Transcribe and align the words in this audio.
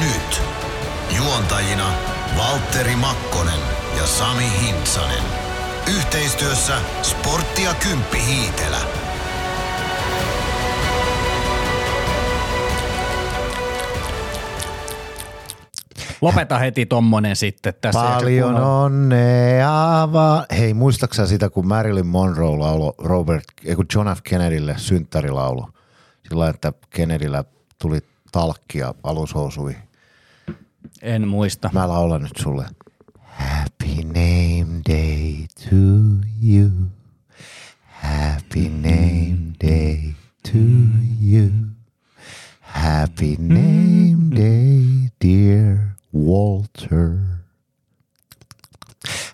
Nyt. 0.00 0.42
Juontajina 1.16 1.92
Valtteri 2.38 2.96
Makkonen 2.96 3.60
ja 3.96 4.06
Sami 4.06 4.44
Hintsanen. 4.62 5.24
Yhteistyössä 5.96 6.74
Sporttia 7.02 7.74
Kymppi 7.74 8.18
Hiitelä. 8.26 8.78
Lopeta 16.20 16.58
heti 16.58 16.86
tommonen 16.86 17.36
sitten 17.36 17.74
tässä. 17.80 18.00
Paljon 18.00 18.56
onnea 18.56 20.08
vaan. 20.12 20.44
Hei, 20.58 20.74
muistaaksä 20.74 21.26
sitä, 21.26 21.50
kun 21.50 21.66
Marilyn 21.66 22.06
Monroe 22.06 22.56
laulo 22.56 22.94
Robert, 22.98 23.44
kun 23.76 23.86
John 23.94 24.08
F. 24.08 24.18
Kennedylle 24.22 24.74
synttärilaulu? 24.76 25.68
Sillä 26.28 26.48
että 26.48 26.72
Kennedyllä 26.90 27.44
tuli 27.78 27.98
talkkia 28.32 28.94
alushousui. 29.02 29.76
En 31.02 31.28
muista. 31.28 31.70
Mä 31.72 31.88
laulan 31.88 32.22
nyt 32.22 32.36
sulle. 32.36 32.66
Happy 33.18 34.02
name 34.04 34.82
day 34.88 35.46
to 35.68 35.76
you. 36.42 36.70
Happy 37.84 38.68
name 38.68 39.52
day 39.60 40.14
to 40.52 40.58
you. 41.20 41.50
Happy 42.60 43.36
name 43.38 44.36
day, 44.36 45.10
dear 45.20 45.78
Walter. 46.12 47.18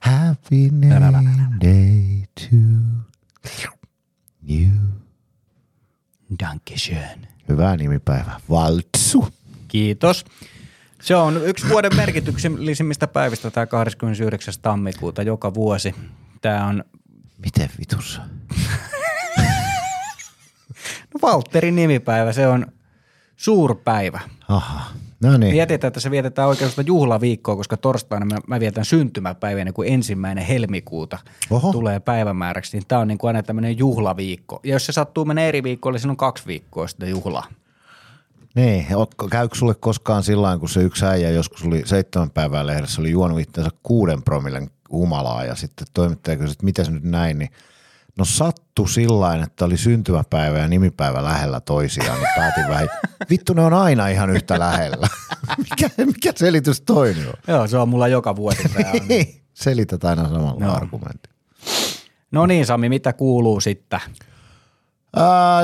Happy 0.00 0.70
name 0.70 1.58
day 1.60 2.24
to 2.34 2.56
you. 4.42 4.70
Dankeschön. 6.38 7.37
Hyvää 7.48 7.76
nimipäivää. 7.76 8.40
Valtsu. 8.50 9.28
Kiitos. 9.68 10.24
Se 11.02 11.16
on 11.16 11.40
yksi 11.44 11.68
vuoden 11.68 11.96
merkityksellisimmistä 11.96 13.06
päivistä, 13.06 13.50
tämä 13.50 13.66
29. 13.66 14.54
tammikuuta 14.62 15.22
joka 15.22 15.54
vuosi. 15.54 15.94
Tämä 16.40 16.66
on 16.66 16.84
Miten 17.44 17.70
vitussa? 17.78 18.22
no 21.14 21.20
Valtterin 21.22 21.76
nimipäivä, 21.76 22.32
se 22.32 22.46
on 22.46 22.66
suurpäivä. 23.36 24.20
Aha. 24.48 24.90
No 25.22 25.36
niin. 25.36 25.54
Mietitään, 25.54 25.88
että 25.88 26.00
se 26.00 26.10
vietetään 26.10 26.48
oikeastaan 26.48 26.86
juhlaviikkoa, 26.86 27.56
koska 27.56 27.76
torstaina 27.76 28.26
mä, 28.26 28.36
mä 28.46 28.60
vietän 28.60 28.84
syntymäpäivä 28.84 29.60
ennen 29.60 29.74
kuin 29.74 29.92
ensimmäinen 29.92 30.44
helmikuuta 30.44 31.18
Oho. 31.50 31.72
tulee 31.72 32.00
päivämääräksi. 32.00 32.76
Niin 32.76 32.86
tämä 32.88 33.00
on 33.00 33.08
niin 33.08 33.18
kuin 33.18 33.28
aina 33.28 33.42
tämmöinen 33.42 33.78
juhlaviikko. 33.78 34.60
Ja 34.64 34.72
jos 34.72 34.86
se 34.86 34.92
sattuu 34.92 35.24
mennä 35.24 35.42
eri 35.42 35.62
viikkoille, 35.62 35.98
siinä 35.98 36.10
on 36.10 36.16
kaksi 36.16 36.46
viikkoa 36.46 36.88
sitten 36.88 37.10
juhlaa. 37.10 37.46
Niin, 38.54 38.86
käykö 39.30 39.54
sulle 39.54 39.74
koskaan 39.74 40.22
sillä 40.22 40.58
kun 40.58 40.68
se 40.68 40.82
yksi 40.82 41.04
äijä 41.04 41.30
joskus 41.30 41.64
oli 41.64 41.82
seitsemän 41.84 42.30
päivää 42.30 42.66
lehdessä, 42.66 43.00
oli 43.00 43.10
juonut 43.10 43.40
itseänsä 43.40 43.70
kuuden 43.82 44.22
promillen 44.22 44.70
humalaa 44.90 45.44
ja 45.44 45.54
sitten 45.54 45.86
toimittaja 45.94 46.36
kysyi, 46.36 46.56
että 46.68 46.84
se 46.84 46.90
nyt 46.90 47.02
näin, 47.02 47.38
niin 47.38 47.50
no 48.18 48.24
sattu 48.24 48.86
sillä 48.86 49.34
että 49.44 49.64
oli 49.64 49.76
syntymäpäivä 49.76 50.58
ja 50.58 50.68
nimipäivä 50.68 51.24
lähellä 51.24 51.60
toisiaan, 51.60 52.18
niin 52.18 52.28
päätin 52.36 52.68
vähän, 52.68 52.88
vittu 53.30 53.54
ne 53.54 53.62
on 53.62 53.74
aina 53.74 54.08
ihan 54.08 54.30
yhtä 54.30 54.58
lähellä. 54.58 55.08
mikä, 55.70 55.90
mikä 56.06 56.32
selitys 56.36 56.80
toinen 56.80 57.28
on? 57.28 57.34
Joo, 57.48 57.66
se 57.66 57.78
on 57.78 57.88
mulla 57.88 58.08
joka 58.08 58.36
vuosi. 58.36 58.62
On. 58.78 59.26
Selität 59.54 60.04
aina 60.04 60.28
samalla 60.28 60.64
Joo. 60.64 60.74
argumentin. 60.74 61.32
No 62.30 62.46
niin 62.46 62.66
Sami, 62.66 62.88
mitä 62.88 63.12
kuuluu 63.12 63.60
sitten? 63.60 64.00
Ää, 65.16 65.62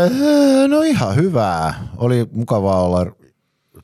no 0.69 0.83
ihan 0.83 1.17
hyvää. 1.17 1.75
Oli 1.97 2.29
mukavaa 2.33 2.83
olla 2.83 3.07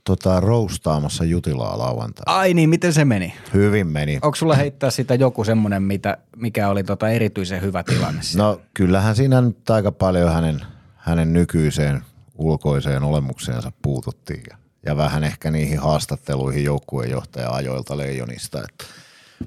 tota, 0.05 0.41
roustaamassa 0.41 1.25
Jutilaa 1.25 1.79
lauantaina. 1.79 2.39
Ai 2.39 2.55
niin, 2.55 2.71
miten 2.71 2.93
se 2.93 3.05
meni? 3.05 3.35
Hyvin 3.55 3.87
meni. 3.87 4.19
Onko 4.23 4.35
sulla 4.35 4.55
heittää 4.55 4.91
sitä 4.91 5.15
joku 5.15 5.45
semmoinen, 5.45 5.83
mitä, 5.83 6.19
mikä 6.37 6.69
oli 6.69 6.85
tota 6.85 7.09
erityisen 7.09 7.63
hyvä 7.63 7.83
tilanne? 7.83 8.23
siinä? 8.23 8.45
No 8.45 8.61
kyllähän 8.75 9.17
siinä 9.17 9.41
nyt 9.41 9.71
aika 9.71 9.93
paljon 9.93 10.33
hänen, 10.33 10.61
hänen 10.97 11.33
nykyiseen 11.33 12.03
ulkoiseen 12.39 13.03
olemukseensa 13.03 13.73
puututtiin 13.83 14.43
ja, 14.51 14.57
ja 14.87 14.97
vähän 14.97 15.25
ehkä 15.25 15.51
niihin 15.51 15.79
haastatteluihin 15.79 16.65
joukkueenjohtaja 16.65 17.51
ajoilta 17.51 17.97
Leijonista. 17.97 18.59
Että 18.59 18.85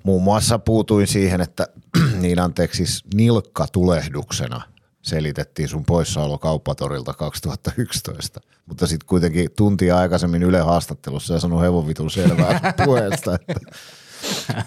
muun 0.03 0.23
muassa 0.23 0.59
puutuin 0.59 1.07
siihen, 1.07 1.41
että 1.41 1.67
niin 2.21 2.39
anteeksi 2.39 2.77
siis 2.77 3.03
nilkkatulehduksena 3.13 4.61
selitettiin 5.03 5.67
sun 5.67 5.83
poissaolo 5.85 6.37
kauppatorilta 6.37 7.13
2011. 7.13 8.41
Mutta 8.65 8.87
sitten 8.87 9.07
kuitenkin 9.07 9.49
tuntia 9.57 9.97
aikaisemmin 9.97 10.43
Yle 10.43 10.61
haastattelussa 10.61 11.33
ja 11.33 11.39
sanoi 11.39 11.61
hevonvitun 11.61 12.11
selvää 12.11 12.73
puheesta, 12.85 13.35
että 13.35 13.53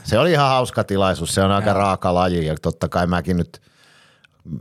se 0.04 0.18
oli 0.18 0.32
ihan 0.32 0.48
hauska 0.48 0.84
tilaisuus. 0.84 1.34
Se 1.34 1.42
on 1.42 1.50
aika 1.50 1.72
raaka 1.72 2.14
laji 2.14 2.46
ja 2.46 2.54
totta 2.62 2.88
kai 2.88 3.06
mäkin 3.06 3.36
nyt, 3.36 3.62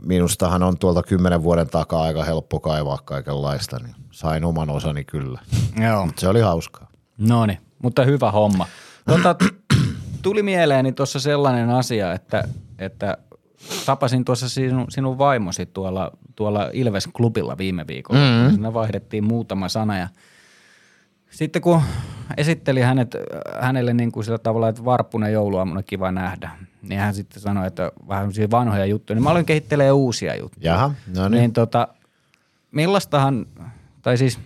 minustahan 0.02 0.62
on 0.62 0.78
tuolta 0.78 1.02
kymmenen 1.02 1.42
vuoden 1.42 1.68
takaa 1.68 2.02
aika 2.02 2.24
helppo 2.24 2.60
kaivaa 2.60 2.98
kaikenlaista, 3.04 3.78
niin 3.78 3.94
sain 4.10 4.44
oman 4.44 4.70
osani 4.70 5.04
kyllä. 5.04 5.40
Joo. 5.82 6.08
Se 6.18 6.28
oli 6.28 6.40
hauskaa. 6.40 6.90
No 7.18 7.46
niin, 7.46 7.58
mutta 7.82 8.04
hyvä 8.04 8.30
homma. 8.30 8.66
Tota, 9.08 9.36
tuli 10.22 10.42
mieleeni 10.42 10.92
tuossa 10.92 11.20
sellainen 11.20 11.70
asia, 11.70 12.12
että, 12.12 12.48
että 12.78 13.18
tapasin 13.86 14.24
tuossa 14.24 14.48
sinun, 14.48 14.86
sinun 14.88 15.18
vaimosi 15.18 15.66
tuolla, 15.66 16.12
tuolla 16.36 16.70
Ilves-klubilla 16.72 17.58
viime 17.58 17.86
viikolla. 17.86 18.20
Mm-hmm. 18.20 18.54
Siinä 18.54 18.74
vaihdettiin 18.74 19.24
muutama 19.24 19.68
sana 19.68 19.98
ja 19.98 20.08
sitten 21.30 21.62
kun 21.62 21.82
esitteli 22.36 22.80
hänet, 22.80 23.16
hänelle 23.60 23.94
niin 23.94 24.12
kuin 24.12 24.24
sillä 24.24 24.38
tavalla, 24.38 24.68
että 24.68 24.84
varppuna 24.84 25.28
jouluaamuna 25.28 25.82
kiva 25.82 26.12
nähdä, 26.12 26.50
niin 26.82 27.00
hän 27.00 27.14
sitten 27.14 27.42
sanoi, 27.42 27.66
että 27.66 27.92
vähän 28.08 28.30
vanhoja 28.50 28.86
juttuja, 28.86 29.14
niin 29.14 29.24
mä 29.24 29.30
aloin 29.30 29.46
kehittelee 29.46 29.92
uusia 29.92 30.36
juttuja. 30.36 30.72
Jaha, 30.72 30.94
no 31.16 31.28
Niin, 31.28 31.40
niin. 31.40 31.52
tota, 31.52 31.88
millaistahan, 32.70 33.46
tai 34.02 34.18
siis 34.18 34.38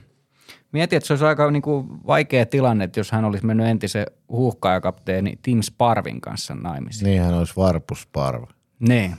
mietin, 0.72 0.96
että 0.96 1.06
se 1.06 1.12
olisi 1.12 1.24
aika 1.24 1.50
niin 1.50 1.62
kuin 1.62 2.06
vaikea 2.06 2.46
tilanne, 2.46 2.84
että 2.84 3.00
jos 3.00 3.12
hän 3.12 3.24
olisi 3.24 3.46
mennyt 3.46 3.66
entisen 3.66 4.06
huuhkaajakapteeni 4.28 5.38
Tim 5.42 5.62
Sparvin 5.62 6.20
kanssa 6.20 6.54
naimisiin. 6.54 7.04
Niin. 7.04 7.12
Niinhän 7.12 7.34
olisi 7.34 7.56
varpusparva. 7.56 8.46
Niin. 8.80 9.16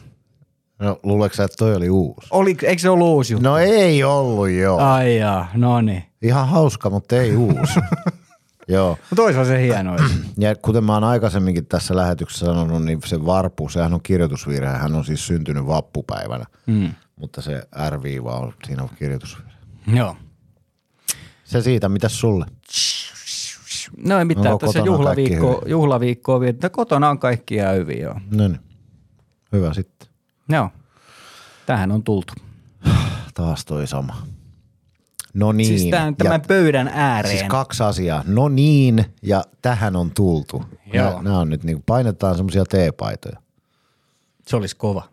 No 0.79 0.99
luuleeko 1.03 1.35
sä, 1.35 1.43
että 1.43 1.57
toi 1.57 1.75
oli 1.75 1.89
uusi? 1.89 2.27
Oli, 2.31 2.57
eikö 2.63 2.81
se 2.81 2.89
ollut 2.89 3.07
uusi 3.07 3.33
juttu? 3.33 3.49
No 3.49 3.57
ei 3.57 4.03
ollut 4.03 4.49
joo. 4.49 4.77
Ai 4.79 5.17
jaa, 5.17 5.47
no 5.55 5.81
niin. 5.81 6.03
Ihan 6.21 6.47
hauska, 6.47 6.89
mutta 6.89 7.15
ei 7.15 7.35
uusi. 7.35 7.79
joo. 8.67 8.97
Mutta 9.09 9.23
olisihan 9.23 9.45
se 9.45 9.61
hienoa. 9.61 9.97
Ja 10.37 10.55
kuten 10.55 10.83
mä 10.83 10.93
oon 10.93 11.03
aikaisemminkin 11.03 11.65
tässä 11.65 11.95
lähetyksessä 11.95 12.45
sanonut, 12.45 12.85
niin 12.85 12.99
se 13.05 13.25
varpu, 13.25 13.69
sehän 13.69 13.93
on 13.93 14.01
kirjoitusvirhe. 14.03 14.69
Hän 14.69 14.95
on 14.95 15.05
siis 15.05 15.27
syntynyt 15.27 15.67
vappupäivänä, 15.67 16.45
mm. 16.65 16.91
mutta 17.15 17.41
se 17.41 17.63
R-viiva 17.89 18.39
on 18.39 18.53
siinä 18.67 18.83
on 18.83 18.89
kirjoitusvirhe. 18.99 19.51
Joo. 19.87 20.15
Se 21.43 21.61
siitä, 21.61 21.89
mitäs 21.89 22.19
sulle? 22.19 22.45
No 24.05 24.19
ei 24.19 24.25
mitään, 24.25 24.47
Onko 24.47 24.65
tässä 24.65 24.79
kotona 24.79 24.95
juhlaviikko, 24.95 25.45
kaikki 25.47 25.59
hyvin? 25.61 25.71
juhlaviikkoa 25.71 26.39
vietetään. 26.39 26.71
Kotona 26.71 27.09
on 27.09 27.19
kaikki 27.19 27.55
ihan 27.55 27.75
hyvin, 27.75 27.99
joo. 27.99 28.15
No 28.31 28.47
niin. 28.47 28.59
Hyvä 29.51 29.73
sitten. 29.73 30.07
Joo. 30.49 30.69
Tähän 31.65 31.91
on 31.91 32.03
tultu. 32.03 32.33
Taas 33.33 33.65
toi 33.65 33.87
sama. 33.87 34.27
No 35.33 35.51
niin. 35.51 35.67
Siis 35.67 35.91
tämän, 35.91 36.15
tämän 36.15 36.41
ja, 36.41 36.47
pöydän 36.47 36.87
ääreen. 36.87 37.37
siis 37.37 37.49
kaksi 37.49 37.83
asiaa. 37.83 38.23
No 38.27 38.49
niin 38.49 39.05
ja 39.21 39.43
tähän 39.61 39.95
on 39.95 40.11
tultu. 40.11 40.65
Joo. 40.93 41.21
Nämä 41.21 41.39
on 41.39 41.49
nyt 41.49 41.63
niin 41.63 41.83
painetaan 41.85 42.35
semmoisia 42.35 42.63
teepaitoja. 42.65 43.41
Se 44.47 44.55
olisi 44.55 44.75
kova. 44.75 45.03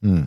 Mm. 0.00 0.26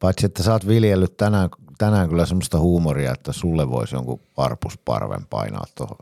Paitsi, 0.00 0.26
että 0.26 0.42
sä 0.42 0.52
oot 0.52 0.66
viljellyt 0.66 1.16
tänään, 1.16 1.48
tänään 1.78 2.08
kyllä 2.08 2.26
semmoista 2.26 2.58
huumoria, 2.58 3.12
että 3.12 3.32
sulle 3.32 3.70
voisi 3.70 3.94
jonkun 3.94 4.20
varpusparven 4.36 5.26
painaa 5.26 5.64
tuohon 5.74 5.98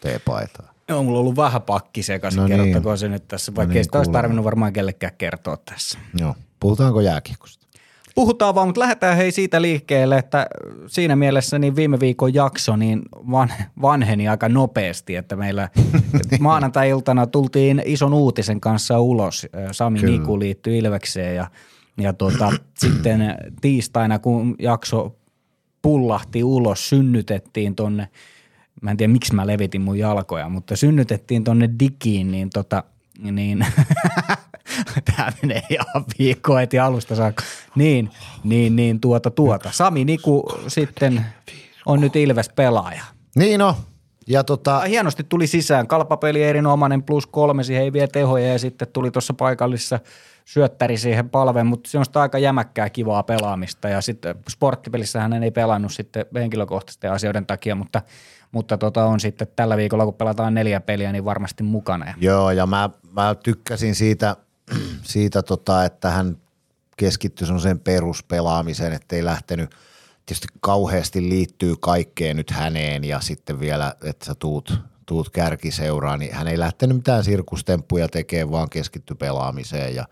teepaitaan. 0.00 0.74
Joo, 0.88 1.02
mulla 1.02 1.18
on 1.18 1.20
ollut 1.20 1.36
vähän 1.36 1.62
pakki 1.62 2.02
sekaisin, 2.02 2.36
No 2.36 2.42
no 2.42 2.48
niin. 2.48 2.58
kerrottakoon 2.58 2.98
se 2.98 3.08
nyt 3.08 3.28
tässä, 3.28 3.52
vaikka 3.54 3.62
No 3.62 3.68
no 3.68 3.72
niin, 3.72 3.78
ei 3.78 3.84
sitä 3.84 3.98
olisi 3.98 4.10
tarvinnut 4.10 4.44
varmaan 4.44 4.72
kellekään 4.72 5.12
kertoa 5.18 5.56
tässä. 5.56 5.98
Joo. 6.18 6.34
Puhutaanko 6.60 7.00
jääkiekosta? 7.00 7.68
Puhutaan 8.14 8.54
vaan, 8.54 8.68
mutta 8.68 8.80
lähdetään 8.80 9.16
hei 9.16 9.32
siitä 9.32 9.62
liikkeelle, 9.62 10.18
että 10.18 10.46
siinä 10.86 11.16
mielessä 11.16 11.58
niin 11.58 11.76
viime 11.76 12.00
viikon 12.00 12.34
jakso 12.34 12.76
niin 12.76 13.02
van, 13.12 13.52
vanheni 13.82 14.28
aika 14.28 14.48
nopeasti, 14.48 15.16
että 15.16 15.36
meillä 15.36 15.68
maanantai-iltana 16.40 17.26
tultiin 17.26 17.82
ison 17.84 18.14
uutisen 18.14 18.60
kanssa 18.60 19.00
ulos. 19.00 19.46
Sami 19.72 20.00
Kyllä. 20.00 20.18
Niku 20.18 20.38
liittyi 20.38 20.78
Ilvekseen 20.78 21.36
ja, 21.36 21.50
ja 21.98 22.12
tuota, 22.12 22.52
sitten 22.84 23.36
tiistaina, 23.60 24.18
kun 24.18 24.56
jakso 24.58 25.16
pullahti 25.82 26.44
ulos, 26.44 26.88
synnytettiin 26.88 27.74
tonne, 27.74 28.08
mä 28.82 28.90
en 28.90 28.96
tiedä 28.96 29.12
miksi 29.12 29.34
mä 29.34 29.46
levitin 29.46 29.80
mun 29.80 29.98
jalkoja, 29.98 30.48
mutta 30.48 30.76
synnytettiin 30.76 31.44
tonne 31.44 31.70
digiin, 31.80 32.30
niin 32.30 32.50
tota, 32.50 32.84
niin 33.18 33.66
tämä 35.16 35.32
menee 35.42 35.62
ihan 35.70 36.04
viikko 36.18 36.56
heti 36.56 36.78
alusta 36.78 37.14
saakka. 37.14 37.44
Niin, 37.74 38.10
niin, 38.44 38.76
niin 38.76 39.00
tuota 39.00 39.30
tuota. 39.30 39.70
Sami 39.72 40.04
Niku 40.04 40.52
sitten 40.68 41.24
on 41.86 42.00
nyt 42.00 42.16
Ilves 42.16 42.48
pelaaja. 42.48 43.02
Niin 43.36 43.58
no, 43.58 43.76
Ja 44.26 44.44
tota, 44.44 44.80
Hienosti 44.80 45.24
tuli 45.24 45.46
sisään. 45.46 45.86
Kalpapeli 45.86 46.42
erinomainen 46.42 47.02
plus 47.02 47.26
kolme, 47.26 47.64
siihen 47.64 47.84
ei 47.84 47.92
vie 47.92 48.06
tehoja 48.06 48.48
ja 48.52 48.58
sitten 48.58 48.88
tuli 48.92 49.10
tuossa 49.10 49.34
paikallisessa 49.34 50.00
syöttäri 50.44 50.96
siihen 50.96 51.30
palveen, 51.30 51.66
mutta 51.66 51.90
se 51.90 51.98
on 51.98 52.04
sitä 52.04 52.20
aika 52.20 52.38
jämäkkää 52.38 52.90
kivaa 52.90 53.22
pelaamista 53.22 53.88
ja 53.88 54.00
sitten 54.00 54.34
sporttipelissä 54.48 55.20
hän 55.20 55.42
ei 55.42 55.50
pelannut 55.50 55.92
sitten 55.92 56.26
henkilökohtaisten 56.34 57.12
asioiden 57.12 57.46
takia, 57.46 57.74
mutta, 57.74 58.02
mutta 58.52 58.78
tota 58.78 59.04
on 59.04 59.20
sitten 59.20 59.48
tällä 59.56 59.76
viikolla, 59.76 60.04
kun 60.04 60.14
pelataan 60.14 60.54
neljä 60.54 60.80
peliä, 60.80 61.12
niin 61.12 61.24
varmasti 61.24 61.62
mukana. 61.62 62.14
Joo, 62.20 62.50
ja 62.50 62.66
mä, 62.66 62.90
mä 63.12 63.34
tykkäsin 63.34 63.94
siitä, 63.94 64.36
siitä 65.02 65.42
tota, 65.42 65.84
että 65.84 66.10
hän 66.10 66.36
keskittyi 66.96 67.60
sen 67.60 67.80
peruspelaamiseen, 67.80 68.92
ettei 68.92 69.24
lähtenyt, 69.24 69.70
tietysti 70.26 70.48
kauheasti 70.60 71.28
liittyy 71.28 71.74
kaikkeen 71.80 72.36
nyt 72.36 72.50
häneen 72.50 73.04
ja 73.04 73.20
sitten 73.20 73.60
vielä, 73.60 73.94
että 74.04 74.26
sä 74.26 74.34
tuut, 74.34 74.78
tuut 75.06 75.30
kärkiseuraan, 75.30 76.18
niin 76.18 76.34
hän 76.34 76.48
ei 76.48 76.58
lähtenyt 76.58 76.96
mitään 76.96 77.24
sirkustemppuja 77.24 78.08
tekemään, 78.08 78.50
vaan 78.50 78.70
keskitty 78.70 79.14
pelaamiseen 79.14 79.94
ja 79.94 80.04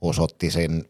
osoitti 0.00 0.50
sen, 0.50 0.84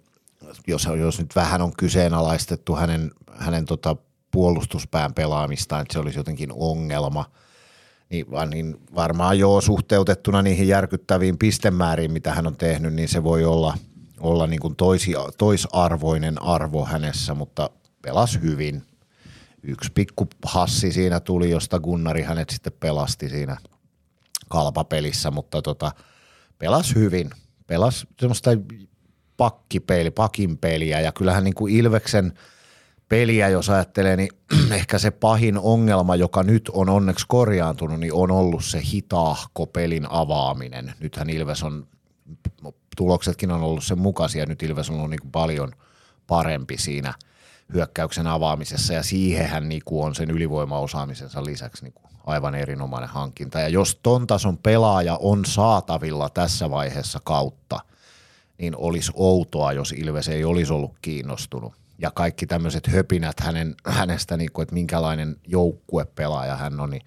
jos, 0.66 0.88
jos 0.98 1.18
nyt 1.18 1.36
vähän 1.36 1.62
on 1.62 1.72
kyseenalaistettu 1.76 2.74
hänen, 2.74 3.10
hänen 3.38 3.64
tota 3.64 3.96
puolustuspään 4.36 5.14
pelaamistaan, 5.14 5.82
että 5.82 5.92
se 5.92 5.98
olisi 5.98 6.18
jotenkin 6.18 6.52
ongelma– 6.52 7.24
niin, 8.10 8.26
niin 8.50 8.76
varmaan 8.94 9.38
joo 9.38 9.60
suhteutettuna 9.60 10.42
niihin 10.42 10.68
järkyttäviin 10.68 11.38
pistemääriin, 11.38 12.12
mitä 12.12 12.34
hän 12.34 12.46
on 12.46 12.56
tehnyt, 12.56 12.94
niin 12.94 13.08
se 13.08 13.24
voi 13.24 13.44
olla, 13.44 13.78
olla 14.20 14.46
niin 14.46 14.60
kuin 14.60 14.76
toisi, 14.76 15.12
toisarvoinen 15.38 16.42
arvo 16.42 16.84
hänessä, 16.84 17.34
mutta 17.34 17.70
pelas 18.02 18.38
hyvin. 18.42 18.82
Yksi 19.62 19.92
pikku 19.94 20.28
hassi 20.44 20.92
siinä 20.92 21.20
tuli, 21.20 21.50
josta 21.50 21.80
Gunnari 21.80 22.22
hänet 22.22 22.50
sitten 22.50 22.72
pelasti 22.80 23.28
siinä 23.28 23.56
kalpapelissä, 24.48 25.30
mutta 25.30 25.62
tota, 25.62 25.92
pelas 26.58 26.94
hyvin. 26.94 27.30
Pelas 27.66 28.06
semmoista 28.20 28.50
pakkipeli, 29.36 30.10
pakin 30.10 30.58
peliä 30.58 31.00
ja 31.00 31.12
kyllähän 31.12 31.44
niin 31.44 31.54
kuin 31.54 31.74
Ilveksen– 31.74 32.32
peliä, 33.08 33.48
jos 33.48 33.70
ajattelee, 33.70 34.16
niin 34.16 34.28
ehkä 34.78 34.98
se 34.98 35.10
pahin 35.10 35.58
ongelma, 35.58 36.16
joka 36.16 36.42
nyt 36.42 36.70
on 36.72 36.88
onneksi 36.88 37.24
korjaantunut, 37.28 38.00
niin 38.00 38.12
on 38.12 38.30
ollut 38.30 38.64
se 38.64 38.82
hitaahko 38.92 39.66
pelin 39.66 40.06
avaaminen. 40.10 40.94
Nythän 41.00 41.30
Ilves 41.30 41.62
on, 41.62 41.86
tuloksetkin 42.96 43.50
on 43.50 43.62
ollut 43.62 43.84
sen 43.84 43.98
mukaisia, 43.98 44.46
nyt 44.46 44.62
Ilves 44.62 44.90
on 44.90 44.96
ollut 44.96 45.10
niin 45.10 45.30
paljon 45.32 45.72
parempi 46.26 46.78
siinä 46.78 47.14
hyökkäyksen 47.72 48.26
avaamisessa 48.26 48.92
ja 48.92 49.02
siihenhän 49.02 49.68
niin 49.68 49.82
on 49.90 50.14
sen 50.14 50.30
ylivoimaosaamisensa 50.30 51.44
lisäksi 51.44 51.84
niin 51.84 51.94
aivan 52.26 52.54
erinomainen 52.54 53.08
hankinta. 53.08 53.60
Ja 53.60 53.68
jos 53.68 54.00
ton 54.02 54.26
tason 54.26 54.58
pelaaja 54.58 55.16
on 55.20 55.44
saatavilla 55.44 56.28
tässä 56.28 56.70
vaiheessa 56.70 57.20
kautta, 57.24 57.80
niin 58.58 58.76
olisi 58.76 59.12
outoa, 59.14 59.72
jos 59.72 59.92
Ilves 59.92 60.28
ei 60.28 60.44
olisi 60.44 60.72
ollut 60.72 60.94
kiinnostunut– 61.02 61.72
ja 61.98 62.10
kaikki 62.10 62.46
tämmöiset 62.46 62.86
höpinät 62.86 63.40
hänen, 63.40 63.74
hänestä, 63.86 64.36
niin 64.36 64.52
kuin, 64.52 64.62
että 64.62 64.74
minkälainen 64.74 65.36
joukkuepelaaja 65.46 66.56
hän 66.56 66.80
on, 66.80 66.90
niin 66.90 67.02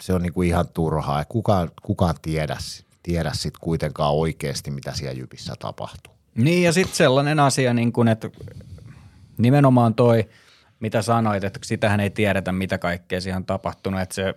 se 0.00 0.12
on 0.12 0.22
niin 0.22 0.32
kuin 0.32 0.48
ihan 0.48 0.68
turhaa. 0.68 1.18
Ja 1.18 1.24
kukaan, 1.24 1.70
kukaan 1.82 2.14
tiedä, 2.22 2.56
tiedä 3.02 3.30
sit 3.34 3.58
kuitenkaan 3.58 4.14
oikeasti, 4.14 4.70
mitä 4.70 4.92
siellä 4.92 5.12
Jypissä 5.12 5.54
tapahtuu. 5.58 6.14
Niin 6.34 6.62
ja 6.62 6.72
sitten 6.72 6.96
sellainen 6.96 7.40
asia, 7.40 7.74
niin 7.74 7.92
kuin, 7.92 8.08
että 8.08 8.30
nimenomaan 9.38 9.94
toi, 9.94 10.28
mitä 10.80 11.02
sanoit, 11.02 11.44
että 11.44 11.60
sitähän 11.64 12.00
ei 12.00 12.10
tiedetä, 12.10 12.52
mitä 12.52 12.78
kaikkea 12.78 13.20
siihen 13.20 13.36
on 13.36 13.44
tapahtunut, 13.44 14.00
että 14.00 14.14
se 14.14 14.34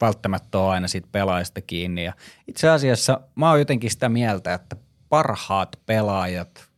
välttämättä 0.00 0.58
on 0.58 0.70
aina 0.70 0.88
siitä 0.88 1.08
pelaajasta 1.12 1.60
kiinni. 1.60 2.04
Ja 2.04 2.12
itse 2.48 2.68
asiassa 2.68 3.20
mä 3.34 3.50
oon 3.50 3.58
jotenkin 3.58 3.90
sitä 3.90 4.08
mieltä, 4.08 4.54
että 4.54 4.76
parhaat 5.08 5.78
pelaajat– 5.86 6.64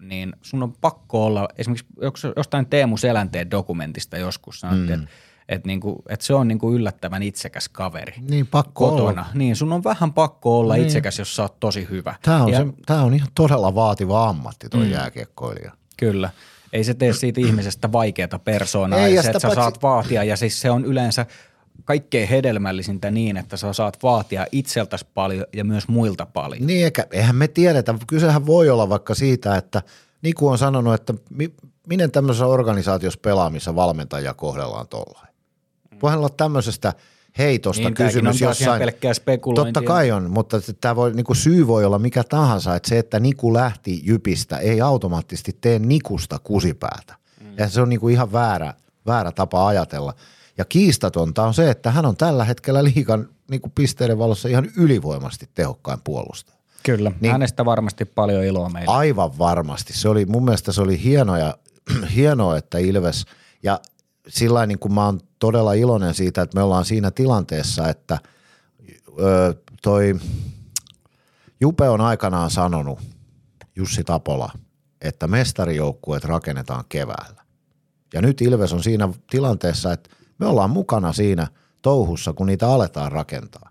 niin 0.00 0.32
sun 0.42 0.62
on 0.62 0.72
pakko 0.80 1.26
olla, 1.26 1.48
esimerkiksi 1.58 1.86
jostain 2.36 2.66
Teemu 2.66 2.96
Selänteen 2.96 3.50
dokumentista 3.50 4.18
joskus 4.18 4.60
sanottiin, 4.60 4.98
mm. 4.98 5.02
että 5.02 5.14
et 5.50 5.66
niinku, 5.66 6.02
et 6.08 6.20
se 6.20 6.34
on 6.34 6.48
niinku 6.48 6.72
yllättävän 6.72 7.22
itsekäs 7.22 7.68
kaveri. 7.68 8.14
Niin, 8.28 8.46
pakko 8.46 8.90
kotona. 8.90 9.10
olla. 9.10 9.26
Niin, 9.34 9.56
sun 9.56 9.72
on 9.72 9.84
vähän 9.84 10.12
pakko 10.12 10.58
olla 10.58 10.74
niin. 10.74 10.86
itsekäs, 10.86 11.18
jos 11.18 11.36
sä 11.36 11.42
oot 11.42 11.60
tosi 11.60 11.86
hyvä. 11.90 12.14
Tämä 12.22 12.42
on, 12.42 12.52
ja, 12.52 12.58
se, 12.58 12.66
tämä 12.86 13.02
on 13.02 13.14
ihan 13.14 13.28
todella 13.34 13.74
vaativa 13.74 14.28
ammatti, 14.28 14.68
tuo 14.68 14.80
mm. 14.80 14.90
jääkiekkoilija. 14.90 15.72
Kyllä. 15.96 16.30
Ei 16.72 16.84
se 16.84 16.94
tee 16.94 17.12
siitä 17.12 17.40
ihmisestä 17.40 17.92
vaikeata 17.92 18.38
persoonaa, 18.38 18.98
Ei, 18.98 19.14
ja 19.14 19.22
se, 19.22 19.28
että 19.28 19.38
sä 19.38 19.48
paitsi... 19.48 19.62
saat 19.62 19.82
vaatia, 19.82 20.24
ja 20.24 20.36
siis 20.36 20.60
se 20.60 20.70
on 20.70 20.84
yleensä 20.84 21.26
kaikkein 21.84 22.28
hedelmällisintä 22.28 23.10
niin, 23.10 23.36
että 23.36 23.56
sä 23.56 23.72
saat 23.72 24.02
vaatia 24.02 24.46
itseltäsi 24.52 25.06
paljon 25.14 25.46
ja 25.52 25.64
myös 25.64 25.88
muilta 25.88 26.26
paljon. 26.26 26.66
Niin, 26.66 26.84
eikä, 26.84 27.06
eihän 27.10 27.36
me 27.36 27.48
tiedetä. 27.48 27.94
Kysehän 28.06 28.46
voi 28.46 28.70
olla 28.70 28.88
vaikka 28.88 29.14
siitä, 29.14 29.56
että 29.56 29.82
niin 30.22 30.34
kuin 30.34 30.52
on 30.52 30.58
sanonut, 30.58 30.94
että 30.94 31.14
mi, 31.30 31.54
miten 31.86 32.10
tämmöisessä 32.10 32.46
organisaatiossa 32.46 33.20
pelaamissa 33.22 33.74
valmentajia 33.74 34.34
kohdellaan 34.34 34.88
tuollain. 34.88 35.28
Voihan 36.02 36.18
olla 36.18 36.28
tämmöisestä 36.28 36.92
heitosta 37.38 37.82
niin, 37.82 37.94
kysymys 37.94 38.40
jossain. 38.40 38.82
Totta 39.54 39.82
kai 39.82 40.10
on, 40.10 40.30
mutta 40.30 40.56
tämä 40.80 40.96
voi, 40.96 41.12
niin 41.12 41.24
kuin 41.24 41.36
syy 41.36 41.66
voi 41.66 41.84
olla 41.84 41.98
mikä 41.98 42.24
tahansa, 42.24 42.74
että 42.74 42.88
se, 42.88 42.98
että 42.98 43.20
Niku 43.20 43.54
lähti 43.54 44.00
Jypistä, 44.04 44.58
ei 44.58 44.80
automaattisesti 44.80 45.56
tee 45.60 45.78
Nikusta 45.78 46.38
kusipäätä. 46.38 47.14
Mm. 47.40 47.46
Ja 47.56 47.68
se 47.68 47.80
on 47.80 47.88
niin 47.88 48.00
kuin 48.00 48.14
ihan 48.14 48.32
väärä, 48.32 48.74
väärä 49.06 49.32
tapa 49.32 49.66
ajatella. 49.66 50.14
Ja 50.60 50.64
kiistatonta 50.64 51.44
on 51.44 51.54
se, 51.54 51.70
että 51.70 51.90
hän 51.90 52.06
on 52.06 52.16
tällä 52.16 52.44
hetkellä 52.44 52.84
liikan 52.84 53.28
niin 53.50 53.60
kuin 53.60 53.72
pisteiden 53.74 54.18
valossa 54.18 54.48
ihan 54.48 54.70
ylivoimasti 54.76 55.48
tehokkain 55.54 56.00
puolustaja. 56.04 56.58
Kyllä, 56.82 57.12
niin, 57.20 57.32
hänestä 57.32 57.64
varmasti 57.64 58.04
paljon 58.04 58.44
iloa 58.44 58.68
meille. 58.68 58.94
Aivan 58.94 59.38
varmasti. 59.38 59.92
Se 59.92 60.08
oli, 60.08 60.26
mun 60.26 60.44
mielestä 60.44 60.72
se 60.72 60.80
oli 60.80 61.02
hienoa, 61.02 61.38
ja, 61.38 61.58
hienoa 62.16 62.56
että 62.56 62.78
Ilves, 62.78 63.24
ja 63.62 63.80
sillä 64.28 64.66
niin 64.66 64.78
kuin 64.78 64.94
mä 64.94 65.04
oon 65.04 65.20
todella 65.38 65.72
iloinen 65.72 66.14
siitä, 66.14 66.42
että 66.42 66.58
me 66.58 66.62
ollaan 66.62 66.84
siinä 66.84 67.10
tilanteessa, 67.10 67.88
että 67.88 68.18
ö, 69.20 69.54
toi 69.82 70.20
Jupe 71.60 71.88
on 71.88 72.00
aikanaan 72.00 72.50
sanonut, 72.50 72.98
Jussi 73.76 74.04
Tapola, 74.04 74.52
että 75.00 75.26
mestarijoukkueet 75.26 76.24
rakennetaan 76.24 76.84
keväällä. 76.88 77.42
Ja 78.14 78.22
nyt 78.22 78.40
Ilves 78.40 78.72
on 78.72 78.82
siinä 78.82 79.08
tilanteessa, 79.30 79.92
että 79.92 80.10
me 80.40 80.46
ollaan 80.46 80.70
mukana 80.70 81.12
siinä 81.12 81.46
touhussa, 81.82 82.32
kun 82.32 82.46
niitä 82.46 82.68
aletaan 82.68 83.12
rakentaa. 83.12 83.70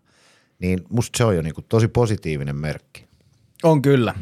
Niin 0.59 0.79
musta 0.89 1.17
se 1.17 1.23
on 1.23 1.35
jo 1.35 1.41
niinku 1.41 1.61
tosi 1.61 1.88
positiivinen 1.88 2.55
merkki. 2.55 3.05
On 3.63 3.81
kyllä. 3.81 4.13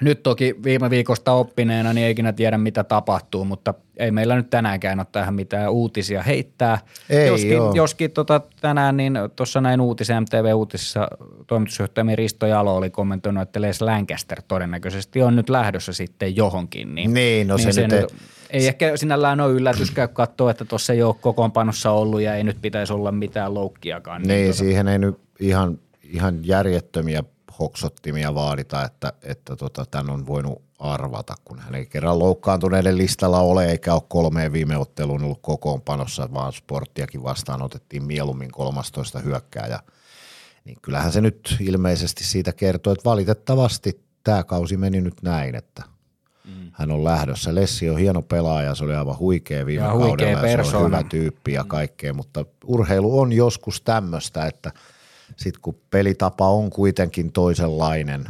Nyt 0.00 0.22
toki 0.22 0.54
viime 0.64 0.90
viikosta 0.90 1.32
oppineena 1.32 1.92
niin 1.92 2.04
ei 2.04 2.10
ikinä 2.10 2.32
tiedä 2.32 2.58
mitä 2.58 2.84
tapahtuu, 2.84 3.44
mutta 3.44 3.74
ei 3.96 4.10
meillä 4.10 4.36
nyt 4.36 4.50
tänäänkään 4.50 4.98
ole 4.98 5.06
tähän 5.12 5.34
mitään 5.34 5.72
uutisia 5.72 6.22
heittää. 6.22 6.78
Ei, 7.10 7.26
joskin 7.26 7.50
joo. 7.50 7.72
joskin 7.74 8.10
tota, 8.10 8.40
tänään 8.60 8.96
niin 8.96 9.18
tuossa 9.36 9.60
näin 9.60 9.80
uutisen 9.80 10.22
MTV-uutisissa 10.22 11.08
toimitusjohtajamme 11.46 12.16
Risto 12.16 12.46
Jalo 12.46 12.76
oli 12.76 12.90
kommentoinut, 12.90 13.42
että 13.42 13.60
Les 13.60 13.82
Lancaster 13.82 14.42
todennäköisesti 14.48 15.22
on 15.22 15.36
nyt 15.36 15.48
lähdössä 15.48 15.92
sitten 15.92 16.36
johonkin. 16.36 16.94
Niin, 16.94 17.14
niin 17.14 17.48
no 17.48 17.56
niin 17.56 17.64
se, 17.64 17.72
se 17.72 17.88
nyt 17.88 17.92
ei... 17.92 18.06
ei 18.54 18.66
ehkä 18.66 18.96
sinällään 18.96 19.40
ole 19.40 19.52
yllätys 19.52 19.90
käy 19.90 20.08
katsoa, 20.08 20.50
että 20.50 20.64
tuossa 20.64 20.92
ei 20.92 21.02
ole 21.02 21.14
kokoonpanossa 21.20 21.90
ollut 21.90 22.20
ja 22.20 22.34
ei 22.34 22.44
nyt 22.44 22.58
pitäisi 22.62 22.92
olla 22.92 23.12
mitään 23.12 23.54
loukkiakaan. 23.54 24.22
Niin, 24.22 24.28
niin 24.28 24.46
tota... 24.46 24.58
siihen 24.58 24.88
ei 24.88 24.98
nyt 24.98 25.18
ihan, 25.40 25.78
ihan 26.02 26.40
järjettömiä 26.46 27.24
hoksottimia 27.58 28.34
vaadita, 28.34 28.84
että, 28.84 29.12
että 29.22 29.56
tota, 29.56 29.86
tämän 29.90 30.10
on 30.10 30.26
voinut 30.26 30.62
arvata, 30.78 31.34
kun 31.44 31.58
hän 31.58 31.74
ei 31.74 31.86
kerran 31.86 32.18
loukkaantuneiden 32.18 32.98
listalla 32.98 33.40
ole, 33.40 33.66
eikä 33.66 33.94
ole 33.94 34.02
kolmeen 34.08 34.52
viime 34.52 34.76
otteluun 34.76 35.24
ollut 35.24 35.42
kokoonpanossa, 35.42 36.28
vaan 36.34 36.52
sporttiakin 36.52 37.22
vastaan 37.22 37.62
otettiin 37.62 38.04
mieluummin 38.04 38.50
13 38.50 39.18
hyökkääjä. 39.18 39.80
Niin 40.64 40.78
kyllähän 40.82 41.12
se 41.12 41.20
nyt 41.20 41.56
ilmeisesti 41.60 42.24
siitä 42.24 42.52
kertoo, 42.52 42.92
että 42.92 43.10
valitettavasti 43.10 44.00
tämä 44.24 44.44
kausi 44.44 44.76
meni 44.76 45.00
nyt 45.00 45.22
näin, 45.22 45.54
että. 45.54 45.93
Hän 46.74 46.90
on 46.90 47.04
lähdössä. 47.04 47.54
Lessi 47.54 47.90
on 47.90 47.98
hieno 47.98 48.22
pelaaja, 48.22 48.74
se 48.74 48.84
oli 48.84 48.94
aivan 48.94 49.18
huikea 49.18 49.66
viime 49.66 49.84
ja 49.84 49.88
kaudella 49.88 50.08
huikea 50.08 50.50
ja 50.50 50.64
se 50.64 50.76
on 50.76 50.86
hyvä 50.86 51.02
tyyppi 51.02 51.52
ja 51.52 51.64
kaikkea, 51.64 52.14
mutta 52.14 52.44
urheilu 52.64 53.20
on 53.20 53.32
joskus 53.32 53.80
tämmöistä, 53.80 54.46
että– 54.46 54.72
sitten 55.36 55.62
kun 55.62 55.80
pelitapa 55.90 56.48
on 56.48 56.70
kuitenkin 56.70 57.32
toisenlainen 57.32 58.24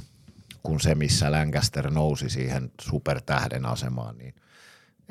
kuin 0.63 0.81
se, 0.81 0.95
missä 0.95 1.31
Lancaster 1.31 1.91
nousi 1.91 2.31
siihen 2.31 2.71
supertähden 2.81 3.67
asemaan, 3.67 4.19
niin 4.19 4.35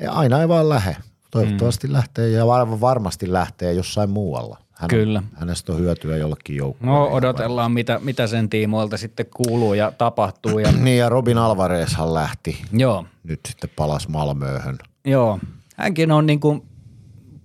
aina 0.08 0.40
ei 0.40 0.48
vaan 0.48 0.68
lähde. 0.68 0.96
Toivottavasti 1.30 1.86
mm. 1.86 1.92
lähtee 1.92 2.28
ja 2.28 2.46
varmasti 2.80 3.32
lähtee 3.32 3.72
jossain 3.72 4.10
muualla. 4.10 4.63
Hän 4.74 4.88
Kyllä. 4.88 5.22
Hänestä 5.34 5.72
on 5.72 5.78
hyötyä 5.78 6.16
jollekin 6.16 6.56
joukkueen. 6.56 6.94
No 6.94 7.06
odotellaan, 7.06 7.72
mitä, 7.72 8.00
mitä 8.02 8.26
sen 8.26 8.48
tiimoilta 8.50 8.96
sitten 8.96 9.26
kuuluu 9.36 9.74
ja 9.74 9.92
tapahtuu. 9.98 10.58
Ja... 10.58 10.72
niin 10.84 10.98
ja 10.98 11.08
Robin 11.08 11.38
Alvarezhan 11.38 12.14
lähti. 12.14 12.62
Joo. 12.72 13.06
Nyt 13.24 13.40
sitten 13.48 13.70
palas 13.76 14.08
Malmööhön. 14.08 14.78
Joo. 15.04 15.38
Hänkin 15.76 16.12
on 16.12 16.26
niin 16.26 16.40
kuin 16.40 16.62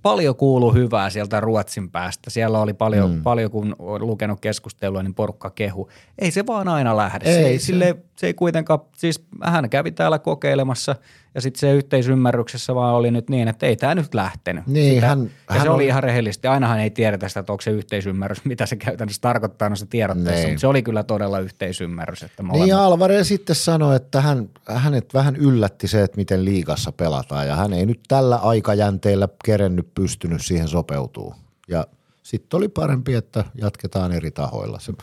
paljon 0.02 0.36
kuulu 0.36 0.74
hyvää 0.74 1.10
sieltä 1.10 1.40
Ruotsin 1.40 1.90
päästä. 1.90 2.30
Siellä 2.30 2.60
oli 2.60 2.74
paljon, 2.74 3.12
mm. 3.12 3.24
paljon 3.24 3.52
kun 3.52 3.76
olen 3.80 4.08
lukenut 4.08 4.40
keskustelua, 4.40 5.04
niin 5.04 5.14
porukka 5.14 5.50
kehu. 5.50 5.90
Ei 6.20 6.32
se 6.32 6.46
vaan 6.48 6.68
aina 6.68 6.98
lähde. 6.98 7.26
Ei, 7.26 7.34
se, 7.34 7.48
ei, 7.48 7.60
se... 7.60 7.66
Sille, 7.66 7.96
se 8.16 8.28
ei 8.28 8.34
kuitenkaan, 8.34 8.80
siis 8.98 9.26
hän 9.44 9.70
kävi 9.70 9.92
täällä 9.92 10.20
kokeilemassa 10.20 10.96
ja 11.36 11.42
sitten 11.42 11.60
se 11.60 11.74
yhteisymmärryksessä 11.74 12.76
vaan 12.76 12.96
oli 12.96 13.12
nyt 13.12 13.30
niin, 13.30 13.48
että 13.48 13.66
ei 13.66 13.76
tämä 13.76 13.96
nyt 13.96 14.14
lähtenyt. 14.14 14.68
Niin, 14.68 14.96
sitä, 14.96 15.08
hän, 15.08 15.24
ja 15.24 15.30
hän 15.56 15.62
se 15.62 15.70
on... 15.70 15.76
oli 15.76 15.86
ihan 15.86 16.04
rehellisesti. 16.04 16.48
Ainahan 16.48 16.80
ei 16.80 16.90
tiedetä 16.90 17.28
sitä, 17.28 17.40
että 17.40 17.54
onko 17.54 17.62
se 17.62 17.72
yhteisymmärrys, 17.72 18.46
mitä 18.46 18.66
se 18.66 18.76
käytännössä 18.76 19.22
tarkoittaa 19.22 19.70
noissa 19.70 19.86
tiedotteissa, 19.86 20.42
Niin. 20.44 20.50
mutta 20.50 20.62
se 20.62 20.68
oli 20.68 20.84
kyllä 20.84 21.04
todella 21.04 21.40
yhteisymmärrys. 21.40 22.24
Että 22.24 22.44
Niin 22.44 22.48
molemmat- 22.52 22.68
ja 22.70 22.86
Alvarez 22.86 23.28
sitten 23.28 23.56
sanoi, 23.56 23.96
että 23.96 24.22
hän, 24.22 24.50
hänet 24.70 25.14
vähän 25.14 25.36
yllätti 25.36 25.88
se, 25.88 26.04
että 26.04 26.18
miten 26.18 26.46
liigassa 26.46 26.92
pelataan 26.92 27.48
ja 27.48 27.56
hän 27.56 27.74
ei 27.74 27.86
nyt 27.86 28.00
tällä 28.08 28.36
aikajänteellä 28.36 29.28
kerennyt 29.46 29.94
pystynyt 29.96 30.46
siihen 30.46 30.68
sopeutuu. 30.68 31.36
Ja 31.68 31.88
sitten 32.24 32.58
oli 32.58 32.68
parempi, 32.68 33.14
että 33.14 33.44
jatketaan 33.56 34.12
eri 34.12 34.32
tahoilla. 34.32 34.80
Se, 34.80 34.94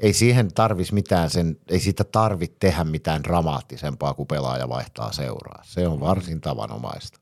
ei 0.00 0.12
siihen 0.12 0.54
tarvis 0.54 0.92
mitään 0.92 1.30
sen, 1.30 1.56
ei 1.68 1.80
siitä 1.80 2.04
tarvitse 2.04 2.56
tehdä 2.60 2.84
mitään 2.84 3.24
dramaattisempaa, 3.24 4.14
kun 4.14 4.26
pelaaja 4.26 4.68
vaihtaa 4.68 5.12
seuraa. 5.12 5.62
Se 5.64 5.88
on 5.88 6.00
varsin 6.00 6.40
tavanomaista. 6.40 7.20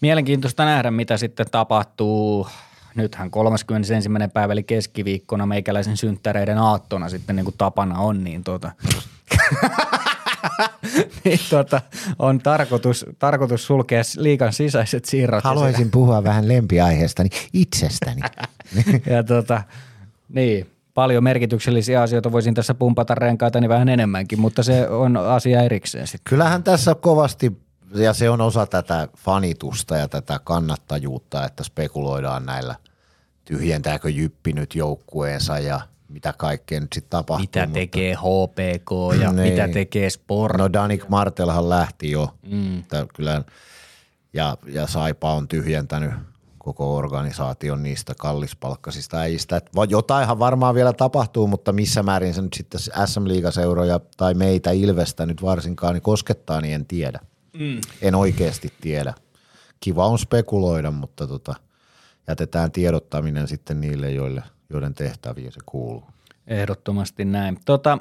Mielenkiintoista 0.00 0.64
nähdä, 0.64 0.90
mitä 0.90 1.16
sitten 1.16 1.46
tapahtuu. 1.50 2.48
Nythän 2.94 3.30
31. 3.30 4.08
päivä 4.32 4.52
eli 4.52 4.62
keskiviikkona 4.62 5.46
meikäläisen 5.46 5.96
synttäreiden 5.96 6.58
aattona 6.58 7.08
sitten 7.08 7.36
niin 7.36 7.44
kuin 7.44 7.54
tapana 7.58 7.98
on, 7.98 8.24
niin 8.24 8.44
tuota, 8.44 8.72
niin 11.24 11.40
tuota, 11.50 11.80
on 12.18 12.38
tarkoitus, 12.38 13.06
tarkoitus 13.18 13.66
sulkea 13.66 14.02
liikan 14.16 14.52
sisäiset 14.52 15.04
siirrot. 15.04 15.44
puhua 15.90 16.24
vähän 16.24 16.48
lempiaiheestani 16.48 17.28
itsestäni. 17.52 18.20
Ja 19.06 19.24
tuota, 19.24 19.62
niin, 20.28 20.75
paljon 20.96 21.24
merkityksellisiä 21.24 22.02
asioita 22.02 22.32
voisin 22.32 22.54
tässä 22.54 22.74
pumpata 22.74 23.14
renkaitani 23.14 23.68
vähän 23.68 23.88
enemmänkin, 23.88 24.40
mutta 24.40 24.62
se 24.62 24.88
on 24.88 25.16
asia 25.16 25.62
erikseen 25.62 26.06
sitten. 26.06 26.30
Kyllähän 26.30 26.62
tässä 26.62 26.94
kovasti, 26.94 27.60
ja 27.94 28.12
se 28.12 28.30
on 28.30 28.40
osa 28.40 28.66
tätä 28.66 29.08
fanitusta 29.16 29.96
ja 29.96 30.08
tätä 30.08 30.40
kannattajuutta, 30.44 31.44
että 31.44 31.64
spekuloidaan 31.64 32.46
näillä, 32.46 32.74
tyhjentääkö 33.44 34.10
Jyppi 34.10 34.52
nyt 34.52 34.74
joukkueensa 34.74 35.58
ja 35.58 35.80
mitä 36.08 36.34
kaikkea 36.38 36.80
nyt 36.80 36.92
sitten 36.92 37.10
tapahtuu. 37.10 37.42
Mitä 37.42 37.60
mutta- 37.60 37.74
tekee 37.74 38.14
HPK 38.14 39.20
ja 39.22 39.32
Niin. 39.32 39.48
mitä 39.52 39.68
tekee 39.68 40.10
Sport. 40.10 40.56
No 40.58 40.72
Danik 40.72 41.08
Martelhan 41.08 41.68
lähti 41.68 42.10
jo, 42.10 42.34
mm. 42.50 42.82
kyllä, 43.14 43.42
ja, 44.32 44.56
ja 44.66 44.86
Saipa 44.86 45.32
on 45.34 45.48
tyhjentänyt 45.48 46.10
koko 46.66 46.96
organisaation 46.96 47.82
niistä 47.82 48.14
kallispalkkasista 48.18 49.18
äijistä. 49.18 49.56
Et 49.56 49.70
jotainhan 49.88 50.38
varmaan 50.38 50.74
vielä 50.74 50.92
tapahtuu, 50.92 51.46
mutta 51.46 51.72
missä 51.72 52.02
määrin 52.02 52.34
se 52.34 52.42
nyt 52.42 52.52
sitten 52.52 52.80
SM-liigaseuroja 52.80 54.00
tai 54.16 54.34
meitä 54.34 54.70
Ilvestä 54.70 55.26
nyt 55.26 55.42
varsinkaan 55.42 55.94
niin 55.94 56.02
koskettaa, 56.02 56.60
niin 56.60 56.74
en 56.74 56.86
tiedä. 56.86 57.20
Mm. 57.52 57.80
En 58.02 58.14
oikeasti 58.14 58.72
tiedä. 58.80 59.14
Kiva 59.80 60.06
on 60.06 60.18
spekuloida, 60.18 60.90
mutta 60.90 61.26
tota, 61.26 61.54
jätetään 62.28 62.72
tiedottaminen 62.72 63.48
sitten 63.48 63.80
niille, 63.80 64.10
joille, 64.10 64.42
joiden 64.70 64.94
tehtäviin 64.94 65.52
se 65.52 65.60
kuuluu. 65.66 66.04
Ehdottomasti 66.46 67.24
näin. 67.24 67.58
Tota, 67.64 67.98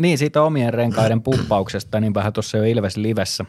niin, 0.00 0.18
siitä 0.18 0.42
omien 0.42 0.74
renkaiden 0.74 1.22
puppauksesta, 1.22 2.00
niin 2.00 2.14
vähän 2.14 2.32
tuossa 2.32 2.58
jo 2.58 2.64
Ilves 2.64 2.96
Livessä 2.96 3.44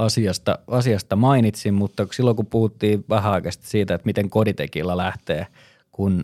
asiasta, 0.00 0.58
asiasta 0.66 1.16
mainitsin, 1.16 1.74
mutta 1.74 2.06
silloin 2.12 2.36
kun 2.36 2.46
puhuttiin 2.46 3.04
vähän 3.08 3.32
aikaa 3.32 3.52
sitten 3.52 3.70
siitä, 3.70 3.94
että 3.94 4.06
miten 4.06 4.30
koditekillä 4.30 4.96
lähtee, 4.96 5.46
kun 5.90 6.22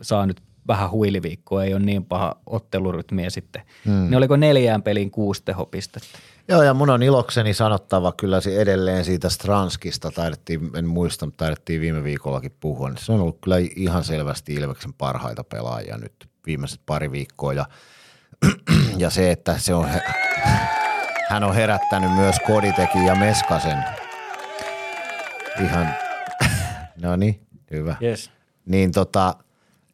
saa 0.00 0.26
nyt 0.26 0.42
vähän 0.68 0.90
huiliviikkoa, 0.90 1.64
ei 1.64 1.74
ole 1.74 1.82
niin 1.82 2.04
paha 2.04 2.36
ottelurytmiä 2.46 3.30
sitten, 3.30 3.62
hmm. 3.84 3.92
niin 3.92 4.14
oliko 4.14 4.36
neljään 4.36 4.82
pelin 4.82 5.10
kuusi 5.10 5.42
tehopistettä? 5.44 6.18
Joo, 6.48 6.62
ja 6.62 6.74
mun 6.74 6.90
on 6.90 7.02
ilokseni 7.02 7.54
sanottava 7.54 8.12
kyllä 8.12 8.40
edelleen 8.58 9.04
siitä 9.04 9.30
Stranskista, 9.30 10.10
taidettiin, 10.10 10.70
en 10.76 10.86
muista, 10.86 11.26
mutta 11.26 11.44
taidettiin 11.44 11.80
viime 11.80 12.04
viikollakin 12.04 12.52
puhua, 12.60 12.88
niin 12.88 12.98
se 12.98 13.12
on 13.12 13.20
ollut 13.20 13.38
kyllä 13.40 13.56
ihan 13.76 14.04
selvästi 14.04 14.54
Ilveksen 14.54 14.92
parhaita 14.92 15.44
pelaajia 15.44 15.98
nyt 15.98 16.28
viimeiset 16.46 16.80
pari 16.86 17.12
viikkoa, 17.12 17.52
ja, 17.52 17.66
ja 18.98 19.10
se, 19.10 19.30
että 19.30 19.58
se 19.58 19.74
on, 19.74 19.88
he, 19.88 20.00
hän 21.28 21.44
on 21.44 21.54
herättänyt 21.54 22.14
myös 22.14 22.36
Koditekin 22.46 23.06
ja 23.06 23.14
Meskasen. 23.14 23.84
Ihan, 25.64 25.94
no 27.02 27.16
niin, 27.16 27.46
hyvä. 27.70 27.96
Yes. 28.02 28.30
Niin 28.66 28.92
tota, 28.92 29.34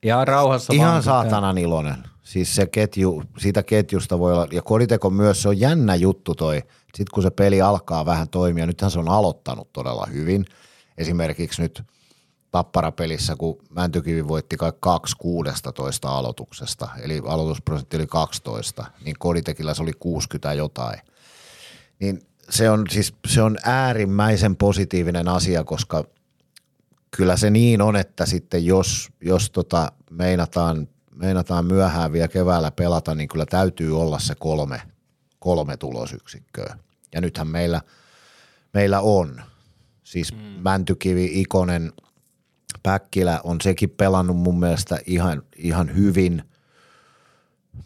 Ihan 0.03 0.29
rauhassa 0.29 0.73
Ihan 0.73 0.93
vaan. 0.93 1.03
saatanan 1.03 1.59
iloinen. 1.59 1.97
Siis 2.23 2.55
se 2.55 2.67
ketju, 2.67 3.23
siitä 3.39 3.63
ketjusta 3.63 4.19
voi 4.19 4.33
olla, 4.33 4.47
ja 4.53 4.63
Koditeko 4.63 5.11
myös, 5.11 5.43
se 5.43 5.49
on 5.49 5.61
jännä 5.61 5.95
juttu 5.95 6.35
toi, 6.35 6.63
sitten 6.95 7.15
kun 7.15 7.23
se 7.23 7.31
peli 7.31 7.63
alkaa 7.63 8.07
vähän 8.07 8.29
toimia, 8.29 8.67
nythän 8.67 8.91
se 8.91 8.99
on 8.99 9.09
aloittanut 9.09 9.73
todella 9.73 10.07
hyvin. 10.13 10.45
Esimerkiksi 10.99 11.63
nyt 11.63 11.83
Tapparapelissä, 12.51 13.37
kun 13.37 13.59
Mäntykivi 13.71 14.29
voitti 14.29 14.57
kai 14.57 14.73
2 14.81 15.17
16 15.19 16.09
aloituksesta, 16.19 16.89
eli 17.03 17.23
aloitusprosentti 17.27 17.97
oli 17.97 18.07
12, 18.07 18.85
niin 19.05 19.17
Koditekillä 19.19 19.75
se 19.75 19.83
oli 19.83 19.93
60 20.01 20.53
jotain. 20.53 20.99
Niin 22.01 22.23
se 22.51 22.71
on 22.71 22.85
siis 22.91 23.15
se 23.29 23.43
on 23.43 23.57
äärimmäisen 23.65 24.57
positiivinen 24.57 25.29
asia, 25.29 25.65
koska 25.65 26.05
kyllä 27.17 27.37
se 27.37 27.51
niin 27.51 27.83
on, 27.83 27.97
että 27.97 28.27
sitten 28.27 28.67
jos, 28.67 29.11
jos 29.21 29.51
tota 29.51 29.93
meinataan, 30.11 30.89
meinataan 31.15 31.67
myöhään 31.67 32.13
vielä 32.13 32.29
keväällä 32.29 32.71
pelata, 32.71 33.15
niin 33.15 33.29
kyllä 33.29 33.47
täytyy 33.47 34.01
olla 34.01 34.19
se 34.19 34.35
kolme, 34.35 34.83
kolme 35.39 35.77
tulosyksikköä. 35.77 36.79
Ja 37.15 37.21
nythän 37.21 37.49
meillä, 37.49 37.81
meillä 38.75 39.01
on. 39.01 39.43
Siis 40.03 40.33
mm. 40.33 40.39
Mäntykivi, 40.39 41.41
Ikonen, 41.41 41.93
Päkkilä 42.83 43.41
on 43.45 43.61
sekin 43.61 43.91
pelannut 43.91 44.37
mun 44.37 44.61
mielestä 44.61 44.99
ihan, 45.07 45.43
ihan 45.57 45.97
hyvin. 45.97 46.45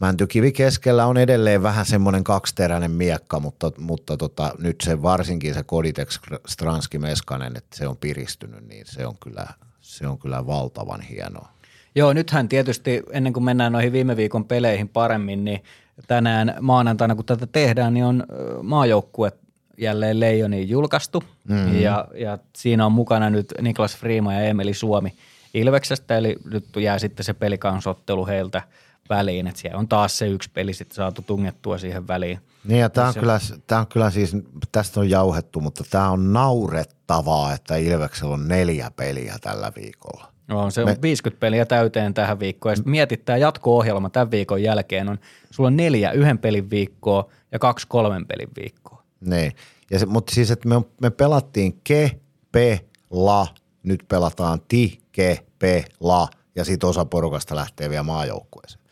Mäntykivi 0.01 0.53
keskellä 0.53 1.07
on 1.07 1.17
edelleen 1.17 1.63
vähän 1.63 1.87
semmoinen 1.87 2.25
kaksiteräinen 2.25 2.91
miekka, 2.91 3.41
mutta, 3.41 3.73
mutta 3.79 4.17
tota, 4.17 4.55
nyt 4.59 4.81
se 4.81 5.03
varsinkin 5.03 5.55
se 5.55 5.63
Koditex 5.63 6.21
Stranski 6.47 6.99
Meskanen, 6.99 7.57
että 7.57 7.77
se 7.77 7.89
on 7.89 7.97
piristynyt, 7.97 8.69
niin 8.69 8.87
se 8.87 9.07
on 9.07 9.15
kyllä, 9.21 9.47
se 9.81 10.07
on 10.07 10.19
kyllä 10.19 10.47
valtavan 10.47 11.01
hienoa. 11.01 11.49
Joo, 11.95 12.13
nythän 12.13 12.49
tietysti 12.49 13.03
ennen 13.11 13.33
kuin 13.33 13.45
mennään 13.45 13.73
noihin 13.73 13.93
viime 13.93 14.17
viikon 14.17 14.45
peleihin 14.45 14.89
paremmin, 14.89 15.45
niin 15.45 15.65
tänään 16.07 16.55
maanantaina 16.61 17.15
kun 17.15 17.25
tätä 17.25 17.47
tehdään, 17.47 17.95
niin 17.95 18.05
on 18.05 18.27
maajoukkue 18.63 19.33
jälleen 19.79 20.21
Leijoniin 20.21 20.69
julkaistu 20.69 21.25
mm-hmm. 21.49 21.81
ja, 21.81 22.09
ja 22.15 22.39
siinä 22.57 22.87
on 22.87 22.93
mukana 22.93 23.31
nyt 23.31 23.55
Niklas 23.61 23.97
Friima 23.97 24.35
ja 24.35 24.41
Emeli 24.41 24.75
Suomi 24.75 25.15
Ilveksestä, 25.55 26.19
eli 26.19 26.37
nyt 26.51 26.65
jää 26.77 26.99
sitten 26.99 27.25
se 27.25 27.35
pelikansottelu 27.35 28.27
heiltä 28.27 28.63
väliin, 29.11 29.47
että 29.47 29.61
siellä 29.61 29.79
on 29.79 29.89
taas 29.89 30.19
se 30.19 30.29
yksi 30.29 30.51
peli 30.55 30.75
sitten 30.75 30.97
saatu 30.97 31.23
tungettua 31.23 31.79
siihen 31.79 32.09
väliin. 32.09 32.39
Niin 32.65 32.81
ja 32.81 32.91
tämä 32.91 33.09
on, 33.09 33.15
kyllä, 33.15 33.39
tämä 33.67 33.81
on 33.81 33.87
kyllä 33.87 34.11
siis, 34.11 34.37
tästä 34.73 35.01
on 35.01 35.11
jauhettu, 35.11 35.61
mutta 35.61 35.85
tämä 35.91 36.11
on 36.11 36.33
naurettavaa, 36.33 37.53
että 37.53 37.77
Ilveksellä 37.77 38.35
on 38.35 38.49
neljä 38.49 38.91
peliä 38.97 39.37
tällä 39.41 39.73
viikolla. 39.77 40.33
No, 40.49 40.71
se 40.71 40.81
on 40.81 40.89
Me... 40.89 40.99
50 41.03 41.41
peliä 41.41 41.67
täyteen 41.67 42.15
tähän 42.15 42.41
viikkoon. 42.41 42.73
Ja 42.73 42.77
sitten 42.77 42.91
mietit 42.91 43.25
tämä 43.25 43.37
jatko-ohjelma 43.37 44.11
tämän 44.11 44.31
viikon 44.31 44.63
jälkeen 44.63 45.09
on, 45.09 45.19
sulla 45.51 45.67
on 45.67 45.77
neljä 45.77 46.13
yhden 46.13 46.39
pelin 46.39 46.71
viikkoa 46.71 47.31
ja 47.53 47.59
kaksi 47.59 47.87
kolmen 47.89 48.27
pelin 48.27 48.49
viikkoa. 48.57 49.03
Niin, 49.21 49.53
ja 49.91 49.99
se, 49.99 50.07
mutta 50.07 50.35
siis, 50.35 50.51
että 50.51 50.69
me, 50.69 50.75
me 51.01 51.11
pelattiin 51.11 51.81
ke, 51.85 52.21
pe, 52.53 52.81
la, 53.11 53.47
nyt 53.83 54.05
pelataan 54.09 54.61
ti, 54.69 54.99
ke, 55.13 55.39
pe, 55.59 55.85
la, 56.01 56.29
ja 56.57 56.65
sitten 56.65 56.89
osa 56.89 57.05
porukasta 57.05 57.57
lähtee 57.57 57.91
vielä 57.91 58.03
maajoukkueeseen. 58.03 58.86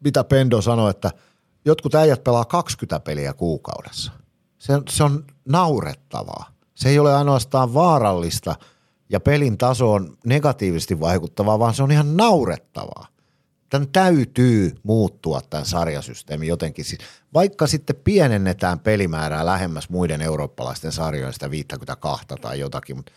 Mitä 0.00 0.24
Pendo 0.24 0.62
sanoi, 0.62 0.90
että 0.90 1.10
jotkut 1.64 1.94
äijät 1.94 2.24
pelaa 2.24 2.44
20 2.44 3.00
peliä 3.00 3.32
kuukaudessa. 3.32 4.12
Se, 4.58 4.72
se 4.88 5.04
on 5.04 5.24
naurettavaa. 5.48 6.50
Se 6.74 6.88
ei 6.88 6.98
ole 6.98 7.14
ainoastaan 7.14 7.74
vaarallista 7.74 8.56
ja 9.08 9.20
pelin 9.20 9.58
taso 9.58 9.92
on 9.92 10.16
negatiivisesti 10.26 11.00
vaikuttavaa, 11.00 11.58
vaan 11.58 11.74
se 11.74 11.82
on 11.82 11.92
ihan 11.92 12.16
naurettavaa. 12.16 13.06
Tämän 13.70 13.88
täytyy 13.88 14.74
muuttua 14.82 15.40
tämän 15.50 15.66
sarjasysteemi 15.66 16.46
jotenkin. 16.46 16.84
Siis 16.84 17.00
vaikka 17.34 17.66
sitten 17.66 17.96
pienennetään 18.04 18.80
pelimäärää 18.80 19.46
lähemmäs 19.46 19.88
muiden 19.88 20.22
eurooppalaisten 20.22 20.92
sarjojen 20.92 21.32
sitä 21.32 21.50
52 21.50 22.26
tai 22.40 22.60
jotakin, 22.60 22.96
mutta 22.96 23.12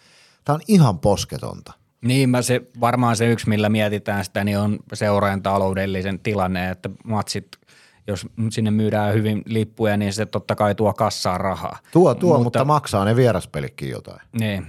tämä 0.45 0.53
on 0.53 0.61
ihan 0.67 0.99
posketonta. 0.99 1.73
Niin, 2.01 2.29
mä 2.29 2.41
se, 2.41 2.61
varmaan 2.79 3.15
se 3.15 3.31
yksi, 3.31 3.49
millä 3.49 3.69
mietitään 3.69 4.25
sitä, 4.25 4.43
niin 4.43 4.57
on 4.57 4.79
seuraajan 4.93 5.41
taloudellisen 5.41 6.19
tilanne, 6.19 6.69
että 6.69 6.89
matsit, 7.03 7.47
jos 8.07 8.27
sinne 8.49 8.71
myydään 8.71 9.13
hyvin 9.13 9.41
lippuja, 9.45 9.97
niin 9.97 10.13
se 10.13 10.25
totta 10.25 10.55
kai 10.55 10.75
tuo 10.75 10.93
kassaan 10.93 11.41
rahaa. 11.41 11.77
Tuo, 11.91 12.15
tuo 12.15 12.33
mutta, 12.33 12.43
mutta 12.43 12.65
maksaa 12.65 13.05
ne 13.05 13.15
vieraspelikin 13.15 13.89
jotain. 13.89 14.19
Niin, 14.39 14.67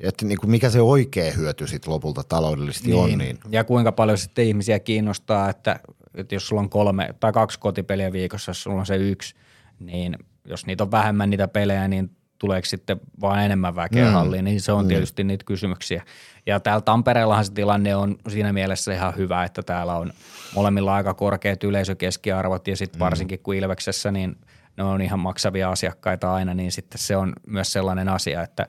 että 0.00 0.26
niin 0.26 0.38
kuin 0.38 0.50
mikä 0.50 0.70
se 0.70 0.80
oikea 0.80 1.32
hyöty 1.32 1.66
sitten 1.66 1.92
lopulta 1.92 2.22
taloudellisesti 2.28 2.90
niin. 2.90 3.02
on. 3.02 3.18
Niin. 3.18 3.38
Ja 3.50 3.64
kuinka 3.64 3.92
paljon 3.92 4.18
sitten 4.18 4.44
ihmisiä 4.44 4.78
kiinnostaa, 4.78 5.50
että, 5.50 5.80
että 6.14 6.34
jos 6.34 6.48
sulla 6.48 6.62
on 6.62 6.70
kolme 6.70 7.14
tai 7.20 7.32
kaksi 7.32 7.58
kotipeliä 7.58 8.12
viikossa, 8.12 8.50
jos 8.50 8.62
sulla 8.62 8.80
on 8.80 8.86
se 8.86 8.96
yksi, 8.96 9.34
niin 9.80 10.16
jos 10.44 10.66
niitä 10.66 10.84
on 10.84 10.90
vähemmän 10.90 11.30
niitä 11.30 11.48
pelejä, 11.48 11.88
niin 11.88 12.10
tuleeko 12.38 12.66
sitten 12.66 13.00
vaan 13.20 13.44
enemmän 13.44 13.76
väkeä 13.76 14.06
mm. 14.06 14.12
halliin, 14.12 14.44
niin 14.44 14.60
se 14.60 14.72
on 14.72 14.84
mm. 14.84 14.88
tietysti 14.88 15.24
niitä 15.24 15.44
kysymyksiä. 15.44 16.02
Ja 16.46 16.60
täällä 16.60 16.80
Tampereellahan 16.80 17.44
se 17.44 17.52
tilanne 17.52 17.96
on 17.96 18.16
siinä 18.28 18.52
mielessä 18.52 18.94
ihan 18.94 19.16
hyvä, 19.16 19.44
että 19.44 19.62
täällä 19.62 19.96
on 19.96 20.12
molemmilla 20.54 20.94
aika 20.94 21.14
korkeat 21.14 21.64
yleisökeskiarvot 21.64 22.68
ja 22.68 22.76
sitten 22.76 22.98
mm. 22.98 23.04
varsinkin 23.04 23.38
kun 23.38 23.54
Ilveksessä, 23.54 24.12
niin 24.12 24.36
ne 24.76 24.84
on 24.84 25.02
ihan 25.02 25.18
maksavia 25.18 25.70
asiakkaita 25.70 26.34
aina, 26.34 26.54
niin 26.54 26.72
sitten 26.72 26.98
se 26.98 27.16
on 27.16 27.32
myös 27.46 27.72
sellainen 27.72 28.08
asia, 28.08 28.42
että, 28.42 28.66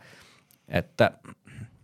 että 0.68 1.12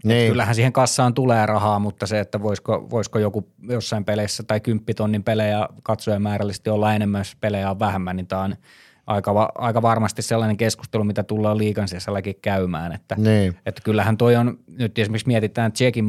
niin. 0.04 0.32
Kyllähän 0.32 0.56
siihen 0.56 0.74
kassaan 0.74 1.14
tulee 1.14 1.46
rahaa, 1.46 1.80
mutta 1.80 2.08
se, 2.08 2.20
että 2.20 2.42
voisiko, 2.42 2.88
voisiko 2.90 3.20
joku 3.20 3.50
jossain 3.70 4.06
peleissä 4.06 4.44
tai 4.44 4.60
kymppitonnin 4.60 5.24
pelejä 5.24 5.68
katsojamäärällisesti 5.84 6.70
olla 6.70 6.94
enemmän, 6.94 7.20
jos 7.20 7.36
pelejä 7.42 7.70
on 7.70 7.80
vähemmän, 7.80 8.16
niin 8.16 8.28
tämä 8.28 8.42
on– 8.42 8.56
aika, 9.08 9.34
va, 9.34 9.50
aika 9.56 9.82
varmasti 9.82 10.22
sellainen 10.22 10.58
keskustelu, 10.58 11.04
mitä 11.04 11.24
tullaan 11.24 11.58
liikan 11.58 11.88
sisälläkin 11.88 12.36
käymään. 12.42 12.92
Että, 12.92 13.16
niin. 13.18 13.56
että 13.66 13.82
kyllähän 13.84 14.18
toi 14.18 14.36
on, 14.36 14.60
nyt 14.68 15.00
esimerkiksi 15.00 15.28
mietitään 15.28 15.72
Tsekin 15.72 16.06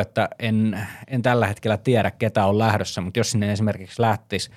että 0.00 0.28
en, 0.38 0.86
en 1.08 1.22
tällä 1.22 1.46
hetkellä 1.46 1.76
tiedä, 1.76 2.10
ketä 2.10 2.46
on 2.46 2.58
lähdössä, 2.58 3.00
mutta 3.00 3.20
jos 3.20 3.30
sinne 3.30 3.52
esimerkiksi 3.52 4.02
lähtisi 4.02 4.50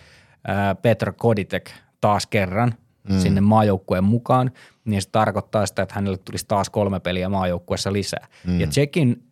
ää, 0.48 0.75
Petr 0.75 1.13
Koditek 1.13 1.72
taas 2.01 2.27
kerran 2.27 2.74
mm. 3.10 3.19
sinne 3.19 3.41
maajoukkueen 3.41 4.03
mukaan, 4.03 4.51
niin 4.86 5.01
se 5.01 5.10
tarkoittaa 5.12 5.65
sitä, 5.65 5.81
että 5.81 5.96
hänelle 5.96 6.17
tulisi 6.17 6.46
taas 6.48 6.69
kolme 6.69 7.00
peliä 7.00 7.29
maajoukkueessa 7.29 7.93
lisää. 7.93 8.27
Mm. 8.48 8.60
Ja 8.60 8.67
Tsekin 8.67 9.24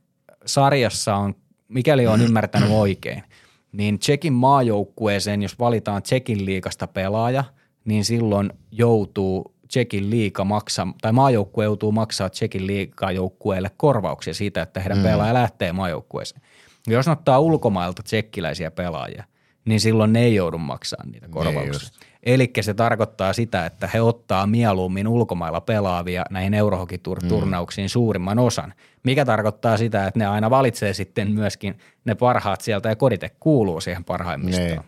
sarjassa 0.46 1.16
on, 1.16 1.36
mikäli 1.68 2.08
on 2.08 2.22
ymmärtänyt 2.22 2.70
oikein, 2.72 3.24
niin 3.72 4.00
Tsekin 4.00 4.34
maajoukkueeseen, 4.34 5.42
jos 5.42 5.60
valitaan 5.60 6.04
Tsekin 6.04 6.46
liikasta 6.46 6.88
pelaaja– 6.88 7.44
niin 7.86 8.06
silloin 8.06 8.54
joutuu 8.72 9.56
Tsekin 9.68 10.10
liika 10.10 10.44
maksaa, 10.44 10.94
tai 11.02 11.12
maajoukkue 11.12 11.64
joutuu 11.64 11.92
maksaa 11.92 12.30
Tsekin 12.30 12.68
liikajoukkueelle 12.68 13.72
korvauksia 13.78 14.34
siitä, 14.34 14.62
että 14.62 14.80
heidän 14.80 14.98
mm. 14.98 15.04
pelaaja 15.04 15.34
lähtee 15.34 15.72
maajoukkueeseen. 15.72 16.42
Jos 16.88 17.08
ottaa 17.08 17.40
ulkomailta 17.40 18.04
tsekkiläisiä 18.04 18.72
pelaajia, 18.72 19.24
niin 19.66 19.80
silloin 19.80 20.14
ne 20.14 20.24
ei 20.24 20.36
joudu 20.36 20.58
maksamaan 20.58 21.12
niitä 21.12 21.28
korvauksia. 21.28 21.90
Eli 22.24 22.52
se 22.62 22.74
tarkoittaa 22.74 23.34
sitä, 23.34 23.66
että 23.66 23.90
he 23.94 24.02
ottaa 24.02 24.48
mieluummin 24.48 25.08
ulkomailla 25.08 25.62
pelaavia 25.62 26.26
näihin 26.30 26.54
Eurohockey-turnauksiin 26.54 27.86
mm. 27.86 27.90
suurimman 27.90 28.40
osan, 28.40 28.74
mikä 29.04 29.26
tarkoittaa 29.26 29.78
sitä, 29.78 30.08
että 30.08 30.20
ne 30.20 30.28
aina 30.28 30.50
valitsee 30.50 30.94
sitten 30.94 31.32
myöskin 31.32 31.78
ne 32.06 32.16
parhaat 32.16 32.62
sieltä 32.62 32.90
ja 32.90 32.96
kodite 32.96 33.32
kuuluu 33.40 33.82
siihen 33.82 34.04
parhaimmistoon. 34.04 34.68
Niin. 34.68 34.82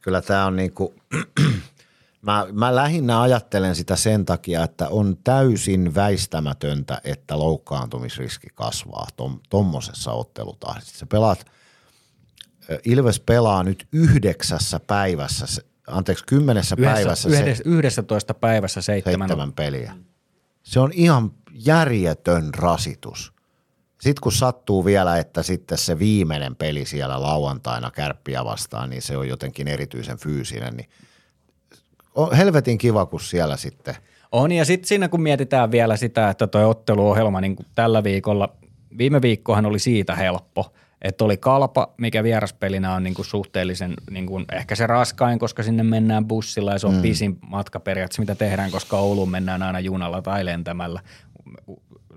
Kyllä 0.00 0.22
tämä 0.22 0.46
on 0.46 0.56
niinku, 0.56 0.94
Mä, 2.22 2.46
mä 2.52 2.74
lähinnä 2.74 3.20
ajattelen 3.20 3.74
sitä 3.74 3.96
sen 3.96 4.24
takia, 4.24 4.64
että 4.64 4.88
on 4.88 5.16
täysin 5.24 5.94
väistämätöntä, 5.94 7.00
että 7.04 7.38
loukkaantumisriski 7.38 8.46
kasvaa 8.54 9.06
tuommoisessa 9.50 10.10
tom, 10.10 10.20
ottelutahdissa. 10.20 10.98
Se 10.98 11.06
pelaat, 11.06 11.46
Ilves 12.84 13.20
pelaa 13.20 13.62
nyt 13.62 13.88
yhdeksässä 13.92 14.80
päivässä, 14.80 15.62
anteeksi 15.86 16.24
kymmenessä 16.26 16.76
yhdessä, 16.78 16.94
päivässä. 16.94 17.28
Yhdessä, 17.28 17.62
yhdessä 17.66 18.02
päivässä 18.40 18.80
seitsemän. 18.80 19.28
seitsemän 19.28 19.52
peliä. 19.52 19.94
Se 20.62 20.80
on 20.80 20.92
ihan 20.92 21.32
järjetön 21.52 22.54
rasitus. 22.54 23.32
Sitten 24.00 24.22
kun 24.22 24.32
sattuu 24.32 24.84
vielä, 24.84 25.18
että 25.18 25.42
sitten 25.42 25.78
se 25.78 25.98
viimeinen 25.98 26.56
peli 26.56 26.84
siellä 26.84 27.22
lauantaina 27.22 27.90
kärppiä 27.90 28.44
vastaan, 28.44 28.90
niin 28.90 29.02
se 29.02 29.16
on 29.16 29.28
jotenkin 29.28 29.68
erityisen 29.68 30.18
fyysinen, 30.18 30.76
niin– 30.76 30.90
on 32.18 32.36
helvetin 32.36 32.78
kiva, 32.78 33.06
kun 33.06 33.20
siellä 33.20 33.56
sitten. 33.56 33.94
On 34.32 34.52
ja 34.52 34.64
sitten 34.64 34.88
siinä 34.88 35.08
kun 35.08 35.22
mietitään 35.22 35.70
vielä 35.70 35.96
sitä, 35.96 36.30
että 36.30 36.46
tuo 36.46 36.68
otteluohjelma 36.68 37.40
niin 37.40 37.56
tällä 37.74 38.04
viikolla, 38.04 38.56
viime 38.98 39.22
viikkohan 39.22 39.66
oli 39.66 39.78
siitä 39.78 40.14
helppo, 40.14 40.74
että 41.02 41.24
oli 41.24 41.36
kalpa, 41.36 41.94
mikä 41.96 42.22
vieraspelinä 42.22 42.94
on 42.94 43.02
niin 43.02 43.14
kuin 43.14 43.26
suhteellisen 43.26 43.94
niin 44.10 44.26
kuin 44.26 44.44
ehkä 44.52 44.74
se 44.74 44.86
raskain, 44.86 45.38
koska 45.38 45.62
sinne 45.62 45.82
mennään 45.82 46.24
bussilla 46.24 46.72
ja 46.72 46.78
se 46.78 46.86
on 46.86 46.94
mm. 46.94 47.02
pisin 47.02 47.38
matka 47.48 47.80
periaatteessa, 47.80 48.22
mitä 48.22 48.34
tehdään, 48.34 48.70
koska 48.70 48.96
Ouluun 48.96 49.30
mennään 49.30 49.62
aina 49.62 49.80
junalla 49.80 50.22
tai 50.22 50.44
lentämällä, 50.44 51.00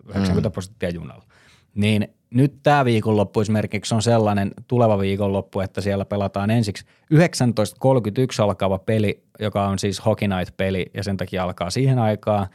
90 0.08 0.50
mm. 0.50 0.54
prosenttia 0.54 0.90
junalla. 0.90 1.24
Niin 1.76 2.14
nyt 2.34 2.54
tämä 2.64 2.86
viikonloppu 2.86 3.42
esimerkiksi 3.42 3.96
on 3.96 4.02
sellainen 4.02 4.52
tuleva 4.68 5.00
viikonloppu, 5.00 5.60
että 5.60 5.82
siellä 5.82 6.06
pelataan 6.06 6.50
ensiksi 6.50 6.86
19.31 7.14 8.44
alkava 8.44 8.80
peli, 8.80 9.24
joka 9.40 9.68
on 9.68 9.80
siis 9.80 10.06
Hockey 10.06 10.28
Night-peli 10.28 10.86
ja 10.94 11.04
sen 11.04 11.18
takia 11.18 11.44
alkaa 11.44 11.70
siihen 11.70 12.00
aikaan 12.00 12.48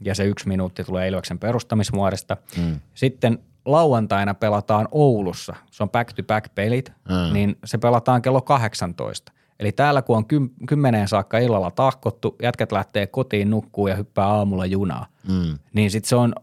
ja 0.00 0.14
se 0.14 0.24
yksi 0.24 0.48
minuutti 0.48 0.84
tulee 0.84 1.08
Ilveksen 1.08 1.38
perustamismuodesta. 1.38 2.36
Mm. 2.56 2.80
Sitten 2.94 3.38
lauantaina 3.64 4.34
pelataan 4.34 4.88
Oulussa, 4.90 5.54
se 5.70 5.82
on 5.82 5.90
back-to-back-pelit, 5.90 6.92
mm. 7.08 7.32
niin 7.32 7.56
se 7.64 7.78
pelataan 7.78 8.22
kello 8.22 8.40
18. 8.40 9.32
Eli 9.60 9.72
täällä 9.72 10.02
kun 10.02 10.16
on 10.16 10.26
ky- 10.26 10.50
kymmeneen 10.68 11.08
saakka 11.08 11.38
illalla 11.38 11.70
tahkottu, 11.70 12.36
jätkät 12.42 12.72
lähtee 12.72 13.06
kotiin 13.06 13.50
nukkuu 13.50 13.88
ja 13.88 13.96
hyppää 13.96 14.26
aamulla 14.26 14.66
junaa, 14.66 15.06
mm. 15.28 15.58
niin 15.72 15.90
sitten 15.90 16.08
se 16.08 16.16
on 16.16 16.34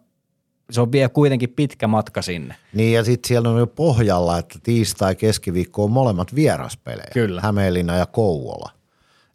se 0.72 0.82
on 0.82 0.92
vielä 0.92 1.10
kuitenkin 1.10 1.50
pitkä 1.50 1.88
matka 1.88 2.22
sinne. 2.22 2.56
Niin 2.74 2.94
ja 2.94 3.04
sitten 3.04 3.28
siellä 3.28 3.50
on 3.50 3.60
jo 3.60 3.68
pohjalla, 3.68 4.38
että 4.38 4.60
tiistai 4.64 5.16
keskiviikko 5.16 5.84
on 5.84 5.92
molemmat 5.92 6.36
vieraspelejä. 6.36 7.10
Kyllä. 7.14 7.42
Hämeenlinna 7.42 7.96
ja 7.96 8.06
Kouvola. 8.06 8.72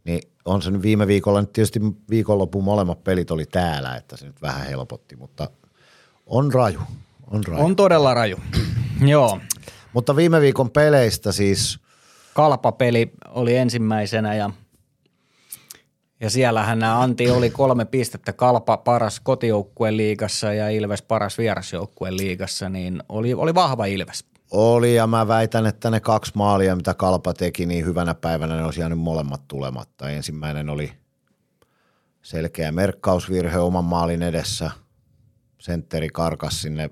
Niin 0.05 0.21
on 0.45 0.63
se 0.63 0.71
nyt 0.71 0.83
viime 0.83 1.07
viikolla, 1.07 1.41
nyt 1.41 1.53
tietysti 1.53 1.81
viikonlopun 2.11 2.65
molemmat 2.65 3.05
pelit 3.05 3.31
oli 3.31 3.47
täällä, 3.47 3.97
että 3.97 4.17
se 4.17 4.27
nyt 4.27 4.43
vähän 4.43 4.67
helpotti, 4.67 5.17
mutta 5.17 5.51
on 6.27 6.53
raju. 6.53 6.81
On, 7.31 7.45
raju. 7.45 7.65
on 7.65 7.77
todella 7.77 8.15
raju, 8.15 8.37
joo. 9.13 9.41
Mutta 9.93 10.17
viime 10.17 10.41
viikon 10.41 10.71
peleistä 10.71 11.33
siis. 11.33 11.79
Kalpapeli 12.35 13.13
oli 13.29 13.57
ensimmäisenä 13.57 14.35
ja– 14.35 14.51
ja 16.21 16.31
siellähän 16.31 16.79
nämä 16.79 17.01
Anti 17.01 17.31
oli 17.31 17.51
kolme 17.51 17.85
pistettä, 17.85 18.33
Kalpa 18.33 18.77
paras 18.77 19.21
kotijoukkueen 19.21 19.97
liigassa 19.97 20.53
ja 20.53 20.69
Ilves 20.69 21.03
paras 21.03 21.39
vierasjoukkueen 21.39 22.17
liigassa, 22.17 22.69
niin 22.69 23.03
oli, 23.09 23.35
oli 23.35 23.55
vahva 23.55 23.87
Ilves. 23.87 24.25
Oli 24.51 24.95
ja 24.95 25.07
mä 25.07 25.29
väitän, 25.29 25.67
että 25.67 25.91
ne 25.91 26.01
kaksi 26.01 26.33
maalia, 26.35 26.77
mitä 26.77 26.95
Kalpa 26.95 27.35
teki, 27.35 27.67
niin 27.67 27.85
hyvänä 27.85 28.15
päivänä 28.15 28.57
ne 28.57 28.65
olisi 28.65 28.81
jäänyt 28.81 28.99
molemmat 28.99 29.49
tulematta. 29.49 30.11
Ensimmäinen 30.11 30.69
oli 30.69 30.93
selkeä 32.23 32.73
merkkausvirhe 32.73 33.59
oman 33.59 33.85
maalin 33.85 34.23
edessä. 34.23 34.71
Sentteri 35.61 36.09
karkas 36.09 36.63
sinne 36.63 36.91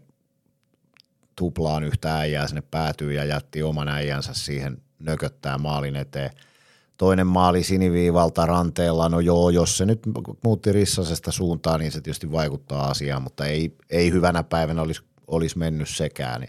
tuplaan 1.37 1.84
yhtä 1.84 2.18
äijää 2.18 2.46
sinne 2.46 2.62
päätyy 2.70 3.12
ja 3.12 3.24
jätti 3.24 3.62
oman 3.62 3.88
äijänsä 3.88 4.34
siihen 4.34 4.82
nököttää 4.98 5.58
maalin 5.58 5.96
eteen– 5.96 6.30
Toinen 6.96 7.26
maali 7.26 7.62
siniviivalta 7.62 8.46
ranteella, 8.46 9.09
no 9.09 9.20
joo, 9.20 9.50
jos 9.50 9.78
se 9.78 9.87
nyt 9.87 10.00
muutti 10.44 10.72
Rissasesta 10.72 11.33
suuntaan, 11.33 11.80
niin 11.80 11.92
se 11.92 12.00
tietysti 12.00 12.33
vaikuttaa 12.33 12.88
asiaan, 12.88 13.22
mutta 13.22 13.46
ei, 13.46 13.76
ei 13.90 14.11
hyvänä 14.12 14.42
päivänä 14.42 14.83
olisi, 14.83 15.02
olisi 15.26 15.59
mennyt 15.59 15.88
sekään. 15.88 16.46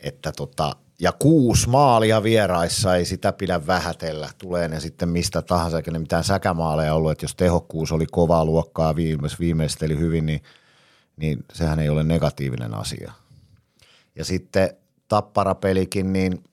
Että 0.00 0.32
tota, 0.32 0.76
ja 1.02 1.12
kuusi 1.12 1.68
maalia 1.68 2.22
vieraissa, 2.22 2.96
ei 2.96 3.04
sitä 3.04 3.32
pidä 3.32 3.66
vähätellä. 3.66 4.30
Tulee 4.38 4.68
ne 4.68 4.80
sitten 4.80 5.08
mistä 5.08 5.42
tahansa, 5.42 5.76
eikä 5.76 5.90
ne 5.90 5.98
mitään 5.98 6.24
säkämaaleja 6.24 6.94
ollut, 6.94 7.10
että 7.10 7.24
jos 7.24 7.34
tehokkuus 7.34 7.92
oli 7.92 8.06
kovaa 8.10 8.44
luokkaa 8.44 8.96
viimeis, 8.96 9.40
viimeisteli 9.40 9.98
hyvin, 9.98 10.26
niin, 10.26 10.42
niin 11.16 11.44
sehän 11.52 11.78
ei 11.78 11.88
ole 11.88 12.02
negatiivinen 12.02 12.74
asia. 12.74 13.12
Ja 14.16 14.24
sitten 14.24 14.76
tapparapelikin, 15.08 16.12
niin 16.12 16.44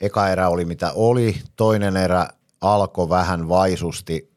eka 0.00 0.28
erä 0.28 0.48
oli 0.48 0.64
mitä 0.64 0.92
oli, 0.94 1.36
toinen 1.56 1.96
erä 1.96 2.28
alkoi 2.60 3.08
vähän 3.08 3.48
vaisusti. 3.48 4.36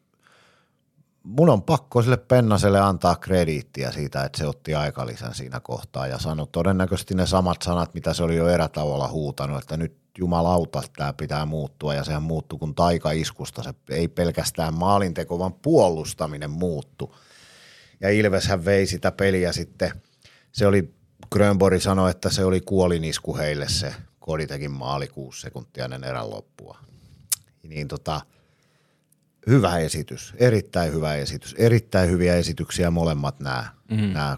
Mun 1.24 1.50
on 1.50 1.64
pakko 1.64 2.02
sille 2.02 2.18
Pennaselle 2.18 2.80
antaa 2.80 3.16
krediittiä 3.16 3.92
siitä, 3.92 4.24
että 4.24 4.38
se 4.38 4.48
otti 4.48 4.76
aikalisän 4.76 5.34
siinä 5.34 5.60
kohtaa 5.60 6.08
ja 6.08 6.20
sanoi 6.20 6.48
todennäköisesti 6.52 7.16
ne 7.16 7.26
samat 7.26 7.62
sanat, 7.62 7.94
mitä 7.94 8.14
se 8.14 8.24
oli 8.24 8.36
jo 8.36 8.48
erätauolla 8.48 9.08
huutanut, 9.08 9.62
että 9.62 9.78
nyt 9.78 9.98
jumalauta, 10.18 10.82
tämä 10.98 11.14
pitää 11.14 11.46
muuttua 11.46 11.94
ja 11.94 12.04
sehän 12.04 12.24
muuttui 12.24 12.60
kun 12.60 12.76
taikaiskusta. 12.76 13.64
Se 13.64 13.74
ei 13.90 14.08
pelkästään 14.08 14.74
maalinteko, 14.74 15.40
vaan 15.40 15.54
puolustaminen 15.54 16.52
muuttu. 16.52 17.16
Ja 18.02 18.10
Ilveshän 18.10 18.66
vei 18.66 18.86
sitä 18.86 19.12
peliä 19.12 19.52
sitten, 19.52 19.92
se 20.52 20.68
oli, 20.68 20.94
Grönborg 21.32 21.82
sanoi, 21.82 22.12
että 22.12 22.30
se 22.30 22.46
oli 22.46 22.62
kuolinisku 22.62 23.38
heille 23.38 23.70
se 23.70 23.96
Koditekin 24.20 24.72
maali 24.72 25.08
kuusi 25.08 25.42
sekuntia 25.42 25.86
ennen 25.86 26.04
erän 26.04 26.30
loppua. 26.30 26.78
Niin 27.64 27.88
tota, 27.88 28.22
hyvä 29.48 29.78
esitys, 29.78 30.34
erittäin 30.38 30.94
hyvä 30.94 31.16
esitys, 31.16 31.56
erittäin 31.58 32.10
hyviä 32.10 32.36
esityksiä 32.36 32.92
molemmat 32.92 33.40
nämä, 33.40 33.66
mm. 33.92 33.98
nämä 33.98 34.38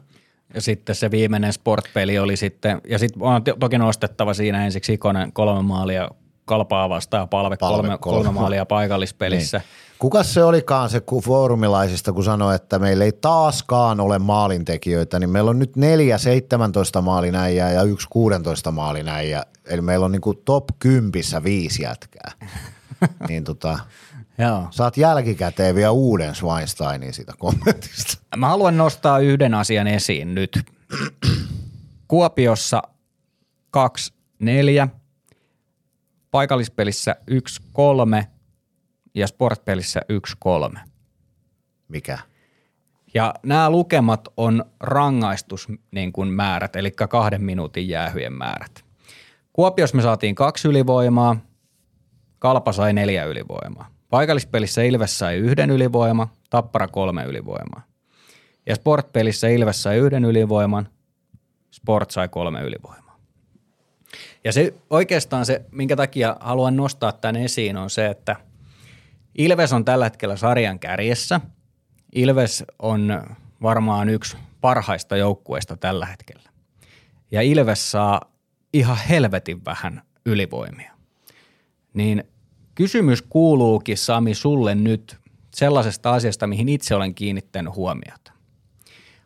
Ja 0.54 0.62
sitten 0.62 0.96
se 0.96 1.12
viimeinen 1.12 1.54
sportpeli 1.54 2.20
oli 2.20 2.38
sitten, 2.38 2.82
ja 2.88 3.00
sitten 3.00 3.22
on 3.22 3.44
toki 3.60 3.78
nostettava 3.78 4.34
siinä 4.34 4.66
ensiksi 4.66 4.94
Ikonen 4.94 5.34
kolme 5.34 5.62
maalia 5.62 6.10
kalpaa 6.46 6.90
vastaan 6.90 7.30
palve, 7.30 7.58
Palve 7.58 7.82
kolme, 7.82 7.98
kolme. 7.98 8.24
kolme 8.24 8.40
maalia 8.40 8.66
paikallispelissä. 8.66 9.58
Niin. 9.64 10.00
Kukas 10.00 10.34
se 10.34 10.44
olikaan 10.44 10.90
se 10.90 11.00
ku- 11.00 11.22
foorumilaisista, 11.22 12.14
kun 12.14 12.24
sanoi, 12.24 12.56
että 12.56 12.80
meillä 12.80 13.04
ei 13.04 13.12
taaskaan 13.12 14.00
ole 14.00 14.20
maalintekijöitä, 14.20 15.20
niin 15.20 15.30
meillä 15.30 15.50
on 15.50 15.60
nyt 15.60 15.76
neljä 15.76 16.18
17 16.18 17.02
maalinäijää 17.02 17.72
ja 17.72 17.84
yksi 17.84 18.08
16 18.10 18.72
maalinäijää. 18.72 19.44
Eli 19.66 19.82
meillä 19.82 20.06
on 20.06 20.12
niinku 20.12 20.34
top 20.34 20.66
10 20.80 21.12
viisi 21.44 21.84
jätkää. 21.84 22.32
niin 23.30 23.44
tota, 23.44 23.80
Joo. 24.38 24.68
saat 24.72 24.98
jälkikäteen 24.98 25.76
vielä 25.76 25.92
uuden 25.92 26.36
Schweinsteinin 26.36 27.14
siitä 27.14 27.34
kommentista. 27.40 28.24
Mä 28.38 28.50
haluan 28.50 28.78
nostaa 28.78 29.20
yhden 29.20 29.54
asian 29.54 29.88
esiin 29.88 30.36
nyt. 30.36 30.60
Kuopiossa 32.08 32.82
2-4, 33.78 34.88
paikallispelissä 36.32 37.16
1-3 38.22 38.26
ja 39.16 39.28
sportpelissä 39.28 40.02
1-3. 40.76 40.80
Mikä? 41.88 42.18
Ja 43.14 43.34
nämä 43.44 43.70
lukemat 43.70 44.28
on 44.38 44.66
rangaistus 44.80 45.68
niin 45.92 46.14
kuin 46.14 46.30
määrät, 46.30 46.76
eli 46.76 46.92
kahden 46.92 47.44
minuutin 47.44 47.88
jäähyjen 47.88 48.34
määrät. 48.34 48.91
Kuopiossa 49.54 49.96
me 49.96 50.02
saatiin 50.02 50.36
kaksi 50.36 50.68
ylivoimaa, 50.68 51.38
Kalpa 52.40 52.72
sai 52.72 52.94
neljä 52.94 53.26
ylivoimaa. 53.26 53.88
Paikallispelissä 54.10 54.82
Ilves 54.82 55.20
sai 55.20 55.36
yhden 55.36 55.70
ylivoima, 55.70 56.28
Tappara 56.50 56.88
kolme 56.88 57.24
ylivoimaa. 57.24 57.84
Ja 58.66 58.76
sportpelissä 58.76 59.48
Ilves 59.48 59.84
sai 59.84 59.98
yhden 59.98 60.26
ylivoiman, 60.26 60.88
Sport 61.72 62.12
sai 62.12 62.28
kolme 62.30 62.62
ylivoimaa. 62.62 63.20
Ja 64.44 64.52
se 64.52 64.74
oikeastaan 64.90 65.46
se, 65.46 65.62
minkä 65.72 65.96
takia 65.96 66.38
haluan 66.40 66.76
nostaa 66.76 67.12
tämän 67.12 67.36
esiin, 67.36 67.78
on 67.78 67.90
se, 67.90 68.08
että 68.08 68.36
Ilves 69.38 69.74
on 69.74 69.86
tällä 69.86 70.06
hetkellä 70.06 70.36
sarjan 70.36 70.80
kärjessä. 70.80 71.42
Ilves 72.16 72.64
on 72.80 73.24
varmaan 73.62 74.10
yksi 74.10 74.38
parhaista 74.62 75.18
joukkueista 75.18 75.78
tällä 75.78 76.06
hetkellä. 76.06 76.50
Ja 77.32 77.42
Ilves 77.42 77.92
saa 77.92 78.31
ihan 78.74 78.98
helvetin 79.10 79.66
vähän 79.66 80.02
ylivoimia. 80.26 80.92
Niin 81.94 82.24
kysymys 82.76 83.22
kuuluukin 83.22 83.98
Sami 83.98 84.34
sulle 84.34 84.76
nyt 84.76 85.18
sellaisesta 85.56 86.12
asiasta, 86.14 86.48
mihin 86.48 86.70
itse 86.70 86.96
olen 86.96 87.16
kiinnittänyt 87.16 87.76
huomiota. 87.76 88.32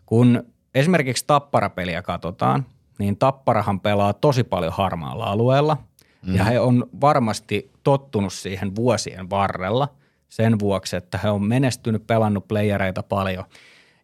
Kun 0.06 0.44
esimerkiksi 0.76 1.24
Tappara-peliä 1.28 2.02
katsotaan, 2.02 2.66
niin 3.00 3.18
Tapparahan 3.18 3.80
pelaa 3.80 4.14
tosi 4.14 4.44
paljon 4.44 4.74
harmaalla 4.74 5.26
alueella 5.26 5.78
mm. 6.26 6.36
ja 6.36 6.44
he 6.44 6.60
on 6.60 6.88
varmasti 7.02 7.72
tottunut 7.84 8.34
siihen 8.34 8.76
vuosien 8.76 9.30
varrella 9.30 9.88
sen 10.30 10.60
vuoksi, 10.60 10.96
että 10.96 11.18
he 11.18 11.30
on 11.30 11.44
menestynyt, 11.44 12.08
pelannut 12.08 12.48
playereita 12.48 13.04
paljon 13.04 13.46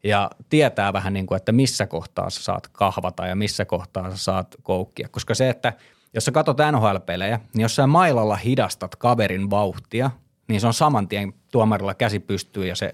ja 0.04 0.32
tietää 0.50 0.94
vähän 0.94 1.14
niin 1.14 1.26
kuin, 1.26 1.38
että 1.38 1.52
missä 1.52 1.88
kohtaa 1.88 2.30
sä 2.30 2.44
saat 2.44 2.68
kahvata 2.68 3.28
ja 3.28 3.36
missä 3.36 3.66
kohtaa 3.66 4.12
sä 4.12 4.18
saat 4.18 4.56
koukkia. 4.64 5.08
Koska 5.12 5.36
se, 5.36 5.50
että 5.50 5.74
jos 6.14 6.26
sä 6.26 6.32
katsot 6.32 6.58
NHL-pelejä, 6.72 7.40
niin 7.54 7.62
jos 7.62 7.76
sä 7.76 7.88
mailalla 7.88 8.36
hidastat 8.36 8.96
kaverin 8.96 9.50
vauhtia, 9.50 10.12
niin 10.48 10.62
se 10.62 10.68
on 10.68 10.74
saman 10.74 11.08
tien 11.08 11.34
tuomarilla 11.52 11.94
käsi 11.94 12.20
pystyy 12.20 12.66
ja 12.66 12.76
se 12.76 12.94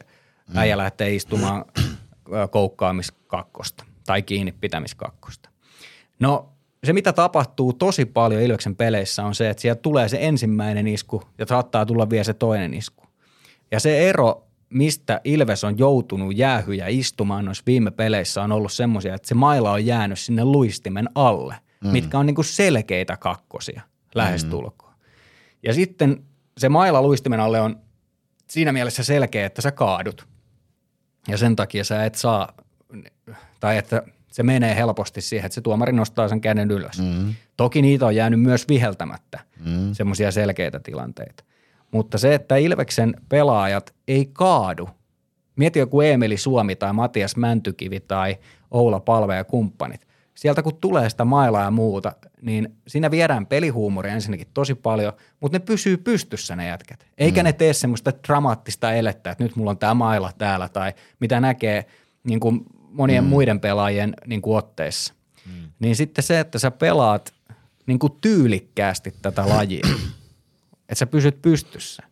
äijä 0.56 0.78
lähtee 0.78 1.16
istumaan 1.16 1.66
koukkaamiskakkosta 2.50 3.86
tai 4.06 4.22
kiinni 4.22 4.52
pitämiskakkosta. 4.52 5.50
No 6.20 6.50
se, 6.84 6.94
mitä 6.94 7.14
tapahtuu 7.14 7.74
tosi 7.74 8.06
paljon 8.06 8.42
Ilveksen 8.42 8.76
peleissä 8.76 9.24
on 9.24 9.36
se, 9.36 9.50
että 9.50 9.62
sieltä 9.62 9.82
tulee 9.82 10.10
se 10.10 10.18
ensimmäinen 10.22 10.88
isku 10.88 11.24
ja 11.38 11.46
saattaa 11.46 11.86
tulla 11.86 12.10
vielä 12.10 12.24
se 12.24 12.34
toinen 12.34 12.74
isku. 12.74 13.04
Ja 13.72 13.80
se 13.80 14.10
ero, 14.10 14.47
mistä 14.70 15.22
Ilves 15.24 15.64
on 15.64 15.78
joutunut 15.78 16.38
jäähyjä 16.38 16.88
istumaan 16.88 17.46
noissa 17.46 17.64
viime 17.66 17.92
peleissä 17.92 18.44
on 18.44 18.52
ollut 18.52 18.72
semmoisia, 18.72 19.16
että 19.16 19.28
se 19.28 19.36
maila 19.36 19.72
on 19.72 19.86
jäänyt 19.86 20.20
sinne 20.20 20.46
luistimen 20.46 21.10
alle, 21.16 21.56
mm. 21.84 21.90
mitkä 21.90 22.20
on 22.20 22.26
niinku 22.26 22.44
selkeitä 22.44 23.18
kakkosia 23.18 23.82
lähestulkoon. 24.16 24.94
Mm. 24.94 25.00
Ja 25.64 25.74
sitten 25.74 26.24
se 26.58 26.70
maila 26.70 27.02
luistimen 27.02 27.40
alle 27.40 27.62
on 27.62 27.80
siinä 28.50 28.72
mielessä 28.72 29.04
selkeä, 29.04 29.46
että 29.46 29.62
sä 29.62 29.72
kaadut. 29.72 30.28
Ja 31.28 31.38
sen 31.38 31.56
takia 31.56 31.84
sä 31.84 32.06
et 32.06 32.16
saa, 32.16 32.54
tai 33.60 33.78
että 33.78 34.04
se 34.32 34.44
menee 34.44 34.76
helposti 34.76 35.22
siihen, 35.22 35.46
että 35.46 35.54
se 35.54 35.62
tuomari 35.62 35.94
nostaa 35.94 36.28
sen 36.28 36.42
käden 36.42 36.72
ylös. 36.72 37.00
Mm. 37.00 37.34
Toki 37.58 37.82
niitä 37.82 38.06
on 38.06 38.16
jäänyt 38.16 38.42
myös 38.42 38.68
viheltämättä, 38.68 39.40
mm. 39.66 39.94
semmoisia 39.94 40.32
selkeitä 40.32 40.80
tilanteita. 40.80 41.44
Mutta 41.92 42.18
se, 42.18 42.34
että 42.34 42.56
Ilveksen 42.56 43.14
pelaajat 43.30 43.96
ei 44.08 44.30
kaadu, 44.34 44.90
mieti 45.56 45.80
joku 45.80 46.02
Emeli 46.02 46.38
Suomi 46.38 46.76
tai 46.76 46.94
Matias 46.94 47.36
Mäntykivi 47.36 48.00
tai 48.00 48.38
Oula 48.72 49.00
Palve 49.00 49.36
ja 49.36 49.44
kumppanit. 49.44 50.08
Sieltä 50.36 50.64
kun 50.64 50.78
tulee 50.82 51.10
sitä 51.10 51.26
mailaa 51.26 51.64
ja 51.64 51.72
muuta, 51.72 52.16
niin 52.42 52.76
siinä 52.88 53.12
viedään 53.12 53.46
pelihuumoria 53.46 54.14
ensinnäkin 54.14 54.48
tosi 54.54 54.76
paljon, 54.76 55.14
mutta 55.40 55.56
ne 55.56 55.66
pysyy 55.66 55.98
pystyssä 55.98 56.56
ne 56.56 56.68
jätkät. 56.68 57.08
Eikä 57.18 57.42
mm. 57.42 57.44
ne 57.44 57.54
tee 57.54 57.74
semmoista 57.74 58.12
dramaattista 58.28 58.94
elettä, 58.94 59.32
että 59.32 59.44
nyt 59.44 59.56
mulla 59.56 59.72
on 59.72 59.78
tämä 59.78 59.94
maila 59.94 60.32
täällä 60.38 60.70
tai 60.70 60.94
mitä 61.20 61.40
näkee 61.40 61.86
niin 62.24 62.40
kuin 62.40 62.62
monien 62.74 63.24
mm. 63.24 63.30
muiden 63.30 63.60
pelaajien 63.60 64.14
niin 64.26 64.42
kuin 64.42 64.58
otteissa. 64.58 65.14
Mm. 65.46 65.72
Niin 65.80 65.96
sitten 65.96 66.24
se, 66.24 66.40
että 66.40 66.60
sä 66.60 66.72
pelaat 66.72 67.34
niin 67.86 68.00
kuin 68.00 68.14
tyylikkäästi 68.22 69.14
tätä 69.22 69.50
lajia, 69.50 69.88
että 70.90 70.96
sä 70.96 71.08
pysyt 71.08 71.42
pystyssä, 71.42 72.04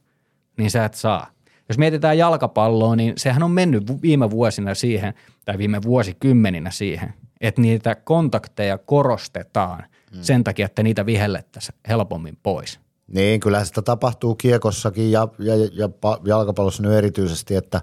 niin 0.57 0.71
sä 0.71 0.85
et 0.85 0.93
saa. 0.93 1.27
Jos 1.69 1.77
mietitään 1.77 2.17
jalkapalloa, 2.17 2.95
niin 2.95 3.13
sehän 3.17 3.43
on 3.43 3.51
mennyt 3.51 4.01
viime 4.01 4.29
vuosina 4.29 4.75
siihen, 4.75 5.13
tai 5.45 5.57
viime 5.57 5.81
vuosikymmeninä 5.81 6.71
siihen, 6.71 7.13
että 7.41 7.61
niitä 7.61 7.95
kontakteja 7.95 8.77
korostetaan 8.77 9.83
mm. 10.15 10.21
sen 10.21 10.43
takia, 10.43 10.65
että 10.65 10.83
niitä 10.83 11.05
vihellettäisiin 11.05 11.75
helpommin 11.87 12.37
pois. 12.43 12.79
Niin, 13.07 13.39
kyllähän 13.39 13.65
sitä 13.65 13.81
tapahtuu 13.81 14.35
kiekossakin 14.35 15.11
ja, 15.11 15.27
ja, 15.39 15.53
ja 15.55 15.87
pa- 15.87 16.21
jalkapallossa 16.27 16.83
nyt 16.83 16.91
erityisesti, 16.91 17.55
että 17.55 17.81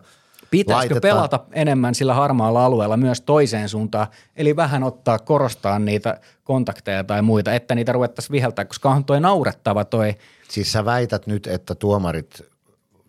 Pitäisikö 0.50 0.94
laitetaan- 0.94 1.00
pelata 1.00 1.40
enemmän 1.52 1.94
sillä 1.94 2.14
harmaalla 2.14 2.64
alueella 2.64 2.96
myös 2.96 3.20
toiseen 3.20 3.68
suuntaan, 3.68 4.06
eli 4.36 4.56
vähän 4.56 4.82
ottaa, 4.82 5.18
korostaa 5.18 5.78
niitä 5.78 6.20
kontakteja 6.44 7.04
tai 7.04 7.22
muita, 7.22 7.54
että 7.54 7.74
niitä 7.74 7.92
ruvettaisiin 7.92 8.32
viheltää, 8.32 8.64
koska 8.64 8.90
on 8.90 9.04
toi 9.04 9.20
naurettava 9.20 9.84
toi, 9.84 10.14
Siis 10.52 10.72
sä 10.72 10.84
väität 10.84 11.26
nyt, 11.26 11.46
että 11.46 11.74
tuomarit 11.74 12.42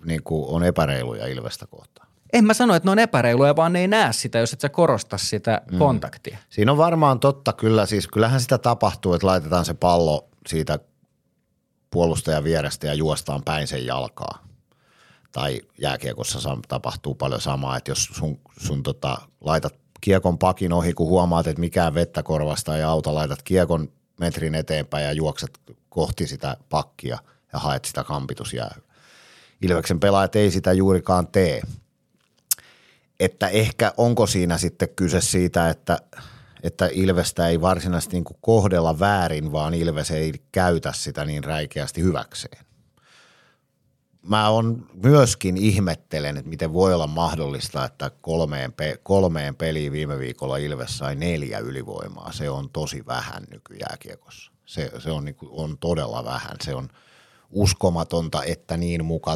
niin 0.06 0.24
kuin 0.24 0.46
on 0.48 0.64
epäreiluja 0.64 1.28
Ilvestä 1.28 1.68
kohtaan. 1.68 2.08
en 2.34 2.46
mä 2.46 2.54
sano, 2.54 2.76
että 2.76 2.88
ne 2.88 2.92
on 2.92 3.00
epäreiluja, 3.00 3.56
vaan 3.56 3.74
ne 3.74 3.80
ei 3.80 3.88
näe 3.88 4.14
sitä, 4.14 4.40
jos 4.40 4.54
et 4.54 4.62
sä 4.62 4.70
korosta 4.70 5.18
sitä 5.18 5.62
mm. 5.72 5.78
kontaktia. 5.78 6.38
Siinä 6.50 6.72
on 6.72 6.78
varmaan 6.78 7.20
totta 7.20 7.54
kyllä, 7.54 7.86
siis 7.86 8.08
kyllähän 8.08 8.42
sitä 8.42 8.58
tapahtuu, 8.58 9.14
että 9.14 9.28
laitetaan 9.28 9.66
se 9.66 9.74
pallo 9.74 10.30
siitä 10.48 10.80
puolustajan 11.92 12.44
vierestä 12.44 12.88
ja 12.88 12.94
juostaan 12.94 13.44
päin 13.44 13.68
sen 13.68 13.86
jalkaa. 13.86 14.48
Tai 15.32 15.62
jääkiekossa 15.82 16.58
tapahtuu 16.68 17.16
paljon 17.16 17.42
samaa, 17.42 17.78
että 17.78 17.92
jos 17.92 18.04
sun, 18.04 18.40
sun 18.58 18.84
tota, 18.84 19.18
laitat 19.42 19.76
kiekon 20.02 20.38
pakin 20.38 20.74
ohi, 20.74 20.94
kun 20.94 21.08
huomaat, 21.08 21.48
että 21.48 21.60
mikään 21.60 21.94
vettä 21.94 22.24
korvasta 22.24 22.78
ei 22.78 22.84
auta, 22.84 23.14
laitat 23.14 23.44
kiekon 23.44 23.90
metrin 24.20 24.56
eteenpäin 24.56 25.06
ja 25.06 25.12
juokset 25.12 25.60
kohti 25.90 26.28
sitä 26.28 26.58
pakkia 26.70 27.20
ja 27.54 27.60
haet 27.60 27.86
sitä 27.86 28.04
kampitusjäähyä. 28.04 28.84
Ilveksen 29.62 30.00
pelaajat 30.00 30.36
ei 30.36 30.52
sitä 30.52 30.74
juurikaan 30.74 31.28
tee 31.28 31.62
että 33.20 33.48
ehkä 33.48 33.94
onko 33.98 34.28
siinä 34.28 34.58
sitten 34.58 34.90
kyse 34.96 35.22
siitä, 35.22 35.70
että, 35.70 36.00
että 36.64 36.90
Ilvestä 36.92 37.48
ei 37.48 37.62
varsinaisesti 37.62 38.16
niin 38.16 38.38
kohdella 38.42 39.00
väärin, 39.00 39.52
vaan 39.52 39.74
Ilves 39.74 40.12
ei 40.12 40.34
käytä 40.52 40.94
sitä 40.96 41.26
niin 41.26 41.44
räikeästi 41.44 42.02
hyväkseen. 42.02 42.66
Mä 44.22 44.50
on 44.50 44.88
myöskin 44.94 45.58
ihmettelen, 45.58 46.38
että 46.38 46.50
miten 46.50 46.74
voi 46.74 46.94
olla 46.94 47.08
mahdollista, 47.08 47.86
että 47.86 48.12
kolmeen, 48.22 48.74
pe- 48.74 49.00
kolmeen 49.04 49.56
peliin 49.56 49.92
viime 49.92 50.20
viikolla 50.20 50.58
Ilves 50.58 50.98
sai 50.98 51.16
neljä 51.16 51.60
ylivoimaa. 51.60 52.32
Se 52.32 52.50
on 52.50 52.70
tosi 52.70 53.06
vähän 53.06 53.44
nykyjääkiekossa. 53.52 54.52
Se, 54.66 54.92
se 55.00 55.12
on, 55.12 55.26
niin 55.26 55.36
kuin, 55.36 55.50
on 55.52 55.78
todella 55.78 56.26
vähän. 56.26 56.58
Se 56.64 56.76
on 56.76 56.90
uskomatonta, 57.54 58.44
että 58.44 58.78
niin 58.78 59.06
muka 59.06 59.36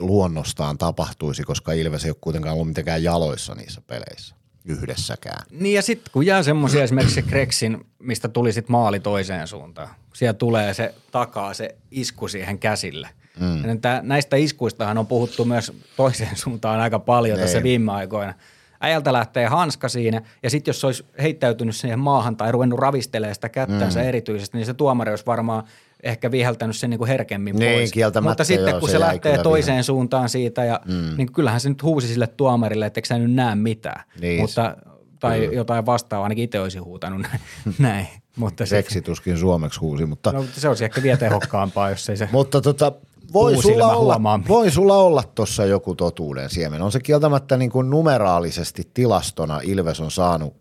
luonnostaan 0.00 0.78
tapahtuisi, 0.78 1.42
koska 1.42 1.72
Ilves 1.72 2.04
ei 2.04 2.10
ole 2.10 2.16
kuitenkaan 2.20 2.54
ollut 2.54 2.68
mitenkään 2.68 3.02
jaloissa 3.02 3.54
niissä 3.54 3.80
peleissä 3.86 4.34
yhdessäkään. 4.64 5.46
Niin 5.50 5.74
ja 5.74 5.82
sitten 5.82 6.12
kun 6.12 6.26
jää 6.26 6.42
semmoisia 6.42 6.82
esimerkiksi 6.84 7.14
se 7.14 7.22
Kreksin, 7.22 7.86
mistä 7.98 8.28
tuli 8.28 8.52
sitten 8.52 8.72
maali 8.72 9.00
toiseen 9.00 9.48
suuntaan. 9.48 9.88
Siellä 10.14 10.34
tulee 10.34 10.74
se 10.74 10.94
takaa 11.10 11.54
se 11.54 11.76
isku 11.90 12.28
siihen 12.28 12.58
käsille. 12.58 13.08
Mm. 13.40 13.80
Tää, 13.80 14.02
näistä 14.02 14.36
iskuistahan 14.36 14.98
on 14.98 15.06
puhuttu 15.06 15.44
myös 15.44 15.72
toiseen 15.96 16.36
suuntaan 16.36 16.80
aika 16.80 16.98
paljon 16.98 17.38
tässä 17.38 17.58
Niin. 17.58 17.64
viime 17.64 17.92
aikoina. 17.92 18.34
äijältä 18.80 19.12
lähtee 19.12 19.46
hanska 19.46 19.88
siinä 19.88 20.22
ja 20.42 20.50
sitten 20.50 20.68
jos 20.72 20.80
se 20.80 20.86
olisi 20.86 21.04
heittäytynyt 21.22 21.76
siihen 21.76 21.98
maahan 21.98 22.36
tai 22.36 22.52
ruvennut 22.52 22.78
ravistelemaan 22.78 23.34
sitä 23.34 23.48
kättänsä 23.48 24.00
mm. 24.00 24.06
erityisesti, 24.06 24.56
niin 24.56 24.66
se 24.66 24.74
tuomari 24.74 25.10
olisi 25.10 25.26
varmaan 25.26 25.64
ehkä 26.02 26.30
viheltänyt 26.30 26.76
sen 26.76 26.90
niin 26.90 26.98
kuin 26.98 27.08
herkemmin 27.08 27.56
Niin, 27.56 27.78
pois. 27.78 28.22
Mutta 28.22 28.44
sitten 28.44 28.70
joo, 28.70 28.80
kun 28.80 28.88
se 28.88 28.92
se, 28.92 29.00
lähtee 29.00 29.32
kyllä 29.32 29.42
toiseen 29.42 29.74
viheltä. 29.74 29.86
suuntaan 29.86 30.28
siitä 30.28 30.64
ja 30.64 30.80
mm. 30.84 31.16
niin 31.16 31.32
kyllähän 31.32 31.60
se 31.60 31.68
nyt 31.68 31.82
huusi 31.82 32.08
sille 32.08 32.26
tuomarille, 32.26 32.86
että 32.86 32.98
eikö 32.98 33.06
sä 33.06 33.18
nyt 33.18 33.34
näe 33.34 33.54
mitään. 33.54 34.04
Niin. 34.20 34.40
Mutta, 34.40 34.76
tai 35.20 35.48
jotain 35.52 35.86
vastaavaa, 35.86 36.24
ainakin 36.24 36.44
itse 36.44 36.60
olisi 36.60 36.78
huutanut 36.78 37.26
näin. 37.78 38.06
Mutta 38.36 38.66
se, 38.66 38.70
Seksituskin 38.70 39.38
suomeksi 39.38 39.80
huusi, 39.80 40.06
mutta, 40.06 40.32
no, 40.32 40.44
se 40.52 40.68
olisi 40.68 40.84
ehkä 40.84 41.02
vielä 41.02 41.18
tehokkaampaa, 41.18 41.90
jos 41.90 42.08
ei 42.08 42.16
se 42.16 42.28
mutta 42.32 42.60
tota, 42.60 42.92
voi, 43.32 43.62
sulla 43.62 43.96
olla, 43.96 44.20
voi 44.48 44.70
sulla 44.70 44.96
olla 44.96 45.24
tuossa 45.34 45.64
joku 45.64 45.94
totuuden 45.94 46.50
siemen. 46.50 46.82
On 46.82 46.92
se 46.92 47.00
kieltämättä 47.00 47.56
niin 47.56 47.70
kuin 47.70 47.90
numeraalisesti 47.90 48.90
tilastona 48.94 49.60
Ilves 49.62 50.00
on 50.00 50.10
saanut, 50.10 50.54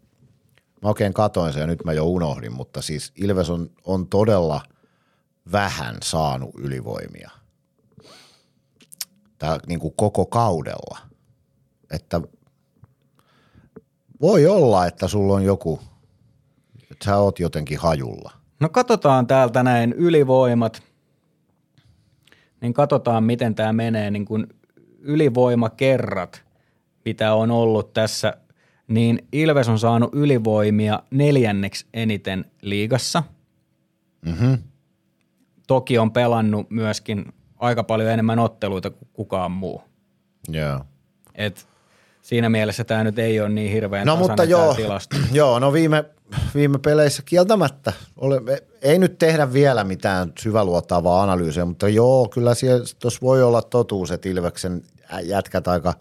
mä 0.81 0.89
oikein 0.89 1.13
katoin 1.13 1.53
sen 1.53 1.61
ja 1.61 1.67
nyt 1.67 1.85
mä 1.85 1.93
jo 1.93 2.05
unohdin, 2.05 2.53
mutta 2.53 2.81
siis 2.81 3.11
Ilves 3.15 3.49
on, 3.49 3.69
on 3.85 4.07
todella 4.07 4.61
vähän 5.51 5.95
saanut 6.03 6.55
ylivoimia. 6.57 7.31
Tää 9.37 9.57
niin 9.67 9.79
kuin 9.79 9.93
koko 9.97 10.25
kaudella. 10.25 10.97
Että 11.91 12.21
voi 14.21 14.47
olla, 14.47 14.85
että 14.85 15.07
sulla 15.07 15.33
on 15.33 15.43
joku, 15.43 15.79
että 16.91 17.05
sä 17.05 17.17
oot 17.17 17.39
jotenkin 17.39 17.79
hajulla. 17.79 18.31
No 18.59 18.69
katsotaan 18.69 19.27
täältä 19.27 19.63
näin 19.63 19.93
ylivoimat, 19.93 20.83
niin 22.61 22.73
katsotaan 22.73 23.23
miten 23.23 23.55
tämä 23.55 23.73
menee 23.73 24.11
niin 24.11 24.25
kuin 24.25 24.47
ylivoimakerrat, 24.99 26.43
mitä 27.05 27.33
on 27.33 27.51
ollut 27.51 27.93
tässä, 27.93 28.37
niin 28.87 29.27
Ilves 29.31 29.69
on 29.69 29.79
saanut 29.79 30.09
ylivoimia 30.13 31.03
neljänneksi 31.11 31.85
eniten 31.93 32.45
liigassa. 32.61 33.23
Mhm. 34.25 34.53
Toki 35.71 35.97
on 35.97 36.11
pelannut 36.11 36.69
myöskin 36.69 37.25
aika 37.59 37.83
paljon 37.83 38.09
enemmän 38.09 38.39
otteluita 38.39 38.89
kuin 38.89 39.09
kukaan 39.13 39.51
muu. 39.51 39.83
Joo. 40.49 40.85
Et 41.35 41.67
siinä 42.21 42.49
mielessä 42.49 42.83
tämä 42.83 43.03
nyt 43.03 43.19
ei 43.19 43.39
ole 43.39 43.49
niin 43.49 43.71
hirveän 43.71 44.07
No 44.07 44.15
mutta 44.15 44.43
joo, 44.43 44.73
tilasto. 44.73 45.17
joo, 45.31 45.59
no 45.59 45.73
viime, 45.73 46.05
viime 46.55 46.79
peleissä 46.79 47.23
kieltämättä. 47.25 47.93
Ole, 48.17 48.41
ei 48.81 48.99
nyt 48.99 49.17
tehdä 49.17 49.53
vielä 49.53 49.83
mitään 49.83 50.33
syväluotaavaa 50.39 51.23
analyysiä, 51.23 51.65
mutta 51.65 51.89
joo, 51.89 52.27
kyllä 52.27 52.51
tuossa 52.99 53.19
voi 53.21 53.43
olla 53.43 53.61
totuus, 53.61 54.11
että 54.11 54.29
Ilveksen 54.29 54.81
jätkät 55.23 55.67
aika 55.67 55.93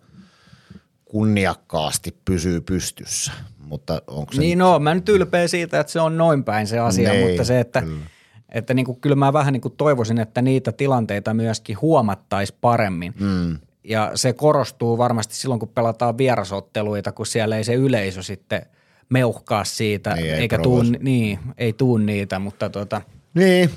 kunniakkaasti 1.05 2.17
pysyy 2.25 2.61
pystyssä. 2.61 3.33
Mutta 3.59 4.03
onko 4.07 4.33
se 4.33 4.41
Niin 4.41 4.59
no, 4.59 4.79
mä 4.79 4.95
nyt 4.95 5.09
ylpeä 5.09 5.49
siitä, 5.49 5.81
että 5.81 5.93
se 5.93 6.01
on 6.01 6.17
noin 6.17 6.45
päin 6.45 6.67
se 6.67 6.79
asia, 6.79 7.13
Niin, 7.13 7.29
mutta 7.29 7.45
se, 7.45 7.61
että, 7.61 7.83
kyllä. 7.83 8.07
Että 8.55 8.75
niin 8.75 8.87
kuin, 8.87 9.01
kyllä 9.01 9.17
mä 9.17 9.33
vähän 9.33 9.53
niin 9.53 9.61
kuin 9.61 9.75
toivoisin, 9.77 10.19
että 10.21 10.43
niitä 10.43 10.73
tilanteita 10.73 11.35
myöskin 11.35 11.81
huomattaisi 11.81 12.55
paremmin. 12.61 13.15
Mm. 13.21 13.59
Ja 13.85 14.11
se 14.15 14.33
korostuu 14.33 14.99
varmasti 14.99 15.35
silloin, 15.37 15.59
kun 15.61 15.69
pelataan 15.69 16.19
vierasotteluita, 16.19 17.13
kun 17.13 17.27
siellä 17.27 17.57
ei 17.57 17.65
se 17.65 17.75
yleisö 17.75 18.23
sitten 18.23 18.63
meuhkaa 19.09 19.65
siitä, 19.65 20.15
Niin, 20.15 20.27
ei 20.27 20.33
eikä 20.33 20.59
tuu, 20.59 20.77
provosoi. 20.77 20.99
niin, 21.01 21.39
ei 21.59 21.73
tuu 21.73 21.97
niitä, 21.99 22.39
mutta 22.39 22.71
tota, 22.71 23.03
Niin, 23.35 23.71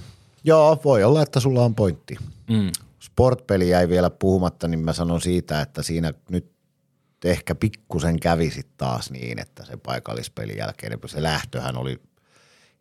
joo, 0.44 0.80
voi 0.86 1.04
olla, 1.04 1.22
että 1.22 1.40
sulla 1.40 1.66
on 1.66 1.76
pointti. 1.76 2.16
mm. 2.50 2.72
Sportpeli 3.00 3.70
jäi 3.70 3.90
vielä 3.90 4.10
puhumatta, 4.10 4.68
niin 4.68 4.80
mä 4.80 4.94
sanon 4.94 5.22
siitä, 5.22 5.62
että 5.62 5.84
siinä 5.84 6.14
nyt 6.30 6.52
ehkä 7.26 7.56
pikkusen 7.56 8.20
kävisi 8.20 8.62
taas 8.78 9.12
niin, 9.12 9.40
että 9.40 9.66
se 9.66 9.78
paikallispelin 9.78 10.58
jälkeen, 10.58 11.00
se 11.06 11.24
lähtöhän 11.24 11.78
oli 11.78 12.00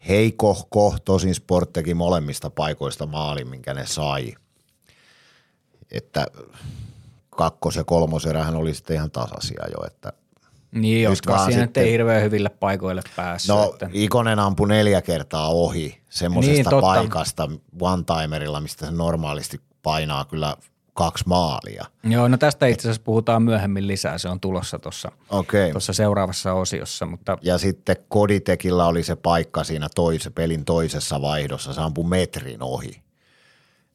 heikohko, 0.08 0.96
tosin 1.04 1.34
Sport 1.34 1.72
teki 1.72 1.94
molemmista 1.94 2.50
paikoista 2.50 3.06
maalin, 3.06 3.48
minkä 3.48 3.74
ne 3.74 3.86
sai. 3.86 4.34
Että 5.90 6.26
kakkos- 7.30 7.76
ja 7.76 7.84
kolmoserähän 7.84 8.54
oli 8.56 8.74
sitten 8.74 8.96
ihan 8.96 9.10
tasaisia 9.10 9.64
jo, 9.78 9.86
että 9.86 10.12
niin 10.72 11.08
vaan 11.26 11.44
siinä 11.46 11.62
sitten- 11.64 11.84
ei 11.84 11.92
hirveän 11.92 12.22
hyville 12.22 12.48
paikoille 12.48 13.02
päässyt. 13.16 13.48
No 13.48 13.70
että. 13.72 13.88
Ikonen 13.92 14.38
ampui 14.38 14.68
neljä 14.68 15.02
kertaa 15.02 15.48
ohi 15.48 16.00
semmoisesta 16.10 16.52
Niin, 16.52 16.56
niin, 16.64 16.70
totta. 16.70 16.86
paikasta 16.86 17.48
one-timerilla, 17.80 18.60
mistä 18.60 18.86
se 18.86 18.92
normaalisti 18.92 19.60
painaa 19.82 20.24
kyllä 20.24 20.56
kaksi 20.94 21.24
maalia. 21.26 21.84
Joo, 22.04 22.28
no 22.28 22.36
tästä 22.36 22.66
itse 22.66 22.88
asiassa 22.88 23.02
puhutaan 23.04 23.42
myöhemmin 23.42 23.86
lisää, 23.86 24.18
se 24.18 24.28
on 24.28 24.40
tulossa 24.40 24.78
tuossa 24.78 25.12
Okei. 25.30 25.70
tuossa 25.72 25.92
seuraavassa 25.92 26.52
osiossa, 26.52 27.06
mutta 27.06 27.38
Ja 27.42 27.58
sitten 27.58 27.96
Koditekilla 28.08 28.86
oli 28.86 29.02
se 29.02 29.16
paikka 29.16 29.64
siinä 29.64 29.88
toise, 29.94 30.30
pelin 30.30 30.64
toisessa 30.64 31.22
vaihdossa, 31.22 31.72
se 31.72 31.80
ampui 31.80 32.04
metrin 32.08 32.62
ohi. 32.62 33.02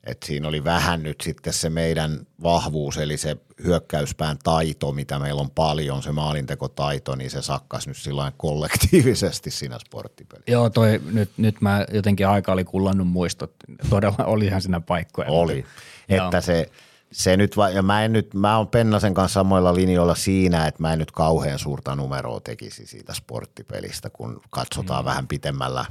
Et 0.04 0.24
siinä 0.24 0.48
oli 0.48 0.64
vähän 0.64 1.04
nyt 1.04 1.22
sitten 1.22 1.54
se 1.54 1.70
meidän 1.70 2.20
vahvuus, 2.44 2.98
eli 2.98 3.18
se 3.18 3.38
hyökkäyspään 3.64 4.38
taito, 4.44 4.92
mitä 4.92 5.20
meillä 5.20 5.42
on 5.42 5.50
paljon, 5.52 6.04
se 6.04 6.12
maalintekotaito, 6.12 7.16
niin 7.16 7.30
se 7.32 7.42
sakkas 7.42 7.88
nyt 7.88 7.98
sillä 7.98 8.32
kollektiivisesti 8.38 9.52
siinä 9.52 9.80
sporttipelissä. 9.80 10.52
Joo, 10.52 10.70
toi, 10.70 11.02
nyt, 11.12 11.30
nyt 11.38 11.62
mä 11.62 11.86
jotenkin 11.94 12.28
aika 12.28 12.52
oli 12.52 12.64
kullannut 12.64 13.08
muistot. 13.08 13.52
Todella 13.90 14.26
olihan 14.26 14.62
siinä 14.62 14.80
paikkoja. 14.80 15.32
Oli. 15.32 15.56
mutta- 15.56 16.16
Joo. 16.16 16.26
Että 16.26 16.42
se, 16.42 16.72
se 17.12 17.38
nyt, 17.38 17.58
va- 17.58 17.70
ja 17.70 17.82
mä 17.82 18.06
en 18.06 18.13
nyt, 18.13 18.34
mä 18.34 18.58
oon 18.58 18.67
Pennasen 18.67 19.13
kanssa 19.13 19.34
samoilla 19.34 19.76
linjoilla 19.76 20.15
siinä, 20.15 20.67
että 20.67 20.82
mä 20.82 20.93
en 20.93 21.00
nyt 21.00 21.12
kauhean 21.12 21.60
suurta 21.60 21.96
numeroa 21.96 22.39
tekisi 22.39 22.88
siitä 22.88 23.13
sporttipelistä, 23.13 24.10
kun 24.10 24.41
katsotaan 24.50 25.04
mm. 25.04 25.08
vähän 25.08 25.28
pitemmällä 25.28 25.86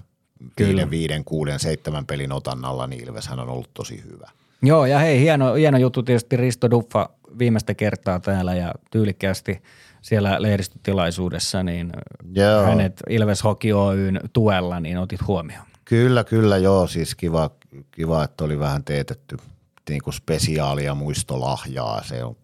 Kyllä. 0.57 0.69
viiden, 0.69 0.91
viiden, 0.91 1.25
kuuden, 1.25 1.59
seitsemän 1.59 2.07
pelin 2.07 2.33
otannalla, 2.33 2.87
niin 2.87 3.05
Ilveshän 3.05 3.39
on 3.39 3.49
ollut 3.49 3.71
tosi 3.75 4.03
hyvä. 4.11 4.31
Joo, 4.63 4.87
ja 4.87 4.99
hei, 4.99 5.21
hieno, 5.21 5.55
hieno 5.55 5.79
juttu 5.79 6.03
tietysti 6.03 6.37
Risto 6.37 6.71
Duffa 6.71 7.09
viimeistä 7.39 7.75
kertaa 7.75 8.21
täällä 8.21 8.55
ja 8.55 8.75
tyylikkäästi 8.91 9.63
siellä 10.03 10.43
lehdistötilaisuudessa, 10.43 11.63
niin 11.63 11.93
Joo. 12.33 12.63
hänet 12.63 13.03
Ilves 13.11 13.45
Hockey 13.45 13.73
Oyn 13.73 14.21
tuella, 14.33 14.81
niin 14.81 14.99
otit 14.99 15.27
huomioon. 15.27 15.67
Kyllä, 15.85 16.25
kyllä, 16.25 16.57
joo, 16.57 16.87
siis 16.87 17.15
kiva, 17.15 17.51
kiva 17.91 18.25
että 18.25 18.45
oli 18.45 18.59
vähän 18.59 18.85
teetetty 18.85 19.37
niin 19.89 20.03
kuin 20.03 20.15
spesiaalia 20.15 20.95
muistolahjaa, 20.95 22.03
se 22.05 22.25
on, 22.25 22.37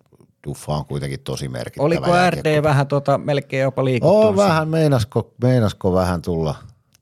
Duffa 0.46 0.72
on 0.72 0.84
kuitenkin 0.84 1.20
tosi 1.20 1.48
merkittävä. 1.48 1.86
Oliko 1.86 2.10
RD 2.30 2.62
vähän 2.62 2.86
tota, 2.86 3.18
melkein 3.18 3.62
jopa 3.62 3.84
liikuttunut? 3.84 4.24
Oo, 4.24 4.36
vähän, 4.36 4.68
meinasko, 4.68 5.32
meinasko 5.42 5.92
vähän 5.92 6.22
tulla, 6.22 6.54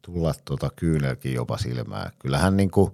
tulla 0.03 0.35
tota 0.45 0.71
kyynelkin 0.77 1.35
jopa 1.35 1.59
silmään. 1.59 2.13
Kyllähän 2.19 2.57
niin 2.57 2.71
kuin, 2.71 2.93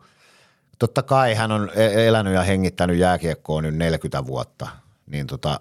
totta 0.78 1.02
kai 1.02 1.34
hän 1.34 1.52
on 1.52 1.70
e- 1.74 2.06
elänyt 2.08 2.34
ja 2.34 2.42
hengittänyt 2.42 2.98
jääkiekkoa 2.98 3.62
nyt 3.62 3.74
40 3.74 4.26
vuotta, 4.26 4.68
niin 5.06 5.26
tota, 5.26 5.60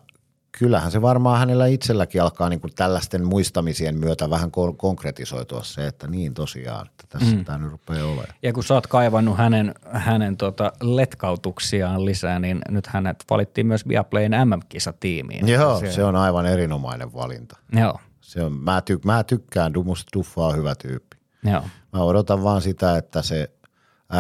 kyllähän 0.59 0.91
se 0.91 1.01
varmaan 1.01 1.39
hänellä 1.39 1.67
itselläkin 1.67 2.21
alkaa 2.21 2.49
niin 2.49 2.61
kuin 2.61 2.75
tällaisten 2.75 3.27
muistamisien 3.27 3.99
myötä 3.99 4.29
vähän 4.29 4.49
kon- 4.49 4.75
konkretisoitua 4.77 5.63
se, 5.63 5.87
että 5.87 6.07
niin 6.07 6.33
tosiaan, 6.33 6.87
että 6.87 7.03
tässä 7.09 7.35
mm. 7.35 7.45
tämä 7.45 7.57
nyt 7.57 7.71
rupeaa 7.71 8.05
olemaan. 8.05 8.27
Ja 8.43 8.53
kun 8.53 8.63
sä 8.63 8.73
oot 8.73 8.87
kaivannut 8.87 9.37
hänen, 9.37 9.75
hänen 9.91 10.37
tota 10.37 10.71
letkautuksiaan 10.81 12.05
lisää, 12.05 12.39
niin 12.39 12.61
nyt 12.69 12.87
hänet 12.87 13.23
valittiin 13.29 13.67
myös 13.67 13.87
Viaplayn 13.87 14.31
MM-kisatiimiin. 14.31 15.47
Joo, 15.47 15.81
se 15.89 16.03
on 16.03 16.15
aivan 16.15 16.45
erinomainen 16.45 17.13
valinta. 17.13 17.57
Joo, 17.71 17.99
Se 18.21 18.43
on, 18.43 18.53
mä, 18.53 18.81
ty, 18.81 18.99
mä 19.05 19.23
tykkään, 19.23 19.73
musta 19.83 20.09
Duffa 20.17 20.41
on 20.45 20.55
hyvä 20.55 20.75
tyyppi. 20.75 21.17
joo. 21.43 21.63
Mä 21.93 22.03
odotan 22.03 22.43
vaan 22.43 22.61
sitä, 22.61 22.97
että 22.97 23.21
se 23.21 23.51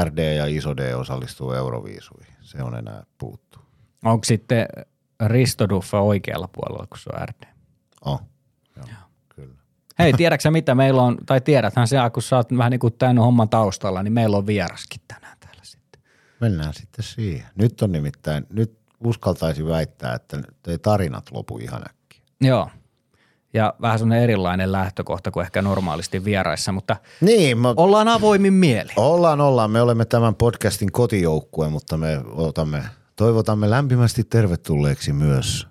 RD 0.03 0.35
ja 0.35 0.45
iso 0.45 0.77
D 0.77 0.93
osallistuu 0.95 1.51
Euroviisuihin. 1.51 2.33
Se 2.41 2.63
on 2.63 2.75
enää 2.75 3.03
puuttuu. 3.17 3.61
Onko 4.05 4.23
sitten 4.23 4.67
Risto 5.27 5.69
Duffa 5.69 5.99
oikealla 5.99 6.49
puolella, 6.53 6.87
kun 6.87 6.97
se 6.97 7.09
on 7.13 7.27
RD? 7.27 7.43
Oh. 8.05 8.21
Joo. 8.77 8.85
Kyllä. 9.35 9.53
Hei, 9.99 10.13
tiedätkö 10.13 10.51
mitä 10.51 10.75
meillä 10.75 11.01
on, 11.01 11.17
tai 11.25 11.41
tiedäthän 11.41 11.87
se, 11.87 11.97
kun 12.13 12.23
sä 12.23 12.35
oot 12.35 12.57
vähän 12.57 12.71
niin 12.71 12.79
kuin 12.79 12.93
tämän 12.93 13.17
homman 13.17 13.49
taustalla, 13.49 14.03
niin 14.03 14.13
meillä 14.13 14.37
on 14.37 14.47
vieraskin 14.47 15.01
tänään 15.07 15.37
täällä 15.39 15.63
sitten. 15.63 16.01
Mennään 16.41 16.73
sitten 16.73 17.05
siihen. 17.05 17.47
Nyt 17.55 17.81
on 17.81 17.91
nimittäin, 17.91 18.45
nyt 18.49 18.77
uskaltaisi 19.03 19.65
väittää, 19.67 20.13
että 20.13 20.41
ei 20.67 20.77
tarinat 20.77 21.31
lopu 21.31 21.57
ihan 21.57 21.81
äkkiä. 21.89 22.21
Joo. 22.41 22.69
Ja 23.53 23.73
vähän 23.81 23.99
semmoinen 23.99 24.23
erilainen 24.23 24.71
lähtökohta 24.71 25.31
kuin 25.31 25.43
ehkä 25.43 25.61
normaalisti 25.61 26.25
vieraissa, 26.25 26.71
mutta 26.71 26.95
Niin, 27.21 27.57
mä, 27.57 27.73
ollaan 27.77 28.07
avoimin 28.07 28.53
mieli. 28.53 28.91
ollaan, 28.97 29.41
ollaan. 29.41 29.71
Me 29.71 29.81
olemme 29.81 30.05
tämän 30.05 30.35
podcastin 30.35 30.91
kotijoukkue, 30.91 31.69
mutta 31.69 31.97
me 31.97 32.21
otamme, 32.31 32.83
toivotamme 33.15 33.69
lämpimästi 33.69 34.23
tervetulleeksi 34.23 35.13
myös 35.13 35.67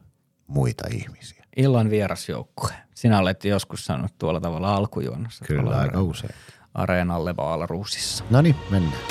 muita 0.46 0.84
ihmisiä. 0.90 1.44
Illan 1.56 1.90
vierasjoukkue. 1.90 2.72
Sinä 2.94 3.18
olet 3.18 3.44
joskus 3.44 3.86
sanonut 3.86 4.18
tuolla 4.18 4.40
tavalla 4.40 4.74
alkujuonnossa. 4.74 5.44
Kyllä, 5.44 5.78
aika 5.78 6.02
usein. 6.02 6.34
Areenalle 6.74 7.36
Vaalaruusissa. 7.36 8.24
No 8.30 8.42
niin, 8.42 8.56
mennään. 8.70 9.02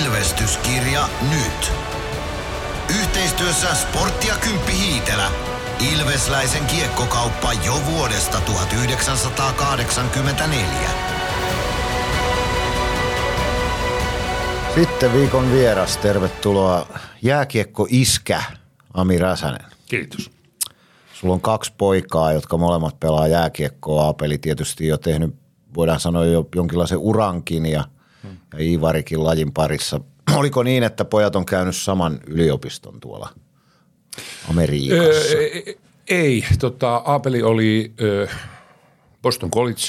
Ilvestyskirja 0.00 1.08
nyt. 1.30 1.72
Yhteistyössä 3.00 3.74
Sportti 3.74 4.28
ja 4.28 4.34
Kymppi 4.34 4.72
Hiitelä. 4.72 5.30
Ilvesläisen 5.92 6.66
kiekkokauppa 6.66 7.52
jo 7.52 7.74
vuodesta 7.86 8.40
1984. 8.40 11.21
Sitten 14.74 15.12
viikon 15.12 15.52
vieras, 15.52 15.96
tervetuloa 15.96 16.86
jääkiekko 17.22 17.86
iskä 17.90 18.42
Ami 18.94 19.18
Räsänen. 19.18 19.66
Kiitos. 19.86 20.30
Sulla 21.12 21.34
on 21.34 21.40
kaksi 21.40 21.72
poikaa, 21.78 22.32
jotka 22.32 22.56
molemmat 22.56 23.00
pelaa 23.00 23.28
jääkiekkoa. 23.28 24.08
Apeli 24.08 24.38
tietysti 24.38 24.86
jo 24.86 24.98
tehnyt, 24.98 25.34
voidaan 25.74 26.00
sanoa 26.00 26.24
jo 26.24 26.48
jonkinlaisen 26.54 26.98
urankin 26.98 27.66
ja, 27.66 27.84
ja 28.52 28.64
Iivarikin 28.64 29.24
lajin 29.24 29.52
parissa. 29.52 30.00
Oliko 30.36 30.62
niin, 30.62 30.82
että 30.82 31.04
pojat 31.04 31.36
on 31.36 31.46
käynyt 31.46 31.76
saman 31.76 32.20
yliopiston 32.26 33.00
tuolla 33.00 33.28
Amerikassa? 34.50 35.36
Öö, 35.36 35.74
ei, 36.08 36.44
tota, 36.58 36.96
Aapeli 36.96 37.42
oli 37.42 37.92
ö, 38.00 38.28
Boston 39.22 39.50
College 39.50 39.82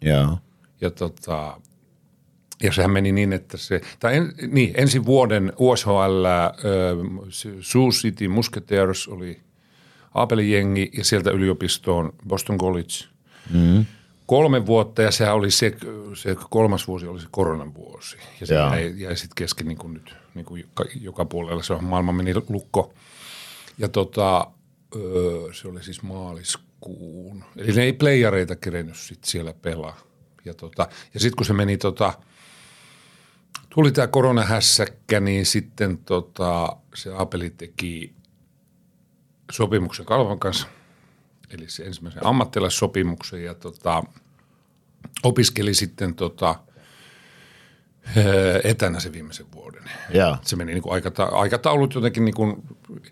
Joo. 0.00 0.38
ja, 0.80 0.90
tota, 0.90 1.59
ja 2.62 2.72
sehän 2.72 2.90
meni 2.90 3.12
niin, 3.12 3.32
että 3.32 3.56
se, 3.56 3.80
tai 4.00 4.16
en, 4.16 4.32
niin, 4.48 4.74
ensi 4.76 5.04
vuoden 5.04 5.52
USHL 5.58 6.24
Sioux 7.60 7.96
City 8.02 8.28
Musketeers 8.28 9.08
oli 9.08 9.40
Aapelin 10.14 10.50
jengi 10.52 10.90
ja 10.96 11.04
sieltä 11.04 11.30
yliopistoon 11.30 12.12
Boston 12.28 12.58
College. 12.58 13.04
Mm. 13.52 13.84
Kolme 14.26 14.66
vuotta 14.66 15.02
ja 15.02 15.10
sehän 15.10 15.34
oli 15.34 15.50
se, 15.50 15.76
se 16.14 16.36
kolmas 16.50 16.88
vuosi 16.88 17.06
oli 17.06 17.20
se 17.20 17.26
koronan 17.30 17.74
vuosi. 17.74 18.16
Ja 18.40 18.46
se 18.46 18.54
jäi, 18.54 18.94
jäi 18.96 19.16
sitten 19.16 19.34
kesken 19.34 19.66
niin 19.66 19.78
kuin 19.78 19.94
nyt, 19.94 20.14
niin 20.34 20.46
kuin 20.46 20.60
joka, 20.60 20.84
joka 21.00 21.24
puolella 21.24 21.62
se 21.62 21.72
on, 21.72 21.84
maailma 21.84 22.12
meni 22.12 22.34
lukko. 22.48 22.94
Ja 23.78 23.88
tota, 23.88 24.46
öö, 24.96 25.52
se 25.52 25.68
oli 25.68 25.82
siis 25.82 26.02
maaliskuun. 26.02 27.44
Eli 27.56 27.72
ne 27.72 27.82
ei 27.82 27.92
playareita 27.92 28.56
kerennyt 28.56 28.96
sit 28.96 29.24
siellä 29.24 29.52
pelaa. 29.52 30.00
Ja, 30.44 30.54
tota, 30.54 30.88
ja 31.14 31.20
sitten 31.20 31.36
kun 31.36 31.46
se 31.46 31.52
meni 31.52 31.76
tota, 31.76 32.12
tuli 33.74 33.92
tämä 33.92 34.06
koronahässäkkä, 34.06 35.20
niin 35.20 35.46
sitten 35.46 35.98
tota, 35.98 36.76
se 36.94 37.10
Apeli 37.16 37.50
teki 37.50 38.14
sopimuksen 39.52 40.06
Kalvan 40.06 40.38
kanssa, 40.38 40.66
eli 41.50 41.70
se 41.70 41.84
ensimmäisen 41.84 42.26
ammattilaissopimuksen 42.26 43.44
ja 43.44 43.54
tota, 43.54 44.02
opiskeli 45.22 45.74
sitten 45.74 46.14
tota, 46.14 46.54
öö, 48.16 48.60
etänä 48.64 49.00
se 49.00 49.12
viimeisen 49.12 49.46
vuoden. 49.54 49.84
Joo. 50.14 50.36
Se 50.42 50.56
meni 50.56 50.72
niin 50.72 50.82
kuin 50.82 50.92
aikata- 50.92 51.24
aikataulut 51.32 51.94
jotenkin, 51.94 52.24
niin 52.24 52.34
kuin, 52.34 52.62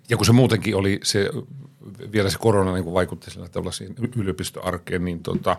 ja 0.09 0.16
kun 0.16 0.27
se 0.27 0.33
muutenkin 0.33 0.77
oli 0.77 1.01
se, 1.03 1.31
vielä 2.12 2.31
se 2.31 2.38
korona 2.38 2.73
niin 2.73 2.85
kuin 2.85 2.94
vaikutti 2.94 3.31
sillä 3.31 3.49
tavalla 3.49 3.73
siihen 3.73 3.97
yliopistoarkeen, 4.16 5.05
niin 5.05 5.23
tota, 5.23 5.57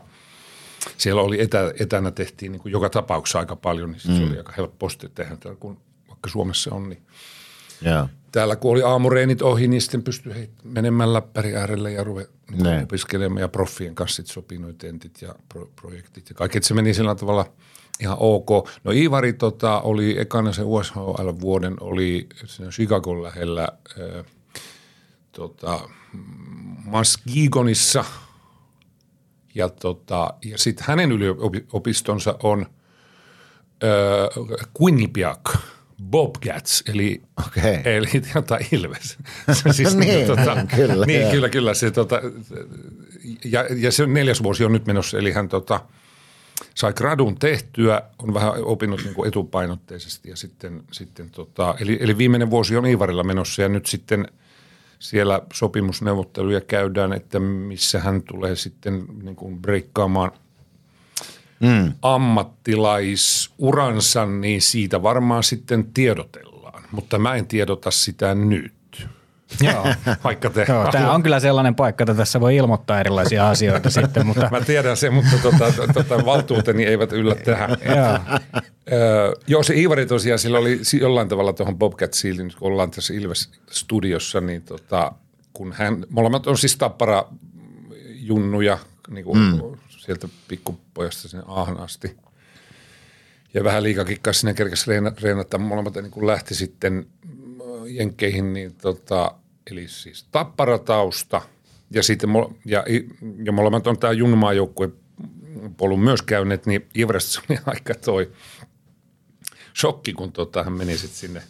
siellä 0.98 1.22
oli 1.22 1.42
etä, 1.42 1.74
etänä 1.80 2.12
tehtiin 2.12 2.52
niin 2.52 2.62
kuin 2.62 2.72
joka 2.72 2.89
tapauksessa 2.89 3.39
aika 3.39 3.56
paljon, 3.56 3.92
niin 3.92 4.00
sit 4.00 4.15
se 4.15 4.24
oli 4.24 4.38
aika 4.38 4.54
helpposti 4.58 5.10
tehdä 5.15 5.38
kun 5.60 5.82
vaikka 6.08 6.30
Suomessa 6.30 6.76
on, 6.76 6.89
niin 6.89 7.02
Joo. 7.82 8.08
täällä 8.32 8.56
kun 8.56 8.72
oli 8.72 8.84
aamureenit 8.84 9.42
ohi, 9.42 9.68
niin 9.68 9.82
sitten 9.82 10.04
pystyi 10.04 10.34
heit 10.34 10.52
menemään 10.63 11.13
läppäri 11.13 11.56
äärelle 11.56 11.92
ja 11.92 12.04
ruve 12.04 12.28
niin 12.52 12.63
Ne. 12.63 12.84
opiskelemaan 12.84 13.42
ja 13.42 13.48
proffien 13.48 13.96
kanssa 13.96 14.15
sitten 14.15 14.34
sopii 14.34 14.58
noi 14.58 14.74
tentit 14.74 15.22
ja 15.22 15.36
pro- 15.50 15.70
projektit 15.76 16.30
ja 16.30 16.36
kaikki. 16.36 16.58
Et 16.58 16.63
se 16.63 16.74
meni 16.74 16.94
sillä 16.94 17.15
tavalla 17.15 17.46
ihan 18.00 18.18
ok. 18.20 18.50
No 18.84 18.92
Iivari 18.92 19.34
tota, 19.34 19.82
oli 19.82 20.20
ekana 20.20 20.54
se 20.54 20.62
USHL-vuoden, 20.63 21.76
oli 21.80 22.28
siinä 22.46 22.72
Chicagon 22.72 23.24
lähellä 23.24 23.68
äh, 24.00 24.26
tota, 25.32 25.80
Muskegonissa 26.86 28.06
ja, 29.56 29.70
tota, 29.70 30.34
ja 30.46 30.58
sitten 30.58 30.86
hänen 30.88 31.12
yliopistonsa 31.12 32.36
on 32.44 32.66
äh, 33.84 34.68
Quinnipiac 34.82 35.58
Bobcats, 36.04 36.84
eli, 36.88 37.22
Okei. 37.48 37.82
eli 37.86 38.22
tota 38.34 38.58
Ilves. 38.72 39.18
Siis 39.72 39.96
Niin, 39.96 40.28
kyllä, 40.76 41.06
Niin, 41.06 41.22
joo. 41.22 41.32
kyllä, 41.32 41.50
kyllä. 41.50 41.74
Se, 41.74 41.92
tota, 41.92 42.22
ja, 43.46 43.66
ja 43.76 43.92
se 43.92 44.08
neljäs 44.08 44.44
vuosi 44.44 44.66
on 44.66 44.72
nyt 44.72 44.86
menossa, 44.86 45.18
eli 45.18 45.32
hän 45.32 45.50
tota, 45.50 45.80
sai 46.76 46.94
gradun 46.94 47.40
tehtyä, 47.40 48.02
on 48.24 48.34
vähän 48.34 48.54
opinnut 48.64 49.04
niin 49.04 49.14
kuin 49.14 49.28
etupainotteisesti 49.28 50.30
ja 50.30 50.36
sitten, 50.36 50.84
sitten 50.92 51.30
tota, 51.30 51.76
eli, 51.80 51.98
eli 52.02 52.18
viimeinen 52.18 52.50
vuosi 52.50 52.78
on 52.78 52.86
Iivarilla 52.86 53.24
menossa 53.24 53.62
ja 53.62 53.70
nyt 53.70 53.86
sitten 53.86 54.28
siellä 55.00 55.42
sopimusneuvotteluja 55.54 56.62
käydään, 56.62 57.14
että 57.14 57.40
missä 57.40 58.00
hän 58.00 58.24
tulee 58.24 58.56
sitten 58.56 59.06
niin 59.24 59.36
kuin 59.36 59.62
breikkaamaan 59.62 60.32
mm. 61.60 61.94
ammattilaisuransa, 62.02 64.26
niin 64.26 64.62
siitä 64.62 65.04
varmaan 65.04 65.44
sitten 65.44 65.86
tiedotellaan, 65.94 66.84
mutta 66.92 67.20
mä 67.20 67.36
en 67.36 67.48
tiedota 67.48 67.92
sitä 67.92 68.36
nyt. 68.36 68.79
Joo. 69.62 69.88
Vaikka 70.24 70.50
te 70.50 70.66
Joo, 70.70 70.92
tämä 70.92 71.14
on 71.14 71.24
kyllä 71.24 71.40
sellainen 71.40 71.76
paikka, 71.76 72.04
että 72.04 72.14
tässä 72.14 72.40
voi 72.40 72.56
ilmoittaa 72.56 73.00
erilaisia 73.00 73.50
asioita 73.50 73.90
sitten, 73.90 74.26
mutta 74.26 74.50
Mä 74.52 74.62
tiedän 74.62 74.98
sen, 74.98 75.14
mutta 75.14 75.38
tota, 75.42 75.74
tota, 75.94 76.26
valtuuteni 76.26 76.86
eivät 76.86 77.12
yllä 77.12 77.36
tähän. 77.36 77.70
joo. 77.86 78.40
Öö, 78.92 79.34
joo, 79.48 79.64
se 79.64 79.74
Iivari 79.74 80.06
tosiaan, 80.06 80.40
sillä 80.40 80.60
oli 80.60 80.80
si- 80.82 81.00
jollain 81.00 81.30
tavalla 81.30 81.54
tuohon 81.54 81.78
Bobcatsiin, 81.78 82.38
nyt 82.38 82.56
kun 82.56 82.72
ollaan 82.72 82.92
tässä 82.92 83.14
Ilves-studiossa, 83.14 84.42
niin 84.42 84.62
tota, 84.62 85.12
kun 85.54 85.74
hän, 85.74 86.06
molemmat 86.10 86.48
on 86.48 86.58
siis 86.58 86.78
tappara 86.78 87.24
junnuja, 88.16 88.78
niin 89.10 89.26
kuin 89.26 89.40
mm. 89.40 89.78
sieltä 89.98 90.28
pikkupojasta 90.48 91.28
sinne 91.28 91.44
Aahan 91.48 91.80
asti. 91.80 92.18
Ja 93.54 93.64
vähän 93.64 93.84
liikakikkaa 93.84 94.34
sinne 94.34 94.56
reena, 94.88 95.12
reenata. 95.22 95.58
Molemmat 95.58 95.96
niin 95.96 96.12
kun 96.12 96.28
lähti 96.28 96.56
sitten 96.56 97.08
jenkkeihin, 97.95 98.54
niin 98.54 98.75
tota, 98.75 99.36
eli 99.71 99.88
siis 99.88 100.23
tapparatausta. 100.32 101.41
Ja 101.91 102.04
sitten 102.04 102.30
ja, 102.65 102.84
ja 103.43 103.52
molemmat 103.52 103.88
on 103.88 103.99
tämä 103.99 104.13
junnumaa 104.13 104.54
joukkue 104.54 104.89
polun 105.78 105.99
myös 105.99 106.21
käyneet, 106.21 106.65
niin 106.65 106.89
Ivresta 106.97 107.41
oli 107.49 107.60
aika 107.65 107.93
toi 107.93 108.32
shokki, 109.80 110.13
kun 110.13 110.32
tota, 110.32 110.63
hän 110.63 110.73
meni 110.73 110.97
sitten 110.97 111.17
sinne 111.17 111.41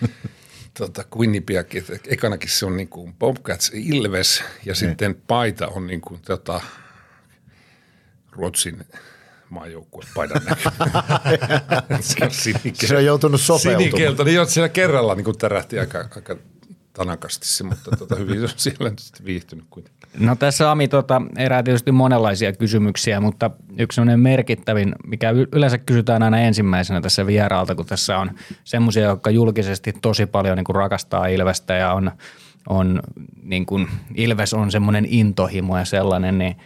tota, 0.78 1.04
Quinnipiakin. 1.16 1.84
että 1.88 2.10
Ekanakin 2.10 2.50
se 2.50 2.66
on 2.66 2.76
niin 2.76 2.88
kuin 2.88 3.12
Bobcats 3.12 3.72
Ilves 3.74 4.44
ja 4.64 4.74
sitten 4.74 5.22
paita 5.26 5.68
on 5.68 5.86
niin 5.86 6.00
kuin 6.00 6.20
tota, 6.20 6.60
Ruotsin 8.32 8.84
maajoukkue 9.50 10.04
paidan 10.14 10.42
näköinen. 10.44 12.02
se. 12.32 12.52
Se 12.86 12.96
on 12.96 13.04
joutunut 13.04 13.40
sopeutumaan. 13.40 13.90
Sinikelta, 13.90 14.24
niin 14.24 14.34
joo, 14.34 14.44
siellä 14.44 14.68
kerralla 14.68 15.14
niin 15.14 15.24
kuin 15.24 15.38
tärähti 15.38 15.78
aika, 15.78 15.98
aika 15.98 16.36
tanakasti 16.92 17.46
se, 17.46 17.64
mutta 17.64 17.90
tota, 17.98 18.16
hyvin 18.16 18.38
se 18.38 18.44
on 18.44 18.50
siellä 18.56 18.92
sitten 18.96 19.26
viihtynyt 19.26 19.64
kuitenkin. 19.70 19.96
No 20.18 20.36
tässä 20.36 20.70
Ami 20.70 20.88
tota, 20.88 21.22
erää 21.36 21.62
tietysti 21.62 21.92
monenlaisia 21.92 22.52
kysymyksiä, 22.52 23.20
mutta 23.20 23.50
yksi 23.78 23.96
sellainen 23.96 24.20
merkittävin, 24.20 24.94
mikä 25.06 25.30
yleensä 25.52 25.78
kysytään 25.78 26.22
aina 26.22 26.40
ensimmäisenä 26.40 27.00
tässä 27.00 27.26
vieraalta, 27.26 27.74
kun 27.74 27.86
tässä 27.86 28.18
on 28.18 28.30
semmoisia, 28.64 29.02
jotka 29.02 29.30
julkisesti 29.30 29.92
tosi 30.02 30.26
paljon 30.26 30.56
niin 30.56 30.64
kuin 30.64 30.76
rakastaa 30.76 31.26
Ilvestä 31.26 31.74
ja 31.74 31.92
on, 31.92 32.12
on 32.68 33.00
niin 33.42 33.66
kuin, 33.66 33.88
Ilves 34.14 34.54
on 34.54 34.70
semmoinen 34.70 35.06
intohimo 35.08 35.78
ja 35.78 35.84
sellainen, 35.84 36.38
niin 36.38 36.56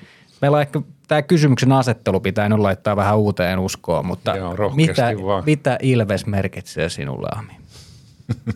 meillä 0.40 0.56
on 0.56 0.62
ehkä 0.62 0.80
tämä 1.11 1.23
kysymyksen 1.23 1.73
asettelu 1.73 2.20
pitää 2.20 2.49
nyt 2.49 2.59
laittaa 2.59 2.96
vähän 2.96 3.18
uuteen 3.18 3.58
uskoon, 3.58 4.06
mutta 4.06 4.37
Joo, 4.37 4.71
mitä, 4.75 5.13
vaan. 5.25 5.42
mitä 5.46 5.79
Ilves 5.83 6.27
merkitsee 6.27 6.88
sinulle 6.88 7.29
Ami? 7.37 7.52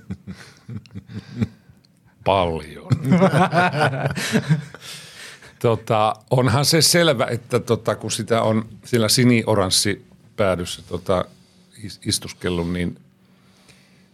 Paljon. 2.25 2.89
tota, 5.63 6.15
onhan 6.31 6.65
se 6.65 6.83
selvä, 6.83 7.27
että 7.27 7.61
tota, 7.61 7.97
kun 7.97 8.11
sitä 8.11 8.43
on 8.43 8.69
sillä 8.85 9.09
sini-oranssi 9.09 10.07
päädyssä 10.37 10.83
tota, 10.89 11.25
is- 11.85 12.01
istuskellut, 12.07 12.73
niin, 12.73 12.99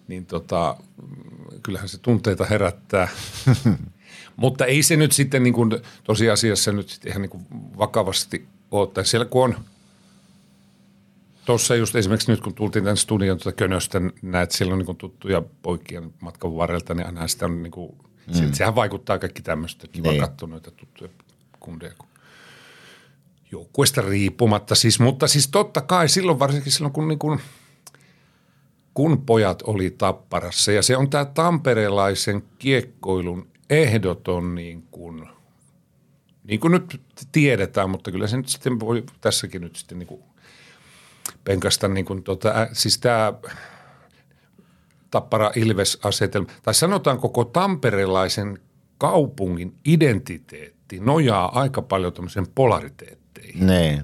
niin 0.09 0.27
tota, 0.27 0.77
kyllähän 1.63 1.89
se 1.89 1.99
tunteita 1.99 2.45
herättää. 2.45 3.09
Mutta 4.41 4.67
ei 4.67 4.83
se 4.83 4.97
nyt 4.97 5.13
sitten 5.13 5.43
niin 5.43 5.55
kuin, 5.55 5.71
tosiasiassa 6.05 6.73
nyt 6.73 6.89
sitten 6.89 7.11
ihan 7.11 7.23
niin 7.23 7.31
kuin 7.31 7.47
vakavasti 7.79 8.47
ole. 8.71 8.89
Tai 8.89 9.05
siellä 9.05 9.25
kun 9.25 9.45
on 9.45 9.57
Tuossa 11.45 11.77
just 11.77 11.97
esimerkiksi 11.97 12.31
nyt 12.31 12.41
kun 12.41 12.55
tultiin 12.55 12.85
tämän 12.85 12.97
studion 12.97 13.39
tuota 13.39 13.57
könöstä, 13.57 14.01
näet 14.23 14.51
siellä 14.51 14.73
on 14.73 14.79
niin 14.79 14.97
tuttuja 14.97 15.43
poikia 15.63 16.03
matkan 16.21 16.57
varrelta, 16.57 16.95
niin 16.95 17.07
aina 17.07 17.29
sitä 17.29 17.45
on 17.47 17.63
niin 17.63 17.71
kuin, 17.71 17.97
mm. 18.27 18.53
sehän 18.53 18.75
vaikuttaa 18.75 19.19
kaikki 19.19 19.43
tämmöistä. 19.43 19.87
Kiva 19.89 20.11
Niin. 20.11 20.21
katsoa 20.21 20.49
noita 20.49 20.71
tuttuja 20.71 21.11
kundeja, 21.61 21.93
kun 21.99 22.09
joukkueesta 23.53 24.01
riippumatta. 24.01 24.75
Siis, 24.75 25.01
mutta 25.01 25.29
siis 25.29 25.49
totta 25.49 25.81
kai 25.81 26.09
silloin 26.09 26.39
varsinkin 26.39 26.73
silloin, 26.73 26.93
kun 26.93 27.09
niin 27.09 27.19
kuin, 27.19 27.41
kun 28.95 29.23
pojat 29.27 29.63
oli 29.63 29.91
tapparassa. 29.91 30.73
Ja 30.73 30.83
se 30.83 30.97
on 30.97 31.11
tämä 31.11 31.25
tamperelaisen 31.25 32.43
kiekkoilun 32.59 33.49
ehdoton 33.71 34.55
niin 34.55 34.83
kuin, 34.91 35.29
niin 36.45 36.61
kuin 36.61 36.73
nyt 36.73 37.01
tiedetään, 37.33 37.91
mutta 37.91 38.11
kyllä 38.11 38.27
se 38.27 38.37
nyt 38.37 38.49
sitten 38.49 38.81
voi 38.81 39.05
tässäkin 39.21 39.63
nyt 39.63 39.77
sitten 39.77 39.99
niin 39.99 40.07
kuin 40.07 40.23
penkasta 41.45 41.89
niin 41.89 42.05
kuin 42.05 42.23
tota, 42.23 42.69
siis 42.73 42.99
tämä 42.99 43.33
Tappara 45.11 45.51
Ilves-asetelma, 45.57 46.49
tai 46.63 46.75
sanotaan 46.75 47.19
koko 47.19 47.45
tamperelaisen 47.45 48.59
kaupungin 48.99 49.75
identiteetti 49.85 51.01
nojaa 51.01 51.61
aika 51.61 51.83
paljon 51.83 52.13
tämmöisen 52.13 52.47
polariteetteihin. 52.55 53.67
Niin. 53.67 54.03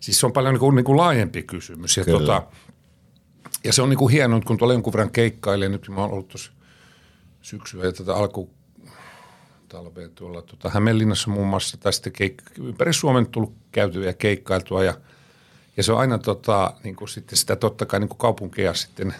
Siis 0.00 0.20
se 0.20 0.26
on 0.26 0.32
paljon 0.32 0.54
niin 0.54 0.60
kuin, 0.60 0.76
niin 0.76 0.84
kuin 0.84 0.96
laajempi 0.96 1.42
kysymys. 1.42 1.96
Ja, 1.96 2.04
tota, 2.04 2.42
ja 3.64 3.72
se 3.72 3.82
on 3.82 3.88
niin 3.88 3.98
kuin 3.98 4.12
hienoa, 4.12 4.40
kun 4.40 4.58
tuolla 4.58 4.74
jonkun 4.74 4.92
verran 4.92 5.10
keikkailee, 5.10 5.68
nyt 5.68 5.88
mä 5.88 6.00
oon 6.00 6.10
ollut 6.10 6.28
tuossa 6.28 6.52
syksyä 7.42 7.84
ja 7.84 7.92
tätä 7.92 8.14
alku 8.14 8.50
talvea 9.70 10.08
tuolla 10.08 10.42
tota 10.42 10.70
Hämeenlinnassa 10.70 11.30
muun 11.30 11.48
muassa, 11.48 11.76
tai 11.76 11.92
sitten 11.92 12.12
keik- 12.12 12.64
ympäri 12.64 12.92
Suomen 12.92 13.26
tullut 13.26 13.52
käytyä 13.72 14.06
ja 14.06 14.12
keikkailtua 14.12 14.84
ja, 14.84 14.94
ja 15.76 15.82
se 15.82 15.92
on 15.92 15.98
aina 15.98 16.18
tota, 16.18 16.74
niin 16.84 16.96
kuin 16.96 17.08
sitten 17.08 17.38
sitä 17.38 17.56
totta 17.56 17.86
kai 17.86 18.00
niin 18.00 18.08
kuin 18.08 18.18
kaupunkeja 18.18 18.74
sitten 18.74 19.14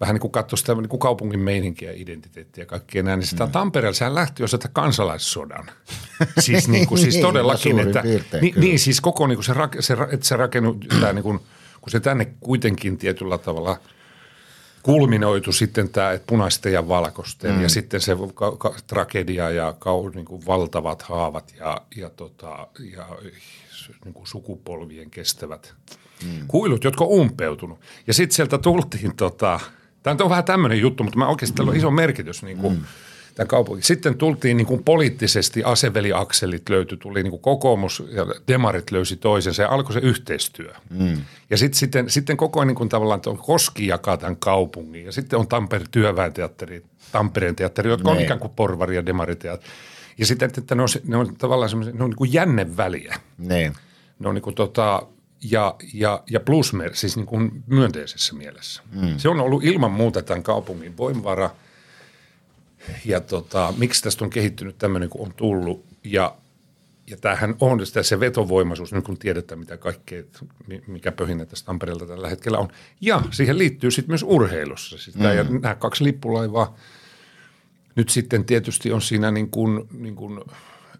vähän 0.00 0.14
niin 0.14 0.20
kuin 0.20 0.30
katsoa 0.30 0.56
sitä 0.56 0.74
niin 0.74 0.88
kuin 0.88 1.00
kaupungin 1.00 1.40
meininkiä, 1.40 1.92
identiteettiä 1.94 2.62
ja 2.62 2.66
kaikkea 2.66 3.02
näin, 3.02 3.18
niin 3.18 3.26
sitä 3.28 3.46
mm. 3.46 3.52
Tampereella 3.52 3.94
sehän 3.94 4.14
lähti 4.14 4.42
jo 4.42 4.48
sieltä 4.48 4.68
kansalaissodan. 4.68 5.70
siis, 6.38 6.68
niin 6.68 6.86
kuin, 6.86 6.98
siis 6.98 7.14
Niin, 7.14 7.22
todellakin, 7.22 7.78
että 7.78 8.02
piirtein, 8.02 8.40
niin, 8.40 8.54
kyllä. 8.54 8.66
niin, 8.66 8.78
siis 8.78 9.00
koko 9.00 9.26
niin 9.26 9.36
kuin 9.36 9.44
se, 9.44 9.54
se, 9.80 9.96
että 10.12 10.26
se 10.26 10.36
rakennut, 10.36 10.86
tämä 10.88 11.12
niin 11.12 11.22
kuin, 11.22 11.40
kun 11.80 11.90
se 11.90 12.00
tänne 12.00 12.24
kuitenkin 12.40 12.98
tietyllä 12.98 13.38
tavalla 13.38 13.80
kulminoitu 14.86 15.52
sitten 15.52 15.88
tämä, 15.88 16.12
että 16.12 16.26
punaisten 16.26 16.72
ja 16.72 16.88
valkoisten 16.88 17.54
mm. 17.54 17.62
ja 17.62 17.68
sitten 17.68 18.00
se 18.00 18.16
ka- 18.34 18.56
ka- 18.56 18.74
tragedia 18.86 19.50
ja 19.50 19.74
kau, 19.78 20.08
niin 20.08 20.24
kuin 20.24 20.46
valtavat 20.46 21.02
haavat 21.02 21.54
ja, 21.58 21.80
ja, 21.96 22.10
tota, 22.10 22.66
ja 22.96 23.06
niin 24.04 24.14
kuin 24.14 24.26
sukupolvien 24.26 25.10
kestävät 25.10 25.74
mm. 26.24 26.46
kuilut, 26.48 26.84
jotka 26.84 27.04
on 27.04 27.10
umpeutunut. 27.10 27.80
Ja 28.06 28.14
sitten 28.14 28.36
sieltä 28.36 28.58
tultiin, 28.58 29.16
tota, 29.16 29.60
tämä 30.02 30.16
on 30.22 30.30
vähän 30.30 30.44
tämmöinen 30.44 30.80
juttu, 30.80 31.04
mutta 31.04 31.18
mä 31.18 31.28
oikeasti 31.28 31.56
tällä 31.56 31.70
on 31.70 31.76
iso 31.76 31.90
merkitys 31.90 32.42
niin 32.42 32.58
kuin, 32.58 32.74
mm. 32.74 32.84
Tämän 33.36 33.48
kaupungin. 33.48 33.82
Sitten 33.82 34.14
tultiin 34.18 34.56
niin 34.56 34.66
kuin 34.66 34.84
poliittisesti, 34.84 35.64
aseveliakselit 35.64 36.68
löytyi, 36.68 36.98
tuli 36.98 37.22
niin 37.22 37.30
kuin 37.30 37.42
kokoomus 37.42 38.02
ja 38.10 38.26
demarit 38.48 38.90
löysi 38.90 39.16
toisensa 39.16 39.62
ja 39.62 39.68
alkoi 39.68 39.92
se 39.92 40.00
yhteistyö. 40.00 40.72
Mm. 40.90 41.16
Ja 41.50 41.56
sit, 41.56 41.74
sitten, 41.74 42.10
sitten 42.10 42.36
koko 42.36 42.60
ajan 42.60 42.66
niin 42.68 42.74
kuin 42.76 42.88
tavallaan 42.88 43.20
tuo 43.20 43.34
Koski 43.36 43.86
jakaa 43.86 44.16
tämän 44.16 44.36
kaupungin 44.36 45.04
ja 45.04 45.12
sitten 45.12 45.38
on 45.38 45.48
Tampere 45.48 45.84
työväenteatteri, 45.90 46.82
Tampereen 47.12 47.56
teatteri, 47.56 47.90
jotka 47.90 48.10
on 48.10 48.16
Niin. 48.16 48.24
ikään 48.24 48.40
kuin 48.40 48.52
porvari 48.56 48.96
ja 48.96 49.06
demariteatteri. 49.06 49.72
Ja 50.18 50.26
sitten, 50.26 50.50
että 50.58 50.74
ne 50.74 50.82
on, 50.82 50.88
se- 50.88 51.02
ne 51.04 51.16
on 51.16 51.36
tavallaan 51.36 51.68
semmoisia, 51.68 51.94
ne 51.94 52.04
on 52.04 52.10
niin 52.10 52.16
kuin 52.16 52.32
jänneväliä. 52.32 53.16
Niin. 53.38 53.72
Ne 54.18 54.28
on 54.28 54.34
niin 54.34 54.42
kuin 54.42 54.54
tota, 54.54 55.02
ja, 55.50 55.74
ja, 55.94 56.22
ja 56.30 56.40
plusmer, 56.40 56.90
siis 56.94 57.16
niin 57.16 57.26
kuin 57.26 57.62
myönteisessä 57.66 58.34
mielessä. 58.34 58.82
Mm. 58.92 59.14
Se 59.18 59.28
on 59.28 59.40
ollut 59.40 59.64
ilman 59.64 59.90
muuta 59.92 60.22
tämän 60.22 60.42
kaupungin 60.42 60.96
voimavara. 60.96 61.50
Ja 63.04 63.20
tota, 63.20 63.74
miksi 63.76 64.02
tästä 64.02 64.24
on 64.24 64.30
kehittynyt 64.30 64.78
tämmöinen 64.78 65.08
kuin 65.08 65.28
on 65.28 65.34
tullut. 65.34 65.84
Ja, 66.04 66.36
ja 67.06 67.16
tämähän 67.16 67.54
on 67.60 67.86
sitä 67.86 68.02
se 68.02 68.20
vetovoimaisuus, 68.20 68.92
nyt 68.92 69.04
kun 69.04 69.18
tiedetään 69.18 69.58
mitä 69.58 69.76
kaikkea, 69.76 70.22
mi- 70.66 70.82
mikä 70.86 71.12
pöhinä 71.12 71.46
tästä 71.46 71.66
Tampereelta 71.66 72.06
tällä 72.06 72.28
hetkellä 72.28 72.58
on. 72.58 72.68
Ja 73.00 73.22
siihen 73.30 73.58
liittyy 73.58 73.90
sitten 73.90 74.10
myös 74.10 74.22
urheilussa. 74.22 74.98
Siis 74.98 75.16
mm. 75.16 75.24
ja 75.24 75.44
nämä 75.44 75.74
kaksi 75.74 76.04
lippulaivaa 76.04 76.76
nyt 77.96 78.08
sitten 78.08 78.44
tietysti 78.44 78.92
on 78.92 79.02
siinä 79.02 79.30
niin 79.30 79.50
kuin, 79.50 79.88
niin 79.92 80.16
kuin 80.16 80.40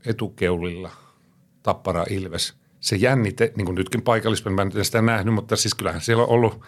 etukeulilla 0.06 0.90
Tappara 1.62 2.04
Ilves. 2.10 2.54
Se 2.80 2.96
jännite, 2.96 3.52
niin 3.56 3.64
kuin 3.64 3.74
nytkin 3.74 4.02
paikallispeli, 4.02 4.54
mä 4.54 4.62
en 4.62 4.84
sitä 4.84 5.02
nähnyt, 5.02 5.34
mutta 5.34 5.56
siis 5.56 5.74
kyllähän 5.74 6.00
siellä 6.00 6.22
on 6.22 6.28
ollut 6.28 6.60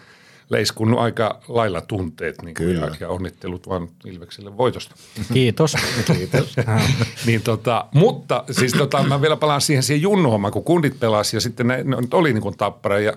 leiskunnut 0.49 0.99
aika 0.99 1.41
lailla 1.47 1.81
tunteet 1.81 2.41
niin 2.41 2.55
kuin, 2.55 2.75
ja, 2.75 2.95
ja, 2.99 3.09
onnittelut 3.09 3.69
vaan 3.69 3.87
Ilvekselle 4.05 4.57
voitosta. 4.57 4.95
Kiitos. 5.33 5.75
Kiitos. 6.17 6.55
niin 7.25 7.41
tota, 7.41 7.85
mutta 7.93 8.43
siis 8.51 8.73
tota, 8.73 9.03
mä 9.03 9.21
vielä 9.21 9.35
palaan 9.37 9.61
siihen, 9.61 9.83
siihen 9.83 10.01
junnuhommaan, 10.01 10.53
kun 10.53 10.63
kundit 10.63 10.99
pelasi 10.99 11.37
ja 11.37 11.41
sitten 11.41 11.67
ne, 11.67 11.83
ne 11.83 12.01
nyt 12.01 12.13
oli 12.13 12.33
niin 12.33 12.41
kuin 12.41 12.57
Tappara 12.57 12.99
ja 12.99 13.13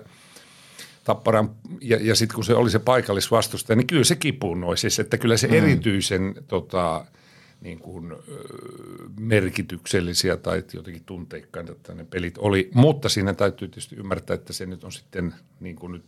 Tapparan, 1.03 1.49
ja, 1.81 1.97
ja 2.01 2.15
sitten 2.15 2.35
kun 2.35 2.43
se 2.43 2.55
oli 2.55 2.69
se 2.69 2.79
paikallisvastustaja, 2.79 3.75
niin 3.75 3.87
kyllä 3.87 4.03
se 4.03 4.15
kipunoi 4.15 4.77
siis, 4.77 4.99
että 4.99 5.17
kyllä 5.17 5.37
se 5.37 5.47
mm. 5.47 5.53
erityisen 5.53 6.35
tota, 6.47 7.05
niin 7.61 7.79
kuin, 7.79 8.13
merkityksellisiä 9.19 10.37
tai 10.37 10.63
jotenkin 10.73 11.03
tunteikkaita 11.05 11.71
että 11.71 11.93
ne 11.93 12.03
pelit 12.03 12.37
oli, 12.37 12.69
mutta 12.73 13.09
siinä 13.09 13.33
täytyy 13.33 13.67
tietysti 13.67 13.95
ymmärtää, 13.95 14.33
että 14.33 14.53
se 14.53 14.65
nyt 14.65 14.83
on 14.83 14.91
sitten 14.91 15.35
niin 15.59 15.75
kuin 15.75 15.91
nyt, 15.91 16.03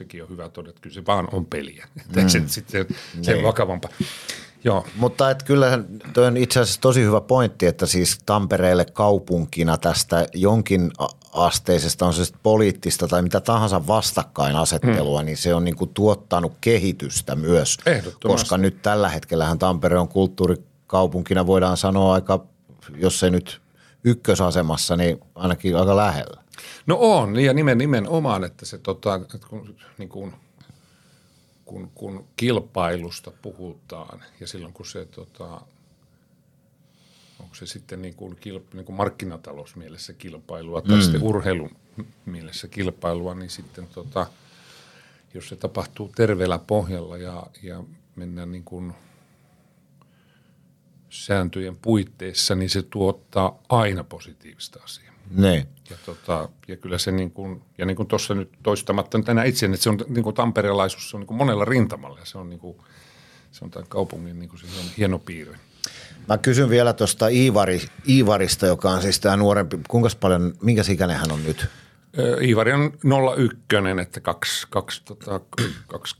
sekin 0.00 0.22
on 0.22 0.28
hyvä 0.28 0.48
todeta, 0.48 0.70
että 0.70 0.80
kyllä 0.80 0.94
se 0.94 1.06
vaan 1.06 1.28
on 1.32 1.46
peliä, 1.46 1.88
mm. 2.16 2.28
se 2.28 2.42
sitten 2.46 2.86
se 3.22 3.32
Niin. 3.34 3.44
vakavampaa. 3.44 3.90
Joo, 4.64 4.86
Mutta 4.96 5.30
et 5.30 5.42
kyllähän 5.42 5.86
toi 6.12 6.26
on 6.26 6.36
itse 6.36 6.60
asiassa 6.60 6.80
tosi 6.80 7.02
hyvä 7.02 7.20
pointti, 7.20 7.66
että 7.66 7.86
siis 7.86 8.18
Tampereelle 8.26 8.84
kaupunkina 8.84 9.78
tästä 9.78 10.26
jonkin 10.34 10.90
asteisesta, 11.32 12.06
on 12.06 12.14
se 12.14 12.24
sitten 12.24 12.40
poliittista 12.42 13.08
tai 13.08 13.22
mitä 13.22 13.40
tahansa 13.40 13.86
vastakkainasettelua, 13.86 15.18
hmm. 15.18 15.26
niin 15.26 15.36
se 15.36 15.54
on 15.54 15.64
niinku 15.64 15.86
tuottanut 15.86 16.52
kehitystä 16.60 17.36
myös. 17.36 17.78
Koska 18.22 18.58
nyt 18.58 18.82
tällä 18.82 19.08
hetkellähän 19.08 19.58
Tampere 19.58 19.98
on 19.98 20.08
kulttuurikaupunkina, 20.08 21.46
voidaan 21.46 21.76
sanoa 21.76 22.14
aika, 22.14 22.44
jos 22.96 23.22
ei 23.22 23.30
nyt 23.30 23.60
ykkösasemassa, 24.04 24.96
niin 24.96 25.20
ainakin 25.34 25.76
aika 25.76 25.96
lähellä. 25.96 26.42
No 26.86 26.96
on, 27.00 27.40
ja 27.40 27.54
nimen, 27.54 27.78
nimenomaan, 27.78 28.44
että 28.44 28.66
se 28.66 28.78
tota, 28.78 29.14
että 29.14 29.48
kun, 29.48 29.76
niin 29.98 30.08
kuin, 30.08 30.34
kun, 31.64 31.90
kun 31.94 32.24
kilpailusta 32.36 33.30
puhutaan 33.42 34.24
ja 34.40 34.46
silloin 34.46 34.72
kun 34.72 34.86
se 34.86 35.04
tota, 35.04 35.60
onko 37.40 37.54
se 37.54 37.66
sitten 37.66 38.02
niin 38.02 38.14
kuin, 38.14 38.36
kilp, 38.36 38.74
niin 38.74 38.84
kuin 38.84 38.96
markkinatalousmielessä 38.96 40.12
kilpailua 40.12 40.82
tai 40.82 40.96
mm. 40.96 41.02
sitten 41.02 41.22
urheilun 41.22 41.76
mielessä 42.26 42.68
kilpailua, 42.68 43.34
niin 43.34 43.50
sitten 43.50 43.86
tota, 43.86 44.26
jos 45.34 45.48
se 45.48 45.56
tapahtuu 45.56 46.10
terveellä 46.16 46.58
pohjalla 46.58 47.16
ja, 47.16 47.46
ja 47.62 47.84
mennään 48.16 48.52
niin 48.52 48.64
kuin 48.64 48.94
sääntöjen 51.10 51.76
puitteissa, 51.76 52.54
niin 52.54 52.70
se 52.70 52.82
tuottaa 52.82 53.58
aina 53.68 54.04
positiivista 54.04 54.80
asiaa. 54.84 55.14
Niin. 55.30 55.68
Ja, 55.90 55.96
tota, 56.06 56.48
ja 56.68 56.76
kyllä 56.76 56.98
se 56.98 57.12
niin 57.12 57.30
kuin, 57.30 57.62
ja 57.78 57.86
niin 57.86 57.96
kuin 57.96 58.06
tuossa 58.06 58.34
nyt 58.34 58.50
toistamatta 58.62 59.18
nyt 59.18 59.28
enää 59.28 59.44
itse, 59.44 59.66
että 59.66 59.76
se 59.76 59.90
on 59.90 59.98
niin 60.08 60.24
kuin 60.24 60.36
tamperelaisuus, 60.36 61.10
se 61.10 61.16
on 61.16 61.20
niin 61.20 61.26
kuin 61.26 61.38
monella 61.38 61.64
rintamalla 61.64 62.18
ja 62.18 62.24
se 62.24 62.38
on 62.38 62.50
niin 62.50 62.60
kuin, 62.60 62.76
se 63.52 63.64
on 63.64 63.70
tämän 63.70 63.88
kaupungin 63.88 64.38
niin 64.38 64.48
kuin 64.48 64.60
se 64.60 64.66
hieno, 64.66 64.88
hieno 64.98 65.18
piirre. 65.18 65.58
Mä 66.28 66.38
kysyn 66.38 66.70
vielä 66.70 66.92
tuosta 66.92 67.28
Iivari, 67.28 67.80
Iivarista, 68.08 68.66
joka 68.66 68.90
on 68.90 69.02
siis 69.02 69.20
tämä 69.20 69.36
nuorempi. 69.36 69.78
Kuinka 69.88 70.08
paljon, 70.20 70.54
minkä 70.62 70.82
ikäinen 70.90 71.16
hän 71.16 71.32
on 71.32 71.44
nyt? 71.44 71.66
Iivari 72.42 72.72
on 72.72 72.92
01, 73.36 74.00
että 74.02 74.20
kaksi, 74.20 74.66
kaksi, 74.70 75.02
tota, 75.04 75.40
kaksi, 75.86 76.16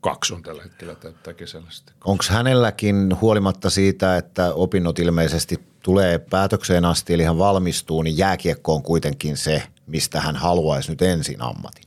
kaksi 0.00 0.34
on 0.34 0.42
tällä 0.42 0.62
hetkellä 0.62 0.94
täyttää 0.94 1.34
kesällä 1.34 1.70
sitten. 1.70 1.94
Onko 2.04 2.24
hänelläkin 2.30 3.20
huolimatta 3.20 3.70
siitä, 3.70 4.16
että 4.16 4.54
opinnot 4.54 4.98
ilmeisesti 4.98 5.60
tulee 5.82 6.18
päätökseen 6.18 6.84
asti, 6.84 7.14
eli 7.14 7.22
hän 7.22 7.38
valmistuu, 7.38 8.02
niin 8.02 8.18
jääkiekko 8.18 8.74
on 8.74 8.82
kuitenkin 8.82 9.36
se, 9.36 9.62
mistä 9.86 10.20
hän 10.20 10.36
haluaisi 10.36 10.90
nyt 10.90 11.02
ensin 11.02 11.42
ammatin? 11.42 11.84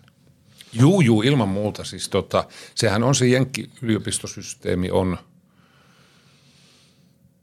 Juu, 0.74 1.01
juu, 1.01 1.22
ilman 1.22 1.49
muuta. 1.49 1.84
Siis 1.84 2.09
tota, 2.09 2.47
sehän 2.76 3.03
on 3.03 3.16
se 3.16 3.26
Jenkki-yliopistosysteemi 3.28 4.91
on, 4.91 5.18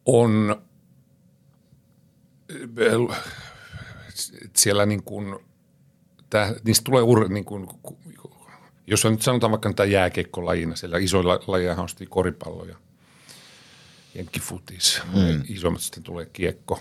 on 0.07 0.63
siellä 4.57 4.87
niin 4.87 5.03
kuin, 5.03 5.39
tää, 6.31 6.55
niistä 6.65 6.85
tulee 6.85 7.03
ur, 7.03 7.29
niin 7.29 7.45
kuin, 7.45 7.69
jos 8.91 9.05
on 9.05 9.13
nyt 9.13 9.23
sanotaan 9.23 9.51
vaikka 9.51 9.73
tämä 9.73 9.87
jääkiekkolajiina, 9.87 10.77
siellä 10.77 10.99
isoilla 10.99 11.41
lajeja 11.47 11.75
on 11.75 11.89
sitten 11.89 12.09
koripallo 12.09 12.65
ja 12.65 12.77
jenkkifutis, 14.15 15.03
mm. 15.15 15.43
isommat 15.49 15.81
sitten 15.81 16.03
tulee 16.03 16.27
kiekko, 16.27 16.81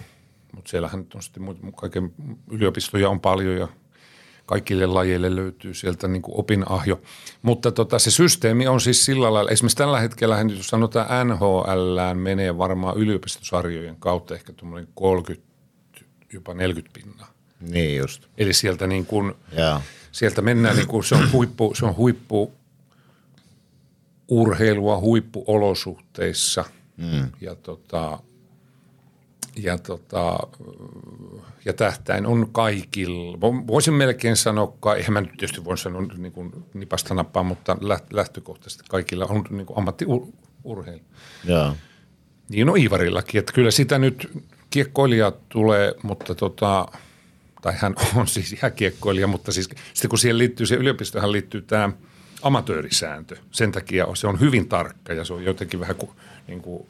mutta 0.56 0.70
siellähän 0.70 1.00
nyt 1.00 1.16
on 1.16 1.24
sitten 1.24 1.74
kaiken 1.76 2.14
yliopistoja 2.52 3.10
on 3.10 3.20
paljon 3.20 3.58
ja 3.58 3.68
kaikille 4.46 4.86
lajeille 4.86 5.36
löytyy 5.36 5.74
sieltä 5.74 6.08
niin 6.08 6.22
kuin 6.22 6.40
opinahjo. 6.40 7.02
Mutta 7.42 7.72
tota, 7.72 8.00
se 8.00 8.12
systeemi 8.12 8.68
on 8.68 8.82
siis 8.82 9.06
sillä 9.06 9.34
lailla, 9.34 9.52
esimerkiksi 9.52 9.78
tällä 9.78 10.00
hetkellä, 10.00 10.46
jos 10.58 10.68
sanotaan 10.68 11.28
NHL 11.28 11.98
menee 12.14 12.58
varmaan 12.58 12.98
yliopistosarjojen 12.98 13.96
kautta 14.00 14.36
ehkä 14.36 14.54
tuommoinen 14.54 14.88
30, 14.96 15.48
jopa 16.34 16.54
40 16.54 17.00
pinnaa. 17.02 17.34
Niin 17.60 17.98
just. 17.98 18.24
Eli 18.38 18.54
sieltä, 18.54 18.88
niin 18.88 19.06
kuin, 19.06 19.34
Joo. 19.58 19.82
Sieltä 20.12 20.42
mennään, 20.42 20.76
niin 20.76 20.88
kuin, 20.88 21.04
se 21.04 21.16
on 21.16 21.32
huippu, 21.32 21.74
se 21.76 21.86
on 21.86 21.96
huippu 21.96 22.54
urheilua 24.28 25.00
huippuolosuhteissa 25.00 26.66
mm. 26.98 27.30
ja, 27.42 27.56
tota, 27.56 28.20
ja, 29.56 29.78
tota, 29.78 30.38
ja 31.66 31.74
tähtäin 31.74 32.26
on 32.26 32.50
kaikilla. 32.52 33.42
Voisin 33.42 33.94
melkein 33.94 34.36
sanoa, 34.36 34.78
eihän 34.98 35.14
mä 35.14 35.22
nyt 35.22 35.32
tietysti 35.38 35.66
voi 35.66 35.78
sanoa 35.78 36.02
niin 36.02 36.32
kuin 36.32 36.52
nipasta 36.74 37.14
nappaa, 37.14 37.44
mutta 37.44 37.78
lähtökohtaisesti 38.12 38.84
kaikilla 38.90 39.26
on 39.26 39.44
niin 39.50 39.66
kuin 39.66 39.78
ammattiurheilu. 39.78 41.02
Niin 42.50 42.70
on 42.70 42.78
Iivarillakin, 42.78 43.40
että 43.40 43.54
kyllä 43.54 43.72
sitä 43.72 44.00
nyt 44.00 44.32
kiekkoilija 44.70 45.32
tulee, 45.50 45.96
mutta 46.04 46.36
tota, 46.36 46.86
tai 47.62 47.74
hän 47.78 47.96
on 48.16 48.28
siis 48.28 48.54
ihan 48.54 48.72
kiekkoilija, 48.72 49.28
mutta 49.28 49.52
siis 49.52 49.70
sitten 49.94 50.10
kun 50.10 50.20
siihen 50.20 50.38
liittyy, 50.38 50.66
se 50.66 50.76
yliopistohan 50.76 51.32
liittyy 51.32 51.62
tämä 51.62 51.90
amatöörisääntö. 52.42 53.38
Sen 53.52 53.72
takia 53.72 54.08
se 54.14 54.28
on 54.28 54.40
hyvin 54.40 54.70
tarkka 54.70 55.14
ja 55.14 55.26
se 55.26 55.34
on 55.34 55.46
jotenkin 55.46 55.80
vähän 55.80 55.96
kuin, 55.96 56.12
niin 56.48 56.62
kuin, 56.62 56.88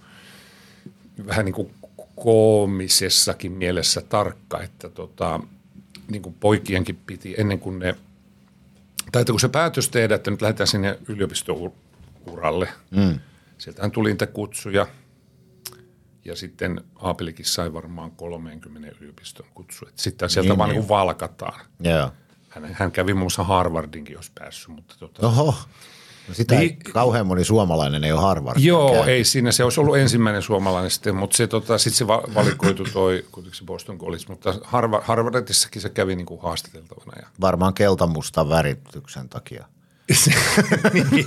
vähän 1.27 1.45
niin 1.45 1.55
kuin 1.55 1.71
koomisessakin 2.15 3.51
mielessä 3.51 4.01
tarkka, 4.01 4.61
että 4.61 4.89
tota, 4.89 5.39
niin 6.11 6.21
kuin 6.21 6.35
poikienkin 6.39 6.99
piti 7.05 7.35
ennen 7.37 7.59
kuin 7.59 7.79
ne, 7.79 7.95
tai 9.11 9.21
että 9.21 9.33
kun 9.33 9.39
se 9.39 9.49
päätös 9.49 9.89
tehdä, 9.89 10.15
että 10.15 10.31
nyt 10.31 10.41
lähdetään 10.41 10.67
sinne 10.67 10.99
yliopistouralle, 11.07 12.69
mm. 12.91 13.19
sieltähän 13.57 13.91
tuli 13.91 14.09
niitä 14.09 14.27
kutsuja– 14.27 14.87
ja 16.27 16.35
sitten 16.35 16.81
Aapelikin 16.95 17.45
sai 17.45 17.73
varmaan 17.73 18.11
30 18.11 18.89
yliopiston 18.99 19.45
kutsu. 19.53 19.85
sitten 19.95 20.29
sieltä 20.29 20.49
niin, 20.49 20.57
vaan 20.57 20.69
niin. 20.69 20.79
niin 20.79 20.89
valkataan. 20.89 21.59
Yeah. 21.85 22.11
Hän, 22.49 22.69
hän 22.73 22.91
kävi 22.91 23.13
muun 23.13 23.23
muassa 23.23 23.43
Harvardinkin, 23.43 24.13
jos 24.13 24.31
päässyt. 24.39 24.67
Mutta 24.67 24.95
tota, 24.99 25.27
Oho. 25.27 25.55
No 26.27 26.33
sitä 26.33 26.55
niin, 26.55 26.61
ei, 26.85 26.91
kauhean 26.93 27.27
moni 27.27 27.43
suomalainen 27.43 28.03
ei 28.03 28.11
ole 28.11 28.21
Harvard. 28.21 28.59
Joo, 28.59 28.91
käynyt. 28.91 29.07
ei 29.07 29.23
siinä. 29.23 29.51
Se 29.51 29.63
olisi 29.63 29.79
ollut 29.79 29.97
ensimmäinen 29.97 30.41
suomalainen 30.41 30.91
sitten, 30.91 31.15
mutta 31.15 31.37
se, 31.37 31.47
tota, 31.47 31.77
sitten 31.77 31.97
se 31.97 32.07
valikoitu 32.35 32.83
toi 32.93 33.25
kuitenkin 33.31 33.59
se 33.59 33.65
Boston 33.65 33.97
College. 33.97 34.23
Mutta 34.29 34.59
Harvard, 34.63 35.03
Harvardissakin 35.03 35.81
se 35.81 35.89
kävi 35.89 36.15
niin 36.15 36.25
kuin 36.25 36.41
haastateltavana. 36.41 37.21
Ja. 37.21 37.27
Varmaan 37.41 37.73
keltamustan 37.73 38.49
värityksen 38.49 39.29
takia 39.29 39.65
niin. 40.93 41.25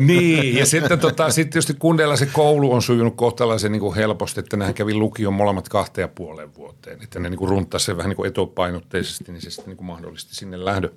niin, 0.00 0.56
ja 0.56 0.66
sitten 0.66 0.98
tota, 0.98 1.30
sit 1.30 1.50
tietysti 1.50 1.74
kundeilla 1.74 2.16
se 2.16 2.26
koulu 2.26 2.72
on 2.72 2.82
sujunut 2.82 3.16
kohtalaisen 3.16 3.72
niin 3.72 3.80
kuin 3.80 3.94
helposti, 3.94 4.40
että 4.40 4.56
nehän 4.56 4.74
kävi 4.74 4.94
lukion 4.94 5.34
molemmat 5.34 5.68
kahteen 5.68 6.04
ja 6.04 6.08
puoleen 6.08 6.54
vuoteen. 6.54 7.02
Että 7.02 7.20
ne 7.20 7.30
niin 7.30 7.38
kuin 7.38 7.48
runttasi 7.48 7.84
sen 7.84 7.96
vähän 7.96 8.08
niin 8.08 8.16
kuin 8.16 8.28
etupainotteisesti, 8.28 9.32
niin 9.32 9.42
se 9.42 9.50
sitten 9.50 9.68
niin 9.68 9.76
kuin 9.76 9.86
mahdollisti 9.86 10.34
sinne 10.34 10.64
lähdö. 10.64 10.90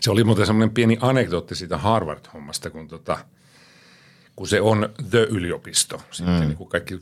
Se 0.00 0.10
oli 0.10 0.24
muuten 0.24 0.46
semmoinen 0.46 0.74
pieni 0.74 0.98
anekdootti 1.00 1.54
siitä 1.54 1.76
Harvard-hommasta, 1.76 2.70
kun, 2.70 2.88
tota, 2.88 3.18
kun 4.36 4.48
se 4.48 4.60
on 4.60 4.88
The-yliopisto. 5.10 6.00
Sitten 6.10 6.34
mm. 6.34 6.40
niin 6.40 6.56
kuin 6.56 6.68
kaikki 6.68 7.00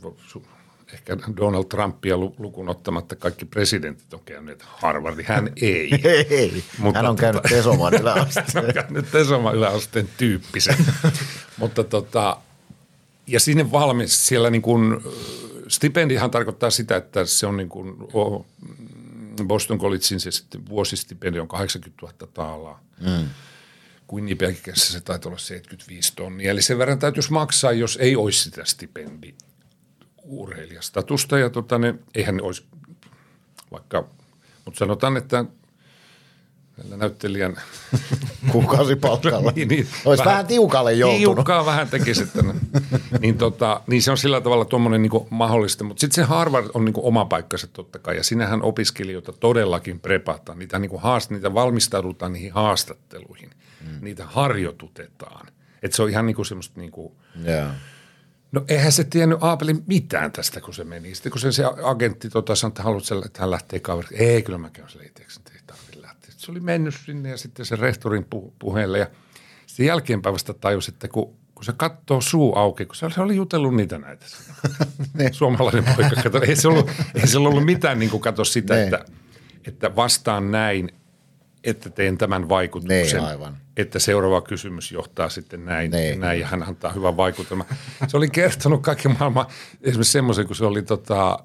ehkä 0.93 1.17
Donald 1.37 1.65
Trumpia 1.65 2.17
lukuun 2.17 2.69
ottamatta 2.69 3.17
kaikki 3.17 3.45
presidentit 3.45 4.15
on 4.15 4.21
käyneet 4.25 4.63
Harvardin. 4.63 5.27
Hän 5.27 5.53
ei. 5.63 5.91
ei. 6.31 6.65
Mutta 6.79 6.99
Hän 6.99 7.11
on 7.11 7.17
käynyt 7.17 7.43
tota, 7.43 7.55
Tesoman 7.55 7.95
yläasteen. 7.95 8.47
Hän 8.55 8.65
on 8.65 8.75
käynyt 8.75 9.11
Tesoman 9.11 9.55
yläasteen 9.55 10.09
tyyppisen. 10.17 10.77
Mutta 11.59 11.85
tota, 11.85 12.37
ja 13.27 13.41
sinne 13.41 13.73
valmis, 13.73 14.27
siellä 14.27 14.51
niin 14.51 14.63
kuin, 14.63 15.01
stipendihan 15.69 16.31
tarkoittaa 16.31 16.71
sitä, 16.71 16.97
että 16.97 17.25
se 17.25 17.47
on 17.47 17.57
niin 17.57 17.69
kuin, 17.69 17.97
oh, 18.13 18.47
Boston 19.45 19.79
Collegein 19.79 20.21
se 20.21 20.31
sitten 20.31 20.69
vuosistipendi 20.69 21.41
on 21.41 21.49
80 21.49 22.07
000 22.07 22.33
taalaa. 22.35 22.83
Mm. 23.01 23.29
Winnipegissa 24.13 24.93
se 24.93 25.01
taitaa 25.01 25.31
olla 25.31 25.39
75 25.39 26.13
tonnia. 26.17 26.51
Eli 26.51 26.63
sen 26.63 26.79
verran 26.79 26.99
täytyisi 26.99 27.33
maksaa, 27.33 27.73
jos 27.73 27.99
ei 28.01 28.17
olisi 28.17 28.43
sitä 28.43 28.65
stipendiä 28.65 29.35
urheilijastatusta 30.31 31.39
ja 31.39 31.51
tota, 31.51 31.79
ne, 31.79 31.95
eihän 32.15 32.37
ne 32.37 32.43
olisi 32.43 32.65
vaikka, 33.71 34.09
mutta 34.65 34.79
sanotaan, 34.79 35.17
että 35.17 35.45
näyttelijän 36.97 37.57
kuukausipalkalla. 38.53 39.53
niin, 39.57 39.69
niin, 39.69 39.87
Olisi 40.05 40.25
vähän, 40.25 40.33
vähän 40.33 40.47
tiukalle 40.47 40.93
joutunut. 40.93 41.37
Tiukkaa 41.37 41.67
vähän 41.67 41.89
tekisi, 41.89 42.23
että 42.23 42.45
niin, 43.21 43.39
tota, 43.39 43.81
niin 43.87 44.03
se 44.03 44.11
on 44.11 44.19
sillä 44.19 44.41
tavalla 44.41 44.65
tuommoinen 44.65 45.03
niin 45.03 45.27
mahdollista. 45.31 45.85
Mutta 45.85 46.01
sitten 46.01 46.15
se 46.15 46.23
Harvard 46.29 46.67
on 46.75 46.85
niin 46.85 46.95
oma 46.97 47.25
paikkansa 47.25 47.67
totta 47.67 47.99
kai, 47.99 48.17
ja 48.17 48.25
sinähän 48.25 48.63
opiskelijoita 48.63 49.33
todellakin 49.33 50.01
prepataan. 50.01 50.59
Niitä, 50.59 50.79
niin 50.79 51.01
haast, 51.01 51.31
niitä 51.31 51.55
valmistaudutaan 51.55 52.33
niihin 52.33 52.53
haastatteluihin. 52.53 53.51
Mm. 53.81 53.99
Niitä 54.01 54.27
harjoitutetaan. 54.27 55.47
Että 55.83 55.97
se 55.97 56.03
on 56.03 56.11
ihan 56.11 56.27
niin 56.27 56.37
kuin 56.37 56.47
semmoista 56.47 56.81
niin 56.81 56.91
kuin, 56.91 57.13
yeah. 57.47 57.71
No 58.53 58.65
eihän 58.69 58.93
se 58.93 59.05
tiennyt 59.05 59.39
Aapeli 59.41 59.75
mitään 59.87 60.33
tästä, 60.33 60.61
kun 60.61 60.75
se 60.75 60.85
meni. 60.85 61.15
Sitten 61.15 61.33
kun 61.33 61.41
se, 61.41 61.53
se 61.53 61.65
agentti 61.83 62.31
tota, 62.31 62.55
sanoi, 62.55 62.71
että 62.71 62.83
haluat, 62.83 63.05
että 63.27 63.41
hän 63.41 63.51
lähtee 63.51 63.81
kaveriksi. 63.81 64.17
Ei, 64.17 64.43
kyllä 64.43 64.59
mä 64.59 64.71
käyn 64.71 64.91
sille 64.91 65.05
itseksi, 65.05 65.41
ei 65.55 65.61
tarvitse 65.67 66.03
lähteä. 66.03 66.31
Se 66.37 66.51
oli 66.51 66.61
mennyt 66.61 66.95
sinne 67.07 67.29
ja 67.29 67.37
sitten 67.37 67.67
se 67.67 67.77
rehtorin 67.77 68.27
pu- 68.35 68.53
puheelle 68.59 68.99
ja 68.99 69.07
sitten 69.67 69.87
jälkeenpäin 69.87 70.33
vasta 70.33 70.55
tajusi, 70.55 70.91
että 70.91 71.09
kun, 71.09 71.37
kun 71.55 71.65
se 71.65 71.73
katsoo 71.77 72.21
suu 72.21 72.57
auki, 72.57 72.87
kun 72.87 72.97
se 72.97 73.07
oli, 73.07 73.15
se 73.15 73.21
oli 73.21 73.37
jutellut 73.37 73.75
niitä 73.75 73.99
näitä. 73.99 74.27
Suomalainen 75.33 75.85
poika, 75.85 76.23
kato, 76.23 76.41
ei 76.43 76.57
se 76.57 76.69
ollut, 76.69 76.91
ei 77.15 77.27
se 77.27 77.39
ollut 77.39 77.65
mitään 77.65 77.99
niin 77.99 78.11
kuin 78.11 78.21
kato 78.21 78.45
sitä, 78.45 78.85
että, 78.85 79.05
että 79.67 79.97
vastaan 79.97 80.51
näin, 80.51 80.89
että 81.65 81.91
teen 81.91 82.19
tämän 82.19 82.49
vaikutuksen. 82.49 83.23
Ne, 83.23 83.29
aivan 83.29 83.57
että 83.81 83.99
seuraava 83.99 84.41
kysymys 84.41 84.93
johtaa 84.93 85.29
sitten 85.29 85.65
näin, 85.65 85.91
niin. 85.91 86.21
näin 86.21 86.41
ja 86.41 86.47
hän 86.47 86.63
antaa 86.63 86.93
hyvän 86.93 87.17
vaikutelman. 87.17 87.67
Se 88.09 88.17
oli 88.17 88.31
kertonut 88.31 88.83
kaikki 88.83 89.09
maailman, 89.09 89.47
esimerkiksi 89.83 90.13
semmoisen, 90.13 90.47
kun 90.47 90.57
se 90.57 90.65
oli 90.65 90.83
tota, 90.83 91.39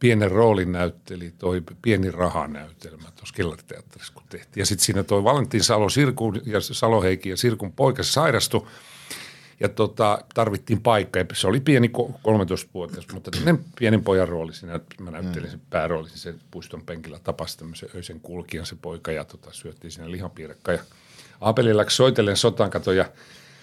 pienen 0.00 0.30
roolin 0.30 0.72
näytteli, 0.72 1.34
toi 1.38 1.62
pieni 1.82 2.10
rahanäytelmä 2.10 3.10
tuossa 3.16 3.34
kellariteatterissa, 3.34 4.12
kun 4.14 4.22
tehtiin. 4.28 4.62
Ja 4.62 4.66
sitten 4.66 4.84
siinä 4.84 5.02
toi 5.02 5.24
Valentin 5.24 5.64
Salo, 5.64 5.88
Sirku 5.88 6.32
ja 6.46 6.60
Saloheiki 6.60 7.28
ja 7.28 7.36
Sirkun 7.36 7.72
poika 7.72 8.02
sairastui 8.02 8.66
ja 9.60 9.68
tota, 9.68 10.18
tarvittiin 10.34 10.82
paikka. 10.82 11.18
Ja 11.18 11.26
se 11.32 11.46
oli 11.46 11.60
pieni 11.60 11.88
13-vuotias, 11.88 13.06
mutta 13.12 13.30
ne 13.44 13.54
pienen 13.78 14.04
pojan 14.04 14.28
rooli 14.28 14.54
siinä, 14.54 14.80
mä 15.00 15.10
näyttelin 15.10 15.50
sen 15.50 15.60
päärooli, 15.70 16.08
se 16.08 16.34
puiston 16.50 16.82
penkillä 16.82 17.18
tapasi 17.18 17.58
tämmöisen 17.58 17.88
öisen 17.94 18.20
kulkijan 18.20 18.66
se 18.66 18.76
poika 18.82 19.12
ja 19.12 19.24
tota, 19.24 19.52
syöttiin 19.52 19.90
siinä 19.90 20.10
lihapiirakka 20.10 20.72
ja– 20.72 20.78
Apeli 21.40 21.76
läksi 21.76 21.96
soitellen 21.96 22.36
sotaan 22.36 22.70
kato 22.70 22.92
ja 22.92 23.10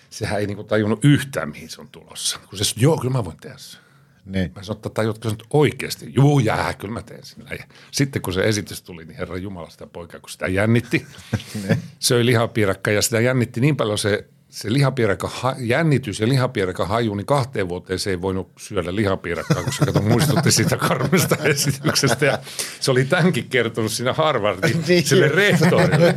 sehän 0.10 0.39
ei 0.39 0.48
niinku 0.48 0.64
tajunnut 0.64 1.06
yhtään, 1.06 1.50
mihin 1.50 1.70
se 1.70 1.82
on 1.82 1.88
tulossa. 1.88 2.39
Kun 2.50 2.60
se 2.60 2.74
joo, 2.78 2.98
kyllä 2.98 3.14
mä 3.14 3.26
voin 3.26 3.38
tehdä 3.38 3.58
sen. 3.58 3.82
Niin. 4.26 4.52
Mä 4.56 4.64
sanoin, 4.64 4.78
että 4.78 4.89
tajutko 4.89 5.30
nyt 5.30 5.44
oikeasti? 5.54 6.14
Juu, 6.16 6.39
jää, 6.39 6.74
kyllä 6.74 6.94
mä 6.94 7.02
teen 7.02 7.26
sen. 7.26 7.46
Ja 7.52 7.64
sitten 7.92 8.22
kun 8.22 8.34
se 8.34 8.44
esitys 8.44 8.82
tuli, 8.82 9.06
niin 9.06 9.18
herra 9.18 9.38
Jumala 9.38 9.70
sitä 9.70 9.88
poikaa, 9.88 10.20
kun 10.20 10.30
sitä 10.30 10.48
jännitti, 10.48 11.06
niin. 11.68 11.78
söi 12.00 12.26
lihapiirakka 12.26 12.92
ja 12.92 13.02
sitä 13.02 13.20
jännitti 13.20 13.62
niin 13.62 13.78
paljon 13.78 13.98
se 13.98 14.28
se 14.52 14.74
lihapiirakka, 14.74 15.56
jännitys 15.60 16.20
ja 16.20 16.28
lihapiirakka 16.28 16.86
haju, 16.86 17.16
niin 17.16 17.26
kahteen 17.26 17.70
vuoteen 17.70 17.99
se 17.99 18.10
ei 18.10 18.22
voinut 18.22 18.52
syödä 18.58 18.95
lihapiirakkaa, 18.95 19.64
koska 19.64 19.86
kato 19.86 20.02
muistutti 20.02 20.52
siitä 20.52 20.78
karmista 20.78 21.36
esityksestä. 21.43 22.26
Ja 22.26 22.39
se 22.80 22.91
oli 22.91 23.06
tämänkin 23.06 23.49
kertonut 23.49 23.91
siinä 23.91 24.14
Harvardin 24.14 24.84
niin. 24.88 25.04
sille 25.04 25.28
rehtorille. 25.28 26.16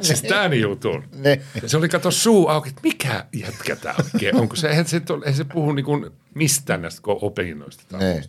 siis 0.00 0.22
tämän 0.22 0.60
jutun. 0.60 1.04
Niin. 1.12 1.42
Se 1.66 1.76
oli 1.76 1.88
kato 1.88 2.10
suu 2.10 2.48
auki, 2.48 2.68
että 2.68 2.80
mikä 2.82 3.24
jätkä 3.32 3.76
tämä 3.76 3.94
oikein 4.14 4.36
Onko 4.36 4.56
se, 4.56 4.68
eihän 4.68 4.86
se, 4.86 5.00
eihän 5.24 5.34
se 5.34 5.44
puhu 5.44 5.72
niin 5.72 6.10
mistään 6.34 6.82
näistä 6.82 7.02
opinnoista. 7.06 7.98
Niin. 7.98 8.24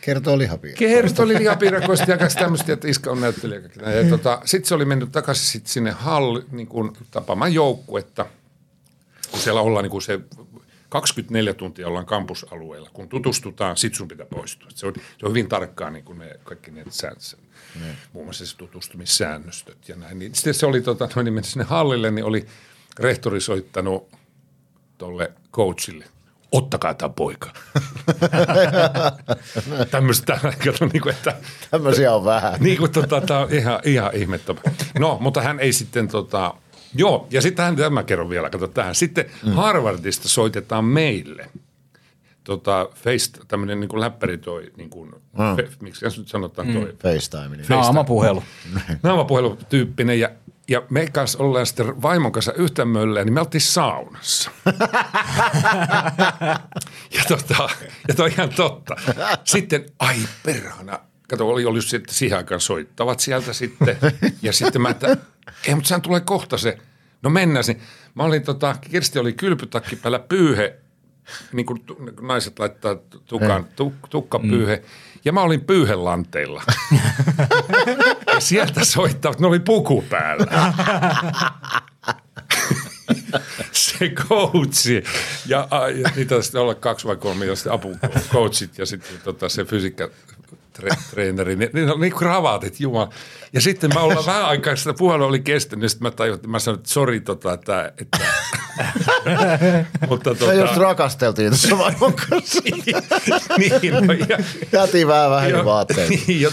Kertoo 0.00 0.38
lihapiirakoista. 0.38 0.94
Kertoo 0.94 1.28
lihapiirakoista 1.28 2.10
ja 2.10 2.18
kaikista 2.18 2.40
tämmöistä, 2.40 2.72
että 2.72 2.88
iskä 2.88 3.10
on 3.10 3.20
näyttelijä. 3.20 3.60
Tota, 4.10 4.40
Sitten 4.44 4.68
se 4.68 4.74
oli 4.74 4.84
mennyt 4.84 5.12
takaisin 5.12 5.46
sit 5.46 5.66
sinne 5.66 5.90
halli, 5.90 6.42
niin 6.50 6.66
kuin 6.66 6.92
tapaamaan 7.10 7.54
joukkuetta– 7.54 8.26
kun 9.30 9.40
siellä 9.40 9.60
ollaan 9.60 9.82
niin 9.82 9.90
kuin 9.90 10.02
se 10.02 10.20
24 10.88 11.54
tuntia 11.54 11.88
ollaan 11.88 12.06
kampusalueella. 12.06 12.90
Kun 12.92 13.08
tutustutaan, 13.08 13.76
sit 13.76 13.94
sun 13.94 14.08
pitää 14.08 14.26
poistua. 14.26 14.68
Se 14.74 14.86
on, 14.86 14.92
se 14.96 15.26
on 15.26 15.30
hyvin 15.30 15.48
tarkkaan 15.48 15.92
niin 15.92 16.04
kuin 16.04 16.18
ne, 16.18 16.40
kaikki 16.44 16.70
ne 16.70 16.84
säännöt, 16.88 17.38
mm. 17.74 17.80
muun 18.12 18.26
muassa 18.26 18.46
se 18.46 18.56
tutustumissäännöstöt 18.56 19.88
ja 19.88 19.96
näin. 19.96 20.18
Niin 20.18 20.34
sitten 20.34 20.54
se 20.54 20.66
oli, 20.66 20.80
tota, 20.80 21.08
noin 21.14 21.34
niin 21.34 21.44
sinne 21.44 21.64
hallille, 21.64 22.10
niin 22.10 22.24
oli 22.24 22.46
rehtori 22.98 23.40
soittanut 23.40 24.08
tuolle 24.98 25.32
coachille– 25.52 26.04
ottakaa 26.52 26.94
tämä 26.94 27.08
poika. 27.08 27.50
Tämmöistä, 29.90 30.38
niin 30.92 31.02
kuin, 31.02 31.14
että... 31.14 31.36
Tämmöisiä 31.70 32.14
on 32.14 32.24
vähän. 32.24 32.54
Niin 32.60 32.78
kuin, 32.78 32.92
tota, 32.92 33.20
tämä 33.20 33.40
on 33.40 33.52
ihan, 33.52 33.80
ihan 33.84 34.14
ihmettömä. 34.14 34.60
No, 34.98 35.18
mutta 35.20 35.42
hän 35.42 35.60
ei 35.60 35.72
sitten 35.72 36.08
tota, 36.08 36.54
Joo, 36.94 37.26
ja 37.30 37.42
sitten 37.42 37.76
tämä 37.76 38.02
kerron 38.02 38.30
vielä, 38.30 38.50
kato 38.50 38.68
tähän. 38.68 38.94
Sitten 38.94 39.24
mm. 39.46 39.52
Harvardista 39.52 40.28
soitetaan 40.28 40.84
meille 40.84 41.50
tota, 42.44 42.88
face, 42.94 43.30
tämmöinen 43.48 43.80
niin 43.80 43.88
kuin 43.88 44.00
läppäri 44.00 44.38
toi, 44.38 44.72
niin 44.76 44.90
kuin, 44.90 45.10
mm. 45.10 45.56
fe, 45.56 45.68
miksi 45.80 46.06
nyt 46.18 46.28
sanotaan 46.28 46.72
toi? 46.72 46.84
Mm. 46.84 46.98
FaceTime. 46.98 47.56
Niin. 47.56 47.66
Naamapuhelu. 47.68 48.42
Naamapuhelu 49.02 49.58
tyyppinen 49.68 50.20
ja 50.20 50.30
Ja 50.68 50.82
me 50.90 51.06
kanssa 51.12 51.38
ollaan 51.38 51.66
sitten 51.66 52.02
vaimon 52.02 52.32
kanssa 52.32 52.52
yhtä 52.52 52.84
möllää, 52.84 53.24
niin 53.24 53.32
me 53.32 53.40
oltiin 53.40 53.60
saunassa. 53.60 54.50
ja, 57.16 57.22
tota, 57.28 57.68
ja 58.08 58.14
toi 58.14 58.26
on 58.26 58.32
ihan 58.32 58.48
totta. 58.48 58.96
Sitten, 59.44 59.84
ai 59.98 60.16
perhana, 60.42 60.98
kato, 61.30 61.48
oli 61.48 61.64
ollut 61.64 61.84
sitten 61.84 62.14
siihen 62.14 62.38
aikaan 62.38 62.60
soittavat 62.60 63.20
sieltä 63.20 63.52
sitten. 63.52 63.96
Ja 64.42 64.52
sitten 64.52 64.82
mä, 64.82 64.90
että 64.90 65.16
ei, 65.66 65.74
mutta 65.74 65.88
sehän 65.88 66.02
tulee 66.02 66.20
kohta 66.20 66.58
se. 66.58 66.78
No 67.22 67.30
mennään. 67.30 67.64
Niin 67.66 67.80
mä 68.14 68.22
olin 68.22 68.42
tota, 68.42 68.76
Kirsti 68.90 69.18
oli 69.18 69.32
kylpytakki 69.32 69.96
päällä 69.96 70.18
pyyhe, 70.18 70.76
niin 71.52 71.66
kuin 71.66 71.84
naiset 72.20 72.58
laittaa 72.58 72.96
tukan, 73.26 73.66
tuk, 73.76 73.94
tukkapyyhe. 74.10 74.76
Mm. 74.76 74.82
Ja 75.24 75.32
mä 75.32 75.42
olin 75.42 75.60
pyyhelanteilla. 75.60 76.62
ja 78.34 78.40
sieltä 78.40 78.84
soittavat, 78.84 79.40
ne 79.40 79.46
oli 79.46 79.60
puku 79.60 80.04
päällä. 80.10 80.46
se 83.72 84.08
coachi 84.08 85.04
ja, 85.46 85.68
ja 86.02 86.10
niitä 86.16 86.42
sitten 86.42 86.60
olla 86.60 86.74
kaksi 86.74 87.06
vai 87.06 87.16
kolme 87.16 87.46
ja 87.46 87.56
sitten 87.56 87.72
apucoachit 87.72 88.78
ja 88.78 88.86
sitten 88.86 89.20
tota, 89.24 89.48
se 89.48 89.64
fysiikka 89.64 90.08
tre, 90.80 90.90
treeneri, 91.10 91.56
niin, 91.56 91.70
niin 91.72 91.90
on 91.90 92.00
niin 92.00 92.12
kravaatit, 92.12 92.80
jumala. 92.80 93.10
Ja 93.52 93.60
sitten 93.60 93.90
mä 93.94 94.00
ollaan 94.00 94.26
vähän 94.26 94.44
aikaa, 94.44 94.76
sitä 94.76 94.94
puhelua 94.94 95.26
oli 95.26 95.40
kestänyt, 95.40 95.80
niin 95.80 95.90
sitten 95.90 96.06
mä 96.06 96.10
tajuin, 96.10 96.36
että 96.36 96.48
mä 96.48 96.58
sanoin, 96.58 96.78
että 96.78 96.90
sori, 96.90 97.20
tota, 97.20 97.52
että, 97.52 97.92
että 97.98 98.18
mutta 100.08 100.34
tota... 100.34 100.52
Just 100.52 100.76
rakasteltiin 100.76 101.50
tässä 101.50 101.78
vaimon 101.78 102.12
kanssa. 102.12 102.62
niin, 103.58 104.06
no, 104.06 104.12
ja, 104.12 104.38
Jätiin 104.72 105.08
vähän 105.08 105.30
vähän 105.30 105.64
vaatteita. 105.64 106.14
Niin, 106.26 106.40
jo, 106.40 106.50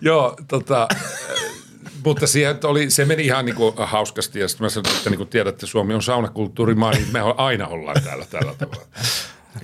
joo, 0.00 0.36
tota, 0.48 0.88
mutta 2.04 2.26
siihen 2.26 2.58
oli, 2.64 2.90
se 2.90 3.04
meni 3.04 3.24
ihan 3.24 3.44
niin 3.44 3.54
kuin 3.54 3.74
hauskasti 3.78 4.40
ja 4.40 4.48
sitten 4.48 4.64
mä 4.64 4.68
sanoin, 4.68 4.96
että 4.96 5.10
niin 5.10 5.18
kuin 5.18 5.28
tiedätte, 5.28 5.66
Suomi 5.66 5.94
on 5.94 6.02
saunakulttuurimaa, 6.02 6.92
niin 6.92 7.08
me 7.12 7.20
aina 7.36 7.66
ollaan 7.66 8.02
täällä 8.02 8.26
tällä 8.30 8.54
tavalla. 8.58 8.86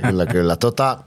Kyllä, 0.02 0.26
kyllä. 0.26 0.56
Tota, 0.56 0.98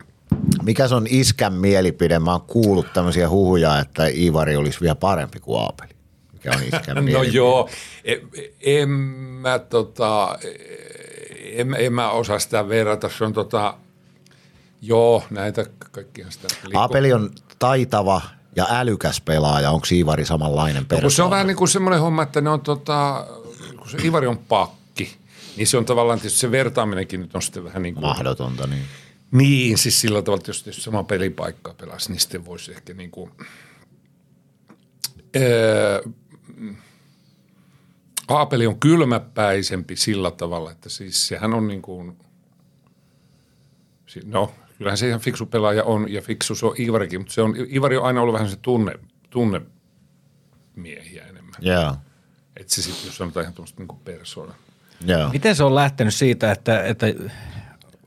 mikä 0.64 0.84
on 0.96 1.08
iskän 1.10 1.54
mielipide? 1.54 2.20
Mä 2.20 2.32
oon 2.32 2.42
kuullut 2.42 2.94
tämmöisiä 2.94 3.30
huhuja, 3.30 3.80
että 3.80 4.08
Ivari 4.08 4.56
olisi 4.56 4.82
vielä 4.82 4.96
parempi 4.96 5.40
kuin 5.40 5.62
Aapeli. 5.62 5.92
Mikä 6.34 6.52
on 6.56 6.64
iskän 6.64 6.96
No 6.96 7.02
mielipide? 7.02 7.38
joo, 7.38 7.70
en, 8.04 8.20
en 8.62 8.90
mä 8.90 9.60
tota, 9.60 10.38
en, 11.52 11.76
en 11.80 11.94
mä 11.94 12.10
osaa 12.12 12.40
sitä 12.40 12.70
verrata. 12.70 13.10
Se 13.18 13.24
on 13.26 13.34
tota, 13.34 13.74
joo, 14.82 15.24
näitä 15.30 15.66
kaikkia 15.92 16.32
sitä. 16.32 16.48
liikku- 16.64 16.78
Aapeli 16.80 17.14
on 17.14 17.30
taitava 17.60 18.22
ja 18.56 18.66
älykäs 18.70 19.22
pelaaja. 19.22 19.72
Onko 19.72 19.88
Ivari 19.92 20.26
samanlainen 20.26 20.84
No, 20.84 20.88
kun 20.88 20.90
se 20.90 20.96
on 20.96 21.02
persoona? 21.02 21.32
vähän 21.32 21.48
niin 21.48 21.58
kuin 21.58 21.68
semmoinen 21.68 22.00
homma, 22.02 22.24
että 22.24 22.42
ne 22.42 22.50
on 22.50 22.62
tota, 22.62 23.26
kun 23.78 23.90
se 23.90 23.98
Ivari 24.04 24.28
on 24.28 24.38
pakki, 24.38 25.16
niin 25.58 25.68
se 25.68 25.78
on 25.78 25.86
tavallaan 25.86 26.20
tietysti 26.20 26.40
se 26.40 26.52
vertaaminenkin 26.52 27.20
nyt 27.22 27.36
on 27.36 27.42
sitten 27.42 27.64
vähän 27.64 27.82
niin 27.82 27.94
kuin, 27.94 28.06
Mahdotonta, 28.06 28.68
niin. 28.68 28.82
Niin, 29.32 29.78
siis 29.78 30.02
sillä 30.02 30.22
tavalla, 30.22 30.40
että 30.40 30.50
jos, 30.50 30.66
jos 30.66 30.84
sama 30.84 31.04
pelipaikkaa 31.04 31.74
pelasi, 31.74 32.12
niin 32.12 32.20
sitten 32.20 32.46
voisi 32.46 32.72
ehkä 32.72 32.94
niin 32.94 33.12
kuin, 33.12 33.32
öö, 35.36 36.02
Aapeli 38.28 38.68
on 38.68 38.80
kylmäpäisempi 38.80 39.96
sillä 39.96 40.32
tavalla, 40.32 40.72
että 40.72 40.90
siis 40.90 41.28
sehän 41.28 41.54
on 41.54 41.68
niin 41.68 41.82
kuin, 41.82 42.18
si- 44.06 44.22
no 44.26 44.54
kyllähän 44.78 44.98
se 44.98 45.08
ihan 45.08 45.20
fiksu 45.20 45.46
pelaaja 45.46 45.84
on 45.84 46.14
ja 46.14 46.22
fiksu 46.22 46.56
se 46.56 46.66
on 46.66 46.76
Ivarikin, 46.80 47.20
mutta 47.20 47.34
se 47.34 47.42
on, 47.42 47.56
Ivari 47.76 47.98
on 47.98 48.06
aina 48.06 48.22
ollut 48.22 48.34
vähän 48.34 48.50
se 48.50 48.58
tunne, 48.62 48.94
tunne 49.30 49.62
miehiä 50.76 51.24
enemmän. 51.24 51.54
Joo. 51.60 51.96
Että 52.58 52.74
se 52.74 52.82
sitten, 52.82 53.06
jos 53.06 53.18
sanotaan 53.18 53.44
ihan 53.44 53.54
tuommoista 53.54 53.80
niin 53.82 53.88
kuin 53.88 54.00
persoona. 54.00 54.54
Joo. 55.06 55.30
Miten 55.30 55.56
se 55.56 55.64
on 55.64 55.76
lähtenyt 55.76 56.14
siitä, 56.14 56.52
että, 56.52 56.84
että 56.84 57.06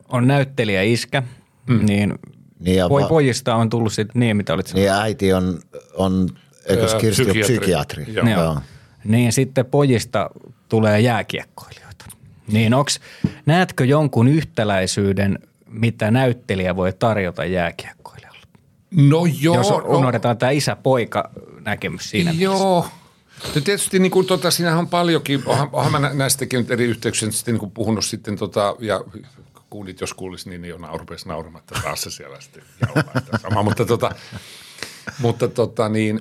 on 0.08 0.26
näyttelijä 0.26 0.82
iskä, 0.82 1.22
mm. 1.66 1.86
niin, 1.86 2.14
Niin 2.60 2.76
ja 2.76 2.88
poi, 2.88 3.02
va- 3.02 3.08
pojista 3.08 3.54
on 3.54 3.70
tullut 3.70 3.92
sitten 3.92 4.20
niin, 4.20 4.36
mitä 4.36 4.54
olit 4.54 4.74
Niin 4.74 4.92
äiti 4.92 5.32
on, 5.32 5.58
on 5.94 6.28
eikös 6.66 6.92
Öö, 6.92 7.00
Kirsti 7.00 7.24
psykiatri. 7.24 7.56
psykiatri? 7.58 8.14
Joo. 8.14 8.28
Joo. 8.28 8.58
Niin 9.04 9.32
sitten 9.32 9.66
pojista 9.66 10.30
tulee 10.68 11.00
jääkiekkoilijoita. 11.00 12.04
Niin 12.52 12.74
onks, 12.74 13.00
näetkö 13.46 13.84
jonkun 13.84 14.28
yhtäläisyyden, 14.28 15.38
mitä 15.68 16.10
näyttelijä 16.10 16.76
voi 16.76 16.92
tarjota 16.92 17.44
jääkiekkoilijalle? 17.44 18.38
No 18.90 19.26
joo. 19.40 19.56
Jos 19.56 19.70
no, 19.70 19.82
unohdetaan 19.86 20.38
tämä 20.38 20.50
isä-poika 20.50 21.30
näkemys 21.64 22.10
siinä 22.10 22.32
mielessä. 22.32 22.64
Joo. 22.64 22.86
Ja 23.54 23.60
tietysti 23.60 23.98
niin 23.98 24.12
kuin, 24.12 24.26
tota, 24.26 24.50
siinähän 24.50 24.78
on 24.78 24.88
paljonkin, 24.88 25.42
onhan, 25.46 25.68
onhan 25.72 25.92
mä 25.92 25.98
nä- 25.98 26.14
näistäkin 26.14 26.58
nyt 26.58 26.70
eri 26.70 26.84
yhteyksissä 26.84 27.38
sitten 27.38 27.54
niin 27.54 27.60
kuin 27.60 27.70
puhunut 27.70 28.04
sitten 28.04 28.36
tota, 28.36 28.76
ja 28.78 29.00
kuulit, 29.74 30.00
jos 30.00 30.14
kuulisi, 30.14 30.50
niin 30.50 30.64
jo 30.64 30.78
naur, 30.78 31.00
rupesi 31.00 31.28
nauramatta 31.28 31.80
taas 31.82 32.02
se 32.02 32.10
siellä 32.10 32.40
sitten 32.40 32.62
samaa. 33.42 33.62
mutta 33.62 33.84
tota, 33.84 34.14
mutta 35.18 35.48
tota 35.48 35.88
niin, 35.88 36.20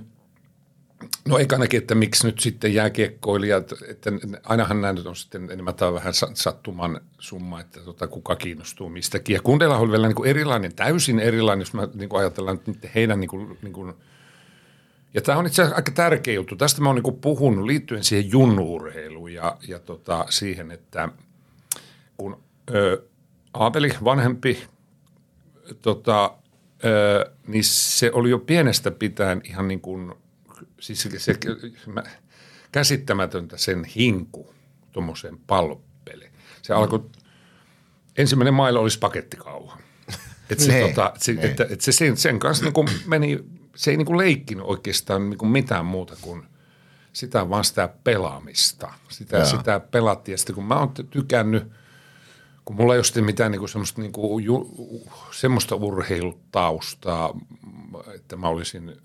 no 1.27 1.37
eikä 1.37 1.55
ainakin, 1.55 1.77
että 1.77 1.95
miksi 1.95 2.25
nyt 2.27 2.39
sitten 2.39 2.73
jääkiekkoilijat, 2.73 3.73
että 3.87 4.11
ainahan 4.43 4.95
nyt 4.95 5.05
on 5.05 5.15
sitten 5.15 5.51
enemmän 5.51 5.75
tai 5.75 5.93
vähän 5.93 6.13
sa- 6.13 6.31
sattuman 6.33 7.01
summa, 7.19 7.59
että 7.59 7.79
tota, 7.79 8.07
kuka 8.07 8.35
kiinnostuu 8.35 8.89
mistäkin. 8.89 9.33
Ja 9.33 9.41
Kundella 9.41 9.77
oli 9.77 9.91
vielä 9.91 10.07
niin 10.07 10.15
kuin 10.15 10.29
erilainen, 10.29 10.75
täysin 10.75 11.19
erilainen, 11.19 11.61
jos 11.61 11.73
mä 11.73 11.87
niin 11.93 12.09
kuin 12.09 12.19
ajatellaan 12.19 12.59
nyt 12.67 12.89
heidän 12.95 13.19
niin 13.19 13.29
kuin, 13.29 13.57
niin 13.61 13.73
kuin 13.73 13.93
ja 15.13 15.21
tämä 15.21 15.37
on 15.37 15.47
itse 15.47 15.61
asiassa 15.61 15.75
aika 15.75 15.91
tärkeä 15.91 16.33
juttu. 16.33 16.55
Tästä 16.55 16.81
mä 16.81 16.89
oon 16.89 17.01
niin 17.03 17.19
puhunut 17.21 17.65
liittyen 17.65 18.03
siihen 18.03 18.31
junnuurheiluun 18.31 19.33
ja, 19.33 19.57
ja 19.67 19.79
tota, 19.79 20.25
siihen, 20.29 20.71
että 20.71 21.09
kun 22.17 22.43
ö, 22.73 23.03
Aapeli 23.53 23.89
vanhempi, 24.03 24.67
tota, 25.81 26.33
ö, 26.85 27.31
niin 27.47 27.63
se 27.63 28.11
oli 28.13 28.29
jo 28.29 28.39
pienestä 28.39 28.91
pitäen 28.91 29.41
ihan 29.43 29.67
niin 29.67 29.81
kuin, 29.81 30.13
siis 30.79 31.01
se, 31.01 31.19
se 31.19 31.39
mä, 31.85 32.03
käsittämätöntä 32.71 33.57
sen 33.57 33.85
hinku 33.85 34.53
tuommoiseen 34.91 35.37
pallopeliin. 35.47 36.31
Se 36.61 36.73
alkoi, 36.73 37.05
ensimmäinen 38.17 38.53
mailla 38.53 38.79
oli 38.79 38.89
pakettikauha. 38.99 39.77
Että 40.49 40.63
se, 40.63 40.71
Nee, 40.71 40.87
tota, 40.87 41.11
et 41.15 41.21
se, 41.21 41.33
nee. 41.33 41.45
että, 41.45 41.63
että 41.69 41.85
se 41.85 41.91
sen, 41.91 42.17
sen 42.17 42.39
kanssa 42.39 42.63
niin 42.63 42.73
kuin 42.73 42.87
meni, 43.05 43.39
se 43.75 43.91
ei 43.91 43.97
niin 43.97 44.05
kuin 44.05 44.17
leikkinyt 44.17 44.65
oikeastaan 44.67 45.29
niin 45.29 45.37
kuin 45.37 45.49
mitään 45.49 45.85
muuta 45.85 46.15
kuin 46.21 46.43
sitä 47.13 47.49
vaan 47.49 47.63
sitä 47.63 47.89
pelaamista. 48.03 48.93
Sitä, 49.09 49.45
sitä 49.45 49.79
pelattiin 49.79 50.33
ja 50.33 50.37
sitten 50.37 50.55
kun 50.55 50.65
mä 50.65 50.79
oon 50.79 50.93
tykännyt, 51.09 51.71
kun 52.65 52.75
mulla 52.75 52.93
ei 52.93 52.97
ole 52.97 53.03
sitten 53.03 53.25
mitään 53.25 53.51
niin 53.51 53.59
kuin 53.59 53.69
semmoista, 53.69 54.01
niin 54.01 54.11
kuin, 54.11 54.45
ju, 54.45 54.71
semmoista 55.31 55.75
urheilutaustaa, 55.75 57.39
että 58.15 58.35
mä 58.35 58.47
olisin 58.47 58.97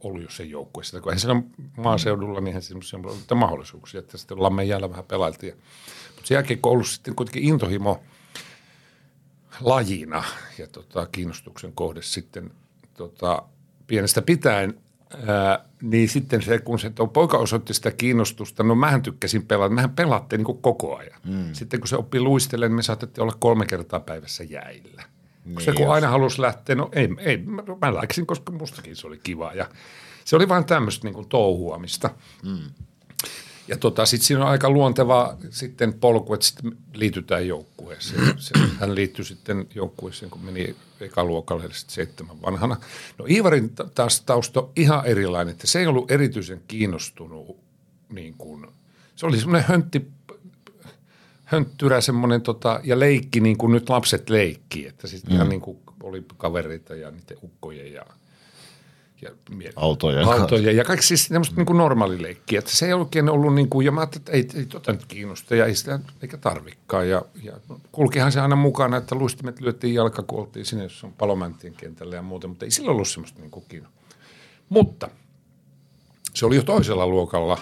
ollut 0.00 0.22
jossain 0.22 0.50
joukkueessa. 0.50 1.00
Kun 1.00 1.12
eihän 1.12 1.20
siellä 1.20 1.42
maaseudulla, 1.76 2.40
niin 2.40 2.46
eihän 2.46 2.62
semmoisia 2.62 2.98
mahdollisuuksia, 3.34 4.00
että 4.00 4.18
sitten 4.18 4.42
Lammen 4.42 4.68
jäällä 4.68 4.90
vähän 4.90 5.04
pelailtiin. 5.04 5.54
Mutta 6.06 6.28
sen 6.28 6.34
jälkeen, 6.34 6.60
kun 6.60 6.72
ollut 6.72 6.86
sitten 6.86 7.14
kuitenkin 7.14 7.44
intohimo 7.44 8.02
lajina 9.60 10.24
ja 10.58 10.66
tota, 10.66 11.06
kiinnostuksen 11.12 11.72
kohde 11.72 12.02
sitten 12.02 12.50
tota, 12.94 13.42
pienestä 13.86 14.22
pitäen, 14.22 14.80
ää, 15.26 15.64
niin 15.82 16.08
sitten 16.08 16.42
se, 16.42 16.58
kun 16.58 16.78
se 16.78 16.90
tuo 16.90 17.06
poika 17.06 17.38
osoitti 17.38 17.74
sitä 17.74 17.90
kiinnostusta, 17.90 18.62
no 18.62 18.74
mähän 18.74 19.02
tykkäsin 19.02 19.46
pelata, 19.46 19.74
mähän 19.74 19.90
pelaatte 19.90 20.36
niin 20.36 20.62
koko 20.62 20.96
ajan. 20.96 21.20
Mm. 21.24 21.52
Sitten 21.52 21.80
kun 21.80 21.88
se 21.88 21.96
oppi 21.96 22.20
luistelemaan, 22.20 22.70
niin 22.70 22.76
me 22.76 22.82
saatettiin 22.82 23.22
olla 23.22 23.36
kolme 23.40 23.66
kertaa 23.66 24.00
päivässä 24.00 24.44
jäillä. 24.44 25.02
Niin 25.44 25.60
se 25.60 25.72
kun 25.72 25.92
aina 25.92 26.08
halusi 26.08 26.40
lähteä, 26.40 26.76
no 26.76 26.88
ei, 26.92 27.08
ei 27.18 27.36
mä, 27.36 27.62
mä 27.80 27.94
läksin, 27.94 28.26
koska 28.26 28.52
mustakin 28.52 28.96
se 28.96 29.06
oli 29.06 29.20
kiva 29.22 29.52
ja 29.52 29.68
se 30.24 30.36
oli 30.36 30.48
vain 30.48 30.64
tämmöistä 30.64 31.08
niin 31.08 31.28
touhuamista. 31.28 32.10
Ja 33.68 33.76
tota, 33.76 34.06
sitten 34.06 34.26
siinä 34.26 34.44
on 34.44 34.50
aika 34.50 34.70
luonteva 34.70 35.36
sitten 35.50 35.92
polku, 35.92 36.34
että 36.34 36.46
sitten 36.46 36.72
liitytään 36.94 37.48
joukkueeseen. 37.48 38.34
Se, 38.36 38.54
hän 38.80 38.94
liittyi 38.94 39.24
sitten 39.24 39.66
joukkueeseen, 39.74 40.30
kun 40.30 40.40
meni 40.44 40.76
sitten 41.08 41.94
seitsemän 41.94 42.42
vanhana. 42.42 42.76
No 43.18 43.26
Iivarin 43.28 43.70
ta- 43.70 43.88
taas 43.94 44.20
tausta 44.20 44.60
on 44.60 44.70
ihan 44.76 45.06
erilainen, 45.06 45.52
että 45.52 45.66
se 45.66 45.78
ei 45.78 45.86
ollut 45.86 46.10
erityisen 46.10 46.62
kiinnostunut 46.68 47.56
niin 48.12 48.34
kuin, 48.38 48.66
se 49.16 49.26
oli 49.26 49.38
semmoinen 49.38 49.68
höntti, 49.68 50.10
hönttyrä 51.44 52.00
semmoinen 52.00 52.42
tota, 52.42 52.80
ja 52.84 52.98
leikki 52.98 53.40
niin 53.40 53.58
kuin 53.58 53.72
nyt 53.72 53.88
lapset 53.88 54.30
leikki, 54.30 54.86
että 54.86 55.06
sitten 55.06 55.30
mm. 55.30 55.36
ihan 55.36 55.48
niin 55.48 55.60
kuin 55.60 55.78
oli 56.02 56.24
kavereita 56.36 56.94
ja 56.94 57.10
niiden 57.10 57.38
ukkojen 57.42 57.92
ja 57.92 58.06
ja 59.22 59.30
mie- 59.50 59.72
Autojen 59.76 60.24
autoja 60.24 60.72
ja 60.72 60.84
kaikki 60.84 61.06
siis 61.06 61.24
semmoista 61.26 61.56
niin 61.56 61.66
kuin 61.66 61.76
normaali 61.76 62.22
leikkiä. 62.22 62.58
Että 62.58 62.70
se 62.70 62.86
ei 62.86 62.92
oikein 62.92 63.28
ollut 63.28 63.54
niin 63.54 63.68
kuin, 63.68 63.86
ja 63.86 63.92
mä 63.92 64.00
ajattelin, 64.00 64.22
että 64.22 64.32
ei, 64.32 64.60
ei 64.60 64.66
tota 64.66 64.92
nyt 64.92 65.04
kiinnosta 65.04 65.56
ja 65.56 65.66
ei 65.66 65.74
sitä 65.74 65.98
eikä 66.22 66.36
tarvikaan. 66.36 67.08
Ja, 67.08 67.22
ja 67.42 67.52
kulkihan 67.92 68.32
se 68.32 68.40
aina 68.40 68.56
mukana, 68.56 68.96
että 68.96 69.14
luistimet 69.14 69.60
lyötiin 69.60 69.94
jalka, 69.94 70.22
kun 70.22 70.40
oltiin 70.40 70.66
sinne, 70.66 70.84
jos 70.84 71.04
on 71.04 71.12
palomänttien 71.12 71.74
kentällä 71.74 72.16
ja 72.16 72.22
muuta, 72.22 72.48
mutta 72.48 72.64
ei 72.64 72.70
sillä 72.70 72.90
ollut 72.90 73.08
semmoista 73.08 73.40
niin 73.40 73.50
kuin 73.50 73.64
kiinnosta. 73.68 74.00
Mutta 74.68 75.08
se 76.34 76.46
oli 76.46 76.56
jo 76.56 76.62
toisella 76.62 77.06
luokalla, 77.06 77.58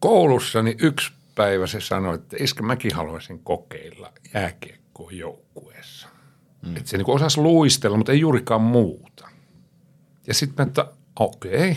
koulussa 0.00 0.62
niin 0.62 0.76
yksi 0.80 1.12
päivä 1.34 1.66
se 1.66 1.80
sanoi, 1.80 2.14
että 2.14 2.36
iskä 2.40 2.62
mäkin 2.62 2.94
haluaisin 2.94 3.38
kokeilla 3.38 4.12
jääkiekkoa 4.34 5.10
joukkueessa. 5.10 6.08
Mm. 6.62 6.76
Että 6.76 6.90
se 6.90 6.96
niin 6.96 7.10
osasi 7.10 7.40
luistella, 7.40 7.96
mutta 7.96 8.12
ei 8.12 8.20
juurikaan 8.20 8.60
muuta. 8.60 9.05
Ja 10.26 10.34
sitten 10.34 10.66
mä, 10.66 10.68
että 10.68 10.92
okei, 11.20 11.70
okay. 11.70 11.74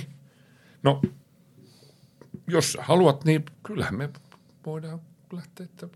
no 0.84 1.02
jos 2.48 2.72
sä 2.72 2.84
haluat, 2.84 3.26
niin 3.26 3.46
kyllähän 3.64 3.98
me 3.98 4.10
voidaan 4.66 5.02
lähteä, 5.34 5.66
että 5.66 5.88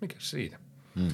mikä 0.00 0.16
siinä. 0.18 0.58
Mm. 0.94 1.08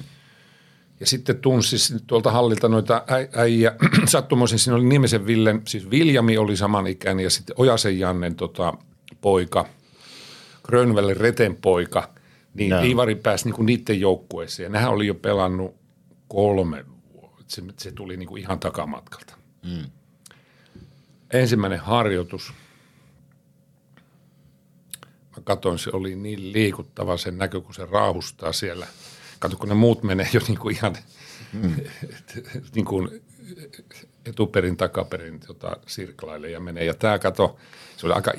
Ja 0.99 1.05
sitten 1.07 1.37
tunsi 1.37 1.75
tuolta 2.07 2.31
hallilta 2.31 2.67
noita 2.69 3.03
äijä. 3.35 3.75
Sattumoisin 4.05 4.59
siinä 4.59 4.75
oli 4.75 4.85
nimisen 4.85 5.27
Villen, 5.27 5.61
siis 5.67 5.89
Viljami 5.89 6.37
oli 6.37 6.57
samanikäinen 6.57 7.23
ja 7.23 7.29
sitten 7.29 7.55
Ojasen 7.59 7.99
Jannen 7.99 8.35
tota, 8.35 8.73
poika, 9.21 9.65
Grönvällen 10.63 11.17
Reten 11.17 11.55
poika, 11.55 12.13
niin 12.53 12.69
no. 12.69 12.81
Ivari 12.81 13.15
pääsi 13.15 13.45
niinku 13.45 13.63
niiden 13.63 13.99
joukkueeseen. 13.99 14.65
Ja 14.65 14.69
nehän 14.69 14.91
oli 14.91 15.07
jo 15.07 15.15
pelannut 15.15 15.75
kolme 16.27 16.85
vuotta. 17.13 17.43
Se, 17.47 17.63
se 17.77 17.91
tuli 17.91 18.17
niinku 18.17 18.35
ihan 18.37 18.59
takamatkalta. 18.59 19.37
Mm. 19.65 19.91
Ensimmäinen 21.33 21.79
harjoitus. 21.79 22.53
Mä 25.37 25.43
katsoin, 25.43 25.79
se 25.79 25.89
oli 25.93 26.15
niin 26.15 26.53
liikuttava 26.53 27.17
sen 27.17 27.37
näkö, 27.37 27.61
kun 27.61 27.73
se 27.73 27.85
raahustaa 27.85 28.53
siellä– 28.53 28.87
Kato, 29.39 29.57
kun 29.57 29.69
ne 29.69 29.75
muut 29.75 30.03
menee 30.03 30.29
jo 30.33 30.41
niin 30.47 30.57
kuin 30.57 30.75
ihan 30.75 30.95
mm. 31.53 31.75
niin 32.75 32.85
kuin 32.85 33.21
etuperin, 34.25 34.77
takaperin 34.77 35.39
tota, 35.39 35.77
sirklaille 35.87 36.51
ja 36.51 36.59
menee. 36.59 36.85
Ja 36.85 36.93
tämä 36.93 37.19
kato, 37.19 37.57
se 37.97 38.05
oli 38.05 38.13
aika 38.13 38.33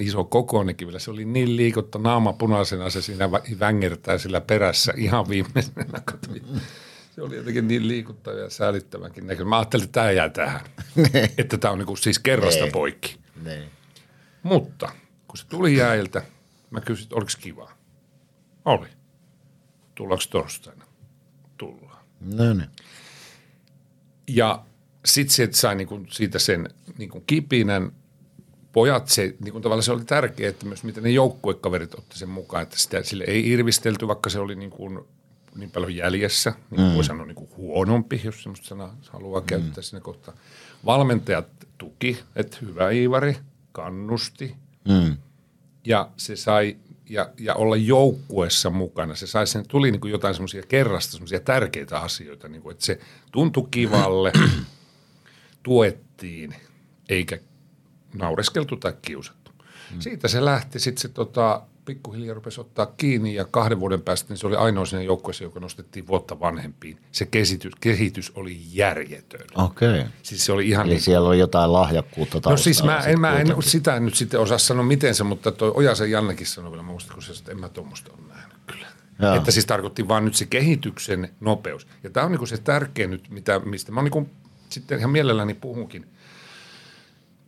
iso 0.00 0.24
kokoinenkin 0.24 0.88
vielä. 0.88 0.98
Se 0.98 1.10
oli 1.10 1.24
niin 1.24 1.56
liikutta 1.56 1.98
naama 1.98 2.32
punaisena, 2.32 2.90
se 2.90 3.02
siinä 3.02 3.30
vängertää 3.60 4.18
sillä 4.18 4.40
perässä 4.40 4.92
ihan 4.96 5.28
viimeisenä. 5.28 6.00
Kato. 6.04 6.28
Se 7.20 7.24
oli 7.24 7.36
jotenkin 7.36 7.68
niin 7.68 7.88
liikuttava 7.88 8.36
ja 8.36 8.50
säällittävänkin 8.50 9.26
näköinen. 9.26 9.48
Mä 9.48 9.58
ajattelin, 9.58 9.84
että 9.84 10.00
tämä 10.00 10.10
jää 10.10 10.28
tähän. 10.28 10.60
että 11.38 11.58
tämä 11.58 11.72
on 11.72 11.78
niin 11.78 11.86
kuin 11.86 11.98
siis 11.98 12.18
kerrasta 12.18 12.64
ne. 12.64 12.70
poikki. 12.70 13.18
Ne. 13.42 13.68
Mutta 14.42 14.92
kun 15.28 15.38
se 15.38 15.46
tuli 15.46 15.76
jäiltä, 15.76 16.22
mä 16.70 16.80
kysyin, 16.80 17.04
että 17.04 17.16
oliko 17.16 17.30
kiva. 17.40 17.70
Oli. 18.64 18.86
Tullaanko 19.94 20.24
torstaina? 20.30 20.84
Tullaan. 21.56 22.04
No 22.20 22.54
niin. 22.54 22.70
Ja 24.28 24.64
sitten 25.04 25.34
se 25.34 25.48
sai 25.52 25.74
niinku 25.74 26.04
siitä 26.08 26.38
sen 26.38 26.68
niinku 26.98 27.20
kipinän. 27.20 27.92
Pojat, 28.72 29.08
se, 29.08 29.34
niinku 29.40 29.60
tavallaan 29.60 29.82
se 29.82 29.92
oli 29.92 30.04
tärkeää, 30.04 30.50
että 30.50 30.66
myös 30.66 30.84
miten 30.84 31.02
ne 31.02 31.10
joukkuekaverit 31.10 31.94
otti 31.94 32.18
sen 32.18 32.28
mukaan, 32.28 32.62
että 32.62 32.78
sitä, 32.78 33.02
sille 33.02 33.24
ei 33.26 33.50
irvistelty, 33.50 34.08
vaikka 34.08 34.30
se 34.30 34.38
oli 34.38 34.54
niinku 34.54 34.84
niin 35.54 35.70
paljon 35.70 35.96
jäljessä, 35.96 36.52
niin 36.70 36.80
mm. 36.80 36.94
voi 36.94 37.04
sanoa 37.04 37.26
niin 37.26 37.34
kuin 37.34 37.50
huonompi, 37.56 38.20
jos 38.24 38.42
semmoista 38.42 38.66
sanaa 38.66 38.96
haluaa 39.10 39.40
käyttää 39.40 39.76
mm. 39.76 39.82
sinne 39.82 40.00
kohtaan. 40.00 40.38
Valmentajat 40.86 41.46
tuki, 41.78 42.18
että 42.36 42.56
hyvä 42.62 42.90
Iivari, 42.90 43.36
kannusti. 43.72 44.56
Mm. 44.88 45.16
Ja 45.84 46.10
se 46.16 46.36
sai 46.36 46.76
ja, 47.10 47.30
ja 47.38 47.54
olla 47.54 47.76
joukkuessa 47.76 48.70
mukana. 48.70 49.14
Se 49.14 49.26
sai 49.26 49.46
sen, 49.46 49.68
tuli 49.68 49.90
niin 49.90 50.00
kuin 50.00 50.10
jotain 50.10 50.34
semmoisia 50.34 50.62
kerrasta, 50.62 51.12
semmoisia 51.12 51.40
tärkeitä 51.40 52.00
asioita, 52.00 52.48
niin 52.48 52.62
kuin, 52.62 52.72
että 52.72 52.84
se 52.84 53.00
tuntui 53.32 53.68
kivalle, 53.70 54.32
tuettiin, 55.62 56.54
eikä 57.08 57.38
naureskeltu 58.14 58.76
tai 58.76 58.92
kiusattu. 59.02 59.52
Hmm. 59.90 60.00
Siitä 60.00 60.28
se 60.28 60.44
lähti, 60.44 60.78
sitten 60.78 61.02
se 61.02 61.08
tota, 61.08 61.62
pikkuhiljaa 61.94 62.34
rupesi 62.34 62.60
ottaa 62.60 62.86
kiinni 62.86 63.34
ja 63.34 63.44
kahden 63.44 63.80
vuoden 63.80 64.02
päästä 64.02 64.28
niin 64.28 64.38
se 64.38 64.46
oli 64.46 64.56
ainoa 64.56 64.84
siinä 64.86 65.02
joukkueessa, 65.02 65.44
joka 65.44 65.60
nostettiin 65.60 66.06
vuotta 66.06 66.40
vanhempiin. 66.40 66.98
Se 67.12 67.26
kehitys, 67.26 67.72
kehitys 67.80 68.32
oli 68.34 68.60
järjetön. 68.72 69.46
Okei. 69.54 69.88
Okay. 69.88 70.10
Siis 70.22 70.44
se 70.44 70.52
oli 70.52 70.68
ihan 70.68 70.86
Eli 70.86 70.94
niin, 70.94 71.02
siellä 71.02 71.28
oli 71.28 71.38
jotain 71.38 71.72
lahjakkuutta 71.72 72.32
taustalla. 72.32 72.56
No 72.56 72.62
siis 72.62 72.82
mä 72.82 72.98
en, 72.98 73.20
mä 73.20 73.38
en 73.38 73.54
sitä 73.60 74.00
nyt 74.00 74.14
sitten 74.14 74.40
osaa 74.40 74.58
sanoa 74.58 74.84
miten 74.84 75.14
se, 75.14 75.24
mutta 75.24 75.52
toi 75.52 75.72
Ojasen 75.74 76.10
Jannekin 76.10 76.46
sanoi 76.46 76.72
vielä, 76.72 76.84
kun 77.14 77.22
se 77.22 77.32
että 77.32 77.52
en 77.52 77.60
mä 77.60 77.68
tuommoista 77.68 78.12
ole 78.12 78.34
nähnyt 78.34 78.58
kyllä. 78.66 78.86
Joo. 79.18 79.34
Että 79.34 79.50
siis 79.50 79.66
tarkoitti 79.66 80.08
vaan 80.08 80.24
nyt 80.24 80.34
se 80.34 80.46
kehityksen 80.46 81.28
nopeus. 81.40 81.86
Ja 82.02 82.10
tämä 82.10 82.26
on 82.26 82.32
niinku 82.32 82.46
se 82.46 82.58
tärkeä 82.58 83.06
nyt, 83.06 83.30
mitä, 83.30 83.58
mistä 83.58 83.92
mä 83.92 84.02
niinku 84.02 84.28
sitten 84.68 84.98
ihan 84.98 85.10
mielelläni 85.10 85.54
puhunkin– 85.54 86.06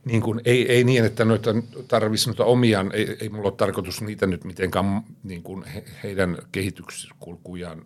niin 0.05 0.23
kuin, 0.23 0.41
ei, 0.45 0.73
ei 0.73 0.85
niin, 0.85 1.05
että 1.05 1.25
noita 1.25 1.51
tarvitsisi 1.89 2.29
noita 2.29 2.45
omiaan, 2.45 2.91
ei, 2.95 3.17
ei 3.21 3.29
mulla 3.29 3.49
ole 3.49 3.57
tarkoitus 3.57 4.03
niitä 4.03 4.27
nyt 4.27 4.45
mitenkään 4.45 5.03
niin 5.23 5.43
kuin 5.43 5.65
he, 5.65 5.85
heidän 6.03 6.39
kehityskulkujaan 6.53 7.85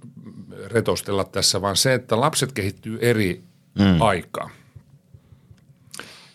retostella 0.67 1.25
tässä, 1.25 1.63
vaan 1.63 1.77
se, 1.77 1.95
että 1.95 2.21
lapset 2.21 2.53
kehittyy 2.53 2.99
eri 3.01 3.43
mm. 3.79 4.03
aikaa, 4.03 4.51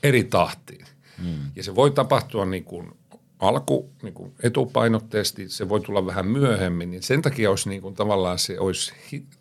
eri 0.04 0.24
tahtiin. 0.24 0.86
Mm. 1.24 1.52
Ja 1.56 1.64
se 1.64 1.76
voi 1.76 1.92
tapahtua 1.92 2.46
niin 2.46 2.64
kuin 2.64 2.92
alku 3.40 3.90
niin 4.02 4.14
kuin 4.14 4.34
etupainotteisesti, 4.44 5.50
se 5.50 5.70
voi 5.70 5.82
tulla 5.82 6.06
vähän 6.06 6.28
myöhemmin, 6.28 6.92
niin 6.92 7.04
sen 7.04 7.22
takia 7.22 7.50
olisi 7.50 7.70
niin 7.70 7.82
kuin, 7.82 7.96
tavallaan 7.96 8.40
se 8.40 8.60
olisi 8.60 8.94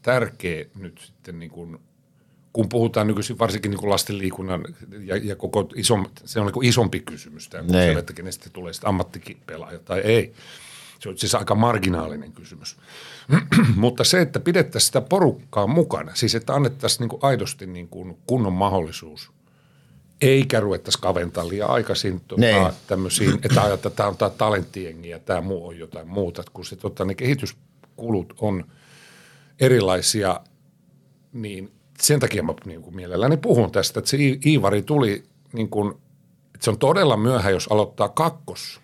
tärkeä 0.02 0.64
nyt 0.78 0.98
sitten 0.98 1.38
niin 1.38 1.50
kuin 1.50 1.78
kun 2.52 2.68
puhutaan 2.68 3.06
nykyisin 3.06 3.38
varsinkin 3.38 3.70
niin 3.70 3.78
kuin 3.78 3.90
lasten 3.90 4.18
liikunnan 4.18 4.64
ja, 5.00 5.16
ja 5.16 5.36
koko 5.36 5.68
iso, 5.74 6.04
se 6.24 6.40
on 6.40 6.46
niin 6.46 6.64
isompi 6.64 7.00
kysymys, 7.00 7.48
tämä, 7.48 7.64
kun 7.64 7.72
se, 7.72 7.92
että 7.92 8.12
kenestä 8.12 8.50
tulee 8.52 8.72
sitten 8.72 8.88
ammattikipelaaja 8.88 9.78
tai 9.78 10.00
ei. 10.00 10.32
Se 11.00 11.08
on 11.08 11.18
siis 11.18 11.34
aika 11.34 11.54
marginaalinen 11.54 12.32
kysymys. 12.32 12.76
Mutta 13.76 14.04
se, 14.04 14.20
että 14.20 14.40
pidettäisiin 14.40 14.86
sitä 14.86 15.00
porukkaa 15.00 15.66
mukana, 15.66 16.14
siis 16.14 16.34
että 16.34 16.54
annettaisiin 16.54 17.00
niin 17.00 17.08
kuin 17.08 17.24
aidosti 17.24 17.66
niin 17.66 17.88
kuin 17.88 18.18
kunnon 18.26 18.52
mahdollisuus, 18.52 19.30
eikä 20.20 20.60
ruvettaisi 20.60 20.98
kaventaa 21.00 21.48
liian 21.48 21.70
aikaisin 21.70 22.20
tuota, 22.20 22.72
tämmöisiin, 22.86 23.34
että 23.34 23.62
ajattaa, 23.62 23.88
että 23.88 23.90
tämä 23.90 24.08
on 24.08 24.16
tämä 24.16 24.30
talenttiengi 24.30 25.08
ja 25.08 25.18
tämä 25.18 25.40
muu 25.40 25.68
on 25.68 25.78
jotain 25.78 26.08
muuta. 26.08 26.42
Kun 26.52 26.64
se, 26.64 26.76
tuota, 26.76 27.04
ne 27.04 27.14
kehityskulut 27.14 28.34
on 28.40 28.64
erilaisia, 29.60 30.40
niin 31.32 31.72
sen 32.02 32.20
takia 32.20 32.42
mä 32.42 32.54
niin 32.64 32.82
kuin 32.82 32.96
mielelläni 32.96 33.36
puhun 33.36 33.72
tästä, 33.72 34.00
että 34.00 34.10
se 34.10 34.16
Iivari 34.46 34.82
tuli 34.82 35.22
niin 35.52 35.68
kuin, 35.68 35.90
että 36.54 36.64
se 36.64 36.70
on 36.70 36.78
todella 36.78 37.16
myöhä, 37.16 37.50
jos 37.50 37.68
aloittaa 37.70 38.08
kakkos 38.08 38.80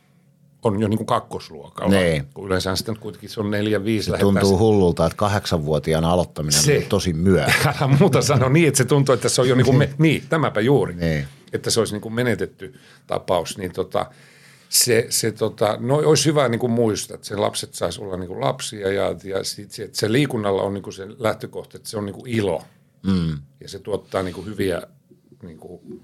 on 0.66 0.80
jo 0.80 0.88
niin 0.88 0.98
kuin 0.98 1.06
kakkosluokalla. 1.06 1.90
Niin. 1.90 2.26
Yleensä 2.44 2.76
sitten 2.76 2.98
kuitenkin 2.98 3.30
se 3.30 3.40
on 3.40 3.50
neljä, 3.50 3.84
viisi. 3.84 4.10
Se 4.10 4.18
tuntuu 4.18 4.50
sitä. 4.50 4.58
hullulta, 4.58 5.06
että 5.06 5.16
kahdeksanvuotiaan 5.16 6.04
aloittaminen 6.04 6.62
se, 6.62 6.78
on 6.78 6.82
tosi 6.88 7.12
myöhä. 7.12 7.52
Älä 7.80 7.96
muuta 8.00 8.22
sano 8.22 8.48
niin, 8.48 8.68
että 8.68 8.78
se 8.78 8.84
tuntuu, 8.84 9.14
että 9.14 9.28
se 9.28 9.40
on 9.40 9.48
jo 9.48 9.54
niin 9.54 9.64
kuin, 9.64 9.78
me, 9.78 9.90
niin, 9.98 10.22
tämäpä 10.28 10.60
juuri. 10.60 10.94
Niin. 10.94 11.26
Että 11.52 11.70
se 11.70 11.80
olisi 11.80 11.94
niin 11.94 12.00
kuin 12.00 12.14
menetetty 12.14 12.74
tapaus. 13.06 13.58
Niin 13.58 13.72
tota, 13.72 14.06
se, 14.68 15.06
se 15.10 15.32
tota, 15.32 15.76
no 15.80 15.94
olisi 15.94 16.26
hyvä 16.26 16.48
niin 16.48 16.58
kuin 16.58 16.72
muistaa, 16.72 17.14
että 17.14 17.26
se 17.26 17.36
lapset 17.36 17.74
saisi 17.74 18.02
olla 18.02 18.16
niin 18.16 18.28
kuin 18.28 18.40
lapsia 18.40 18.92
ja, 18.92 19.14
ja 19.24 19.44
sit, 19.44 19.72
se, 19.72 19.82
että 19.82 19.98
se 19.98 20.12
liikunnalla 20.12 20.62
on 20.62 20.74
niin 20.74 20.82
kuin 20.82 20.94
se 20.94 21.06
lähtökohta, 21.18 21.76
että 21.76 21.88
se 21.88 21.98
on 21.98 22.06
niin 22.06 22.14
kuin 22.14 22.30
ilo– 22.30 22.62
Mm. 23.06 23.38
Ja 23.60 23.68
se 23.68 23.78
tuottaa 23.78 24.22
niin 24.22 24.34
kuin 24.34 24.46
hyviä, 24.46 24.82
niin 25.42 25.58
kuin, 25.58 26.02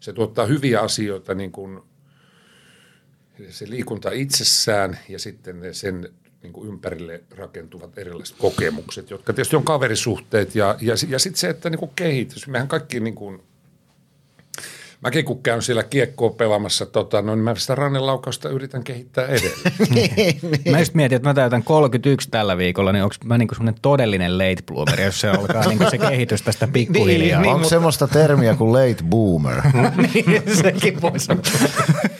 se 0.00 0.12
tuottaa 0.12 0.46
hyviä 0.46 0.80
asioita, 0.80 1.34
niin 1.34 1.52
kuin, 1.52 1.80
se 3.48 3.70
liikunta 3.70 4.10
itsessään 4.10 4.98
ja 5.08 5.18
sitten 5.18 5.74
sen 5.74 6.08
niin 6.42 6.52
kuin 6.52 6.68
ympärille 6.68 7.22
rakentuvat 7.30 7.98
erilaiset 7.98 8.36
kokemukset, 8.38 9.10
jotka 9.10 9.32
tietysti 9.32 9.56
on 9.56 9.64
kaverisuhteet 9.64 10.54
ja, 10.54 10.76
ja, 10.80 10.94
ja 11.08 11.18
sitten 11.18 11.40
se, 11.40 11.48
että 11.48 11.70
niin 11.70 11.78
kuin 11.78 11.90
kehitys. 11.96 12.48
Mehän 12.48 12.68
kaikki 12.68 13.00
niin 13.00 13.14
kuin, 13.14 13.42
Mäkin 15.04 15.24
kun 15.24 15.42
käyn 15.42 15.62
siellä 15.62 15.82
kiekkoa 15.82 16.30
pelaamassa, 16.30 16.86
tota, 16.86 17.22
no, 17.22 17.34
niin 17.34 17.44
mä 17.44 17.54
sitä 17.54 17.74
rannelaukausta 17.74 18.48
yritän 18.48 18.84
kehittää 18.84 19.26
edelleen. 19.26 19.72
Niin, 19.94 20.38
niin. 20.42 20.70
Mä 20.70 20.78
just 20.78 20.94
mietin, 20.94 21.16
että 21.16 21.28
mä 21.28 21.34
täytän 21.34 21.62
31 21.62 22.30
tällä 22.30 22.58
viikolla, 22.58 22.92
niin 22.92 23.02
onko 23.02 23.14
mä 23.24 23.38
niinku 23.38 23.54
semmoinen 23.54 23.80
todellinen 23.82 24.38
late 24.38 24.62
bloomer, 24.66 25.00
jos 25.00 25.20
se 25.20 25.28
alkaa 25.28 25.68
niinku 25.68 25.90
se 25.90 25.98
kehitys 25.98 26.42
tästä 26.42 26.68
pikkuhiljaa. 26.72 27.40
niin, 27.40 27.48
onko 27.48 27.58
mutta... 27.58 27.68
semmoista 27.68 28.08
termiä 28.08 28.54
kuin 28.54 28.72
late 28.72 29.04
boomer? 29.04 29.62
niin, 30.14 30.42
sekin 30.62 31.02
voisi 31.02 31.28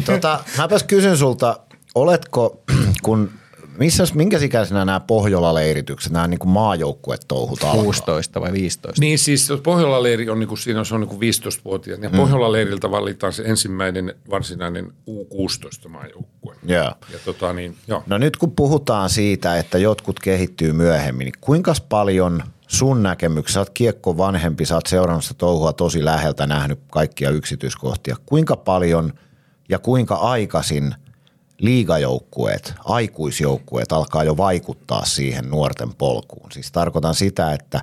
tota, 0.07 0.45
Mäpäs 0.59 0.83
kysyn 0.83 1.17
sulta, 1.17 1.61
oletko, 1.95 2.63
kun 3.05 3.31
missä, 3.79 4.05
minkä 4.15 4.39
ikäisenä 4.39 4.85
nämä 4.85 5.01
Pohjola-leiritykset, 5.01 6.13
nämä 6.13 6.29
niin 6.29 6.39
maajoukkuet-touhut 6.45 7.65
alkaa? 7.65 7.83
16 7.83 8.41
vai 8.41 8.53
15? 8.53 9.01
Niin 9.01 9.19
siis 9.19 9.53
Pohjola-leiri 9.63 10.31
on, 10.31 10.39
niin 10.39 10.49
kuin, 10.49 10.59
siinä 10.59 10.85
se 10.85 10.95
on 10.95 11.01
niin 11.01 11.35
15-vuotiaat 11.35 12.03
ja 12.03 12.09
hmm. 12.09 12.19
Pohjola-leiriltä 12.19 12.91
valitaan 12.91 13.33
se 13.33 13.43
ensimmäinen 13.47 14.15
varsinainen 14.31 14.93
U16 15.11 15.89
maajoukkue. 15.89 16.57
Yeah. 16.71 16.97
Ja 17.13 17.19
tota, 17.25 17.53
niin, 17.53 17.77
joo. 17.89 18.03
No 18.07 18.19
nyt 18.19 18.37
kun 18.37 18.53
puhutaan 18.53 19.11
siitä, 19.11 19.59
että 19.59 19.79
jotkut 19.79 20.21
kehittyy 20.21 20.73
myöhemmin, 20.73 21.25
niin 21.25 21.35
kuinka 21.41 21.75
paljon 21.89 22.43
sun 22.67 23.03
näkemyksessä, 23.03 23.55
sä 23.55 23.61
oot 23.61 23.71
kiekko 23.71 24.17
vanhempi, 24.17 24.65
sä 24.65 24.75
oot 24.75 24.87
seurannut 24.87 25.25
sitä 25.25 25.39
touhua 25.39 25.73
tosi 25.73 26.05
läheltä, 26.05 26.47
nähnyt 26.47 26.79
kaikkia 26.91 27.31
yksityiskohtia, 27.31 28.17
kuinka 28.27 28.57
paljon 28.57 29.13
ja 29.69 29.79
kuinka 29.79 30.15
aikaisin– 30.15 30.95
liigajoukkueet, 31.59 32.75
aikuisjoukkueet 32.85 33.93
alkaa 33.93 34.25
jo 34.25 34.37
vaikuttaa 34.37 35.05
siihen 35.05 35.51
nuorten 35.51 35.95
polkuun. 35.95 36.53
Siis 36.53 36.73
tarkoitan 36.73 37.15
sitä, 37.15 37.53
että 37.53 37.81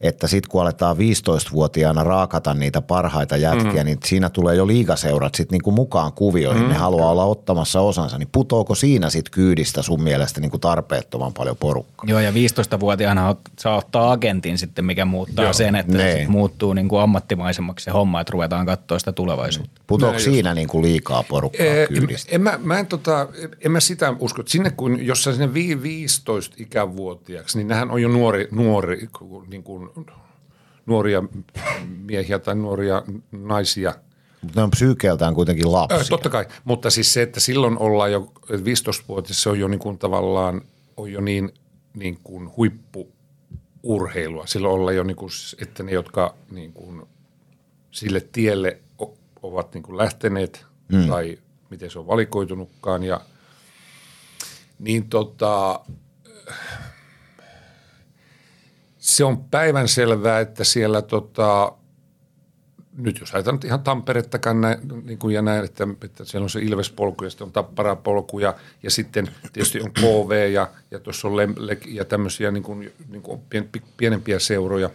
että 0.00 0.26
sitten 0.26 0.50
kun 0.50 0.62
aletaan 0.62 0.96
15-vuotiaana 0.96 2.04
raakata 2.04 2.54
niitä 2.54 2.82
parhaita 2.82 3.36
jätkiä, 3.36 3.82
mm. 3.82 3.86
niin 3.86 3.98
siinä 4.04 4.30
tulee 4.30 4.54
jo 4.54 4.66
liigaseurat 4.66 5.34
sit 5.34 5.50
niinku 5.50 5.70
mukaan 5.70 6.12
kuvioihin. 6.12 6.62
Mm. 6.62 6.68
Ne 6.68 6.74
haluaa 6.74 7.10
olla 7.10 7.24
ottamassa 7.24 7.80
osansa. 7.80 8.18
Niin 8.18 8.28
putoako 8.32 8.74
siinä 8.74 9.10
sitten 9.10 9.30
kyydistä 9.30 9.82
sun 9.82 10.02
mielestä 10.02 10.40
niinku 10.40 10.58
tarpeettoman 10.58 11.32
paljon 11.32 11.56
porukkaa? 11.56 12.04
Joo, 12.08 12.20
ja 12.20 12.30
15-vuotiaana 12.30 13.28
ot, 13.28 13.40
saa 13.58 13.76
ottaa 13.76 14.12
agentin 14.12 14.58
sitten, 14.58 14.84
mikä 14.84 15.04
muuttaa 15.04 15.44
Joo. 15.44 15.52
sen, 15.52 15.74
että 15.74 15.98
ne. 15.98 16.16
sit 16.18 16.28
muuttuu 16.28 16.72
niinku 16.72 16.96
ammattimaisemmaksi 16.96 17.84
se 17.84 17.90
homma, 17.90 18.20
että 18.20 18.32
ruvetaan 18.32 18.66
katsoa 18.66 18.98
sitä 18.98 19.12
tulevaisuutta. 19.12 19.80
Putoako 19.86 20.18
siinä 20.18 20.54
niinku 20.54 20.82
liikaa 20.82 21.22
porukkaa 21.22 21.66
ee, 21.66 21.86
kyydistä? 21.86 22.28
En, 22.30 22.34
en, 22.34 22.40
mä, 22.40 22.58
mä 22.62 22.78
en, 22.78 22.86
tota, 22.86 23.28
en 23.64 23.72
mä 23.72 23.80
sitä 23.80 24.14
usko, 24.18 24.40
että 24.40 24.52
sinne 24.52 24.70
kun, 24.70 25.06
jos 25.06 25.24
sä 25.24 25.32
sinne 25.32 25.54
15 25.54 26.56
ikävuotiaaksi, 26.58 27.58
niin 27.58 27.68
nehän 27.68 27.90
on 27.90 28.02
jo 28.02 28.08
nuori, 28.08 28.48
nuori 28.50 29.08
niin 29.48 29.62
kuin 29.62 29.85
nuoria 30.86 31.22
miehiä 31.86 32.38
tai 32.38 32.54
nuoria 32.54 33.02
naisia. 33.32 33.94
Mutta 34.42 34.60
ne 34.60 34.64
on 34.64 34.70
psyykeeltään 34.70 35.34
kuitenkin 35.34 35.72
lapsia. 35.72 36.00
Ö, 36.00 36.04
totta 36.08 36.28
kai, 36.28 36.46
mutta 36.64 36.90
siis 36.90 37.12
se, 37.12 37.22
että 37.22 37.40
silloin 37.40 37.78
ollaan 37.78 38.12
jo 38.12 38.32
15-vuotias, 38.50 39.42
se 39.42 39.48
on 39.48 39.60
jo 39.60 39.68
niin 39.68 39.78
kuin 39.78 39.98
tavallaan 39.98 40.62
on 40.96 41.12
jo 41.12 41.20
niin, 41.20 41.54
niin 41.94 42.18
kuin 42.24 42.50
huippuurheilua. 42.56 44.46
Silloin 44.46 44.74
ollaan 44.74 44.96
jo, 44.96 45.02
niin 45.02 45.16
kuin, 45.16 45.30
että 45.62 45.82
ne, 45.82 45.92
jotka 45.92 46.34
niin 46.50 46.72
kuin 46.72 47.02
sille 47.90 48.20
tielle 48.32 48.80
ovat 49.42 49.74
niin 49.74 49.82
kuin 49.82 49.96
lähteneet 49.96 50.66
mm. 50.92 51.08
tai 51.08 51.38
miten 51.70 51.90
se 51.90 51.98
on 51.98 52.06
valikoitunutkaan. 52.06 53.04
Ja, 53.04 53.20
niin 54.78 55.08
tota, 55.08 55.80
se 59.06 59.24
on 59.24 59.44
päivän 59.44 59.88
selvää, 59.88 60.40
että 60.40 60.64
siellä 60.64 61.02
tota, 61.02 61.72
nyt 62.96 63.20
jos 63.20 63.34
ajatellaan 63.34 63.66
ihan 63.66 63.82
Tamperettakaan 63.82 64.60
näin, 64.60 64.78
niin 65.04 65.18
kuin 65.18 65.34
ja 65.34 65.42
näin, 65.42 65.64
että, 65.64 65.88
että 66.04 66.24
siellä 66.24 66.44
on 66.44 66.50
se 66.50 66.60
Ilvespolku 66.60 67.24
ja 67.24 67.30
sitten 67.30 67.44
on 67.44 67.52
Tapparapolku 67.52 68.38
ja, 68.38 68.54
ja 68.82 68.90
sitten 68.90 69.28
tietysti 69.52 69.80
on 69.80 69.92
KV 69.92 70.50
ja, 70.52 70.68
ja 70.90 70.98
tuossa 70.98 71.28
on 71.28 71.36
Lemlek 71.36 71.86
ja 71.86 72.04
tämmöisiä 72.04 72.50
niin 72.50 72.62
kuin, 72.62 72.92
niin 73.08 73.22
kuin 73.22 73.40
pien, 73.50 73.70
pienempiä 73.96 74.38
seuroja. 74.38 74.90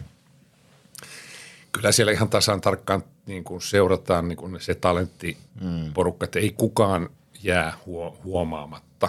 Kyllä 1.72 1.92
siellä 1.92 2.12
ihan 2.12 2.28
tasan 2.28 2.60
tarkkaan 2.60 3.04
niin 3.26 3.44
kuin 3.44 3.62
seurataan 3.62 4.28
niin 4.28 4.36
kuin 4.36 4.60
se 4.60 4.74
talenttiporukka, 4.74 6.24
että 6.24 6.38
ei 6.38 6.50
kukaan 6.50 7.08
jää 7.42 7.78
huomaamatta. 8.24 9.08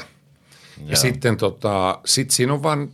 Ja, 0.77 0.83
ja 0.87 0.97
sitten 0.97 1.37
tota, 1.37 1.99
sit 2.05 2.31
siinä 2.31 2.53
on 2.53 2.63
vaan 2.63 2.89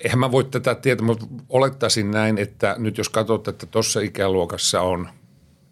eihän 0.00 0.18
mä 0.18 0.32
voi 0.32 0.44
tätä 0.44 0.74
tietää, 0.74 1.06
mutta 1.06 1.26
olettaisin 1.48 2.10
näin, 2.10 2.38
että 2.38 2.76
nyt 2.78 2.98
jos 2.98 3.08
katsot, 3.08 3.48
että 3.48 3.66
tuossa 3.66 4.00
ikäluokassa 4.00 4.80
on 4.80 5.08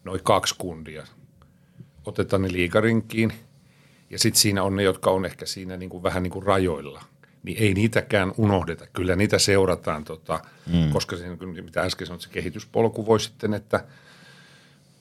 noin 0.05 0.21
kaksi 0.23 0.55
kundia, 0.59 1.07
otetaan 2.05 2.43
ne 2.43 2.53
liikarinkiin 2.53 3.33
ja 4.11 4.19
sitten 4.19 4.41
siinä 4.41 4.63
on 4.63 4.77
ne, 4.77 4.83
jotka 4.83 5.11
on 5.11 5.25
ehkä 5.25 5.47
siinä 5.47 5.77
niin 5.77 5.91
kuin 5.91 6.03
vähän 6.03 6.23
niin 6.23 6.31
kuin 6.31 6.47
rajoilla, 6.47 7.05
niin 7.43 7.59
ei 7.63 7.75
niitäkään 7.75 8.33
unohdeta. 8.37 8.87
Kyllä 8.93 9.17
niitä 9.17 9.39
seurataan, 9.39 10.05
tota, 10.05 10.41
mm. 10.73 10.91
koska 10.93 11.17
se, 11.17 11.25
mitä 11.63 11.83
äsken 11.83 12.07
sanoit, 12.07 12.23
se 12.23 12.29
kehityspolku 12.29 13.07
voi 13.07 13.21
sitten, 13.21 13.55
että– 13.55 13.85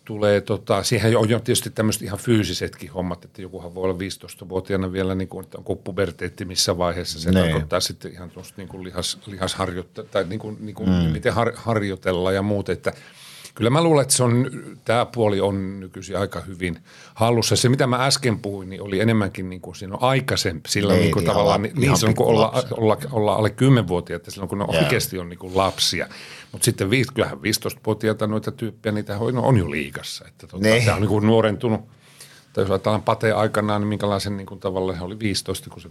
tulee, 0.08 0.41
tota, 0.41 0.84
siihen 0.84 1.18
on 1.18 1.30
jo 1.30 1.39
tietysti 1.39 1.70
tämmöiset 1.70 2.01
ihan 2.01 2.20
fyysisetkin 2.20 2.91
hommat, 2.91 3.26
että 3.26 3.41
jokuhan 3.41 3.76
voi 3.76 3.84
olla 3.84 3.93
15-vuotiaana 3.93 4.91
vielä, 4.91 5.16
niin 5.16 5.28
kuin, 5.28 5.43
että 5.43 5.58
onko 5.58 5.76
puberteetti 5.76 6.45
missä 6.45 6.78
vaiheessa, 6.78 7.20
se 7.20 7.32
ne. 7.32 7.41
tarkoittaa 7.41 7.80
sitten 7.80 8.12
ihan 8.12 8.30
tuosta 8.30 8.53
niin 8.58 8.84
lihas, 8.84 9.20
lihasharjoitte, 9.26 10.03
tai 10.03 10.26
niin 10.26 10.39
kuin, 10.39 10.58
niin 10.60 10.76
kuin 10.76 10.89
mm. 10.89 10.95
miten 10.95 11.34
har, 11.34 11.53
harjoitellaan 11.55 12.36
ja 12.36 12.41
muut, 12.41 12.70
että– 12.70 12.93
kyllä 13.58 13.70
mä 13.70 13.84
luulen, 13.84 14.01
että 14.01 14.14
se 14.14 14.24
on, 14.24 14.49
tämä 14.86 15.05
puoli 15.05 15.41
on 15.41 15.80
nykyisin 15.80 16.18
aika 16.18 16.41
hyvin 16.41 16.80
hallussa. 17.14 17.55
Se, 17.55 17.70
mitä 17.70 17.88
mä 17.88 18.05
äsken 18.05 18.39
puhuin, 18.39 18.70
niin 18.70 18.82
oli 18.82 18.99
enemmänkin 18.99 19.49
niin 19.49 19.62
kuin 19.62 19.76
siinä 19.76 19.95
on 19.95 20.03
aikaisempi, 20.03 20.70
sillä 20.70 20.93
niin, 20.93 21.01
niin 21.01 21.12
kuin 21.12 21.26
tavallaan, 21.26 21.62
niin, 21.62 21.76
niin 21.76 21.97
silloin 21.97 22.16
kun 22.16 22.26
olla, 22.26 22.64
olla, 22.72 22.97
olla 23.12 23.34
alle 23.36 23.49
10-vuotiaita, 23.49 24.32
silloin 24.32 24.49
kun 24.49 24.58
ne 24.58 24.66
yeah. 24.72 24.84
oikeasti 24.84 25.20
on 25.20 25.30
niin 25.30 25.39
kuin 25.39 25.58
lapsia. 25.58 26.08
Mutta 26.51 26.66
sitten 26.66 26.89
viis, 26.89 27.12
kyllähän 27.12 27.38
15-vuotiaita 27.38 28.28
noita 28.28 28.51
tyyppejä, 28.51 28.93
niitä 28.93 29.18
on, 29.18 29.38
on 29.38 29.58
jo 29.58 29.72
liikassa. 29.72 30.26
Että 30.28 30.47
tuota, 30.47 30.68
tämä 30.86 30.95
on 30.95 31.01
niin 31.01 31.10
kuin 31.10 31.28
nuorentunut. 31.28 31.82
Tai 32.53 32.64
jos 32.64 32.72
ajatellaan 32.72 33.03
Pate 33.03 33.32
aikanaan, 33.32 33.82
niin 33.82 33.89
minkälaisen 33.89 34.38
niin 34.38 34.47
kuin 34.47 34.60
tavallaan, 34.60 35.01
oli 35.01 35.20
15, 35.20 35.70
kun 35.70 35.82
se 35.82 35.89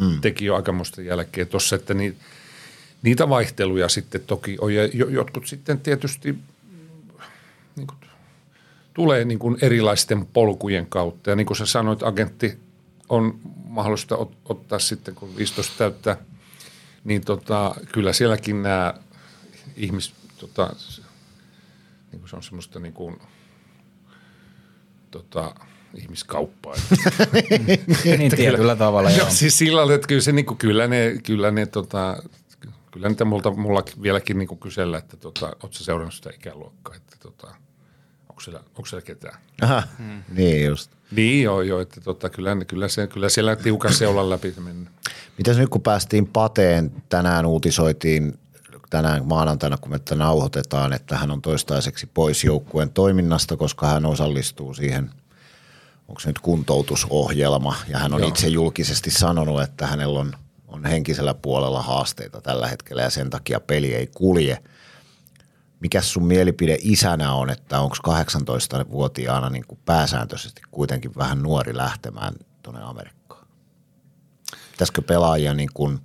mm. 0.00 0.20
teki 0.20 0.44
jo 0.44 0.56
aikamoista 0.56 1.02
jälkeen 1.02 1.46
tuossa, 1.46 1.76
että 1.76 1.94
niin– 1.94 2.16
niitä 3.02 3.28
vaihteluja 3.28 3.88
sitten 3.88 4.20
toki 4.20 4.56
on. 4.60 4.74
Ja 4.74 4.84
jotkut 5.08 5.46
sitten 5.46 5.80
tietysti 5.80 6.38
niin 7.76 7.86
kuin, 7.86 7.98
tulee 8.94 9.24
niin 9.24 9.38
kuin 9.38 9.56
erilaisten 9.62 10.26
polkujen 10.26 10.86
kautta. 10.86 11.30
Ja 11.30 11.36
niin 11.36 11.46
kuin 11.46 11.56
sä 11.56 11.66
sanoit, 11.66 12.02
agentti 12.02 12.58
on 13.08 13.38
mahdollista 13.64 14.16
ot- 14.16 14.36
ottaa 14.44 14.78
sitten, 14.78 15.14
kun 15.14 15.36
15 15.36 15.74
täyttää, 15.78 16.16
niin 17.04 17.24
tota, 17.24 17.74
kyllä 17.92 18.12
sielläkin 18.12 18.62
nämä 18.62 18.94
ihmis, 19.76 20.14
tota, 20.38 20.76
niin 22.12 22.20
kuin 22.20 22.30
se 22.30 22.36
on 22.36 22.42
semmoista 22.42 22.80
niin 22.80 22.92
kuin, 22.92 23.16
tota, 25.10 25.54
ihmiskauppaa. 25.94 26.74
niin 28.18 28.36
tietyllä 28.36 28.76
tavalla. 28.76 29.10
Joo. 29.10 29.30
Siis 29.30 29.58
sillä 29.58 29.76
tavalla, 29.76 29.94
että 29.94 30.06
kyllä, 30.06 30.20
se, 30.20 30.32
niin 30.32 30.46
kuin, 30.46 30.58
kyllä 30.58 30.86
ne, 30.86 31.18
kyllä 31.22 31.50
ne 31.50 31.66
tota, 31.66 32.22
kyllä 32.96 33.08
niitä 33.08 33.24
multa, 33.24 33.50
mulla 33.50 33.82
vieläkin 34.02 34.38
niin 34.38 34.58
kysellä, 34.58 34.98
että 34.98 35.16
tota, 35.16 35.46
ootko 35.46 35.68
seurannut 35.72 36.14
sitä 36.14 36.30
ikäluokkaa, 36.30 36.94
että 36.94 37.16
tota, 37.20 37.46
onko 38.28 38.40
siellä, 38.40 38.60
onko 38.60 38.86
siellä 38.86 39.06
ketään. 39.06 39.38
Aha, 39.62 39.82
hmm. 39.98 40.22
niin 40.28 40.66
just. 40.66 40.90
Niin 41.10 41.42
joo, 41.42 41.62
joo 41.62 41.80
että 41.80 42.00
tota, 42.00 42.30
kyllä, 42.30 42.56
kyllä, 42.66 42.88
se, 42.88 43.06
kyllä 43.06 43.28
siellä 43.28 43.56
tiukan 43.56 43.92
seulan 43.92 44.30
läpi 44.30 44.54
mennä. 44.64 44.90
Mitäs 45.38 45.58
nyt 45.58 45.68
kun 45.68 45.82
päästiin 45.82 46.26
Pateen, 46.26 46.92
tänään 47.08 47.46
uutisoitiin 47.46 48.38
tänään 48.90 49.26
maanantaina, 49.26 49.76
kun 49.76 49.90
me 49.90 49.98
tätä 49.98 50.14
nauhoitetaan, 50.14 50.92
että 50.92 51.16
hän 51.16 51.30
on 51.30 51.42
toistaiseksi 51.42 52.06
pois 52.14 52.44
joukkueen 52.44 52.90
toiminnasta, 52.90 53.56
koska 53.56 53.86
hän 53.86 54.06
osallistuu 54.06 54.74
siihen, 54.74 55.10
onko 56.08 56.20
se 56.20 56.28
nyt 56.28 56.38
kuntoutusohjelma, 56.38 57.76
ja 57.88 57.98
hän 57.98 58.14
on 58.14 58.20
Joo. 58.20 58.28
itse 58.28 58.48
julkisesti 58.48 59.10
sanonut, 59.10 59.62
että 59.62 59.86
hänellä 59.86 60.20
on– 60.20 60.32
on 60.76 60.84
henkisellä 60.84 61.34
puolella 61.34 61.82
haasteita 61.82 62.40
tällä 62.40 62.68
hetkellä 62.68 63.02
ja 63.02 63.10
sen 63.10 63.30
takia 63.30 63.60
peli 63.60 63.94
ei 63.94 64.06
kulje. 64.06 64.62
Mikä 65.80 66.00
sun 66.00 66.26
mielipide 66.26 66.78
isänä 66.80 67.32
on, 67.32 67.50
että 67.50 67.80
onko 67.80 67.96
18-vuotiaana 68.08 69.50
niin 69.50 69.64
kuin 69.66 69.78
pääsääntöisesti 69.84 70.60
kuitenkin 70.70 71.12
vähän 71.16 71.42
nuori 71.42 71.76
lähtemään 71.76 72.34
tuonne 72.62 72.82
Amerikkaan? 72.82 73.46
Pitäisikö 74.70 75.02
pelaajia, 75.02 75.54
niin 75.54 75.70
kuin, 75.74 75.98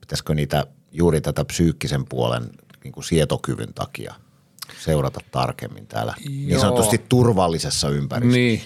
pitäisikö 0.00 0.34
niitä 0.34 0.66
juuri 0.92 1.20
tätä 1.20 1.44
psyykkisen 1.44 2.04
puolen 2.04 2.50
niin 2.84 2.92
kuin 2.92 3.04
sietokyvyn 3.04 3.74
takia 3.74 4.14
seurata 4.84 5.20
tarkemmin 5.30 5.86
täällä 5.86 6.14
Joo. 6.18 6.30
niin 6.30 6.60
sanotusti 6.60 6.98
turvallisessa 7.08 7.88
ympäristössä? 7.88 8.38
Niin. 8.38 8.62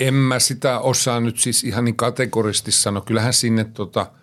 En 0.00 0.14
mä 0.14 0.38
sitä 0.38 0.80
osaa 0.80 1.20
nyt 1.20 1.38
siis 1.38 1.64
ihan 1.64 1.84
niin 1.84 1.96
kategorisesti 1.96 2.72
sanoa. 2.72 3.02
Kyllähän 3.02 3.34
sinne 3.34 3.64
tota– 3.64 4.06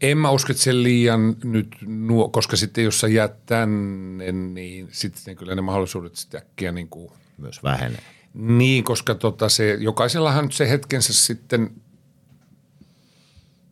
en 0.00 0.18
mä 0.18 0.30
usko, 0.30 0.52
että 0.52 0.62
se 0.62 0.82
liian 0.82 1.36
nyt, 1.44 1.76
nuo, 1.86 2.28
koska 2.28 2.56
sitten 2.56 2.84
jos 2.84 3.00
sä 3.00 3.08
jäät 3.08 3.46
tänne, 3.46 4.32
niin 4.32 4.88
sitten 4.92 5.36
kyllä 5.36 5.54
ne 5.54 5.62
mahdollisuudet 5.62 6.16
sitten 6.16 6.40
äkkiä 6.40 6.72
niin 6.72 6.88
kuin 6.88 7.12
myös 7.38 7.62
vähenee. 7.62 8.02
Niin, 8.34 8.84
koska 8.84 9.14
tota 9.14 9.48
se, 9.48 9.76
jokaisellahan 9.80 10.52
se 10.52 10.70
hetkensä 10.70 11.12
sitten 11.12 11.70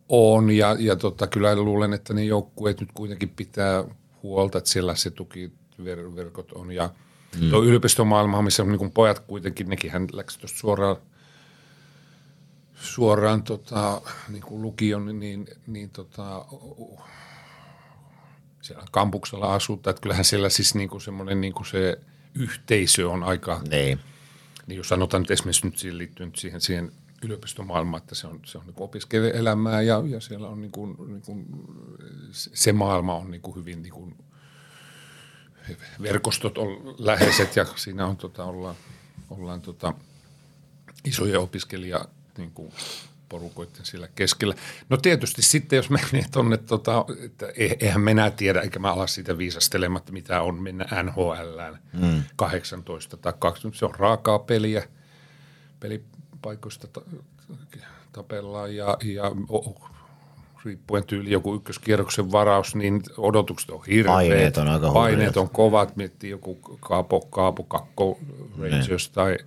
on 0.09 0.51
ja, 0.51 0.77
ja 0.79 0.97
tota, 0.97 1.27
kyllä 1.27 1.57
luulen, 1.57 1.93
että 1.93 2.15
ne 2.15 2.25
joukkueet 2.25 2.81
nyt 2.81 2.91
kuitenkin 2.95 3.29
pitää 3.29 3.85
huolta, 4.23 4.59
että 4.59 4.71
siellä 4.71 4.95
se 4.95 5.11
tukiverkot 5.11 6.53
on 6.53 6.73
ja 6.73 6.91
mm. 7.41 7.51
tuo 7.51 7.63
yliopistomaailma, 7.63 8.43
missä 8.43 8.65
niin 8.65 8.79
kuin 8.79 8.91
pojat 8.91 9.19
kuitenkin, 9.19 9.69
nekin 9.69 9.91
hän 9.91 10.09
läksi 10.13 10.41
tuosta 10.41 10.59
suoraan– 10.59 10.97
suoraan 12.83 13.43
tota, 13.43 14.01
niin 14.29 14.43
kuin 14.43 14.63
lukion, 14.63 15.19
niin, 15.19 15.47
niin, 15.67 15.91
tota, 15.91 16.45
siellä 18.63 18.85
kampuksella 18.91 19.55
asuutta, 19.55 19.91
että 19.91 20.03
kyllähän 20.03 20.25
siellä 20.25 20.49
siis 20.49 20.75
niin 20.75 20.89
kuin 20.89 21.01
semmoinen 21.01 21.41
niin 21.41 21.53
kuin 21.53 21.67
se 21.67 21.99
yhteisö 22.35 23.11
on 23.11 23.23
aika, 23.23 23.61
niin. 23.71 24.01
niin 24.67 24.77
jos 24.77 24.89
sanotaan 24.89 25.23
nyt 25.23 25.31
esimerkiksi 25.31 25.67
nyt 25.67 25.79
siihen 25.79 25.99
liittyen 25.99 26.33
siihen, 26.37 26.61
siihen 26.61 26.93
yliopistomaailmaan, 27.25 28.03
että 28.03 28.15
se 28.15 28.27
on, 28.27 28.41
se 28.45 28.59
on 28.59 28.67
niin 28.67 28.75
opiskelijaelämää 28.77 29.83
ja, 29.83 30.03
ja 30.07 30.21
siellä 30.21 30.49
on 30.49 30.61
niin 30.61 30.73
kuin, 30.73 30.97
niin 31.07 31.23
kuin, 31.23 31.47
se 32.33 32.73
maailma 32.73 33.15
on 33.15 33.31
niin 33.31 33.43
kuin 33.43 33.57
hyvin 33.57 33.83
niin 33.83 33.93
kuin 33.93 34.15
verkostot 36.03 36.59
on 36.59 36.95
läheiset 36.99 37.57
ja 37.57 37.65
siinä 37.77 38.07
on, 38.07 38.17
tota, 38.17 38.45
ollaan, 38.45 38.77
ollaan 39.31 39.61
tota, 39.61 39.95
isoja 41.05 41.41
opiskelija 41.41 42.05
niin 42.39 42.51
kuin 42.51 42.73
porukoiden 43.29 43.85
siellä 43.85 44.09
keskellä. 44.15 44.55
No 44.89 44.97
tietysti 44.97 45.43
sitten, 45.43 45.77
jos 45.77 45.91
menee 45.91 46.25
tuonne, 46.33 46.57
tota, 46.57 47.05
että 47.25 47.47
e- 47.47 47.77
eihän 47.81 48.01
me 48.01 48.11
enää 48.11 48.31
tiedä, 48.31 48.61
eikä 48.61 48.79
mä 48.79 48.93
ala 48.93 49.07
siitä 49.07 49.39
viisastelematta, 49.39 50.13
mitä 50.13 50.43
on 50.43 50.63
mennä 50.63 50.87
NHL 51.03 51.61
mm. 51.93 52.23
18 52.37 53.17
tai 53.17 53.33
20. 53.39 53.79
Se 53.79 53.85
on 53.85 53.95
raakaa 53.95 54.39
peliä, 54.39 54.89
pelipaikoista 55.81 56.87
ta- 56.87 57.03
tapellaan 58.13 58.77
ja, 58.77 58.97
ja 59.05 59.33
riippuen 60.65 61.05
tyyli 61.05 61.31
joku 61.31 61.55
ykköskierroksen 61.55 62.33
varaus, 62.33 62.75
niin 62.75 63.03
odotukset 63.17 63.71
on 63.71 63.85
hirveät. 63.87 64.15
Paineet 64.15 64.57
on 64.57 64.69
aika 64.69 64.91
Paineet 64.91 65.37
on 65.37 65.51
kovat, 65.51 65.97
miettii 65.97 66.31
joku 66.31 66.55
Kaapo, 66.81 67.21
Kaapo 67.21 67.63
Kakko 67.63 68.19
Rangers 68.59 69.09
ne. 69.09 69.15
tai, 69.15 69.39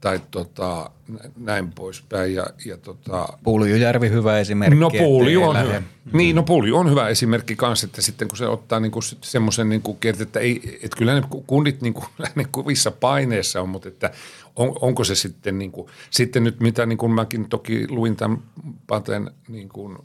tai 0.00 0.20
tota, 0.30 0.90
näin 1.36 1.72
poispäin. 1.72 2.34
Ja, 2.34 2.46
ja 2.64 2.76
tota, 2.76 3.28
Puulijujärvi 3.44 4.10
hyvä 4.10 4.38
esimerkki. 4.38 4.80
No 4.80 4.90
Puuliju 4.90 5.42
on 5.42 5.62
hyvä. 5.62 5.80
Mm. 5.80 5.86
Niin, 6.12 6.36
no 6.36 6.42
Puuliju 6.42 6.76
on 6.76 6.90
hyvä 6.90 7.08
esimerkki 7.08 7.56
kanssa, 7.56 7.86
että 7.86 8.02
sitten 8.02 8.28
kun 8.28 8.38
se 8.38 8.46
ottaa 8.46 8.80
niinku 8.80 9.00
semmoisen 9.20 9.68
niinku, 9.68 9.98
että 10.04 10.40
ei, 10.40 10.78
että 10.82 10.96
kyllä 10.96 11.14
ne 11.14 11.22
kunnit 11.46 11.80
niinku, 11.80 12.04
ne 12.34 12.46
kuvissa 12.52 12.90
paineessa 12.90 13.62
on, 13.62 13.68
mutta 13.68 13.88
että 13.88 14.10
on, 14.56 14.76
onko 14.80 15.04
se 15.04 15.14
sitten, 15.14 15.58
niin 15.58 15.72
kuin, 15.72 15.88
sitten 16.10 16.44
nyt 16.44 16.60
mitä 16.60 16.86
niin 16.86 16.98
kuin 16.98 17.12
mäkin 17.12 17.48
toki 17.48 17.86
luin 17.88 18.16
tämän 18.16 18.38
Paten 18.86 19.30
niin 19.48 19.68
kuin, 19.68 19.98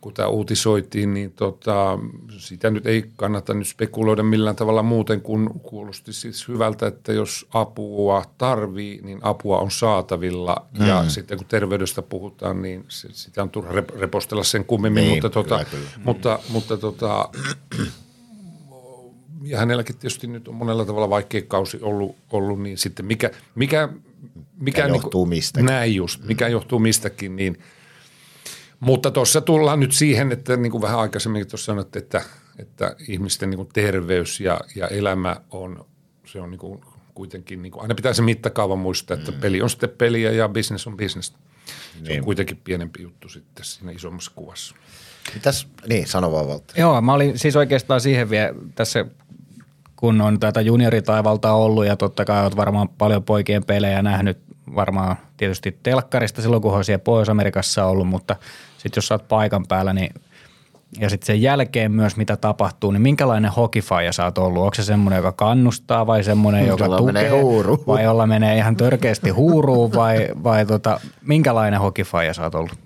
kun 0.00 0.14
tämä 0.14 0.28
uutisoitiin, 0.28 1.14
niin 1.14 1.32
tota, 1.32 1.98
sitä 2.38 2.70
nyt 2.70 2.86
ei 2.86 3.04
kannata 3.16 3.54
nyt 3.54 3.66
spekuloida 3.66 4.22
millään 4.22 4.56
tavalla 4.56 4.82
muuten 4.82 5.20
kuin 5.20 5.50
kuulosti 5.62 6.12
siis 6.12 6.48
hyvältä, 6.48 6.86
että 6.86 7.12
jos 7.12 7.46
apua 7.54 8.24
tarvii, 8.38 9.00
niin 9.02 9.18
apua 9.22 9.58
on 9.58 9.70
saatavilla. 9.70 10.66
Mm. 10.78 10.86
Ja 10.86 11.08
sitten 11.08 11.38
kun 11.38 11.46
terveydestä 11.46 12.02
puhutaan, 12.02 12.62
niin 12.62 12.84
sitä 12.88 13.42
on 13.42 13.50
turha 13.50 13.72
repostella 13.98 14.44
sen 14.44 14.64
kummemmin, 14.64 15.04
niin, 15.04 15.14
mutta, 15.14 15.30
tota, 15.30 15.64
kyllä, 15.64 15.70
kyllä. 15.70 16.04
mutta, 16.04 16.38
mutta 16.48 16.76
tota, 16.76 17.28
ja 19.42 19.58
hänelläkin 19.58 19.96
tietysti 19.96 20.26
nyt 20.26 20.48
on 20.48 20.54
monella 20.54 20.84
tavalla 20.84 21.10
vaikea 21.10 21.42
kausi 21.42 21.78
ollut, 21.82 22.16
ollut 22.30 22.62
niin 22.62 22.78
sitten 22.78 23.06
mikä, 23.06 23.30
mikä, 23.54 23.88
mikä 24.60 24.84
niin 24.84 24.94
johtuu 24.94 25.24
niin, 25.24 25.28
mistäkin. 25.28 25.66
Näin 25.66 25.94
just, 25.94 26.24
mikä 26.24 26.46
mm. 26.46 26.52
johtuu 26.52 26.78
mistäkin, 26.78 27.36
niin 27.36 27.58
mutta 28.80 29.10
tuossa 29.10 29.40
tullaan 29.40 29.80
nyt 29.80 29.92
siihen, 29.92 30.32
että 30.32 30.56
niin 30.56 30.72
kuin 30.72 30.82
vähän 30.82 30.98
aikaisemmin 30.98 31.48
tuossa 31.48 31.64
sanoitte, 31.64 31.98
että, 31.98 32.22
että 32.58 32.96
ihmisten 33.08 33.50
niin 33.50 33.56
kuin 33.56 33.68
terveys 33.72 34.40
ja, 34.40 34.60
ja 34.74 34.88
elämä 34.88 35.36
on, 35.50 35.86
se 36.26 36.40
on 36.40 36.50
niin 36.50 36.58
kuin 36.58 36.80
kuitenkin, 37.14 37.62
niin 37.62 37.72
kuin, 37.72 37.82
aina 37.82 37.94
pitää 37.94 38.12
se 38.12 38.22
mittakaava 38.22 38.76
muistaa, 38.76 39.16
että 39.16 39.32
mm. 39.32 39.40
peli 39.40 39.62
on 39.62 39.70
sitten 39.70 39.90
peliä 39.98 40.30
ja 40.30 40.48
business 40.48 40.86
on 40.86 40.96
business. 40.96 41.32
Se 42.04 42.08
niin. 42.08 42.20
on 42.20 42.24
kuitenkin 42.24 42.56
pienempi 42.56 43.02
juttu 43.02 43.28
sitten 43.28 43.64
siinä 43.64 43.92
isommassa 43.92 44.32
kuvassa. 44.34 44.74
Mitäs, 45.34 45.68
niin 45.88 46.06
sano 46.06 46.32
vaan 46.32 46.48
Valtteri. 46.48 46.80
Joo, 46.80 47.00
mä 47.00 47.12
olin 47.12 47.38
siis 47.38 47.56
oikeastaan 47.56 48.00
siihen 48.00 48.30
vielä 48.30 48.54
tässä 48.74 49.06
kun 50.00 50.20
on 50.20 50.40
tätä 50.40 50.60
junioritaivalta 50.60 51.52
ollut 51.52 51.86
ja 51.86 51.96
totta 51.96 52.24
kai 52.24 52.42
olet 52.42 52.56
varmaan 52.56 52.88
paljon 52.88 53.22
poikien 53.22 53.64
pelejä 53.64 54.02
nähnyt 54.02 54.38
varmaan 54.74 55.16
tietysti 55.36 55.78
telkkarista 55.82 56.42
silloin, 56.42 56.62
kun 56.62 56.74
on 56.74 56.84
siellä 56.84 56.98
Pohjois-Amerikassa 56.98 57.84
ollut, 57.84 58.08
mutta 58.08 58.36
sitten 58.80 58.98
jos 58.98 59.12
olet 59.12 59.28
paikan 59.28 59.66
päällä, 59.66 59.92
niin 59.92 60.14
ja 61.00 61.10
sitten 61.10 61.26
sen 61.26 61.42
jälkeen 61.42 61.92
myös, 61.92 62.16
mitä 62.16 62.36
tapahtuu, 62.36 62.90
niin 62.90 63.02
minkälainen 63.02 63.50
hokifaija 63.50 64.12
sä 64.12 64.24
oot 64.24 64.38
ollut? 64.38 64.62
Onko 64.62 64.74
se 64.74 64.82
semmoinen, 64.82 65.16
joka 65.16 65.32
kannustaa 65.32 66.06
vai 66.06 66.24
semmoinen, 66.24 66.66
joka 66.66 66.84
jolla 66.84 66.96
tukee? 66.96 67.12
Menee 67.12 67.30
huuruun. 67.30 67.84
Vai 67.86 68.04
jolla 68.04 68.26
menee 68.26 68.56
ihan 68.56 68.76
törkeästi 68.76 69.30
huuruun 69.30 69.92
vai, 69.92 70.28
vai 70.44 70.66
tota, 70.66 71.00
minkälainen 71.22 71.80
hokifaija 71.80 72.34
sä 72.34 72.42
oot 72.42 72.54
ollut? 72.54 72.78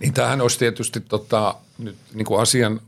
Niin 0.00 0.12
tämähän 0.12 0.40
olisi 0.40 0.58
tietysti 0.58 1.00
tota, 1.00 1.54
nyt 1.78 1.96
niin 2.14 2.24
kuin 2.24 2.40
asian 2.40 2.80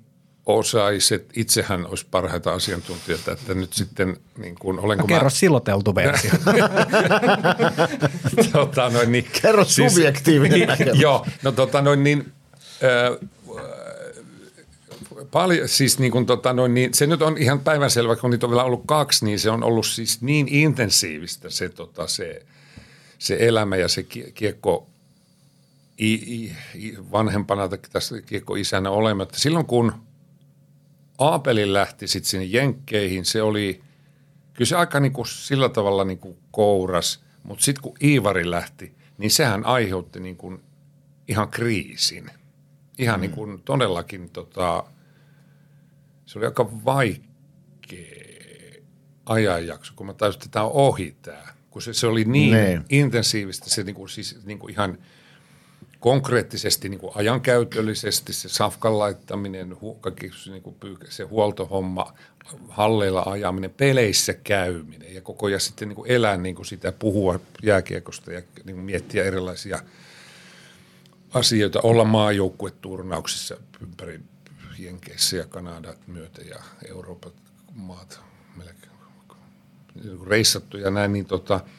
osaiset, 0.47 1.31
itsehän 1.37 1.87
olisi 1.87 2.07
parhaita 2.11 2.53
asiantuntijoita, 2.53 3.33
että 3.33 3.55
nyt 3.55 3.73
sitten 3.73 4.17
niin 4.39 4.55
kuin, 4.55 4.79
olenko 4.79 5.03
no, 5.03 5.07
kerro 5.07 5.25
mä... 5.25 5.31
siloteltu 5.31 5.95
versio. 5.95 6.31
tota, 8.53 8.91
noin, 8.91 9.13
niin, 9.13 9.27
kerro 9.43 9.65
siis, 9.65 9.93
subjektiivinen 9.93 10.69
niin, 10.79 11.01
Joo, 11.01 11.27
no 11.43 11.53
tota 11.53 11.83
noin 11.83 12.05
niin, 12.05 12.33
äh, 12.85 13.29
paljon, 15.31 15.69
siis 15.69 15.99
niin 15.99 16.13
kuin, 16.13 16.27
tota, 16.27 16.53
noin, 16.53 16.75
niin, 16.75 16.95
se 16.95 17.07
nyt 17.07 17.23
on 17.23 17.39
ihan 17.39 17.61
päivänselvä, 17.61 18.17
kun 18.17 18.31
niitä 18.31 18.47
on 18.47 18.51
vielä 18.51 18.65
ollut 18.65 18.83
kaksi, 18.87 19.25
niin 19.25 19.39
se 19.39 19.51
on 19.51 19.65
ollut 19.65 19.87
siis 19.87 20.23
niin 20.23 20.49
intensiivistä 20.49 21.51
se, 21.51 21.69
tota, 21.69 22.07
se, 22.07 22.43
se 23.19 23.37
elämä 23.41 23.77
ja 23.77 23.89
se 23.89 24.03
kiekko 24.35 24.87
i, 26.01 26.15
i, 26.15 26.53
vanhempana 27.13 27.69
tai 27.69 27.79
tässä 27.93 28.21
kiekko 28.21 28.55
isänä 28.55 28.91
olemme. 28.91 29.23
Että 29.23 29.41
silloin 29.41 29.67
kun– 29.67 29.93
Aapeli 31.21 31.73
lähti 31.73 32.09
sitten 32.09 32.31
sinne 32.31 32.47
Jenkkeihin, 32.47 33.25
se 33.25 33.43
oli, 33.43 33.81
kyllä 34.53 34.69
se 34.69 34.77
aika 34.77 35.01
niin 35.01 35.13
kuin 35.13 35.27
sillä 35.27 35.69
tavalla 35.69 36.05
niin 36.05 36.19
kuin 36.19 36.39
kouras, 36.51 37.25
mutta 37.43 37.65
sitten 37.65 37.83
kun 37.83 37.97
Iivari 38.03 38.51
lähti, 38.51 38.95
niin 39.19 39.31
sehän 39.31 39.67
aiheutti 39.67 40.21
niin 40.21 40.37
kuin 40.37 40.63
ihan 41.29 41.49
kriisin. 41.49 42.31
Ihan 42.99 43.19
mm. 43.19 43.21
niin 43.21 43.31
kuin 43.31 43.63
todellakin 43.63 44.31
tota, 44.31 44.85
se 46.27 46.39
oli 46.39 46.47
aika 46.47 46.85
vaikea 46.85 48.07
ajanjakso, 49.27 49.93
kun 49.97 50.07
mä 50.07 50.15
tajusin, 50.15 50.39
että 50.39 50.49
tämä 50.51 50.65
on 50.65 50.73
ohi 50.73 51.17
tämä. 51.23 51.47
Kun 51.71 51.83
se, 51.83 51.95
se 51.95 52.07
oli 52.07 52.25
niin 52.25 52.53
ne. 52.53 52.65
Niin. 52.65 52.85
intensiivistä, 52.89 53.71
se 53.71 53.83
niin 53.83 53.95
kuin, 53.95 54.09
siis 54.09 54.45
niin 54.45 54.59
kuin 54.59 54.71
ihan– 54.73 54.99
konkreettisesti 56.01 56.89
niin 56.89 57.01
kuin 57.01 57.13
ajankäytöllisesti 57.15 58.33
se 58.33 58.49
safkan 58.49 58.99
laittaminen, 58.99 59.77
niin 60.51 60.63
kuin 60.63 60.77
se 61.09 61.25
huoltohomma, 61.25 62.15
halleilla 62.69 63.23
ajaminen, 63.27 63.71
peleissä 63.71 64.35
käyminen 64.35 65.15
ja 65.15 65.21
koko 65.21 65.47
ajan 65.47 65.61
sitten 65.61 65.89
niin 65.89 65.97
kuin 65.97 66.11
elää 66.11 66.37
niin 66.37 66.55
kuin 66.55 66.67
sitä, 66.67 66.93
puhua 66.93 67.41
jääkiekosta 67.63 68.33
ja 68.33 68.43
niin 68.65 68.77
kuin 68.77 68.85
miettiä 68.85 69.25
erilaisia 69.25 69.83
asioita, 71.35 71.81
olla 71.83 72.05
maajoukkueturnauksissa 72.05 73.57
ympäri 73.81 74.21
Jenkeissä 74.79 75.37
ja 75.37 75.47
Kanadat 75.47 76.09
myötä 76.09 76.43
ja 76.43 76.59
Euroopan 76.89 77.33
maat 77.75 78.21
melkein 78.57 78.91
reissattu 80.27 80.77
ja 80.77 80.91
näin, 80.91 81.13
niin 81.13 81.27
tota– 81.27 81.61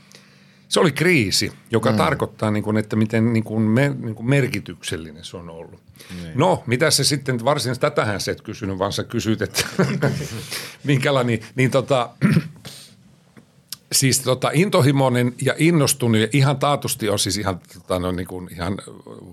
se 0.71 0.79
oli 0.79 0.91
kriisi, 0.91 1.51
joka 1.71 1.91
mm. 1.91 1.97
tarkoittaa, 1.97 2.51
niin 2.51 2.63
kuin, 2.63 2.77
että 2.77 2.95
miten 2.95 3.33
niin 3.33 3.43
kuin 3.43 3.61
me, 3.61 3.95
niin 3.99 4.15
kuin 4.15 4.29
merkityksellinen 4.29 5.25
se 5.25 5.37
on 5.37 5.49
ollut. 5.49 5.79
Niin. 6.21 6.31
No, 6.35 6.63
mitä 6.65 6.91
se 6.91 7.03
sitten, 7.03 7.45
varsinaisesti 7.45 7.81
tätähän 7.81 8.21
se 8.21 8.31
et 8.31 8.41
kysynyt, 8.41 8.79
vaan 8.79 8.93
sä 8.93 9.03
kysyt, 9.03 9.41
että 9.41 9.63
minkälainen, 10.83 11.39
niin, 11.39 11.49
niin 11.55 11.71
tota, 11.71 12.09
siis 13.91 14.19
tota, 14.19 14.51
intohimoinen 14.53 15.33
ja 15.41 15.55
innostunut 15.57 16.21
ja 16.21 16.27
ihan 16.33 16.57
taatusti 16.57 17.09
on 17.09 17.19
siis 17.19 17.37
ihan, 17.37 17.59
tota, 17.73 17.99
no, 17.99 18.11
niin 18.11 18.27
kuin, 18.27 18.49
ihan 18.51 18.77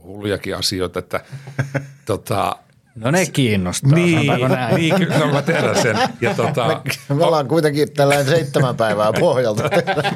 hullujakin 0.03 0.57
asioita, 0.57 0.99
että 0.99 1.25
tota, 2.07 2.57
No 3.01 3.11
ne 3.11 3.27
kiinnostaa, 3.27 3.93
niin, 3.93 4.49
näin. 4.49 4.77
Niin, 4.77 4.95
kyllä 4.95 5.33
mä 5.33 5.43
tiedän 5.43 5.83
sen. 5.83 5.97
Ja 6.21 6.35
tota, 6.35 6.83
me, 7.09 7.15
me 7.15 7.25
ollaan 7.25 7.49
kuitenkin 7.49 7.93
tällainen 7.93 8.27
seitsemän 8.27 8.77
päivää 8.77 9.13
pohjalta. 9.21 9.63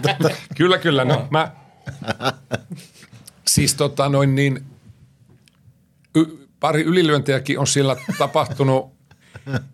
kyllä, 0.57 0.79
kyllä. 0.79 1.05
No, 1.05 1.29
mä, 1.31 1.53
siis 3.47 3.75
tota 3.75 4.09
noin 4.09 4.35
niin, 4.35 4.65
y, 6.17 6.25
pari 6.61 6.83
ylilyöntiäkin 6.83 7.59
on 7.59 7.67
siellä 7.67 7.97
tapahtunut. 8.19 8.93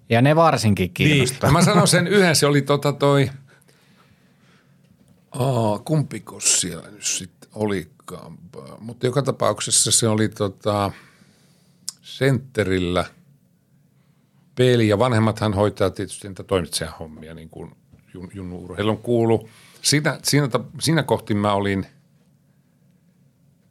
Ja 0.09 0.23
ne 0.23 0.37
varsinkin 0.37 0.91
kiinnostaa. 0.91 1.51
Niin, 1.51 1.53
mä 1.53 1.65
sanon 1.65 1.89
sen 1.89 2.07
yhden, 2.07 2.37
se 2.37 2.47
oli 2.47 2.63
tota 2.63 2.93
toi, 2.93 3.31
aa, 5.31 5.79
kumpiko 5.79 6.41
siellä 6.41 6.91
nyt 6.91 7.05
sitten 7.05 7.51
olikaan. 7.55 8.39
Mutta 8.79 9.07
joka 9.07 9.23
tapauksessa 9.23 9.91
se 9.91 10.09
oli 10.09 10.29
tota– 10.29 10.91
sentterillä 12.09 13.05
peli 14.55 14.89
ja 14.89 14.99
vanhemmathan 14.99 15.55
hoitaa 15.55 15.91
tietysti 15.91 16.29
niitä 16.29 16.43
toimitsijan 16.43 16.95
hommia 17.01 17.35
niin 17.35 17.49
kuin 17.49 17.77
Junnu 18.35 18.65
Urheilun 18.65 18.99
kuulu. 18.99 19.49
Siinä, 19.83 20.19
siinä, 20.23 20.49
siinä 20.81 21.03
kohti 21.03 21.35
mä 21.35 21.53
olin 21.53 21.87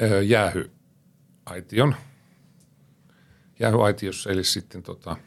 öö, 0.02 0.22
jäähyaition. 0.22 1.96
Jäähyaitiossa 3.60 4.32
eli 4.32 4.44
sitten 4.44 4.84
tota, 4.84 5.18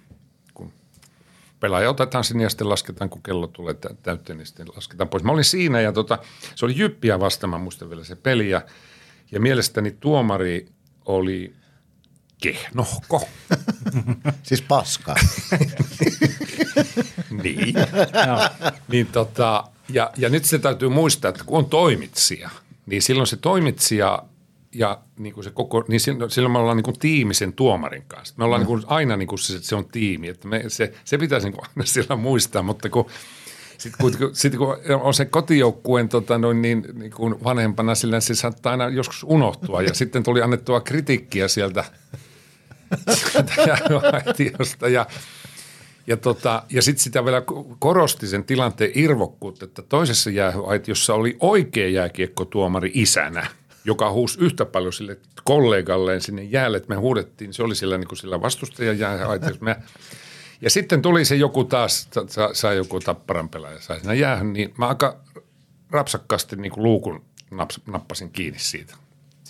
kun 0.55 0.73
pelaaja 1.61 1.91
otetaan 1.91 2.25
sinne 2.25 2.43
ja 2.43 2.51
sitten 2.51 2.69
lasketaan, 2.69 3.11
kun 3.11 3.23
kello 3.23 3.47
tulee 3.47 3.75
täyteen, 4.03 4.39
niin 4.39 4.47
sitten 4.47 4.67
lasketaan 4.77 5.09
pois. 5.09 5.25
Mä 5.25 5.33
olin 5.33 5.45
siinä 5.45 5.81
ja 5.81 5.93
tota, 5.93 6.19
se 6.55 6.65
oli 6.65 6.79
Jyppiä 6.79 7.21
vastaan, 7.21 7.51
mä 7.51 7.59
muistan 7.59 7.91
vielä 7.91 8.05
se 8.05 8.17
peli 8.17 8.51
ja, 8.51 8.63
ja 9.33 9.41
mielestäni 9.41 9.97
tuomari 10.01 10.69
oli 11.05 11.60
kehnohko. 12.41 13.29
Siis 14.43 14.63
paska. 14.63 15.15
niin. 17.43 17.75
niin 18.89 19.07
tota, 19.07 19.65
ja, 19.89 20.11
ja 20.17 20.29
nyt 20.29 20.45
se 20.45 20.59
täytyy 20.59 20.89
muistaa, 20.89 21.29
että 21.29 21.45
kun 21.45 21.59
on 21.59 21.67
toimitsija, 21.67 22.51
niin 22.87 23.03
silloin 23.03 23.27
se 23.27 23.37
toimitsija 23.37 24.23
ja 24.75 24.99
niin 25.19 25.35
kuin 25.35 25.45
se 25.45 25.51
koko, 25.51 25.85
niin 25.89 26.01
silloin, 26.01 26.31
silloin 26.31 26.53
me 26.53 26.59
ollaan 26.59 26.77
niin 26.77 26.85
kuin 26.85 26.99
tiimi 26.99 27.35
sen 27.35 27.53
tuomarin 27.53 28.05
kanssa. 28.09 28.35
Me 28.39 28.45
ollaan 28.45 28.63
mm. 28.63 28.67
niin 28.67 28.81
kuin 28.81 28.93
aina 28.93 29.17
niin 29.17 29.29
kuin 29.29 29.39
se, 29.39 29.63
se 29.63 29.77
on 29.77 29.89
tiimi, 29.89 30.29
että 30.29 30.49
me, 30.49 30.65
se, 30.69 30.93
se 31.05 31.19
pitäisi 31.19 31.47
niin 31.47 31.55
kuin 31.55 31.65
aina 31.69 31.87
sillä 31.95 32.17
muistaa, 32.17 32.63
mutta 32.63 32.89
kun 32.89 33.07
sitten 33.79 34.19
kun, 34.19 34.31
sit 34.33 34.57
kun 34.57 34.77
on 35.03 35.15
se 35.15 35.25
kotijoukkueen 35.25 36.09
tota, 36.09 36.39
noin 36.39 36.63
niin, 36.63 36.85
niin 36.93 37.11
kuin 37.11 37.45
vanhempana, 37.45 37.95
sillä 37.95 38.21
se 38.21 38.35
saattaa 38.35 38.71
aina 38.71 38.89
joskus 38.89 39.25
unohtua. 39.29 39.83
Ja 39.83 39.95
sitten 39.95 40.23
tuli 40.23 40.43
annettua 40.43 40.81
kritiikkiä 40.81 41.49
sieltä, 41.49 41.85
sieltä 43.15 44.89
ja, 44.89 45.07
ja, 46.07 46.17
tota, 46.17 46.63
ja 46.71 46.83
sitten 46.83 47.03
sitä 47.03 47.25
vielä 47.25 47.43
korosti 47.79 48.27
sen 48.27 48.45
tilanteen 48.45 48.91
irvokkuutta, 48.95 49.65
että 49.65 49.83
toisessa 49.83 50.31
jäähyaitiossa 50.31 51.15
oli 51.15 51.37
oikea 51.41 51.89
jääkiekkotuomari 51.89 52.91
isänä, 52.95 53.47
joka 53.85 54.11
huusi 54.13 54.41
yhtä 54.41 54.65
paljon 54.65 54.93
sille 54.93 55.19
kollegalleen 55.45 56.21
sinne 56.21 56.43
jäälle, 56.43 56.77
että 56.77 56.89
me 56.89 56.97
huudettiin, 56.97 57.55
se 57.55 57.63
oli 57.63 57.75
sillä, 57.75 57.99
niin 57.99 58.09
kuin 58.09 58.19
sillä 58.19 58.43
vastustajan 58.43 58.99
jäähyaitiossa. 58.99 59.65
Me 59.65 59.77
ja 60.63 60.71
sitten 60.71 61.03
tuli 61.03 61.25
se 61.25 61.37
joku 61.37 61.65
taas, 61.65 62.09
sai 62.29 62.55
sa, 62.55 62.73
joku 62.73 63.01
tapparan 63.01 63.49
pelaaja, 63.49 63.81
sai 63.81 64.01
siinä 64.01 64.15
jäähän, 64.15 64.53
niin 64.53 64.75
mä 64.79 64.89
aika 64.89 65.21
rapsakkaasti 65.91 66.57
niin 66.57 66.73
kuin 66.73 66.83
luukun 66.83 67.25
naps, 67.51 67.81
nappasin 67.87 68.31
kiinni 68.31 68.59
siitä. 68.59 68.95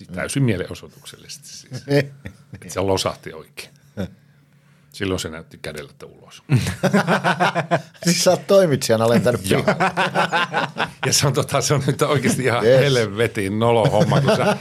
Siis 0.00 0.10
täysin 0.10 0.42
mielenosoituksellisesti 0.42 1.48
siis. 1.48 1.82
että 2.54 2.68
se 2.68 2.80
losahti 2.80 3.32
oikein. 3.32 3.70
Silloin 4.92 5.20
se 5.20 5.28
näytti 5.28 5.58
kädellä 5.62 5.92
ulos. 6.06 6.42
siis 8.04 8.24
sä 8.24 8.30
oot 8.30 8.46
toimitsijana 8.46 9.08
lentänyt 9.08 9.40
Ja 11.06 11.12
se 11.12 11.26
on, 11.26 11.32
tota, 11.32 11.60
se 11.60 11.74
on 11.74 11.82
nyt 11.86 12.02
oikeasti 12.02 12.44
ihan 12.44 12.64
yes. 12.64 12.80
helvetin 12.80 13.58
nolo 13.58 13.84
homma, 13.84 14.20
kun 14.20 14.36
sä 14.36 14.56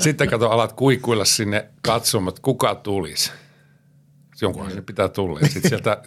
sitten 0.00 0.30
kato 0.30 0.50
alat 0.50 0.72
kuikuilla 0.72 1.24
sinne 1.24 1.68
katsomaan, 1.82 2.28
että 2.28 2.42
kuka 2.42 2.74
tulisi– 2.74 3.32
jonkunhan 4.40 4.72
se 4.72 4.82
pitää 4.82 5.08
tulla. 5.08 5.40
Ja 5.40 5.48
sitten 5.48 5.68
sieltä, 5.68 6.02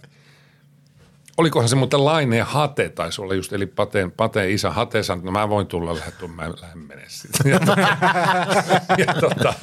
olikohan 1.38 1.70
se 1.70 1.76
muuten 1.76 2.06
Laine 2.06 2.42
Hate 2.42 2.90
taisi 2.90 3.22
olla 3.22 3.34
just, 3.34 3.54
eli 3.54 3.66
Pateen, 3.66 4.12
Pateen 4.12 4.50
isä 4.50 4.72
Hate 4.72 5.04
sanoi, 5.04 5.20
että 5.20 5.26
no 5.26 5.32
mä 5.32 5.50
voin 5.50 5.68
tulla 5.68 5.96
lähettyä, 5.96 6.28
mä 6.28 6.52
lähden 6.62 6.80
mene 6.80 7.04
sitten. 7.08 7.52
Ja, 7.52 7.60
tota, 7.60 7.82
ja 9.06 9.14
tota, 9.20 9.54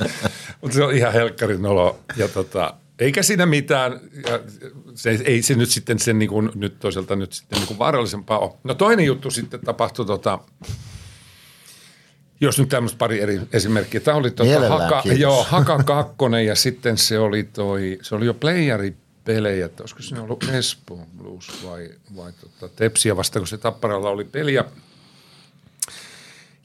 mutta 0.61 0.75
se 0.75 0.85
on 0.85 0.95
ihan 0.95 1.13
helkkarin 1.13 1.67
olo. 1.67 1.99
Ja 2.17 2.29
tota, 2.29 2.75
eikä 2.99 3.23
siinä 3.23 3.47
mitään, 3.47 4.01
ja 4.29 4.41
se, 4.95 5.19
ei 5.25 5.43
se 5.43 5.55
nyt 5.55 5.71
sitten 5.71 5.99
sen 5.99 6.19
niin 6.19 6.29
kuin, 6.29 6.51
nyt 6.55 6.79
toisaalta 6.79 7.17
nyt 7.17 7.33
sitten 7.33 7.59
niin 7.59 7.67
kuin 7.69 7.79
vaarallisempaa 7.79 8.39
ole. 8.39 8.53
No 8.65 8.75
toinen 8.75 9.07
juttu 9.07 9.31
sitten 9.31 9.61
tapahtui 9.61 10.07
tota, 10.07 10.39
jos 12.41 12.59
nyt 12.59 12.69
tämmöistä 12.69 12.99
pari 12.99 13.21
eri 13.21 13.41
esimerkkiä. 13.53 14.01
Tämä 14.01 14.17
oli 14.17 14.31
tuota 14.31 14.69
Haka, 14.69 15.03
joo, 15.17 15.45
Haka 15.45 15.83
kakkonen 15.83 16.47
ja 16.47 16.55
sitten 16.55 16.99
se 16.99 17.19
oli, 17.19 17.43
toi, 17.43 17.99
se 18.03 18.15
oli 18.15 18.27
jo 18.27 18.35
playeripelejä, 19.25 19.67
että 19.67 19.83
olisiko 19.83 20.03
se 20.03 20.21
ollut 20.21 20.45
Espoo 20.53 21.07
Blues 21.19 21.65
vai, 21.65 21.91
vai 22.17 22.33
tota 22.33 22.75
Tepsiä 22.77 23.17
vasta, 23.17 23.39
kun 23.41 23.49
se 23.49 23.59
Tapparalla 23.59 24.11
oli 24.11 24.25
peli. 24.25 24.55
Ja, 24.55 24.65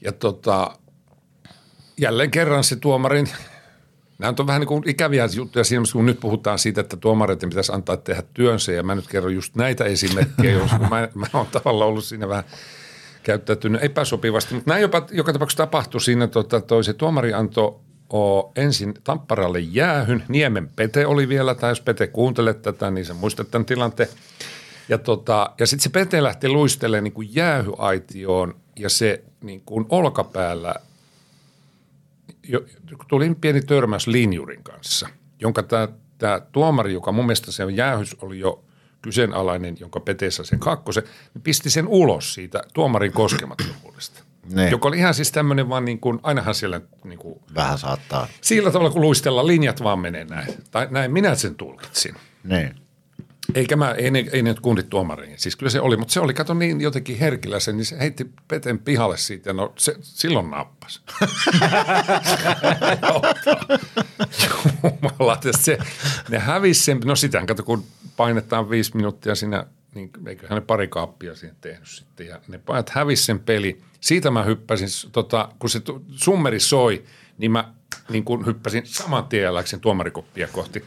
ja 0.00 0.12
tota, 0.12 0.78
jälleen 1.96 2.30
kerran 2.30 2.64
se 2.64 2.76
tuomarin, 2.76 3.28
nämä 4.18 4.34
on 4.38 4.46
vähän 4.46 4.60
niin 4.60 4.68
kuin 4.68 4.88
ikäviä 4.88 5.28
juttuja 5.34 5.64
siinä 5.64 5.84
kun 5.92 6.06
nyt 6.06 6.20
puhutaan 6.20 6.58
siitä, 6.58 6.80
että 6.80 6.96
tuomareiden 6.96 7.48
pitäisi 7.48 7.72
antaa 7.72 7.96
tehdä 7.96 8.22
työnsä 8.34 8.72
ja 8.72 8.82
mä 8.82 8.94
nyt 8.94 9.08
kerron 9.08 9.34
just 9.34 9.54
näitä 9.54 9.84
esimerkkejä, 9.84 10.58
jos 10.58 10.70
mä, 10.70 11.08
mä 11.14 11.26
oon 11.32 11.46
tavallaan 11.46 11.88
ollut 11.88 12.04
siinä 12.04 12.28
vähän– 12.28 12.44
käyttäytynyt 13.22 13.84
epäsopivasti, 13.84 14.54
mutta 14.54 14.70
näin 14.70 14.82
jopa 14.82 15.06
joka 15.10 15.32
tapauksessa 15.32 15.62
tapahtui 15.62 16.00
siinä, 16.00 16.26
tota, 16.26 16.60
toi 16.60 16.84
se 16.84 16.92
tuomari 16.92 17.32
antoi 17.32 17.80
o, 18.12 18.52
ensin 18.56 18.94
Tampparalle 19.04 19.60
jäähyn. 19.60 20.24
Niemen 20.28 20.70
Pete 20.76 21.06
oli 21.06 21.28
vielä, 21.28 21.54
tai 21.54 21.70
jos 21.70 21.80
Pete 21.80 22.06
kuuntelet 22.06 22.62
tätä, 22.62 22.90
niin 22.90 23.04
sä 23.04 23.14
muistat 23.14 23.50
tämän 23.50 23.66
tilanteen. 23.66 24.08
Ja, 24.88 24.98
tota, 24.98 25.50
ja 25.58 25.66
sitten 25.66 25.82
se 25.82 25.90
Pete 25.90 26.22
lähti 26.22 26.48
luistelemaan 26.48 27.04
niin 27.04 27.12
kuin 27.12 27.34
jäähyaitioon 27.34 28.54
ja 28.76 28.90
se 28.90 29.24
niin 29.40 29.60
kuin 29.60 29.86
olkapäällä 29.88 30.74
jo, 32.42 32.60
tuli 33.08 33.34
pieni 33.40 33.62
törmäys 33.62 34.06
linjurin 34.06 34.62
kanssa, 34.62 35.08
jonka 35.40 35.62
tämä 36.18 36.40
tuomari, 36.52 36.92
joka 36.92 37.12
mun 37.12 37.26
mielestä 37.26 37.52
se 37.52 37.64
jäähys 37.64 38.16
oli 38.20 38.38
jo 38.38 38.64
kyseenalainen, 39.02 39.76
jonka 39.80 40.00
Petessä 40.00 40.44
sen 40.44 40.58
kakkosen, 40.58 41.02
niin 41.34 41.42
pisti 41.42 41.70
sen 41.70 41.88
ulos 41.88 42.34
siitä 42.34 42.62
tuomarin 42.74 43.12
koskemattomuudesta. 43.12 44.22
Ne. 44.44 44.70
Joka 44.70 44.88
oli 44.88 44.98
ihan 44.98 45.14
siis 45.14 45.32
tämmöinen 45.32 45.68
vaan 45.68 45.84
niin 45.84 46.00
kuin, 46.00 46.20
ainahan 46.22 46.54
siellä 46.54 46.80
niin 47.04 47.18
kuin, 47.18 47.40
Vähän 47.54 47.78
saattaa. 47.78 48.26
Sillä 48.40 48.70
tavalla, 48.70 48.90
kun 48.90 49.02
luistella 49.02 49.46
linjat 49.46 49.82
vaan 49.82 49.98
menee 49.98 50.24
näin. 50.24 50.54
Tai 50.70 50.88
näin 50.90 51.12
minä 51.12 51.34
sen 51.34 51.54
tulkitsin. 51.54 52.14
Ne. 52.44 52.74
Eikä 53.54 53.76
mä, 53.76 53.92
ei 53.92 54.10
ne, 54.10 54.24
ei 54.32 54.42
ne 54.42 54.54
kundit 54.62 54.88
tuomariin. 54.88 55.38
Siis 55.38 55.56
kyllä 55.56 55.70
se 55.70 55.80
oli, 55.80 55.96
mutta 55.96 56.12
se 56.12 56.20
oli, 56.20 56.34
kato 56.34 56.54
niin 56.54 56.80
jotenkin 56.80 57.18
herkillä 57.18 57.60
sen, 57.60 57.76
niin 57.76 57.84
se 57.84 57.98
heitti 57.98 58.30
Peten 58.48 58.78
pihalle 58.78 59.16
siitä 59.16 59.50
ja 59.50 59.54
no 59.54 59.72
se 59.76 59.96
silloin 60.00 60.50
nappas. 60.50 61.02
Jumala, 64.82 65.38
se, 65.50 65.78
ne 66.28 66.38
hävisi 66.38 66.84
sen, 66.84 67.00
no 67.04 67.16
sitä 67.16 67.46
kato 67.46 67.62
kun 67.62 67.84
painetaan 68.16 68.70
viisi 68.70 68.96
minuuttia 68.96 69.34
siinä, 69.34 69.66
niin 69.94 70.10
eiköhän 70.26 70.54
ne 70.54 70.60
pari 70.60 70.88
kaappia 70.88 71.34
siihen 71.34 71.56
tehnyt 71.60 71.88
sitten. 71.88 72.26
Ja 72.26 72.40
ne 72.48 72.58
pojat 72.58 72.90
hävisi 72.90 73.24
sen 73.24 73.40
peli. 73.40 73.80
Siitä 74.00 74.30
mä 74.30 74.42
hyppäsin, 74.42 74.88
tota, 75.12 75.48
kun 75.58 75.70
se 75.70 75.82
summeri 76.10 76.60
soi, 76.60 77.04
niin 77.38 77.50
mä 77.50 77.74
niin 78.08 78.24
kun 78.24 78.46
hyppäsin 78.46 78.86
saman 78.86 79.24
tien 79.24 79.44
ja 79.44 79.54
läksin 79.54 79.80
tuomarikoppia 79.80 80.48
kohti. 80.48 80.84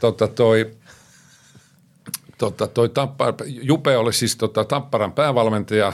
Tota, 0.00 0.28
toi, 0.28 0.70
tota, 2.38 2.66
toi 2.66 2.88
Tappa, 2.88 3.34
Jupe 3.46 3.96
oli 3.96 4.12
siis 4.12 4.36
tota, 4.36 4.64
Tapparan 4.64 5.12
päävalmentaja 5.12 5.92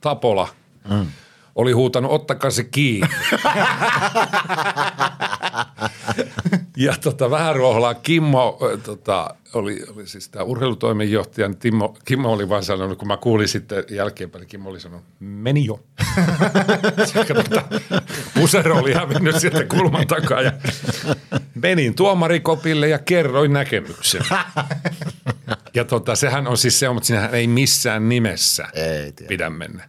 Tapola. 0.00 0.48
Mm 0.90 1.06
oli 1.58 1.72
huutanut, 1.72 2.12
ottakaa 2.12 2.50
se 2.50 2.64
kiinni. 2.64 3.06
ja 6.76 6.94
tota, 7.00 7.30
vähän 7.30 7.56
ruoholaa 7.56 7.94
Kimmo 7.94 8.58
tota, 8.82 9.34
oli, 9.54 9.82
oli 9.96 10.06
siis 10.06 10.28
tämä 10.28 10.44
urheilutoimenjohtaja, 10.44 11.48
niin 11.48 11.58
Timo, 11.58 11.96
Kimmo 12.04 12.32
oli 12.32 12.48
vaan 12.48 12.62
sanonut, 12.62 12.98
kun 12.98 13.08
mä 13.08 13.16
kuulin 13.16 13.48
sitten 13.48 13.84
jälkeenpäin, 13.90 14.40
niin 14.40 14.48
Kimmo 14.48 14.70
oli 14.70 14.80
sanonut, 14.80 15.04
meni 15.20 15.64
jo. 15.64 15.80
pusero 18.34 18.78
oli 18.78 18.94
hävinnyt 18.94 19.40
sieltä 19.40 19.64
kulman 19.64 20.06
takaa 20.06 20.42
ja 20.42 20.52
menin 21.54 21.94
tuomarikopille 21.94 22.88
ja 22.88 22.98
kerroin 22.98 23.52
näkemyksen. 23.52 24.22
ja 25.74 25.84
tota, 25.84 26.14
sehän 26.14 26.46
on 26.46 26.56
siis 26.56 26.78
se, 26.78 26.88
mutta 26.88 27.06
sinähän 27.06 27.34
ei 27.34 27.46
missään 27.46 28.08
nimessä 28.08 28.68
ei, 28.74 29.12
pidä 29.28 29.50
mennä. 29.50 29.88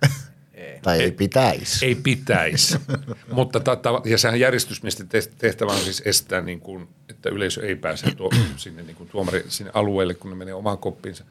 Tai 0.82 1.02
ei, 1.02 1.12
pitäisi. 1.12 1.86
Ei 1.86 1.96
pitäisi. 1.96 2.78
Mutta 3.32 3.60
tata, 3.60 4.02
ja 4.06 4.18
sehän 4.18 4.40
järjestysmiesten 4.40 5.08
tehtävä 5.38 5.72
on 5.72 5.80
siis 5.80 6.02
estää, 6.06 6.42
niin 6.42 6.60
kuin, 6.60 6.88
että 7.10 7.30
yleisö 7.30 7.68
ei 7.68 7.76
pääse 7.76 8.12
tuo, 8.16 8.30
sinne 8.58 8.84
niin 8.84 8.96
kuin 8.96 9.10
tuomari 9.10 9.46
sinne 9.48 9.72
alueelle, 9.74 10.14
kun 10.14 10.30
ne 10.30 10.38
menee 10.38 10.54
omaan 10.54 10.78
koppiinsa 10.78 11.24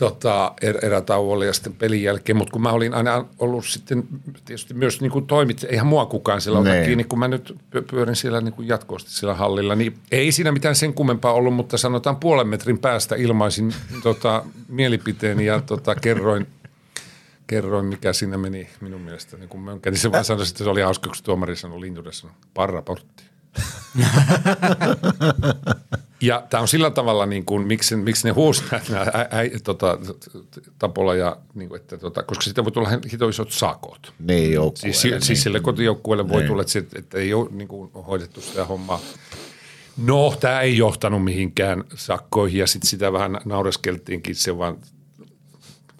tota, 0.00 0.52
er, 0.62 0.84
erätauolle 0.84 1.46
ja 1.46 1.52
sitten 1.52 1.72
pelin 1.72 2.02
jälkeen. 2.02 2.36
Mutta 2.36 2.52
kun 2.52 2.62
mä 2.62 2.72
olin 2.72 2.94
aina 2.94 3.24
ollut 3.38 3.66
sitten 3.66 4.04
tietysti 4.44 4.74
myös 4.74 5.00
niin 5.00 5.10
kuin 5.10 5.26
toimit, 5.26 5.66
eihän 5.68 5.86
mua 5.86 6.06
kukaan 6.06 6.40
siellä 6.40 6.58
ota 6.58 6.70
kiinni, 6.84 7.04
kun 7.04 7.18
mä 7.18 7.28
nyt 7.28 7.56
pyörin 7.90 8.16
siellä 8.16 8.40
niin 8.40 8.52
kuin 8.52 8.68
jatkuvasti 8.68 9.10
siellä 9.10 9.34
hallilla, 9.34 9.74
niin 9.74 9.96
ei 10.12 10.32
siinä 10.32 10.52
mitään 10.52 10.76
sen 10.76 10.94
kummempaa 10.94 11.32
ollut, 11.32 11.54
mutta 11.54 11.78
sanotaan 11.78 12.16
puolen 12.16 12.48
metrin 12.48 12.78
päästä 12.78 13.16
ilmaisin 13.16 13.74
tota, 14.02 14.44
mielipiteeni 14.68 15.46
ja 15.46 15.60
tota, 15.60 15.94
kerroin– 15.94 16.46
kerroin, 17.50 17.86
mikä 17.86 18.12
siinä 18.12 18.38
meni 18.38 18.68
minun 18.80 19.00
mielestäni. 19.00 19.46
Kun 19.46 19.60
mä 19.60 19.78
kätin 19.82 20.00
se 20.00 20.12
vaan 20.12 20.24
sanoa, 20.24 20.44
että 20.48 20.64
se 20.64 20.70
oli 20.70 20.80
hauska, 20.80 21.08
kun 21.08 21.16
tuomari 21.22 21.56
sanoi 21.56 21.80
linjudessa, 21.80 22.28
parraportti. 22.54 23.24
ja 26.20 26.46
tämä 26.50 26.60
on 26.60 26.68
sillä 26.68 26.90
tavalla, 26.90 27.26
niin 27.26 27.44
kuin, 27.44 27.66
miksi, 27.66 27.96
miksi 27.96 28.28
ne 28.28 28.30
huusi 28.32 28.64
nämä 28.88 29.06
tota, 29.64 29.98
Tapola, 30.78 31.14
ja, 31.14 31.36
niin 31.54 31.68
kuin, 31.68 31.80
että, 31.80 31.98
tota, 31.98 32.22
koska 32.22 32.44
sitten 32.44 32.64
voi 32.64 32.72
tulla 32.72 32.90
hito 33.12 33.28
isot 33.28 33.52
sakot. 33.52 34.12
Niin, 34.18 34.52
Siis, 34.74 35.04
niin. 35.04 35.22
siis 35.22 35.42
sille 35.42 35.60
kotijoukkueelle 35.60 36.28
voi 36.28 36.40
niin. 36.40 36.48
tulla, 36.48 36.62
että, 36.62 36.98
että 36.98 37.18
ei 37.18 37.34
ole 37.34 37.48
niin 37.50 37.68
kuin, 37.68 37.90
hoidettu 37.92 38.40
sitä 38.40 38.64
hommaa. 38.64 39.00
No, 39.96 40.36
tämä 40.40 40.60
ei 40.60 40.76
johtanut 40.76 41.24
mihinkään 41.24 41.84
sakkoihin 41.94 42.60
ja 42.60 42.66
sitten 42.66 42.88
sitä 42.88 43.12
vähän 43.12 43.40
naureskeltiinkin, 43.44 44.34
se 44.34 44.58
vaan 44.58 44.78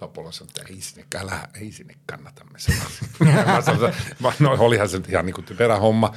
Tapola 0.00 0.32
sanoi, 0.32 0.50
että 0.58 0.72
ei 0.74 0.80
sinne, 0.80 1.06
älä, 1.20 1.48
ei 1.60 1.72
sinne 1.72 1.94
kannata 2.06 2.44
me 2.44 2.58
sanoin, 3.62 3.94
no 4.38 4.56
olihan 4.58 4.88
se 4.88 5.00
ihan 5.08 5.26
niin 5.26 5.34
kuin 5.34 5.44
typerä 5.44 5.76
homma. 5.78 6.14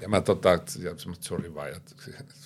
Ja 0.00 0.08
mä 0.08 0.20
tota, 0.20 0.48
ja 0.50 0.96
semmoista 0.96 1.24
sori 1.24 1.54
vaan, 1.54 1.68
ja 1.68 1.80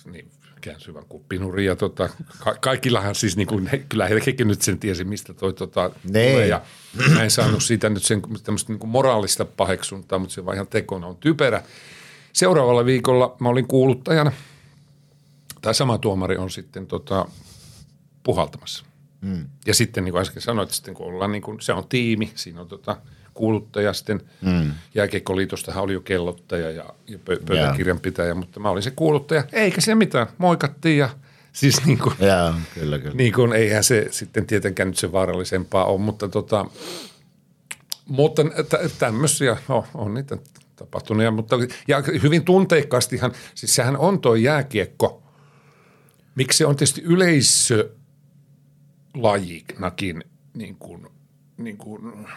niin 0.05 0.31
käänsin 0.61 0.93
vaan 0.93 1.05
kuppinurin 1.05 1.65
ja 1.65 1.75
tota, 1.75 2.09
ka- 2.43 2.55
kaikillahan 2.61 3.15
siis 3.15 3.37
niin 3.37 3.47
kuin, 3.47 3.67
he, 3.67 3.77
kyllä 3.77 4.07
hekin 4.07 4.47
nyt 4.47 4.61
sen 4.61 4.79
tiesi, 4.79 5.03
mistä 5.03 5.33
toi 5.33 5.53
tota, 5.53 5.91
Nee. 6.03 6.31
tulee. 6.31 6.47
Ja 6.47 6.61
mä 7.13 7.23
en 7.23 7.31
saanut 7.31 7.63
siitä 7.63 7.89
nyt 7.89 8.03
sen 8.03 8.21
tämmöistä 8.43 8.71
niin 8.73 8.79
kuin 8.79 8.89
moraalista 8.89 9.45
paheksuntaa, 9.45 10.19
mutta 10.19 10.33
se 10.35 10.45
vaan 10.45 10.55
ihan 10.55 10.67
tekona 10.67 11.07
on 11.07 11.17
typerä. 11.17 11.63
Seuraavalla 12.33 12.85
viikolla 12.85 13.35
mä 13.39 13.49
olin 13.49 13.67
kuuluttajana, 13.67 14.31
tai 15.61 15.75
sama 15.75 15.97
tuomari 15.97 16.37
on 16.37 16.49
sitten 16.49 16.87
tota, 16.87 17.25
puhaltamassa. 18.23 18.85
Mm. 19.21 19.45
Ja 19.65 19.73
sitten 19.73 20.05
niin 20.05 20.11
kuin 20.11 20.21
äsken 20.21 20.41
sanoit, 20.41 20.71
sitten 20.71 20.93
kun 20.93 21.07
ollaan 21.07 21.31
niin 21.31 21.41
kuin, 21.41 21.61
se 21.61 21.73
on 21.73 21.87
tiimi, 21.87 22.31
siinä 22.35 22.61
on 22.61 22.67
tota, 22.67 22.97
kuuluttaja 23.33 23.93
sitten, 23.93 24.21
mm. 24.41 24.71
jääkiekkoliitostahan 24.95 25.83
oli 25.83 25.93
jo 25.93 26.01
kellottaja 26.01 26.71
ja, 26.71 26.85
ja 27.07 27.17
pö- 27.17 27.43
pöytäkirjanpitäjä, 27.47 28.35
mutta 28.35 28.59
mä 28.59 28.69
olin 28.69 28.83
se 28.83 28.91
kuuluttaja, 28.91 29.43
eikä 29.51 29.81
se 29.81 29.95
mitään, 29.95 30.27
moikattiin 30.37 30.97
ja 30.97 31.09
siis 31.53 31.85
niin 31.85 31.97
kuin, 31.97 32.15
Joo, 32.19 32.53
kyllä, 32.73 32.99
kyllä. 32.99 33.15
niin 33.15 33.33
kuin 33.33 33.53
eihän 33.53 33.83
se 33.83 34.07
sitten 34.11 34.45
tietenkään 34.45 34.89
nyt 34.89 34.97
se 34.97 35.11
vaarallisempaa 35.11 35.85
ole, 35.85 35.99
mutta 35.99 36.29
tota, 36.29 36.65
mutta 38.07 38.43
tä- 38.69 38.89
tämmöisiä 38.99 39.57
on, 39.69 39.83
on 39.93 40.13
niitä 40.13 40.37
tapahtunut. 40.75 41.23
Ja, 41.23 41.31
mutta, 41.31 41.55
ja 41.87 42.03
hyvin 42.23 42.45
tunteikkaastihan, 42.45 43.31
siis 43.55 43.75
sehän 43.75 43.97
on 43.97 44.21
tuo 44.21 44.35
jääkiekko, 44.35 45.23
miksi 46.35 46.57
se 46.57 46.65
on 46.65 46.75
tietysti 46.75 47.01
yleisölajinakin 49.17 50.23
niin 50.53 50.75
kuin, 50.75 51.07
niin 51.57 51.77
kuin, 51.77 52.27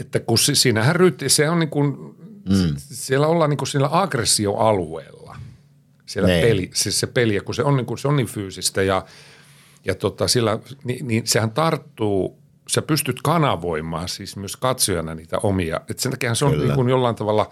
että 0.00 0.20
kun 0.20 0.38
se, 0.38 0.54
siinähän 0.54 0.96
ryhti, 0.96 1.28
se 1.28 1.50
on 1.50 1.58
niin 1.58 1.70
kuin, 1.70 1.96
mm. 2.48 2.74
siellä 2.76 3.26
ollaan 3.26 3.50
niin 3.50 3.58
kuin 3.58 3.68
siellä 3.68 3.88
aggressioalueella 3.92 5.36
siellä 6.06 6.28
Niin. 6.28 6.46
peli, 6.46 6.70
siis 6.74 7.00
se 7.00 7.06
peli, 7.06 7.34
ja 7.34 7.42
kun 7.42 7.54
se 7.54 7.62
on 7.62 7.76
niin, 7.76 7.86
kuin, 7.86 7.98
se 7.98 8.08
on 8.08 8.16
niin 8.16 8.26
fyysistä 8.26 8.82
ja, 8.82 9.04
ja 9.84 9.94
tota, 9.94 10.28
sillä, 10.28 10.58
niin, 10.84 11.08
niin, 11.08 11.26
sehän 11.26 11.50
tarttuu, 11.50 12.38
sä 12.68 12.82
pystyt 12.82 13.22
kanavoimaan 13.22 14.08
siis 14.08 14.36
myös 14.36 14.56
katsojana 14.56 15.14
niitä 15.14 15.38
omia. 15.38 15.80
Et 15.90 15.98
sen 15.98 16.12
takia 16.12 16.34
se 16.34 16.44
on 16.44 16.50
Kyllä. 16.50 16.64
niin 16.64 16.74
kuin 16.74 16.88
jollain 16.88 17.16
tavalla 17.16 17.50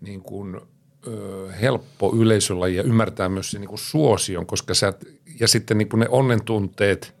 niin 0.00 0.22
kuin, 0.22 0.60
ö, 1.06 1.52
helppo 1.52 2.16
yleisölaji 2.16 2.76
ja 2.76 2.82
ymmärtää 2.82 3.28
myös 3.28 3.50
se 3.50 3.58
niin 3.58 3.68
kuin 3.68 3.78
suosion, 3.78 4.46
koska 4.46 4.74
sä, 4.74 4.92
ja 5.40 5.48
sitten 5.48 5.78
niin 5.78 5.88
kuin 5.88 6.00
ne 6.00 6.06
onnentunteet, 6.08 7.14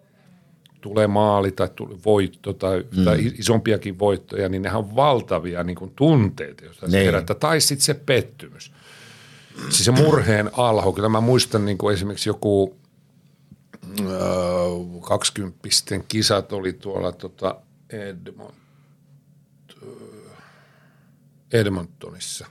tulee 0.80 1.06
maali 1.06 1.52
tai 1.52 1.68
tulee 1.76 1.98
voitto 2.04 2.52
tai, 2.52 2.84
mm. 2.96 3.04
tai 3.04 3.32
isompiakin 3.38 3.98
voittoja, 3.98 4.48
niin 4.48 4.62
nehän 4.62 4.78
on 4.78 4.96
valtavia 4.96 5.62
niin 5.64 5.76
kuin 5.76 5.92
tunteita, 5.96 6.64
joita 6.64 6.80
se 6.80 6.86
Niin. 6.86 7.04
herättää. 7.04 7.36
Tai 7.36 7.60
sitten 7.60 7.84
se 7.84 7.94
pettymys. 7.94 8.72
Siis 9.60 9.84
se 9.84 9.92
murheen 9.92 10.50
alho, 10.52 10.92
kyllä 10.92 11.08
mä 11.08 11.20
muistan 11.20 11.64
niin 11.64 11.78
kuin 11.78 11.94
esimerkiksi 11.94 12.28
joku 12.28 12.76
äh, 14.00 14.06
20 15.08 15.58
kisat 16.08 16.52
oli 16.52 16.72
tuolla 16.72 17.12
tota 17.12 17.56
Edmont, 17.90 18.54
Edmontonissa. 21.52 22.46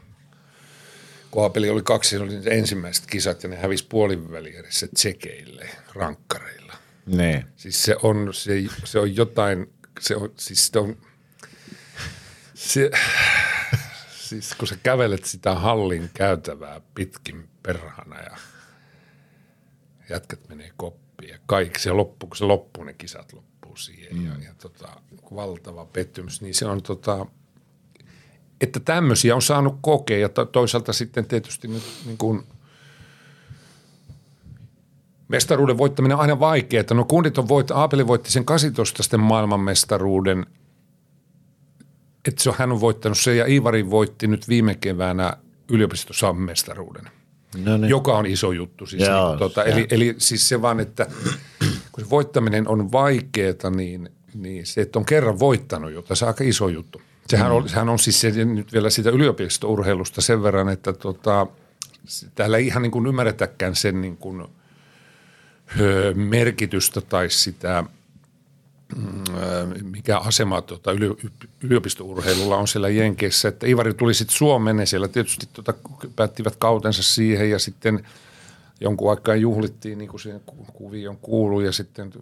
Kohapeli 1.32 1.70
oli 1.70 1.82
kaksi, 1.84 2.10
se 2.10 2.20
oli 2.20 2.40
ne 2.40 2.52
ensimmäiset 2.52 3.06
kisat 3.06 3.44
ja 3.44 3.50
ne 3.50 3.56
hävisi 3.56 3.86
puolivälierissä 3.90 4.88
tsekeille, 4.96 5.70
rankkareilla. 5.94 6.74
Niin. 7.06 7.46
Siis 7.56 7.84
se 7.84 7.96
on, 8.04 8.34
se, 8.34 8.54
se 8.84 9.00
on 9.00 9.16
jotain, 9.16 9.74
se 10.00 10.16
on, 10.16 10.34
siis 10.38 10.68
se 10.68 10.80
on, 10.80 10.98
se, 12.54 12.92
siis 14.20 14.56
kun 14.56 14.68
sä 14.68 14.76
kävelet 14.84 15.26
sitä 15.26 15.56
hallin 15.56 16.10
käytävää 16.14 16.82
pitkin 16.96 17.50
perhana 17.64 18.22
ja 18.22 18.38
jätkät 20.10 20.50
menee 20.50 20.72
koppiin 20.78 21.30
ja 21.30 21.40
kaikki 21.46 21.80
se 21.80 21.92
loppuu, 21.92 22.30
kun 22.30 22.38
se 22.38 22.46
loppuu, 22.46 22.84
ne 22.84 22.94
kisat 22.94 23.34
loppuu 23.34 23.76
siihen 23.76 24.18
mm. 24.18 24.26
ja, 24.26 24.34
ja 24.44 24.54
tota, 24.62 25.02
valtava 25.36 25.86
pettymys, 25.86 26.42
niin 26.42 26.56
se 26.56 26.66
on 26.66 26.84
tota, 26.84 27.26
että 28.62 28.80
tämmöisiä 28.80 29.36
on 29.36 29.42
saanut 29.42 29.78
kokea 29.82 30.18
ja 30.18 30.30
to, 30.30 30.46
toisaalta 30.46 30.94
sitten 30.94 31.26
tietysti 31.26 31.68
nyt 31.68 31.84
niin 32.06 32.18
kuin– 32.18 32.44
mestaruuden 35.30 35.78
voittaminen 35.78 36.16
on 36.16 36.22
aina 36.22 36.40
vaikeaa. 36.40 36.84
No 36.94 37.06
kundit 37.06 37.38
on 37.38 37.48
voit, 37.48 37.72
Aapeli 37.72 38.08
voitti 38.08 38.32
sen 38.32 38.46
18 38.46 39.04
sitten 39.04 39.20
maailmanmestaruuden, 39.20 40.46
että 42.28 42.44
se 42.44 42.50
on, 42.50 42.56
hän 42.60 42.72
on 42.72 42.82
voittanut 42.82 43.18
sen 43.18 43.38
ja 43.38 43.46
Ivari 43.48 43.90
voitti 43.90 44.28
nyt 44.28 44.48
viime 44.50 44.76
keväänä 44.76 45.34
yliopistossa 45.72 46.34
mestaruuden, 46.34 47.04
No 47.66 47.78
niin. 47.78 47.90
joka 47.90 48.18
on 48.18 48.26
iso 48.26 48.52
juttu. 48.52 48.86
Siis 48.86 49.08
Joo, 49.08 49.36
niin, 49.36 49.52
se- 49.56 49.62
eli, 49.62 49.88
eli 49.92 50.16
siis 50.18 50.50
se 50.50 50.62
vaan, 50.62 50.80
että 50.80 51.08
kun 51.92 52.04
se 52.04 52.10
voittaminen 52.10 52.68
on 52.68 52.92
vaikeaa, 52.92 53.70
niin, 53.76 54.10
niin 54.34 54.66
se, 54.66 54.82
että 54.82 55.00
on 55.00 55.06
kerran 55.06 55.40
voittanut 55.40 55.92
jotain, 55.92 56.18
se 56.18 56.26
on 56.26 56.30
aika 56.30 56.44
iso 56.44 56.68
juttu. 56.68 57.02
Sehän, 57.30 57.52
on, 57.52 57.70
sehän 57.70 57.90
on 57.90 58.00
siis 58.00 58.22
se, 58.22 58.46
nyt 58.46 58.74
vielä 58.74 58.90
siitä 58.90 59.10
yliopistourheilusta 59.10 60.22
sen 60.22 60.44
verran, 60.44 60.70
että 60.70 60.94
tota, 60.94 61.48
täällä 62.36 62.58
ei 62.58 62.68
ihan 62.68 62.82
niin 62.82 62.92
kuin 62.92 63.08
ymmärretäkään 63.08 63.76
sen 63.76 64.02
niin 64.02 64.18
kuin– 64.18 64.48
ö, 65.80 66.14
merkitystä 66.16 67.02
tai 67.02 67.30
sitä, 67.30 67.84
mm, 68.96 69.24
ö, 69.38 69.68
mikä 69.84 70.18
asema 70.18 70.62
tota, 70.62 70.92
yli- 70.92 71.32
yliopistourheilulla 71.64 72.58
on 72.58 72.68
siellä 72.68 72.90
Jenkeissä. 72.90 73.48
Että 73.48 73.68
Ivari 73.68 73.94
tuli 73.94 74.14
sitten 74.14 74.38
Suomeen 74.38 74.80
ja 74.80 74.86
siellä 74.86 75.08
tietysti 75.08 75.50
tota, 75.54 75.74
päättivät 76.16 76.56
kautensa 76.56 77.04
siihen 77.04 77.50
ja 77.50 77.60
sitten 77.60 78.04
jonkun 78.82 79.10
aikaa 79.10 79.36
juhlittiin 79.36 79.98
niin 79.98 80.10
kuin 80.10 80.20
siihen 80.20 80.42
ku- 80.46 80.66
kuvioon 80.74 81.18
kuului 81.18 81.66
ja 81.66 81.72
sitten 81.72 82.14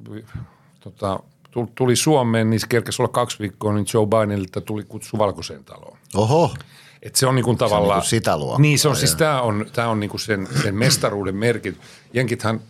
tota, 0.80 1.20
tuli 1.66 1.96
Suomeen, 1.96 2.50
niin 2.50 2.60
se 2.60 2.68
kerkesi 2.68 3.02
olla 3.02 3.12
kaksi 3.12 3.40
viikkoa, 3.40 3.74
niin 3.74 3.86
Joe 3.94 4.08
Bidenilta 4.08 4.62
tuli 4.62 4.84
kutsu 4.84 5.18
Valkoiseen 5.18 5.64
taloon. 5.64 5.98
Oho, 6.16 6.54
Et 7.02 7.16
se 7.16 7.28
on 7.28 7.36
niin 7.36 7.46
kuin 7.46 7.58
tavallaan... 7.58 7.98
niinku 7.98 8.10
sitä 8.10 8.38
luokkaa, 8.38 8.60
Niin, 8.62 8.80
se 8.80 8.88
on 8.88 8.96
siis, 8.96 9.16
tämä 9.16 9.42
on, 9.42 9.66
tää 9.74 9.90
on 9.90 10.00
niin 10.00 10.10
kuin 10.10 10.22
sen, 10.22 10.48
sen 10.64 10.76
mestaruuden 10.76 11.36
merkit. 11.36 11.78
Jenkithän, 12.14 12.62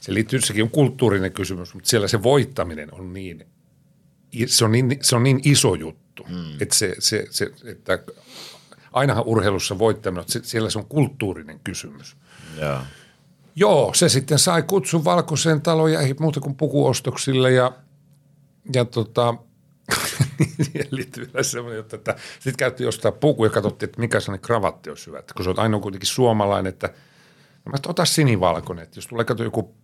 se 0.00 0.14
liittyy, 0.14 0.40
sekin 0.40 0.62
on 0.62 0.70
kulttuurinen 0.70 1.32
kysymys, 1.32 1.74
mutta 1.74 1.88
siellä 1.88 2.08
se 2.08 2.22
voittaminen 2.22 2.94
on 2.94 3.12
niin, 3.12 3.46
se 4.46 4.64
on 4.64 4.72
niin, 4.72 4.98
se 5.02 5.16
on 5.16 5.22
niin 5.22 5.40
iso 5.44 5.74
juttu, 5.74 6.26
mm. 6.28 6.52
että, 6.60 6.74
se, 6.74 6.94
se, 6.98 7.26
se, 7.30 7.50
että 7.64 7.98
ainahan 8.92 9.24
urheilussa 9.26 9.78
voittaminen, 9.78 10.24
se, 10.28 10.40
siellä 10.42 10.70
se 10.70 10.78
on 10.78 10.86
kulttuurinen 10.86 11.60
kysymys. 11.64 12.16
joo. 12.60 12.78
Joo, 13.56 13.94
se 13.94 14.08
sitten 14.08 14.38
sai 14.38 14.62
kutsun 14.62 15.04
valkoiseen 15.04 15.62
taloon 15.62 15.92
ja 15.92 16.00
ei 16.00 16.14
muuta 16.20 16.40
kuin 16.40 16.54
pukuostoksille 16.54 17.52
ja, 17.52 17.72
ja 18.74 18.84
tota, 18.84 19.34
siihen 20.62 20.88
liittyy 20.90 21.26
vielä 21.26 21.42
semmoinen 21.42 21.76
juttu, 21.76 21.96
että 21.96 22.16
sitten 22.34 22.56
käytiin 22.56 22.88
ostaa 22.88 23.12
puku 23.12 23.44
ja 23.44 23.50
katsottiin, 23.50 23.88
että 23.88 24.00
mikä 24.00 24.20
sellainen 24.20 24.42
kravatti 24.42 24.90
olisi 24.90 25.06
hyvä. 25.06 25.18
Että 25.18 25.34
kun 25.34 25.44
se 25.44 25.50
on 25.50 25.58
ainoa 25.58 25.80
kuitenkin 25.80 26.08
suomalainen, 26.08 26.70
että 26.70 26.86
no 27.64 27.72
mä 27.72 27.76
ota 27.86 28.04
sinivalkoinen, 28.04 28.82
että 28.82 28.98
jos 28.98 29.06
tulee 29.06 29.24
kato 29.24 29.44
joku 29.44 29.74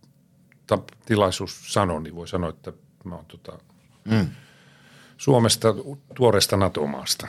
ta- 0.66 0.82
tilaisuus 1.07 1.73
sanoa, 1.73 2.01
niin 2.01 2.15
voi 2.15 2.28
sanoa, 2.28 2.51
että 2.51 2.73
mä 3.05 3.15
oon 3.15 3.27
tota, 3.27 3.59
mm. 4.05 4.28
Suomesta 5.16 5.74
tuoreesta 6.15 6.57
NATO-maasta. 6.57 7.28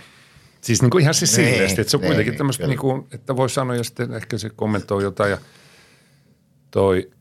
Siis 0.61 0.81
niin 0.81 0.89
kuin 0.89 1.01
ihan 1.01 1.13
siis 1.13 1.37
Niin, 1.37 1.53
silleesti, 1.53 1.81
että 1.81 1.91
se 1.91 1.97
on 1.97 2.01
niin, 2.01 2.09
kuitenkin 2.09 2.37
tämmöistä, 2.37 2.61
kyllä. 2.61 2.71
niin 2.71 2.79
kuin, 2.79 3.07
että 3.11 3.35
voi 3.35 3.49
sanoa 3.49 3.75
ja 3.75 3.83
sitten 3.83 4.13
ehkä 4.13 4.37
se 4.37 4.49
kommentoi 4.49 5.03
jotain 5.03 5.31
ja 5.31 5.37
toi, 6.71 7.11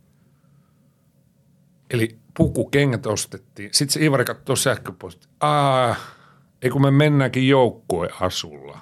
eli 1.90 2.18
pukukengät 2.36 3.06
ostettiin. 3.06 3.70
Sitten 3.72 3.92
se 3.92 4.04
Ivari 4.04 4.24
katsoi 4.24 4.56
sähköposti. 4.56 5.28
Aa, 5.40 5.96
ei 6.62 6.70
kun 6.70 6.82
me 6.82 6.90
mennäänkin 6.90 7.48
joukkueasulla. 7.48 8.80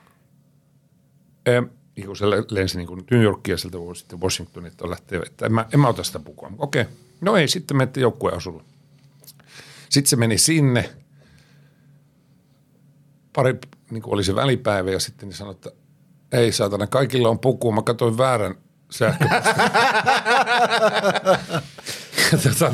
Em, 1.46 1.68
niin 1.96 2.06
kun 2.06 2.16
se 2.16 2.30
le- 2.30 2.44
lensi 2.50 2.76
niin 2.76 2.86
kuin 2.86 3.04
New 3.10 3.22
Yorkia 3.22 3.56
sieltä 3.56 3.78
sitten 3.94 4.20
Washingtonin, 4.20 4.72
että 4.72 4.90
lähtee, 4.90 5.18
että 5.26 5.46
en 5.46 5.52
mä, 5.52 5.66
en 5.74 5.80
mä 5.80 5.88
ota 5.88 6.02
sitä 6.04 6.18
pukua. 6.18 6.52
Okei, 6.58 6.84
no 7.20 7.36
ei, 7.36 7.48
sitten 7.48 7.76
menette 7.76 8.00
joukkueasulla. 8.00 8.64
Sitten 9.88 10.10
se 10.10 10.16
meni 10.16 10.38
sinne. 10.38 10.90
Pari, 13.32 13.58
niin 13.90 14.02
kuin 14.02 14.14
oli 14.14 14.24
se 14.24 14.34
välipäivä 14.34 14.90
ja 14.90 15.00
sitten 15.00 15.28
ne 15.28 15.34
sanoi, 15.34 15.52
että 15.52 15.70
ei 16.32 16.52
saatana, 16.52 16.86
kaikilla 16.86 17.28
on 17.28 17.38
puku. 17.38 17.72
Mä 17.72 17.82
katsoin 17.82 18.18
väärän 18.18 18.54
sähköpostin. 18.90 19.54
Tota, 22.42 22.72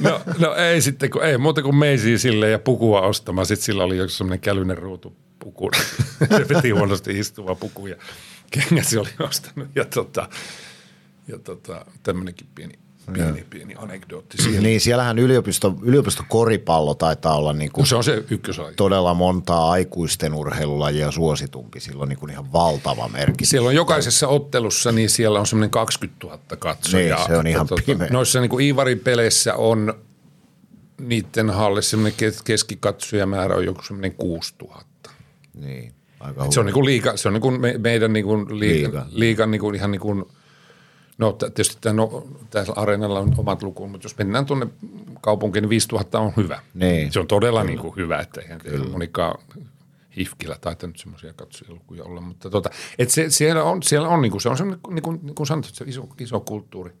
no, 0.00 0.20
no, 0.38 0.54
ei 0.54 0.80
sitten, 0.80 1.10
kun 1.10 1.24
ei 1.24 1.38
muuta 1.38 1.62
kuin 1.62 1.76
meisiin 1.76 2.18
sille 2.18 2.50
ja 2.50 2.58
pukua 2.58 3.00
ostamaan. 3.00 3.46
Sitten 3.46 3.64
sillä 3.64 3.84
oli 3.84 3.96
joku 3.96 4.08
semmoinen 4.08 4.40
kälyinen 4.40 4.78
ruutu 4.78 5.16
puku. 5.38 5.70
se 6.36 6.48
veti 6.48 6.70
huonosti 6.70 7.18
istuva 7.18 7.54
puku 7.54 7.86
ja 7.86 7.96
kengät 8.50 8.86
se 8.86 9.00
oli 9.00 9.10
ostanut. 9.18 9.68
Ja, 9.74 9.84
tota, 9.84 10.28
ja 11.28 11.38
tota, 11.38 11.86
tämmöinenkin 12.02 12.46
pieni 12.54 12.81
pieni, 13.12 13.46
pieni 13.50 13.74
anekdootti 13.76 14.42
siihen. 14.42 14.62
Niin, 14.62 14.80
siellähän 14.80 15.18
yliopisto, 15.18 15.74
yliopistokoripallo 15.82 16.94
taitaa 16.94 17.36
olla 17.36 17.52
niin 17.52 17.72
kuin 17.72 17.86
Se 17.86 17.96
on 17.96 18.04
se 18.04 18.24
ykköslaji. 18.30 18.74
todella 18.76 19.14
montaa 19.14 19.70
aikuisten 19.70 20.34
urheilulajia 20.34 21.10
suositumpi. 21.10 21.80
Sillä 21.80 22.02
on 22.02 22.08
niin 22.08 22.18
kuin 22.18 22.30
ihan 22.30 22.52
valtava 22.52 23.08
merkitys. 23.08 23.50
Siellä 23.50 23.68
on 23.68 23.74
jokaisessa 23.74 24.28
ottelussa, 24.28 24.92
niin 24.92 25.10
siellä 25.10 25.40
on 25.40 25.46
semmoinen 25.46 25.70
20 25.70 26.26
000 26.26 26.38
katsojaa. 26.58 27.18
Niin, 27.18 27.26
se 27.26 27.36
on 27.36 27.46
ihan 27.46 27.66
Tota, 27.66 27.82
pimeä. 27.86 28.08
Noissa 28.10 28.40
niin 28.40 28.50
kuin 28.50 28.64
Iivarin 28.66 29.00
peleissä 29.00 29.54
on 29.54 29.94
niiden 31.00 31.50
hallissa 31.50 31.90
semmoinen 31.90 32.16
kes- 32.16 32.42
keskikatsojamäärä 32.42 33.54
on 33.54 33.64
joku 33.64 33.82
semmoinen 33.82 34.12
6 34.14 34.54
000. 34.62 34.82
Niin, 35.54 35.92
aika 36.20 36.50
Se 36.50 36.60
on 36.60 36.66
niin 36.66 36.74
kuin 36.74 36.86
liiga, 36.86 37.16
se 37.16 37.28
on 37.28 37.34
niin 37.34 37.42
kuin 37.42 37.60
me, 37.60 37.74
meidän 37.78 38.12
niin 38.12 38.24
kuin 38.24 38.40
liiga, 38.60 38.60
Liiga. 38.60 38.98
liiga. 38.98 39.06
liigan 39.18 39.50
niin 39.50 39.60
kuin 39.60 39.74
ihan 39.74 39.90
niin 39.90 40.00
kuin, 40.00 40.24
no 41.18 41.32
tietysti 41.32 41.78
tämän, 41.80 41.96
no, 41.96 42.26
tässä 42.50 42.72
areenalla 42.76 43.20
on 43.20 43.34
omat 43.36 43.62
lukuun, 43.62 43.90
mutta 43.90 44.04
jos 44.04 44.18
mennään 44.18 44.46
tuonne 44.46 44.66
kaupunkiin, 45.20 45.62
niin 45.62 45.70
5000 45.70 46.20
on 46.20 46.32
hyvä. 46.36 46.62
Niin. 46.74 47.12
Se 47.12 47.20
on 47.20 47.26
todella 47.26 47.64
niin 47.64 47.78
kuin 47.78 47.96
hyvä, 47.96 48.18
että 48.18 48.40
eihän 48.40 48.58
Kyllä. 48.58 48.90
monikaan 48.90 49.38
hifkillä 50.16 50.56
taitaa 50.60 50.86
nyt 50.86 50.98
semmoisia 50.98 51.32
katsojalukuja 51.32 52.04
olla, 52.04 52.20
mutta 52.20 52.50
tota, 52.50 52.70
et 52.98 53.10
se, 53.10 53.30
siellä 53.30 53.62
on, 53.62 53.82
siellä 53.82 54.08
on 54.08 54.22
niin 54.22 54.32
kuin, 54.32 54.42
se 54.42 54.48
on 54.48 54.56
semmoinen, 54.56 54.80
niin 54.90 55.02
kuin, 55.02 55.20
niin 55.22 55.34
kuin 55.34 55.46
sanottu, 55.46 55.70
se 55.72 55.84
iso, 55.88 56.08
iso 56.20 56.40
kulttuuri. 56.40 56.92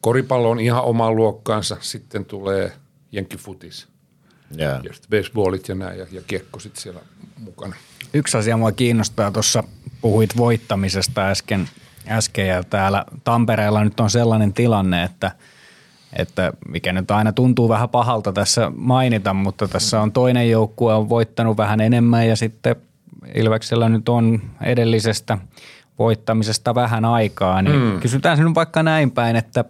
Koripallo 0.00 0.50
on 0.50 0.60
ihan 0.60 0.84
oma 0.84 1.12
luokkaansa, 1.12 1.76
sitten 1.80 2.24
tulee 2.24 2.72
jenkkifutis 3.12 3.88
Jaa. 4.56 4.80
ja 4.84 4.92
sitten 4.92 5.18
baseballit 5.20 5.68
ja 5.68 5.74
näin 5.74 5.98
ja, 5.98 6.06
ja 6.12 6.22
kiekko 6.26 6.60
sitten 6.60 6.82
siellä 6.82 7.00
mukana. 7.38 7.76
Yksi 8.14 8.36
asia 8.36 8.56
mua 8.56 8.72
kiinnostaa, 8.72 9.30
tuossa 9.30 9.64
puhuit 10.00 10.36
voittamisesta 10.36 11.28
äsken, 11.28 11.68
äsken 12.08 12.48
ja 12.48 12.64
täällä 12.64 13.04
Tampereella 13.24 13.84
nyt 13.84 14.00
on 14.00 14.10
sellainen 14.10 14.52
tilanne, 14.52 15.02
että, 15.02 15.30
että 16.16 16.52
mikä 16.68 16.92
nyt 16.92 17.10
aina 17.10 17.32
tuntuu 17.32 17.68
vähän 17.68 17.88
pahalta 17.88 18.32
tässä 18.32 18.72
mainita, 18.76 19.34
mutta 19.34 19.68
tässä 19.68 20.00
on 20.00 20.12
toinen 20.12 20.50
joukkue 20.50 20.94
on 20.94 21.08
voittanut 21.08 21.56
vähän 21.56 21.80
enemmän 21.80 22.28
ja 22.28 22.36
sitten 22.36 22.76
Ilveksellä 23.34 23.88
nyt 23.88 24.08
on 24.08 24.40
edellisestä 24.62 25.38
voittamisesta 25.98 26.74
vähän 26.74 27.04
aikaa, 27.04 27.62
niin 27.62 27.80
mm. 27.80 28.00
kysytään 28.00 28.38
nyt 28.38 28.54
vaikka 28.54 28.82
näin 28.82 29.10
päin, 29.10 29.36
että 29.36 29.64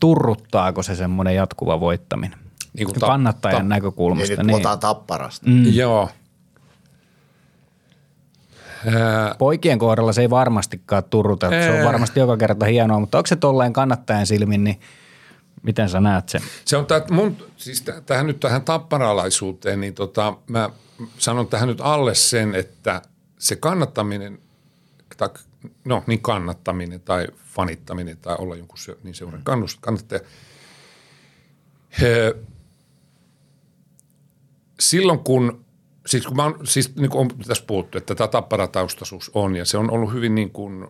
turruttaako 0.00 0.82
se 0.82 0.94
semmoinen 0.94 1.34
jatkuva 1.34 1.80
voittaminen? 1.80 2.38
Niin 2.78 2.86
kuin 2.86 3.00
ta- 3.00 3.06
Kannattajan 3.06 3.62
ta- 3.62 3.68
näkökulmasta. 3.68 4.34
Niin, 4.34 4.38
nyt 4.38 4.46
puhutaan 4.46 4.78
tapparasta. 4.78 5.50
Mm. 5.50 5.64
Joo. 5.72 6.08
Poikien 9.38 9.78
kohdalla 9.78 10.12
se 10.12 10.20
ei 10.20 10.30
varmastikaan 10.30 11.04
turruta. 11.04 11.50
Se 11.50 11.70
on 11.78 11.84
varmasti 11.84 12.20
joka 12.20 12.36
kerta 12.36 12.66
hienoa, 12.66 13.00
mutta 13.00 13.18
onko 13.18 13.26
se 13.26 13.36
tolleen 13.36 13.72
kannattajan 13.72 14.26
silmin, 14.26 14.64
niin 14.64 14.80
miten 15.62 15.88
sä 15.88 16.00
näet 16.00 16.28
sen? 16.28 16.40
Se 16.64 16.76
on 16.76 16.86
tää, 16.86 17.02
mun, 17.10 17.36
siis 17.56 17.84
täh- 17.90 18.00
tähän 18.06 18.26
nyt 18.26 18.40
tähän 18.40 18.62
tapparalaisuuteen, 18.62 19.80
niin 19.80 19.94
tota, 19.94 20.36
mä 20.48 20.70
sanon 21.18 21.46
tähän 21.46 21.68
nyt 21.68 21.80
alle 21.80 22.14
sen, 22.14 22.54
että 22.54 23.02
se 23.38 23.56
kannattaminen, 23.56 24.38
tai, 25.16 25.28
no 25.84 26.04
niin 26.06 26.22
kannattaminen 26.22 27.00
tai 27.00 27.26
fanittaminen 27.44 28.16
tai 28.16 28.36
olla 28.38 28.56
jonkun 28.56 28.78
se, 28.78 28.96
niin 29.02 29.14
seuran 29.14 29.40
kannus, 29.44 29.76
kannattaja. 29.80 30.20
He, 32.00 32.36
silloin 34.80 35.18
kun, 35.18 35.63
siis 36.06 36.26
kun 36.26 36.36
mä 36.36 36.44
oon, 36.44 36.58
siis 36.64 36.96
niin 36.96 37.10
kuin 37.10 37.20
on 37.20 37.38
tässä 37.46 37.64
puhuttu, 37.66 37.98
että 37.98 38.14
tämä 38.14 38.28
tapparataustaisuus 38.28 39.30
on 39.34 39.56
ja 39.56 39.64
se 39.64 39.78
on 39.78 39.90
ollut 39.90 40.12
hyvin 40.12 40.34
niin 40.34 40.50
kuin 40.50 40.86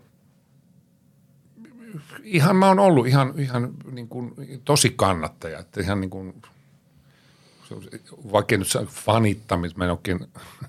ihan 2.24 2.56
mä 2.56 2.68
oon 2.68 2.78
ollut 2.78 3.06
ihan, 3.06 3.34
ihan 3.38 3.74
niin 3.92 4.08
kuin 4.08 4.34
tosi 4.64 4.92
kannattaja, 4.96 5.58
että 5.58 5.80
ihan 5.80 6.00
niin 6.00 6.10
kuin, 6.10 6.42
vaikka 8.32 8.56
nyt 8.56 8.68
fanittamista, 8.88 9.78
mä 9.78 9.84
en 9.84 9.90
oikein, 9.90 10.18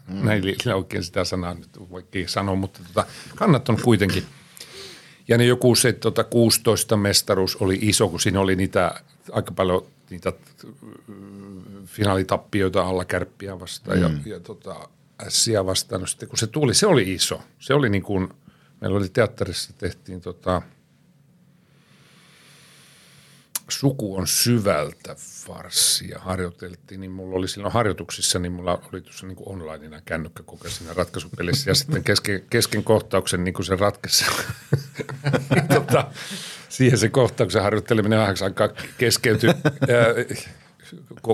mm. 0.07 0.25
näin 0.25 0.43
oikein 0.75 1.03
sitä 1.03 1.23
sanaa 1.23 1.53
nyt 1.53 1.69
vaikea 1.91 2.27
sanoa, 2.27 2.55
mutta 2.55 2.79
tota, 2.87 3.05
kannattanut 3.35 3.81
kuitenkin. 3.81 4.23
Ja 5.27 5.37
ne 5.37 5.45
joku 5.45 5.75
se 5.75 5.93
tota 5.93 6.23
16 6.23 6.97
mestaruus 6.97 7.55
oli 7.55 7.79
iso, 7.81 8.09
kun 8.09 8.19
siinä 8.19 8.39
oli 8.39 8.55
niitä 8.55 9.01
aika 9.31 9.51
paljon 9.51 9.85
niitä 10.09 10.33
finaalitappioita 11.95 12.83
alla 12.83 13.05
kärppiä 13.05 13.59
vastaan 13.59 13.97
mm. 13.97 14.03
ja, 14.03 14.09
ja 14.25 14.39
tota, 14.39 14.89
ässiä 15.21 15.65
vastaan. 15.65 16.01
No 16.01 16.07
sitten 16.07 16.29
kun 16.29 16.37
se 16.37 16.47
tuli, 16.47 16.73
se 16.73 16.87
oli 16.87 17.13
iso. 17.13 17.41
Se 17.59 17.73
oli 17.73 17.89
niin 17.89 18.03
kuin, 18.03 18.29
meillä 18.81 18.97
oli 18.97 19.09
teatterissa 19.09 19.73
tehtiin 19.73 20.21
tota, 20.21 20.61
Suku 23.69 24.15
on 24.15 24.27
syvältä 24.27 25.15
farssia 25.19 26.19
harjoiteltiin, 26.19 27.01
niin 27.01 27.11
mulla 27.11 27.35
oli 27.35 27.47
silloin 27.47 27.73
harjoituksissa, 27.73 28.39
niin 28.39 28.51
mulla 28.51 28.81
oli 28.93 29.01
tuossa 29.01 29.27
niin 29.27 29.37
onlineina 29.45 30.01
kännykkä 30.05 30.43
koko 30.43 30.69
siinä 30.69 30.93
ratkaisupelissä 30.93 31.69
ja 31.69 31.75
sitten 31.85 32.03
kesken, 32.03 32.43
kesken 32.49 32.83
kohtauksen 32.83 33.43
niin 33.43 33.53
kuin 33.53 33.65
se 33.65 33.75
ratkesi. 33.75 34.25
Tota, 35.73 36.07
siihen 36.69 36.97
se 36.97 37.09
kohtauksen 37.09 37.63
harjoitteleminen 37.63 38.19
vähäksi 38.19 38.43
aikaa 38.43 38.69
keskeytyi. 38.97 39.49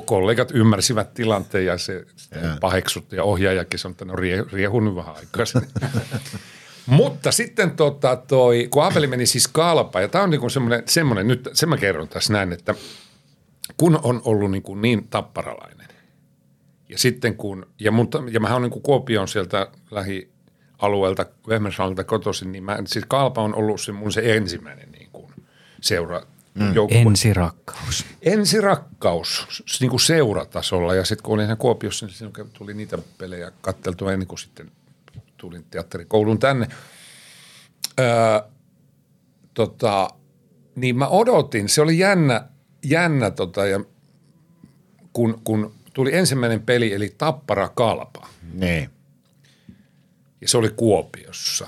Kollegat 0.05 0.51
ymmärsivät 0.53 1.13
tilanteen 1.13 1.65
ja 1.65 1.77
se 1.77 2.05
sitten 2.15 2.57
paheksut 2.61 3.11
ja 3.11 3.23
ohjaajakin 3.23 3.79
sanoi, 3.79 3.91
että 3.91 4.05
no 4.05 4.15
rie, 4.15 4.45
riehunut 4.51 4.95
vähän 4.95 5.15
aikaa. 5.15 5.45
Mutta 6.85 7.31
sitten 7.31 7.71
tota 7.71 8.15
toi, 8.15 8.67
kun 8.71 8.83
Aapeli 8.83 9.07
meni 9.07 9.25
siis 9.25 9.47
kalpa, 9.47 10.01
ja 10.01 10.07
tämä 10.07 10.23
on 10.23 10.29
niinku 10.29 10.49
semmoinen, 10.49 10.83
semmoinen, 10.85 11.27
nyt 11.27 11.49
sen 11.53 11.69
mä 11.69 11.77
kerron 11.77 12.07
tässä 12.07 12.33
näin, 12.33 12.53
että 12.53 12.75
kun 13.77 13.99
on 14.03 14.21
ollut 14.25 14.51
niin, 14.51 14.63
kuin 14.63 14.81
niin 14.81 15.07
tapparalainen, 15.07 15.87
ja 16.89 16.97
sitten 16.97 17.35
kun, 17.35 17.65
ja, 17.79 17.91
mun, 17.91 18.09
ja 18.31 18.39
mä 18.39 18.53
oon 18.53 18.61
niin 18.61 18.71
kuin 18.71 18.83
Kuopion 18.83 19.27
sieltä 19.27 19.67
lähialueelta, 19.91 21.25
Vehmersalta 21.47 22.03
kotoisin, 22.03 22.51
niin 22.51 22.63
mä, 22.63 22.79
siis 22.85 23.05
kalpa 23.07 23.41
on 23.41 23.55
ollut 23.55 23.81
se 23.81 23.91
mun 23.91 24.11
se 24.11 24.35
ensimmäinen 24.35 24.91
niin 24.91 25.09
kuin 25.11 25.33
seura, 25.81 26.21
mm. 26.53 26.73
Ensirakkaus. 26.89 28.05
Ensirakkaus 28.21 29.63
niin 29.79 29.89
kuin 29.89 29.99
seuratasolla 29.99 30.95
ja 30.95 31.05
sitten 31.05 31.23
kun 31.23 31.33
olin 31.33 31.57
Kuopiossa, 31.57 32.05
niin 32.05 32.15
silloin 32.15 32.49
tuli 32.53 32.73
niitä 32.73 32.97
pelejä 33.17 33.51
katteltua 33.61 34.13
ennen 34.13 34.27
kuin 34.27 34.39
sitten 34.39 34.71
tulin 35.37 35.65
teatterikouluun 35.71 36.39
tänne. 36.39 36.67
Öö, 37.99 38.41
tota, 39.53 40.09
niin 40.75 40.97
mä 40.97 41.07
odotin, 41.07 41.69
se 41.69 41.81
oli 41.81 41.99
jännä, 41.99 42.47
jännä 42.85 43.31
tota, 43.31 43.65
ja 43.65 43.79
kun, 45.13 45.41
kun 45.43 45.73
tuli 45.93 46.15
ensimmäinen 46.15 46.61
peli 46.61 46.93
eli 46.93 47.15
Tappara 47.17 47.69
Kalpa 47.69 48.27
Niin. 48.53 48.89
ja 50.41 50.47
se 50.47 50.57
oli 50.57 50.69
Kuopiossa. 50.69 51.67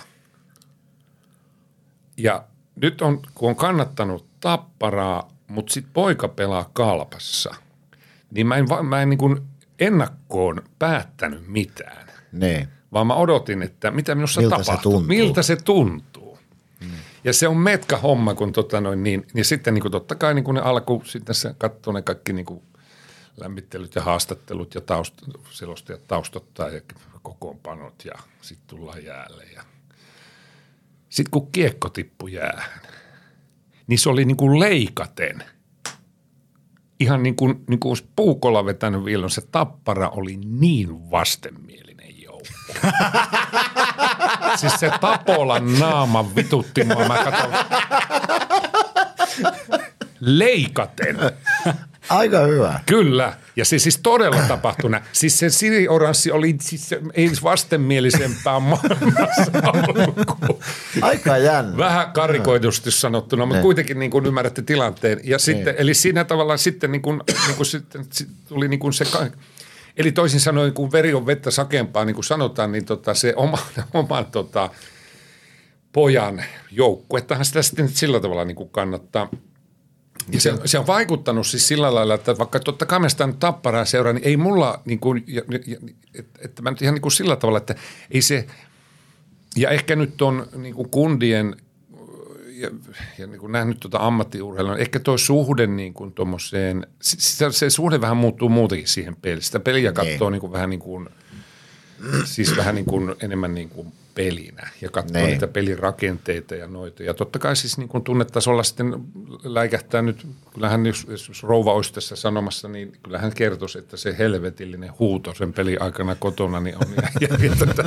Ja 2.17 2.43
nyt 2.75 3.01
on, 3.01 3.21
kun 3.35 3.49
on 3.49 3.55
kannattanut 3.55 4.32
Tapparaa, 4.43 5.29
mutta 5.47 5.73
sitten 5.73 5.93
poika 5.93 6.27
pelaa 6.27 6.69
Kalpassa, 6.73 7.55
niin 8.31 8.47
mä 8.47 8.55
en, 8.57 8.65
mä 8.83 9.01
en 9.01 9.09
niin 9.09 9.17
kuin 9.17 9.41
ennakkoon 9.79 10.61
päättänyt 10.79 11.47
mitään, 11.47 12.07
Niin. 12.31 12.67
vaan 12.93 13.07
mä 13.07 13.15
odotin, 13.15 13.61
että 13.61 13.91
mitä 13.91 14.15
minussa 14.15 14.41
Miltä 14.41 14.57
se 14.57 14.63
tapahtuu. 14.63 14.91
tuntuu. 14.91 15.07
Miltä 15.07 15.41
se 15.41 15.55
tuntuu. 15.55 16.39
Ja 17.23 17.33
se 17.33 17.47
on 17.47 17.57
metka 17.57 17.97
homma, 17.97 18.35
kun 18.35 18.53
tota 18.53 18.81
noin 18.81 19.03
niin, 19.03 19.27
niin 19.33 19.45
sitten 19.45 19.73
niin 19.73 19.81
kuin 19.81 19.91
totta 19.91 20.15
kai 20.15 20.33
niin 20.33 20.43
kuin 20.43 20.55
ne 20.55 20.61
alku, 20.61 21.01
sitten 21.05 21.35
se 21.35 21.55
katsoo 21.57 21.93
ne 21.93 22.01
kaikki 22.01 22.33
niin 22.33 22.45
kuin 22.45 22.61
lämmittelyt 23.37 23.95
ja 23.95 24.01
haastattelut 24.01 24.75
ja 24.75 24.81
taust, 24.81 25.13
selostajat 25.51 26.07
taustottaa 26.07 26.69
ja 26.69 26.81
kokoonpanot 27.21 28.05
ja 28.05 28.13
sitten 28.41 28.67
tullaan 28.67 29.03
jäälle. 29.03 29.43
Ja. 29.55 29.63
Sitten 31.09 31.31
kun 31.31 31.51
kiekko 31.51 31.89
tippui 31.89 32.33
jäähän, 32.33 32.81
niin 33.87 33.99
se 33.99 34.09
oli 34.09 34.25
niin 34.25 34.37
kuin 34.37 34.59
leikaten. 34.59 35.43
Ihan 36.99 37.23
niin 37.23 37.35
kuin, 37.35 37.63
niin 37.69 37.79
kuin 37.79 37.89
olisi 37.89 38.07
puukolla 38.15 38.65
vetänyt 38.65 39.05
viilon. 39.05 39.29
Se 39.29 39.41
tappara 39.41 40.09
oli 40.09 40.37
niin 40.37 41.11
vastenmielinen 41.11 42.21
joukko. 42.21 42.47
siis 44.59 44.73
se 44.79 44.91
Tapolan 45.01 45.79
naama 45.79 46.35
vitutti 46.35 46.83
mua. 46.83 47.07
Mä 47.07 47.23
katson. 47.23 47.51
Leikaten. 50.19 51.17
Aika 52.09 52.39
hyvä. 52.39 52.79
Kyllä. 52.85 53.33
Ja 53.55 53.65
se 53.65 53.79
siis 53.79 53.99
todella 54.03 54.41
tapahtui 54.47 54.89
näin. 54.89 55.03
Siis 55.11 55.39
se 55.39 55.49
sirioranssi 55.49 56.31
oli 56.31 56.55
siis 56.61 56.89
se, 56.89 56.99
ei 57.13 57.29
vastenmielisempää 57.43 58.59
maailmassa 58.59 59.51
ollut 59.73 60.61
Aika 61.01 61.37
jännä. 61.37 61.77
Vähän 61.77 62.11
karikoidusti 62.11 62.91
sanottuna, 62.91 63.45
mutta 63.45 63.57
Ne. 63.57 63.61
kuitenkin 63.63 63.99
niin 63.99 64.11
kuin 64.11 64.25
ymmärrätte 64.25 64.61
tilanteen. 64.61 65.19
Ja 65.23 65.39
sitten, 65.39 65.75
eli 65.77 65.93
siinä 65.93 66.23
tavallaan 66.23 66.59
sitten, 66.59 66.91
niin 66.91 67.01
kuin, 67.01 67.21
niin 67.47 67.55
kuin 67.55 67.65
sitten 67.65 68.05
sit 68.11 68.29
tuli 68.47 68.67
niin 68.67 68.79
kuin 68.79 68.93
se, 68.93 69.05
ka- 69.05 69.27
eli 69.97 70.11
toisin 70.11 70.39
sanoen 70.39 70.73
kun 70.73 70.91
veri 70.91 71.13
on 71.13 71.25
vettä 71.25 71.51
sakempaa, 71.51 72.05
niin 72.05 72.15
kuin 72.15 72.25
sanotaan, 72.25 72.71
niin 72.71 72.85
tota, 72.85 73.13
se 73.13 73.33
oma, 73.35 73.57
oman 73.93 74.25
tota, 74.25 74.69
pojan 75.93 76.43
joukkuettahan 76.71 77.45
sitä 77.45 77.61
sitten 77.61 77.89
sillä 77.89 78.19
tavalla 78.19 78.45
niin 78.45 78.55
kuin 78.55 78.69
kannattaa. 78.69 79.29
Ja 80.31 80.41
se, 80.41 80.53
se 80.65 80.79
on 80.79 80.87
vaikuttanut 80.87 81.47
siis 81.47 81.67
sillä 81.67 81.95
lailla, 81.95 82.13
että 82.13 82.37
vaikka 82.37 82.59
totta 82.59 82.85
kai 82.85 82.99
mä 82.99 83.09
sitä 83.09 83.27
nyt 83.27 83.39
tapparaa 83.39 83.85
seuraa, 83.85 84.13
niin 84.13 84.27
ei 84.27 84.37
mulla, 84.37 84.81
niin 84.85 84.99
kuin, 84.99 85.23
ja, 85.27 85.41
ja, 85.67 85.77
että, 86.15 86.39
että 86.45 86.61
mä 86.61 86.69
nyt 86.69 86.81
ihan 86.81 86.93
niin 86.93 87.01
kuin 87.01 87.11
sillä 87.11 87.35
tavalla, 87.35 87.57
että 87.57 87.75
ei 88.11 88.21
se, 88.21 88.47
ja 89.55 89.69
ehkä 89.69 89.95
nyt 89.95 90.21
on 90.21 90.47
niin 90.55 90.75
kuin 90.75 90.89
kundien 90.89 91.55
ja, 92.47 92.69
ja 93.17 93.27
niin 93.27 93.39
kuin 93.39 93.51
nähnyt 93.51 93.79
tuota 93.79 93.97
ammattiurheilua, 93.97 94.77
ehkä 94.77 94.99
tuo 94.99 95.17
suhde 95.17 95.67
niin 95.67 95.93
kuin 95.93 96.13
tuommoiseen, 96.13 96.87
se, 97.01 97.51
se, 97.51 97.69
suhde 97.69 98.01
vähän 98.01 98.17
muuttuu 98.17 98.49
muutenkin 98.49 98.87
siihen 98.87 99.15
peliin. 99.15 99.41
Sitä 99.41 99.59
peliä 99.59 99.91
katsoo 99.91 100.29
niin 100.29 100.41
kuin 100.41 100.51
vähän 100.51 100.69
niin 100.69 100.79
kuin, 100.79 101.09
siis 102.25 102.57
vähän 102.57 102.75
niin 102.75 102.85
kuin 102.85 103.15
enemmän 103.21 103.55
niin 103.55 103.69
kuin 103.69 103.93
pelinä 104.15 104.69
ja 104.81 104.89
katsoo 104.89 105.21
Niin. 105.21 105.31
niitä 105.31 105.47
pelin 105.47 105.79
rakenteita 105.79 106.55
ja 106.55 106.67
noita. 106.67 107.03
Ja 107.03 107.13
totta 107.13 107.39
kai 107.39 107.55
siis 107.55 107.77
niin 107.77 107.89
kuin 107.89 108.03
tunnetasolla 108.03 108.63
sitten 108.63 108.93
läikähtää 109.43 110.01
nyt, 110.01 110.27
kyllähän 110.53 110.85
jos, 110.85 111.07
jos 111.09 111.43
rouva 111.43 111.73
olisi 111.73 111.93
tässä 111.93 112.15
sanomassa, 112.15 112.67
niin 112.67 112.93
kyllähän 113.03 113.33
kertoisi, 113.35 113.79
että 113.79 113.97
se 113.97 114.15
helvetillinen 114.17 114.91
huuto 114.99 115.33
sen 115.33 115.53
pelin 115.53 115.81
aikana 115.81 116.15
kotona 116.15 116.59
niin 116.59 116.75
on 116.75 116.93
ja, 117.21 117.55
tota, 117.59 117.83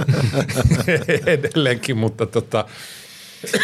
edelleenkin, 1.26 1.96
mutta 1.96 2.26
tota, 2.26 2.64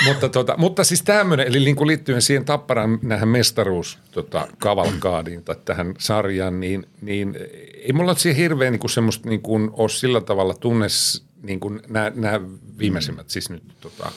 mutta, 0.07 0.29
tota, 0.29 0.55
mutta 0.57 0.85
siis 0.85 1.03
tämmöinen, 1.03 1.47
eli 1.47 1.61
niin 1.61 1.77
kuin 1.77 1.89
liittyen 1.89 2.23
siihen 2.23 2.45
Tapparan 2.45 2.99
nähän 3.03 3.29
mestaruus 3.29 3.99
tota, 4.11 4.49
kavalkaadiin 4.59 5.45
tai 5.45 5.57
tähän 5.65 5.95
sarjaan, 5.99 6.61
niin, 6.61 6.87
niin 7.01 7.35
ei 7.83 7.93
mulla 7.93 8.11
ole 8.11 8.19
siihen 8.19 8.37
hirveän 8.37 8.73
niin 8.73 8.81
kuin 8.81 8.91
semmoista 8.91 9.29
niin 9.29 9.43
kuin 9.43 9.71
ole 9.73 9.89
sillä 9.89 10.21
tavalla 10.21 10.55
tunnes, 10.55 11.25
niin 11.43 11.61
kuin 11.61 11.83
nämä, 11.89 12.13
nämä 12.15 12.41
viimeisimmät. 12.79 13.31
Siis 13.31 13.51
nyt 13.51 13.63
tota, 13.81 14.13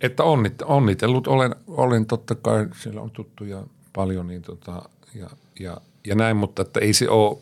että 0.00 0.24
onnit, 0.24 0.62
onnitellut 0.62 1.26
olen, 1.26 1.54
olen 1.66 2.06
totta 2.06 2.34
kai, 2.34 2.66
siellä 2.82 3.00
on 3.00 3.10
tuttuja 3.10 3.62
paljon 3.92 4.26
niin 4.26 4.42
tota, 4.42 4.82
ja, 5.14 5.30
ja, 5.60 5.76
ja 6.06 6.14
näin, 6.14 6.36
mutta 6.36 6.62
että 6.62 6.80
ei 6.80 6.92
se 6.92 7.08
ole, 7.08 7.38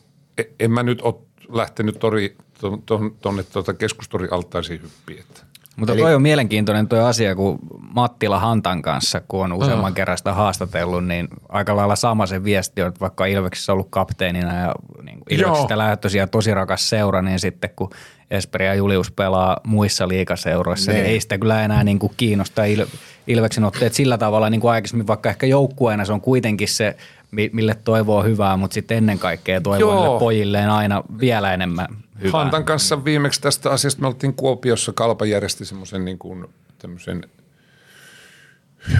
en 0.60 0.70
mä 0.70 0.82
nyt 0.82 1.00
ole 1.00 1.14
lähtenyt 1.48 1.98
tori, 1.98 2.36
tuonne 2.60 2.82
ton, 2.86 3.16
tonne 3.20 3.42
tota 3.42 3.74
keskustorialtaisiin 3.74 4.82
hyppiin, 4.82 5.20
että. 5.20 5.40
Mutta 5.76 5.92
Eli... 5.92 6.02
toi 6.02 6.14
on 6.14 6.22
mielenkiintoinen 6.22 6.88
tuo 6.88 6.98
asia, 6.98 7.34
kun 7.34 7.58
Mattila 7.94 8.40
Hantan 8.40 8.82
kanssa, 8.82 9.20
kun 9.28 9.44
on 9.44 9.52
useamman 9.52 9.94
kerran 9.94 10.18
sitä 10.18 10.32
haastatellut, 10.32 11.06
niin 11.06 11.28
aika 11.48 11.76
lailla 11.76 11.96
sama 11.96 12.26
se 12.26 12.44
viesti 12.44 12.82
on, 12.82 12.88
että 12.88 13.00
vaikka 13.00 13.26
Ilveksessä 13.26 13.72
on 13.72 13.74
ollut 13.74 13.90
kapteenina 13.90 14.54
ja 14.54 14.74
niin 15.02 15.18
kuin 15.18 15.34
Ilveksestä 15.40 15.78
lähtöisiä 15.78 16.22
ja 16.22 16.26
tosi 16.26 16.54
rakas 16.54 16.88
seura, 16.88 17.22
niin 17.22 17.40
sitten 17.40 17.70
kun 17.76 17.90
Esperi 18.30 18.66
ja 18.66 18.74
Julius 18.74 19.10
pelaa 19.10 19.60
muissa 19.64 20.08
liikaseuroissa, 20.08 20.92
niin, 20.92 21.02
Niin. 21.02 21.12
ei 21.12 21.20
sitä 21.20 21.38
kyllä 21.38 21.62
enää 21.64 21.84
niin 21.84 21.98
kuin 21.98 22.12
kiinnosta 22.16 22.62
Il- 22.64 22.86
Ilveksen 23.26 23.64
otteet 23.64 23.94
sillä 23.94 24.18
tavalla 24.18 24.50
niin 24.50 24.60
kuin 24.60 24.70
aikaisemmin, 24.70 25.06
vaikka 25.06 25.28
ehkä 25.28 25.46
joukkueena 25.46 26.04
se 26.04 26.12
on 26.12 26.20
kuitenkin 26.20 26.68
se, 26.68 26.96
mi- 27.30 27.50
mille 27.52 27.74
toivoo 27.84 28.22
hyvää, 28.22 28.56
mutta 28.56 28.74
sitten 28.74 28.96
ennen 28.96 29.18
kaikkea 29.18 29.60
toivoo 29.60 30.18
pojilleen 30.18 30.70
aina 30.70 31.02
vielä 31.20 31.54
enemmän 31.54 31.86
hyvää. 32.22 32.40
Hantan 32.40 32.64
kanssa 32.64 33.04
viimeksi 33.04 33.40
tästä 33.40 33.70
asiasta 33.70 34.00
me 34.00 34.06
oltiin 34.06 34.34
Kuopiossa, 34.34 34.92
Kalpa 34.92 35.26
järjesti 35.26 35.64
semmoisen 35.64 36.04
niin 36.04 36.18
kuin 36.18 36.44
tämmöisen, 36.78 37.24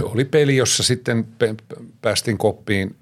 oli 0.02 0.24
peli, 0.24 0.56
jossa 0.56 0.82
sitten 0.82 1.26
päästiin 2.02 2.38
koppiin 2.38 2.96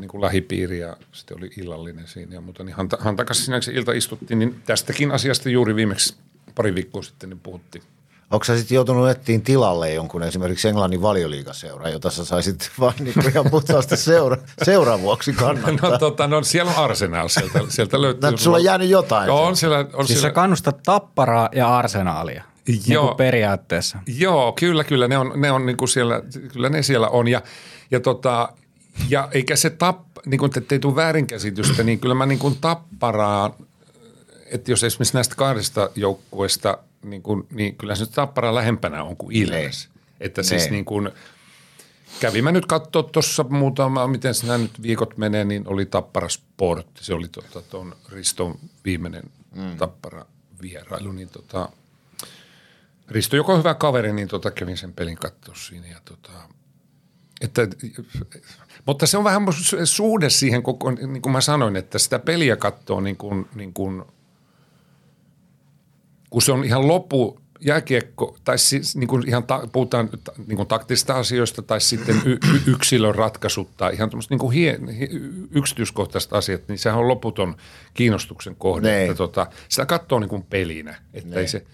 niin 0.00 0.08
kuin 0.08 0.20
lähipiiri 0.20 0.78
ja 0.78 0.96
sitten 1.12 1.36
oli 1.38 1.50
illallinen 1.56 2.08
siinä 2.08 2.34
ja 2.34 2.40
muuta, 2.40 2.64
niin 2.64 2.76
Hanta, 2.76 2.96
Hantan 3.00 3.26
kanssa 3.26 3.44
siinä 3.44 3.60
se 3.60 3.72
ilta 3.72 3.92
istuttiin, 3.92 4.38
niin 4.38 4.62
tästäkin 4.66 5.10
asiasta 5.10 5.48
juuri 5.48 5.74
viimeksi 5.74 6.14
pari 6.54 6.74
viikkoa 6.74 7.02
sitten 7.02 7.30
niin 7.30 7.40
puhuttiin. 7.40 7.84
Onko 8.30 8.44
sä 8.44 8.58
sitten 8.58 8.74
joutunut 8.74 9.08
etsiin 9.08 9.42
tilalle 9.42 9.92
jonkun 9.92 10.22
esimerkiksi 10.22 10.68
Englannin 10.68 11.02
valioliigaseura, 11.02 11.88
jota 11.88 12.10
sä 12.10 12.24
saisit 12.24 12.70
vaan 12.80 12.94
niinku 13.00 13.20
ihan 13.28 13.50
puhtaasti 13.50 13.96
seura, 13.96 14.36
seuran 14.62 15.02
vuoksi 15.02 15.32
kannattaa? 15.32 15.90
No, 15.90 15.98
tota, 15.98 16.26
no 16.26 16.42
siellä 16.42 16.70
on 16.70 16.84
Arsenal, 16.84 17.28
sieltä, 17.28 17.60
sieltä 17.68 18.02
löytyy. 18.02 18.30
No, 18.30 18.36
sulla 18.36 18.56
on 18.56 18.64
jäänyt 18.64 18.88
jotain. 18.88 19.26
Joo, 19.26 19.46
on 19.46 19.56
siellä, 19.56 19.78
on 19.78 20.06
Siis 20.06 20.18
sä 20.18 20.20
siellä, 20.20 20.34
kannustat 20.34 20.82
tapparaa 20.82 21.48
ja 21.54 21.76
arsenaalia. 21.76 22.44
Niin 22.68 22.82
Joo. 22.86 23.06
kuin 23.06 23.16
periaatteessa. 23.16 23.98
Joo, 24.06 24.52
kyllä, 24.52 24.84
kyllä. 24.84 25.08
Ne 25.08 25.18
on, 25.18 25.32
ne 25.36 25.52
on 25.52 25.66
niin 25.66 25.76
kuin 25.76 25.88
siellä, 25.88 26.22
kyllä 26.52 26.68
ne 26.68 26.82
siellä 26.82 27.08
on. 27.08 27.28
Ja, 27.28 27.42
ja, 27.90 28.00
tota, 28.00 28.52
ja 29.08 29.28
eikä 29.32 29.56
se 29.56 29.70
tap, 29.70 30.00
niin 30.26 30.38
kuin, 30.38 30.50
ettei 30.56 30.78
tule 30.78 30.96
väärinkäsitystä, 30.96 31.82
niin 31.82 32.00
kyllä 32.00 32.14
mä 32.14 32.26
niin 32.26 32.38
kuin 32.38 32.56
tapparaa, 32.60 33.56
että 34.46 34.70
jos 34.70 34.84
esimerkiksi 34.84 35.14
näistä 35.14 35.34
kahdesta 35.34 35.90
joukkueesta, 35.96 36.78
niin, 37.02 37.22
kuin, 37.22 37.46
niin 37.50 37.76
kyllä 37.76 37.94
se 37.94 38.04
nyt 38.04 38.12
tapparaa 38.12 38.54
lähempänä 38.54 39.02
on 39.02 39.16
kuin 39.16 39.36
Ilves. 39.36 39.88
Että 40.20 40.42
siis 40.42 40.62
Niin. 40.62 40.72
niin 40.72 40.84
kuin, 40.84 41.10
kävin 42.20 42.44
mä 42.44 42.52
nyt 42.52 42.66
katsoa 42.66 43.02
tuossa 43.02 43.44
muutama, 43.48 44.06
miten 44.06 44.34
nämä 44.46 44.58
nyt 44.58 44.82
viikot 44.82 45.16
menee, 45.16 45.44
niin 45.44 45.68
oli 45.68 45.86
Tappara 45.86 46.28
Sport. 46.28 46.86
Se 47.00 47.14
oli 47.14 47.28
tuon 47.28 47.46
tota, 47.52 47.96
Riston 48.08 48.58
viimeinen 48.84 49.22
mm. 49.54 49.76
Tappara 49.76 50.26
vierailu, 50.62 51.12
niin 51.12 51.28
tota, 51.28 51.68
Risto, 53.08 53.36
joka 53.36 53.52
on 53.52 53.58
hyvä 53.58 53.74
kaveri, 53.74 54.12
niin 54.12 54.28
tota, 54.28 54.50
kävin 54.50 54.76
sen 54.76 54.92
pelin 54.92 55.16
katsoa 55.16 55.54
siinä. 55.54 55.86
Ja 55.86 56.00
tota, 56.04 56.32
että, 57.40 57.62
mutta 58.86 59.06
se 59.06 59.18
on 59.18 59.24
vähän 59.24 59.48
su- 59.48 59.86
suhde 59.86 60.30
siihen 60.30 60.62
koko, 60.62 60.90
niin 60.90 61.22
kuin 61.22 61.32
mä 61.32 61.40
sanoin, 61.40 61.76
että 61.76 61.98
sitä 61.98 62.18
peliä 62.18 62.56
katsoo 62.56 63.00
niin 63.00 63.16
kuin, 63.16 63.48
niin 63.54 63.74
kuin, 63.74 64.02
kun 66.30 66.42
se 66.42 66.52
on 66.52 66.64
ihan 66.64 66.88
loppu 66.88 67.40
jääkiekko, 67.60 68.36
tai 68.44 68.58
siis 68.58 68.96
niin 68.96 69.08
kuin 69.08 69.28
ihan 69.28 69.44
ta, 69.44 69.68
puhutaan 69.72 70.08
ta, 70.24 70.32
niin 70.46 70.56
kuin 70.56 70.68
taktisista 70.68 71.14
asioista 71.14 71.62
tai 71.62 71.80
sitten 71.80 72.22
y, 72.24 72.32
y, 72.32 72.60
yksilön 72.66 73.14
ratkaisut 73.14 73.76
tai 73.76 73.94
ihan 73.94 74.10
tämmöistä 74.10 74.32
niin 74.32 74.40
kuin 74.40 74.52
hie, 74.52 74.78
yksityiskohtaiset 75.50 76.32
asiat, 76.32 76.68
niin 76.68 76.78
sehän 76.78 76.98
on 76.98 77.08
loputon 77.08 77.56
kiinnostuksen 77.94 78.56
kohde. 78.56 78.90
Niin. 78.92 79.02
Että 79.02 79.14
tota, 79.14 79.46
sitä 79.68 79.86
katsoo 79.86 80.18
niin 80.18 80.28
kuin 80.28 80.42
pelinä, 80.42 80.94
että 81.14 81.40
ei 81.40 81.48
se, 81.48 81.64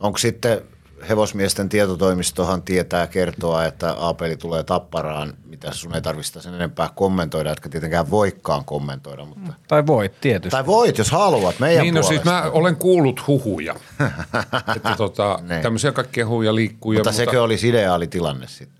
Onko 0.00 0.18
sitten 0.18 0.60
hevosmiesten 1.08 1.68
tietotoimistohan 1.68 2.62
tietää 2.62 3.06
kertoa, 3.06 3.64
että 3.64 3.92
Aapeli 3.92 4.36
tulee 4.36 4.62
tapparaan, 4.64 5.34
mitä 5.46 5.72
sun 5.72 5.94
ei 5.94 6.02
tarvitse 6.02 6.40
sen 6.40 6.54
enempää 6.54 6.90
kommentoida, 6.94 7.52
etkä 7.52 7.68
tietenkään 7.68 8.10
voikaan 8.10 8.64
kommentoida, 8.64 9.24
mutta... 9.24 9.52
Tai 9.68 9.86
voit 9.86 10.20
tietysti. 10.20 10.50
Tai 10.50 10.66
voit, 10.66 10.98
jos 10.98 11.10
haluat, 11.10 11.58
meidän 11.58 11.82
Niin 11.82 11.94
no 11.94 12.02
siis 12.02 12.24
mä 12.24 12.42
olen 12.52 12.76
kuullut 12.76 13.26
huhuja, 13.26 13.74
että 14.76 14.94
tota, 14.96 15.38
Niin. 15.48 15.62
tämmöisiä 15.62 15.92
kaikkia 15.92 16.26
huhuja 16.26 16.54
liikkuu. 16.54 16.92
Mutta 16.92 17.08
ja, 17.08 17.12
sekö 17.12 17.42
olisi 17.42 17.68
ideaali 17.68 18.06
tilanne 18.06 18.46
sitten? 18.48 18.77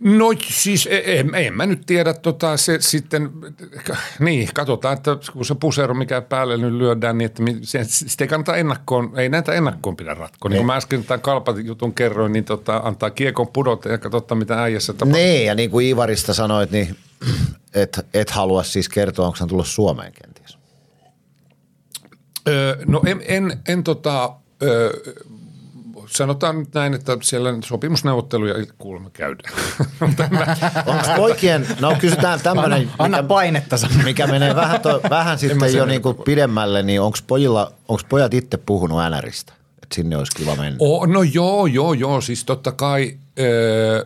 No 0.00 0.26
siis 0.48 0.88
en, 0.90 1.34
en 1.34 1.54
mä 1.54 1.66
nyt 1.66 1.82
tiedä, 1.86 2.14
tota, 2.14 2.56
se 2.56 2.76
sitten, 2.80 3.30
niin 4.20 4.48
katsotaan, 4.54 4.96
että 4.96 5.16
kun 5.32 5.44
se 5.44 5.54
pusero 5.54 5.94
mikä 5.94 6.20
päälle 6.20 6.56
nyt 6.56 6.72
lyödään, 6.72 7.18
niin 7.18 7.26
että 7.26 7.42
se, 7.62 7.84
sitä 7.84 8.24
ei 8.24 8.28
kannata 8.28 8.56
ennakkoon, 8.56 9.12
ei 9.16 9.28
näitä 9.28 9.52
ennakkoon 9.52 9.96
pidä 9.96 10.14
ratkoa. 10.14 10.48
Niin 10.48 10.56
kuin 10.56 10.66
mä 10.66 10.76
äsken 10.76 11.04
tämän 11.04 11.20
kalpat 11.20 11.56
jutun 11.64 11.94
kerroin, 11.94 12.32
niin 12.32 12.44
tota, 12.44 12.76
antaa 12.76 13.10
kiekon 13.10 13.48
pudota 13.48 13.88
ja 13.88 13.98
katsotaan 13.98 14.38
mitä 14.38 14.62
äijässä 14.62 14.92
tapahtuu. 14.92 15.22
Niin, 15.22 15.46
ja 15.46 15.54
niin 15.54 15.70
kuin 15.70 15.86
Ivarista 15.86 16.34
sanoit, 16.34 16.70
niin 16.70 16.96
et, 17.74 18.06
et 18.14 18.30
halua 18.30 18.62
siis 18.62 18.88
kertoa, 18.88 19.26
onko 19.26 19.36
hän 19.40 19.48
tullut 19.48 19.66
Suomeen 19.66 20.12
kenties. 20.12 20.58
Öö, 22.48 22.76
no 22.86 23.02
en, 23.06 23.22
en, 23.26 23.58
en 23.68 23.84
tota, 23.84 24.32
öö, 24.62 24.90
sanotaan 26.10 26.58
nyt 26.58 26.74
näin, 26.74 26.94
että 26.94 27.18
siellä 27.22 27.54
sopimusneuvotteluja 27.64 28.54
kuulemma 28.78 29.10
käydään. 29.10 29.54
Onko 30.86 31.04
poikien, 31.16 31.66
no 31.80 31.96
kysytään 32.00 32.40
tämmöinen, 32.40 32.78
Anna, 32.78 32.92
anna 32.98 33.22
painetta 33.22 33.76
sanoa. 33.76 34.02
mikä 34.04 34.26
menee 34.26 34.54
vähän, 34.56 34.80
to, 34.80 35.00
vähän 35.10 35.38
sitten 35.38 35.74
jo 35.74 35.86
niin 35.86 36.02
kuin 36.02 36.16
pidemmälle, 36.16 36.82
niin 36.82 37.00
onko 37.00 37.18
pojilla, 37.26 37.72
onko 37.88 38.02
pojat 38.08 38.34
itse 38.34 38.56
puhunut 38.56 38.98
NRistä? 39.10 39.52
Että 39.82 39.94
sinne 39.94 40.16
olisi 40.16 40.36
kiva 40.36 40.56
mennä. 40.56 40.76
Oh, 40.78 41.06
no 41.06 41.22
joo, 41.22 41.66
joo, 41.66 41.92
joo. 41.92 42.20
Siis 42.20 42.44
totta 42.44 42.72
kai, 42.72 43.18
öö, 43.38 44.04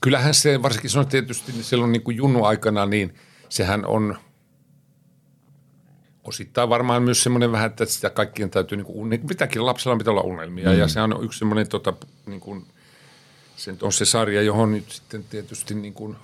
kyllähän 0.00 0.34
se, 0.34 0.62
varsinkin 0.62 0.90
se 0.90 0.98
on 0.98 1.06
tietysti 1.06 1.52
silloin 1.62 1.92
niin 1.92 2.02
kuin 2.02 2.16
junnu 2.16 2.44
aikana, 2.44 2.86
niin 2.86 3.14
sehän 3.48 3.86
on 3.86 4.16
osittain 6.24 6.68
varmaan 6.68 7.02
myös 7.02 7.22
semmoinen 7.22 7.52
vähän, 7.52 7.70
että 7.70 7.84
sitä 7.84 8.10
kaikkien 8.10 8.50
täytyy, 8.50 8.76
niin 8.76 8.86
kuin, 8.86 9.26
pitääkin 9.28 9.66
lapsella 9.66 9.98
pitää 9.98 10.10
olla 10.10 10.22
unelmia. 10.22 10.70
Mm. 10.70 10.78
Ja 10.78 10.88
sehän 10.88 11.12
on 11.12 11.24
yksi 11.24 11.38
semmoinen, 11.38 11.68
tota, 11.68 11.92
niin 12.26 12.40
kuin, 12.40 12.66
se 13.56 13.74
on 13.82 13.92
se 13.92 14.04
sarja, 14.04 14.42
johon 14.42 14.72
nyt 14.72 14.90
sitten 14.90 15.24
tietysti 15.24 15.74
niin 15.74 15.94
kuin, 15.94 16.16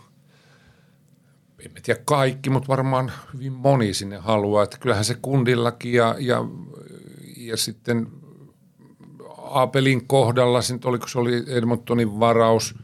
en 1.59 1.83
tiedä 1.83 2.01
kaikki, 2.05 2.51
mutta 2.51 2.69
varmaan 2.69 3.13
hyvin 3.35 3.53
moni 3.53 3.95
sinne 3.95 4.17
haluaa. 4.17 4.65
Että 4.65 4.79
kyllähän 4.79 5.05
se 5.05 5.17
kundillakin 5.23 5.93
ja, 5.93 6.17
ja, 6.19 6.45
ja 7.37 7.57
sitten 7.57 8.07
Aapelin 9.37 10.07
kohdalla, 10.07 10.63
se 10.63 10.73
nyt 10.73 10.85
oliko 10.85 11.09
se 11.09 11.19
oli 11.19 11.45
Edmontonin 11.47 12.21
varaus. 12.21 12.75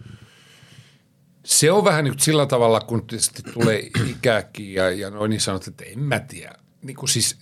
Se 1.45 1.73
on 1.73 1.85
vähän 1.85 2.05
nyt 2.05 2.21
sillä 2.21 2.47
tavalla, 2.47 2.81
kun 2.81 3.07
tietysti 3.07 3.43
tulee 3.43 3.91
ikäkin 4.11 4.75
ja, 4.75 4.91
ja 4.91 5.11
noin 5.11 5.31
niin 5.31 5.41
sanot, 5.41 5.69
että 5.69 5.85
en 5.85 5.99
mä 5.99 6.21
tiedä. 6.21 6.66
Niin 6.82 6.97
kuin 6.97 7.09
siis 7.09 7.39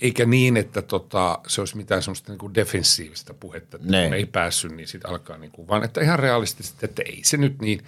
eikä 0.00 0.26
niin, 0.26 0.56
että 0.56 0.82
tota, 0.82 1.38
se 1.46 1.60
olisi 1.60 1.76
mitään 1.76 2.02
semmoista 2.02 2.32
niin 2.32 2.38
kuin 2.38 2.54
defensiivistä 2.54 3.34
puhetta, 3.34 3.76
että 3.76 3.90
Ne. 3.90 4.04
kun 4.04 4.14
ei 4.14 4.26
päässyt, 4.26 4.72
niin 4.72 4.88
sitten 4.88 5.10
alkaa, 5.10 5.38
niin 5.38 5.50
kuin, 5.50 5.68
vaan 5.68 5.84
että 5.84 6.00
ihan 6.00 6.18
realistisesti, 6.18 6.86
että 6.86 7.02
ei 7.06 7.20
se 7.24 7.36
nyt 7.36 7.60
niin 7.60 7.80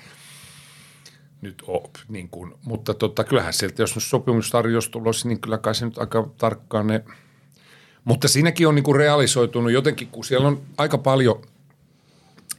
nyt 1.41 1.63
ole. 1.67 1.91
Niin 2.09 2.29
kuin, 2.29 2.55
mutta 2.65 2.95
tota, 2.95 3.25
kyllähän 3.25 3.53
sieltä, 3.53 3.83
jos 3.83 3.95
nyt 3.95 4.05
sopimustarjous 4.05 4.89
tulossa, 4.89 5.29
niin 5.29 5.41
kyllä 5.41 5.59
kai 5.59 5.75
se 5.75 5.85
nyt 5.85 5.99
aika 5.99 6.31
tarkkaan 6.39 6.87
ne, 6.87 7.05
mutta 8.05 8.29
siinäkin 8.29 8.69
on 8.69 8.75
niin 8.75 8.83
kuin 8.83 8.97
realisoitunut 8.97 9.73
jotenkin, 9.73 10.09
kun 10.09 10.25
siellä 10.25 10.49
on 10.49 10.63
aika 10.79 10.99
paljon 10.99 11.43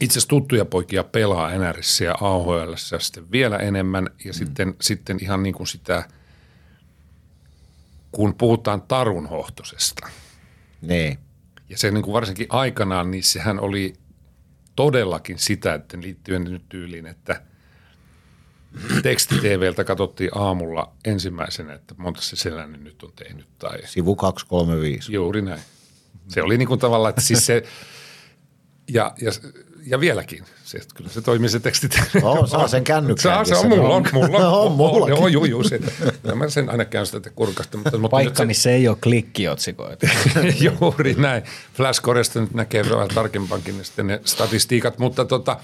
itse 0.00 0.12
asiassa 0.12 0.28
tuttuja 0.28 0.64
poikia 0.64 1.04
pelaa 1.04 1.58
NRissä 1.58 2.04
ja 2.04 2.14
AHL 2.20 2.72
ja 2.92 2.98
sitten 2.98 3.32
vielä 3.32 3.56
enemmän 3.56 4.10
ja 4.24 4.30
mm. 4.30 4.34
sitten, 4.34 4.74
sitten 4.80 5.18
ihan 5.22 5.42
niin 5.42 5.54
kuin 5.54 5.66
sitä, 5.66 6.04
kun 8.12 8.34
puhutaan 8.34 8.82
tarunhohtosesta 8.82 10.08
Niin. 10.80 11.18
ja 11.68 11.78
se 11.78 11.90
niin 11.90 12.02
kuin 12.02 12.12
varsinkin 12.12 12.46
aikanaan, 12.48 13.10
niin 13.10 13.22
sehän 13.22 13.60
oli 13.60 13.92
todellakin 14.76 15.38
sitä, 15.38 15.74
että 15.74 15.98
liittyen 16.00 16.44
nyt 16.44 16.68
tyyliin, 16.68 17.06
että 17.06 17.42
teksti-TVltä 19.02 19.84
katsottiin 19.84 20.30
aamulla 20.34 20.92
ensimmäisenä, 21.04 21.72
että 21.74 21.94
monta 21.98 22.22
se 22.22 22.36
sellainen 22.36 22.84
nyt 22.84 23.02
on 23.02 23.12
tehnyt 23.16 23.46
tai 23.58 23.78
Sivu 23.86 24.16
235. 24.16 25.12
Juuri 25.12 25.42
näin. 25.42 25.62
Se 26.28 26.42
oli 26.42 26.58
niin 26.58 26.68
kuin 26.68 26.80
tavallaan, 26.80 27.10
että 27.10 27.22
siis 27.22 27.46
se, 27.46 27.62
ja, 28.88 29.14
ja, 29.20 29.30
ja 29.86 30.00
vieläkin, 30.00 30.44
se, 30.64 30.78
kyllä 30.94 31.10
se 31.10 31.22
toimii 31.22 31.48
se 31.48 31.60
teksti. 31.60 31.88
Oo, 32.22 32.46
saa 32.46 32.68
sen 32.68 32.84
kännykkäänkin. 32.84 33.46
Saa, 33.54 33.62
se 33.62 33.66
on, 33.66 33.78
mulla 33.78 33.94
on, 33.94 34.04
mulla 34.12 34.48
on. 34.48 34.66
On 34.66 34.72
mullakin. 34.72 35.16
Joo, 35.16 35.28
joo, 35.28 35.44
joo, 35.44 35.62
se, 35.62 35.80
ja 36.24 36.34
mä 36.34 36.48
sen 36.48 36.70
aina 36.70 36.84
käyn 36.84 37.06
sitä 37.06 37.30
kurkasta. 37.30 37.76
Mutta, 37.76 37.98
mutta 37.98 38.08
Paikka, 38.10 38.36
se- 38.38 38.44
missä 38.44 38.70
ei 38.70 38.88
ole 38.88 38.96
klikkiotsikoita. 39.02 40.08
Juuri 40.80 41.14
näin. 41.14 41.42
Flashcoresta 41.74 42.40
nyt 42.40 42.54
näkee 42.54 42.84
vähän 42.90 43.08
tarkempaankin 43.08 43.78
ne, 43.78 43.84
sitten 43.84 44.06
ne 44.06 44.20
statistiikat, 44.24 44.98
mutta, 44.98 45.24
tota, 45.24 45.56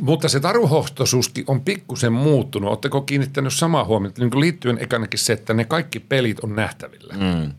mutta 0.00 0.28
se 0.28 0.40
taruhohtoisuuskin 0.40 1.44
on 1.46 1.60
pikkusen 1.60 2.12
muuttunut. 2.12 2.70
Oletteko 2.70 3.00
kiinnittänyt 3.00 3.52
samaa 3.52 3.84
huomiota 3.84 4.22
niin 4.22 4.40
liittyen 4.40 4.78
ekanakin 4.80 5.18
se, 5.18 5.32
että 5.32 5.54
ne 5.54 5.64
kaikki 5.64 6.00
pelit 6.00 6.40
on 6.40 6.56
nähtävillä. 6.56 7.14
Mm. 7.14 7.52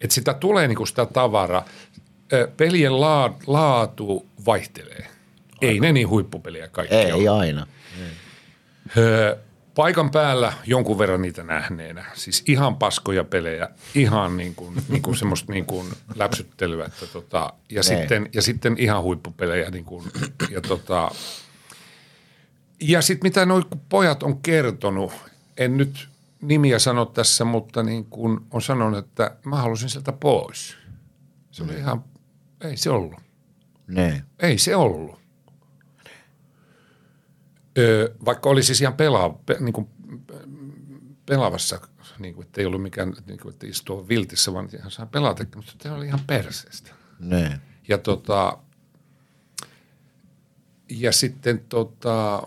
Että 0.00 0.14
sitä 0.14 0.34
tulee 0.34 0.68
niin 0.68 0.76
kuin 0.76 0.86
sitä 0.86 1.06
tavaraa. 1.06 1.64
Pelien 2.56 3.00
laa- 3.00 3.38
laatu 3.46 4.26
vaihtelee. 4.46 5.06
Ei 5.60 5.80
ne 5.80 5.92
niin 5.92 6.08
huippupeliä 6.08 6.68
kaikki 6.68 6.94
ole. 6.94 7.02
Ei 7.04 7.28
aina. 7.28 7.66
Öö, 8.96 9.36
paikan 9.74 10.10
päällä 10.10 10.52
jonkun 10.66 10.98
verran 10.98 11.22
niitä 11.22 11.42
nähneenä. 11.42 12.04
Siis 12.14 12.42
ihan 12.46 12.76
paskoja 12.76 13.24
pelejä, 13.24 13.68
ihan 13.94 14.36
niin 14.36 14.54
kuin, 14.54 14.74
niin 14.88 15.02
kuin 15.02 15.16
semmoista 15.16 15.52
niin 15.52 15.66
kuin 15.66 15.86
läpsyttelyä. 16.14 16.86
Että 16.86 17.06
tota, 17.06 17.52
ja, 17.70 17.82
sitten, 17.82 18.28
ja 18.32 18.42
sitten 18.42 18.76
ihan 18.78 19.02
huippupelejä. 19.02 19.70
Niin 19.70 19.84
kuin, 19.84 20.04
ja 20.50 20.60
tota, 20.60 21.10
ja 22.80 23.02
sitten 23.02 23.26
mitä 23.26 23.46
nuo 23.46 23.62
pojat 23.88 24.22
on 24.22 24.40
kertonut, 24.40 25.12
en 25.56 25.76
nyt 25.76 26.08
nimiä 26.40 26.78
sano 26.78 27.04
tässä, 27.04 27.44
mutta 27.44 27.82
niin 27.82 28.04
kuin 28.04 28.40
on 28.50 28.62
sanonut, 28.62 28.98
että 28.98 29.36
mä 29.44 29.56
halusin 29.56 29.88
sieltä 29.88 30.12
pois. 30.12 30.76
Se 31.50 31.62
oli 31.62 31.74
ihan, 31.74 32.04
ei 32.68 32.76
se 32.76 32.90
ollut. 32.90 33.20
Ne. 33.86 34.24
Ei 34.38 34.58
se 34.58 34.76
ollut. 34.76 35.18
Öö, 37.78 38.14
vaikka 38.24 38.50
oli 38.50 38.62
siis 38.62 38.80
ihan 38.80 38.94
pelaa, 38.94 39.30
pe, 39.46 39.56
niin 39.60 39.72
kuin, 39.72 39.88
pelaavassa, 41.26 41.80
niin 42.18 42.34
kuin, 42.34 42.46
että 42.46 42.60
ei 42.60 42.66
ollut 42.66 42.82
mikään, 42.82 43.14
niin 43.26 43.38
kuin, 43.38 43.52
että 43.52 43.66
istua 43.66 44.08
viltissä, 44.08 44.52
vaan 44.52 44.68
ihan 44.78 44.90
saa 44.90 45.06
pelata, 45.06 45.44
mutta 45.56 45.72
se 45.82 45.90
oli 45.90 46.06
ihan 46.06 46.20
perseestä. 46.26 46.90
Ne. 47.18 47.60
Ja, 47.88 47.98
tota, 47.98 48.58
ja 50.88 51.12
sitten 51.12 51.64
tota, 51.68 52.42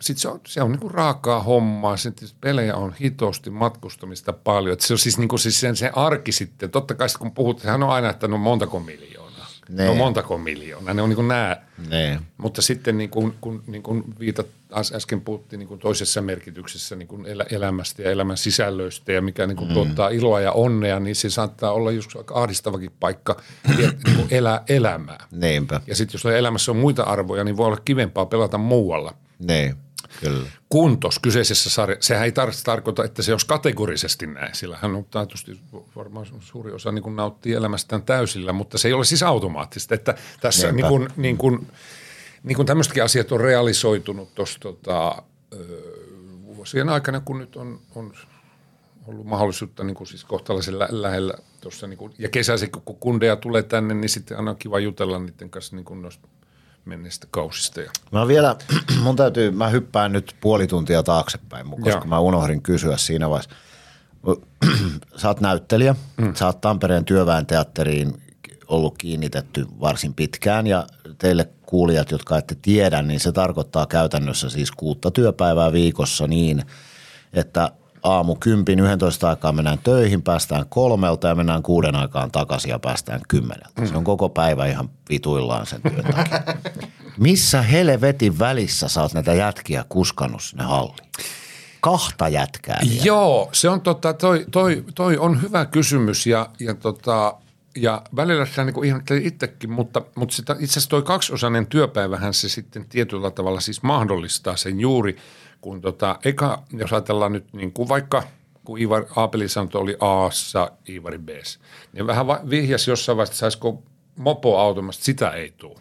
sit 0.00 0.18
se 0.18 0.28
on, 0.28 0.40
se 0.46 0.62
on 0.62 0.72
niinku 0.72 0.88
raakaa 0.88 1.42
hommaa, 1.42 1.96
sitten 1.96 2.28
pelejä 2.40 2.74
on 2.74 2.94
hitosti, 3.00 3.50
matkustamista 3.50 4.32
paljon. 4.32 4.72
Et 4.72 4.80
se 4.80 4.94
on 4.94 4.98
siis, 4.98 5.18
niinku 5.18 5.38
siis 5.38 5.60
sen, 5.60 5.76
se 5.76 5.90
arki 5.94 6.32
sitten, 6.32 6.70
totta 6.70 6.94
kai 6.94 7.08
sit 7.08 7.18
kun 7.18 7.32
puhut, 7.32 7.60
sehän 7.60 7.82
on 7.82 7.90
aina, 7.90 8.10
että 8.10 8.28
no 8.28 8.38
montako 8.38 8.80
miljoonaa. 8.80 9.25
Ne. 9.68 9.86
No 9.86 9.94
montako 9.94 10.38
miljoonaa, 10.38 10.94
ne 10.94 11.02
on 11.02 11.08
niinku 11.08 11.22
nämä. 11.22 11.56
Ne. 11.88 12.20
Mutta 12.36 12.62
sitten 12.62 12.98
niin 12.98 13.10
kuin, 13.10 13.34
kun 13.40 13.62
niin 13.66 13.82
kuin 13.82 14.04
viitat, 14.18 14.46
äs- 14.72 14.94
äsken 14.96 15.20
puhuttiin 15.20 15.58
niin 15.58 15.68
kuin 15.68 15.80
toisessa 15.80 16.22
merkityksessä 16.22 16.96
niin 16.96 17.08
kuin 17.08 17.26
elä, 17.26 17.44
elämästä 17.50 18.02
ja 18.02 18.10
elämän 18.10 18.36
sisällöistä 18.36 19.12
ja 19.12 19.22
mikä 19.22 19.46
niin 19.46 19.56
kuin 19.56 19.68
mm. 19.68 19.74
tuottaa 19.74 20.08
iloa 20.08 20.40
ja 20.40 20.52
onnea, 20.52 21.00
niin 21.00 21.16
se 21.16 21.30
saattaa 21.30 21.72
olla 21.72 21.90
just 21.90 22.16
aika 22.16 22.34
ahdistavakin 22.34 22.90
paikka 23.00 23.36
niin 23.76 24.16
kuin 24.16 24.28
elää 24.30 24.62
elämää. 24.68 25.26
Niinpä. 25.30 25.80
Ja 25.86 25.96
sitten 25.96 26.14
jos 26.14 26.36
elämässä 26.36 26.72
on 26.72 26.76
muita 26.76 27.02
arvoja, 27.02 27.44
niin 27.44 27.56
voi 27.56 27.66
olla 27.66 27.80
kivempaa 27.84 28.26
pelata 28.26 28.58
muualla. 28.58 29.14
Ne. 29.38 29.76
Kyllä. 30.20 30.48
Kun 30.68 31.00
tuossa 31.00 31.20
kyseisessä 31.20 31.70
sarjassa, 31.70 32.08
sehän 32.08 32.24
ei 32.24 32.30
tar- 32.30 32.62
tarkoita, 32.64 33.04
että 33.04 33.22
se 33.22 33.32
olisi 33.32 33.46
kategorisesti 33.46 34.26
näin, 34.26 34.54
sillä 34.54 34.78
hän 34.82 34.94
on 34.94 35.04
tietysti 35.04 35.60
varmaan 35.96 36.26
suuri 36.40 36.72
osa 36.72 36.92
niin 36.92 37.02
kuin 37.02 37.16
nauttii 37.16 37.52
elämästään 37.52 38.02
täysillä, 38.02 38.52
mutta 38.52 38.78
se 38.78 38.88
ei 38.88 38.94
ole 38.94 39.04
siis 39.04 39.22
automaattista, 39.22 39.94
että 39.94 40.14
tässä 40.40 40.72
Niinpä. 40.72 40.76
niin 40.76 40.88
kuin, 40.88 41.08
niin 41.16 41.36
kuin, 41.36 41.66
niin 42.42 42.56
kuin 42.56 42.66
tämmöistäkin 42.66 43.04
asiat 43.04 43.32
on 43.32 43.40
realisoitunut 43.40 44.34
tuossa 44.34 44.58
tota, 44.60 45.22
vuosien 46.56 46.88
aikana, 46.88 47.20
kun 47.20 47.38
nyt 47.38 47.56
on, 47.56 47.80
on 47.94 48.12
ollut 49.06 49.26
mahdollisuutta 49.26 49.84
niin 49.84 49.94
kuin 49.94 50.06
siis 50.06 50.24
kohtalaisen 50.24 50.78
lä- 50.78 50.88
lähellä 50.90 51.34
tuossa, 51.60 51.86
niin 51.86 51.98
kuin, 51.98 52.14
ja 52.18 52.28
kesäisin, 52.28 52.70
kun 52.70 52.96
kundeja 52.96 53.36
tulee 53.36 53.62
tänne, 53.62 53.94
niin 53.94 54.08
sitten 54.08 54.36
aina 54.36 54.50
on 54.50 54.56
kiva 54.56 54.78
jutella 54.78 55.18
niiden 55.18 55.50
kanssa 55.50 55.76
niin 55.76 55.84
kuin 55.84 56.02
noista 56.02 56.28
menneistä 56.86 57.26
kausista. 57.30 57.80
Ja, 57.80 57.90
Mä 58.12 58.28
vielä, 58.28 58.56
mun 59.02 59.16
täytyy, 59.16 59.50
mä 59.50 59.68
hyppään 59.68 60.12
nyt 60.12 60.36
puoli 60.40 60.66
tuntia 60.66 61.02
taaksepäin, 61.02 61.70
koska 61.70 61.90
Joo. 61.90 62.04
mä 62.04 62.18
unohdin 62.18 62.62
kysyä 62.62 62.96
siinä 62.96 63.30
vaiheessa. 63.30 63.56
Sä 65.16 65.28
oot 65.28 65.40
näyttelijä, 65.40 65.94
mm. 66.16 66.34
sä 66.34 66.46
oot 66.46 66.60
Tampereen 66.60 67.04
työväen 67.04 67.46
teatteriin 67.46 68.22
ollut 68.68 68.98
kiinnitetty 68.98 69.66
varsin 69.80 70.14
pitkään 70.14 70.66
ja 70.66 70.86
teille 71.18 71.48
kuulijat, 71.66 72.10
jotka 72.10 72.38
ette 72.38 72.56
tiedä, 72.62 73.02
niin 73.02 73.20
se 73.20 73.32
tarkoittaa 73.32 73.86
käytännössä 73.86 74.50
siis 74.50 74.70
kuutta 74.70 75.10
työpäivää 75.10 75.72
viikossa 75.72 76.26
niin, 76.26 76.62
että 77.32 77.70
aamu 78.06 78.34
kympin 78.34 78.80
11 78.80 79.28
aikaa 79.28 79.52
mennään 79.52 79.78
töihin, 79.78 80.22
päästään 80.22 80.64
kolmelta 80.68 81.28
ja 81.28 81.34
mennään 81.34 81.62
kuuden 81.62 81.94
aikaan 81.94 82.30
takaisin 82.30 82.70
ja 82.70 82.78
päästään 82.78 83.20
kymmeneltä. 83.28 83.86
Se 83.86 83.96
on 83.96 84.04
koko 84.04 84.28
päivä 84.28 84.66
ihan 84.66 84.90
vituillaan 85.08 85.66
sen 85.66 85.82
työn 85.82 86.04
takia. 86.04 86.40
Missä 87.18 87.62
helvetin 87.62 88.38
välissä 88.38 88.88
sä 88.88 89.02
oot 89.02 89.14
näitä 89.14 89.34
jätkiä 89.34 89.84
kuskannut 89.88 90.42
sinne 90.42 90.64
halliin? 90.64 91.08
Kahta 91.80 92.28
jätkää 92.28 92.80
vielä. 92.88 93.04
Joo, 93.04 93.48
se 93.52 93.68
on 93.68 93.80
tota, 93.80 94.12
toi, 94.12 94.46
toi, 94.50 94.84
toi 94.94 95.16
on 95.18 95.42
hyvä 95.42 95.66
kysymys 95.66 96.26
ja, 96.26 96.48
ja, 96.60 96.74
tota, 96.74 97.34
ja 97.76 98.02
välillä 98.16 98.46
sitä 98.46 98.64
niin 98.64 98.84
ihmettelin 98.84 99.26
itsekin, 99.26 99.70
mutta, 99.70 100.02
mutta 100.14 100.34
sitä, 100.34 100.52
itse 100.52 100.72
asiassa 100.72 100.90
toi 100.90 101.02
kaksiosainen 101.02 101.66
työpäivähän 101.66 102.34
se 102.34 102.48
sitten 102.48 102.86
tietyllä 102.88 103.30
tavalla 103.30 103.60
siis 103.60 103.82
mahdollistaa 103.82 104.56
sen 104.56 104.80
juuri, 104.80 105.16
kun 105.60 105.80
tota, 105.80 106.18
eka, 106.24 106.62
jos 106.72 106.92
ajatellaan 106.92 107.32
nyt 107.32 107.52
niin 107.52 107.72
kuin 107.72 107.88
vaikka 107.88 108.22
kun 108.64 108.78
Ivar 108.78 109.04
Aapeli 109.16 109.48
sanoi, 109.48 109.64
että 109.64 109.78
oli 109.78 109.96
Aassa, 110.00 110.72
Ivari 110.88 111.18
B, 111.18 111.28
niin 111.92 112.06
vähän 112.06 112.26
vihjasi 112.26 112.90
jossain 112.90 113.16
vaiheessa, 113.16 113.40
saisiko 113.40 113.82
mopoautomasta, 114.16 115.04
sitä 115.04 115.30
ei 115.30 115.54
tule. 115.56 115.80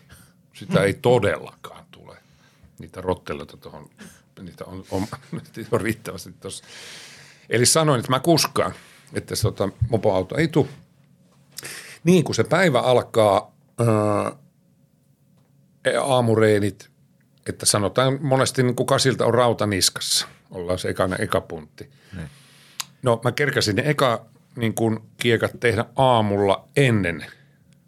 Sitä 0.53 0.83
ei 0.83 0.93
todellakaan 0.93 1.85
tule. 1.91 2.17
Niitä 2.79 3.01
rotteluita 3.01 3.57
tuohon, 3.57 3.89
niitä 4.41 4.65
on, 4.65 4.83
on, 4.91 5.07
on 5.71 5.81
riittävästi 5.81 6.33
tuossa. 6.39 6.63
Eli 7.49 7.65
sanoin, 7.65 7.99
että 7.99 8.11
mä 8.11 8.19
kuskaan, 8.19 8.73
että 9.13 9.35
se 9.35 9.41
tota, 9.41 9.69
mopoauto 9.89 10.37
ei 10.37 10.47
tule. 10.47 10.67
Niin 12.03 12.23
kun 12.23 12.35
se 12.35 12.43
päivä 12.43 12.79
alkaa, 12.79 13.51
ää, 13.79 14.35
aamureenit, 16.01 16.89
että 17.49 17.65
sanotaan 17.65 18.17
monesti 18.21 18.63
niin 18.63 18.75
kuin 18.75 18.87
kasilta 18.87 19.25
on 19.25 19.33
rauta 19.33 19.65
niskassa. 19.67 20.27
Ollaan 20.51 20.79
se 20.79 20.89
ekana 20.89 21.15
eka 21.15 21.41
puntti. 21.41 21.89
No 23.03 23.21
mä 23.23 23.31
kerkäsin 23.31 23.75
ne 23.75 23.83
eka 23.85 24.25
niin 24.55 24.73
kuin 24.73 24.99
kiekat 25.17 25.59
tehdä 25.59 25.85
aamulla 25.95 26.67
ennen 26.75 27.25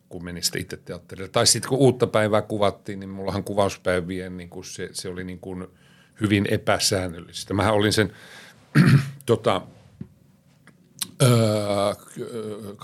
kun 0.09 0.23
menin 0.23 0.43
sitten 0.43 0.61
itse 0.61 0.77
teatterille. 0.77 1.29
Tai 1.29 1.47
sitten 1.47 1.69
kun 1.69 1.77
uutta 1.77 2.07
päivää 2.07 2.41
kuvattiin, 2.41 2.99
niin 2.99 3.09
mullahan 3.09 3.43
kuvauspäivien 3.43 4.37
niin 4.37 4.49
kuin 4.49 4.65
se, 4.65 4.89
se 4.91 5.09
oli 5.09 5.23
niin 5.23 5.39
kuin 5.39 5.67
hyvin 6.21 6.47
epäsäännöllistä. 6.49 7.53
Mähän 7.53 7.73
olin 7.73 7.93
sen 7.93 8.13
tota, 9.25 9.61
öö, 11.21 11.93
2010-2018, 12.73 12.77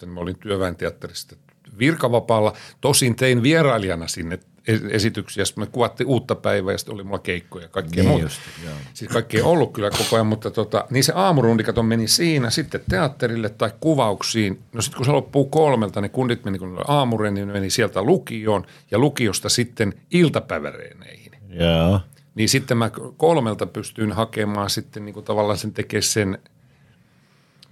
niin 0.00 0.10
mä 0.10 0.20
olin 0.20 0.38
työväenteatterista 0.38 1.36
virkavapaalla. 1.78 2.52
Tosin 2.80 3.16
tein 3.16 3.42
vierailijana 3.42 4.08
sinne 4.08 4.38
es- 4.70 4.86
esityksiä. 4.94 5.44
Me 5.56 5.66
kuvattiin 5.66 6.06
uutta 6.06 6.34
päivää 6.34 6.72
ja 6.72 6.78
sitten 6.78 6.94
oli 6.94 7.02
mulla 7.04 7.18
keikkoja 7.18 7.64
ja 7.64 7.68
kaikkea 7.68 8.02
Niin 8.02 8.08
muuta. 8.10 8.24
just, 8.24 8.40
joo. 8.64 8.74
Siis 8.94 9.10
kaikki 9.12 9.36
ei 9.36 9.42
ollut 9.42 9.72
kyllä 9.72 9.90
koko 9.90 10.16
ajan, 10.16 10.26
mutta 10.26 10.50
tota, 10.50 10.86
niin 10.90 11.04
se 11.04 11.12
aamurundi 11.16 11.64
kato 11.64 11.82
meni 11.82 12.08
siinä, 12.08 12.50
sitten 12.50 12.80
teatterille 12.90 13.48
tai 13.48 13.70
kuvauksiin. 13.80 14.62
No 14.72 14.82
sitten 14.82 14.96
kun 14.96 15.06
se 15.06 15.12
loppuu 15.12 15.44
kolmelta, 15.44 16.00
niin 16.00 16.10
kundit 16.10 16.44
meni, 16.44 16.58
kun 16.58 16.78
aamureeni, 16.88 17.40
niin 17.40 17.52
meni 17.52 17.70
sieltä 17.70 18.02
lukioon 18.02 18.64
ja 18.90 18.98
lukiosta 18.98 19.48
sitten 19.48 19.94
iltapäiväreeneihin. 20.10 21.32
Joo. 21.48 22.00
Niin 22.34 22.48
sitten 22.48 22.76
mä 22.76 22.90
kolmelta 23.16 23.66
pystyin 23.66 24.12
hakemaan 24.12 24.70
sitten 24.70 25.04
niin 25.04 25.14
kuin 25.14 25.24
tavallaan 25.24 25.58
sen 25.58 25.72
tekemään 25.72 26.02
sen 26.02 26.38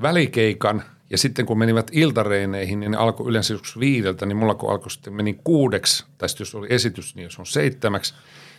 välikeikan. 0.02 0.82
Ja 1.10 1.18
sitten 1.18 1.46
kun 1.46 1.58
menivät 1.58 1.90
iltareineihin, 1.92 2.80
niin 2.80 2.90
ne 2.90 2.96
alkoi 2.96 3.28
yleensä 3.28 3.54
joskus 3.54 3.80
viideltä, 3.80 4.26
niin 4.26 4.36
mulla 4.36 4.54
kun 4.54 4.70
alkoi 4.70 4.90
sitten 4.90 5.12
meni 5.12 5.40
kuudeksi, 5.44 6.04
tai 6.18 6.28
sitten 6.28 6.44
jos 6.44 6.54
oli 6.54 6.66
esitys, 6.70 7.14
niin 7.14 7.24
jos 7.24 7.38
on 7.38 7.46
seitsemäksi, 7.46 8.14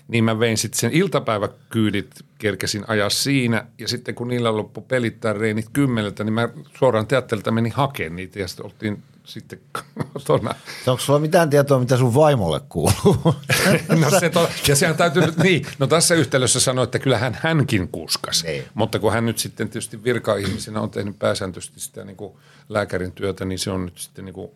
niin 0.08 0.24
mä 0.24 0.40
vein 0.40 0.58
sitten 0.58 0.80
sen 0.80 0.92
iltapäiväkyydit, 0.94 2.26
kerkesin 2.38 2.84
ajaa 2.88 3.10
siinä, 3.10 3.66
ja 3.78 3.88
sitten 3.88 4.16
kun 4.16 4.28
niillä 4.28 4.58
loppu 4.58 4.82
pelittää 4.82 5.34
reinit 5.34 5.70
kymmeneltä, 5.74 6.24
niin 6.24 6.34
mä 6.34 6.50
suoraan 6.78 7.08
teatterilta 7.08 7.52
menin 7.52 7.72
hakemaan 7.72 8.16
niitä, 8.16 8.40
ja 8.40 8.48
sitten 8.48 8.66
oltiin 8.66 9.04
sitten 9.32 9.60
kotona. 10.14 10.56
Onko 10.88 11.02
sulla 11.02 11.20
mitään 11.20 11.50
tietoa, 11.50 11.80
mitä 11.80 11.98
sun 11.98 12.16
vaimolle 12.16 12.62
kuuluu? 12.70 13.36
No 14.02 14.20
se 14.20 14.30
to, 14.30 14.50
ja 14.68 14.76
sehän 14.76 14.98
täytyy 14.98 15.26
nyt, 15.26 15.38
niin, 15.38 15.66
no 15.80 15.88
tässä 15.88 16.16
yhteydessä 16.16 16.60
sanoa, 16.60 16.84
että 16.84 17.00
kyllähän 17.00 17.38
hänkin 17.42 17.88
kuskas, 17.88 18.44
Niin. 18.44 18.64
mutta 18.74 19.00
kun 19.00 19.14
hän 19.14 19.26
nyt 19.26 19.38
sitten 19.38 19.70
tietysti 19.70 20.04
virka-ihmisenä 20.04 20.82
on 20.82 20.90
tehnyt 20.92 21.20
pääsääntöisesti 21.20 21.80
sitä 21.80 22.04
niin 22.04 22.18
kuin 22.18 22.34
lääkärin 22.70 23.12
työtä, 23.12 23.46
niin 23.46 23.60
se 23.60 23.72
on 23.72 23.86
nyt 23.86 23.98
sitten 23.98 24.26
niin 24.26 24.34
kuin 24.34 24.52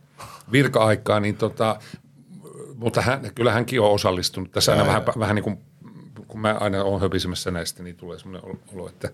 virka-aikaa, 0.52 1.20
niin 1.20 1.38
tota, 1.38 1.80
mutta 2.76 3.02
hän, 3.02 3.32
kyllä 3.36 3.52
hänkin 3.52 3.82
on 3.82 3.92
osallistunut 3.92 4.52
tässä 4.52 4.72
aina 4.72 4.86
vähän, 4.86 5.04
vähän 5.20 5.36
niin 5.36 5.44
kuin, 5.44 5.58
kun 6.28 6.40
mä 6.42 6.58
aina 6.60 6.84
olen 6.84 7.02
höpisemässä 7.02 7.52
näistä, 7.52 7.84
niin 7.84 7.96
tulee 7.96 8.20
semmoinen 8.20 8.60
olo, 8.74 8.90
että 8.90 9.10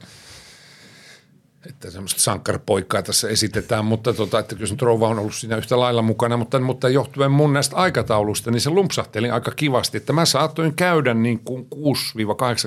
että 1.70 1.92
semmoista 1.92 2.22
sankkarpoikkaa 2.22 3.02
tässä 3.02 3.30
esitetään, 3.30 3.86
mutta 3.86 4.14
tota, 4.14 4.40
että 4.40 4.56
kyllä 4.56 4.72
nyt 4.72 4.82
rouva 4.82 5.08
on 5.08 5.20
ollut 5.20 5.36
siinä 5.36 5.58
yhtä 5.58 5.80
lailla 5.80 6.02
mukana, 6.02 6.38
mutta, 6.38 6.60
mutta 6.60 6.90
johtuen 6.90 7.32
mun 7.32 7.54
näistä 7.54 7.76
aikataulusta, 7.76 8.52
niin 8.52 8.62
se 8.62 8.70
lumpsahteli 8.70 9.30
aika 9.30 9.52
kivasti, 9.52 9.98
että 9.98 10.14
mä 10.14 10.26
saatoin 10.26 10.74
käydä 10.74 11.14
niin 11.14 11.40
kuin 11.40 11.68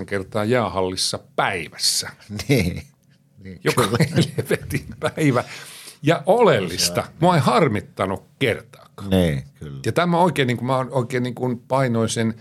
6-8 0.02 0.04
kertaa 0.04 0.44
jäähallissa 0.44 1.18
päivässä. 1.36 2.10
niin. 2.48 2.82
Joka 3.64 3.82
helvetin 4.16 4.86
päivä. 5.00 5.44
Ja 6.02 6.22
oleellista, 6.26 7.04
mua 7.20 7.34
ei 7.34 7.40
harmittanut 7.40 8.24
kertaakaan. 8.38 9.10
Niin, 9.10 9.44
kyllä. 9.54 9.80
Ja 9.86 9.92
tämä 9.92 10.18
oikein, 10.18 10.46
niin 10.46 10.56
kuin, 10.56 10.66
mä 10.66 10.86
oikein 10.90 11.22
niin 11.22 11.34
kuin 11.34 11.58
painoin 11.58 12.08
sen, 12.08 12.34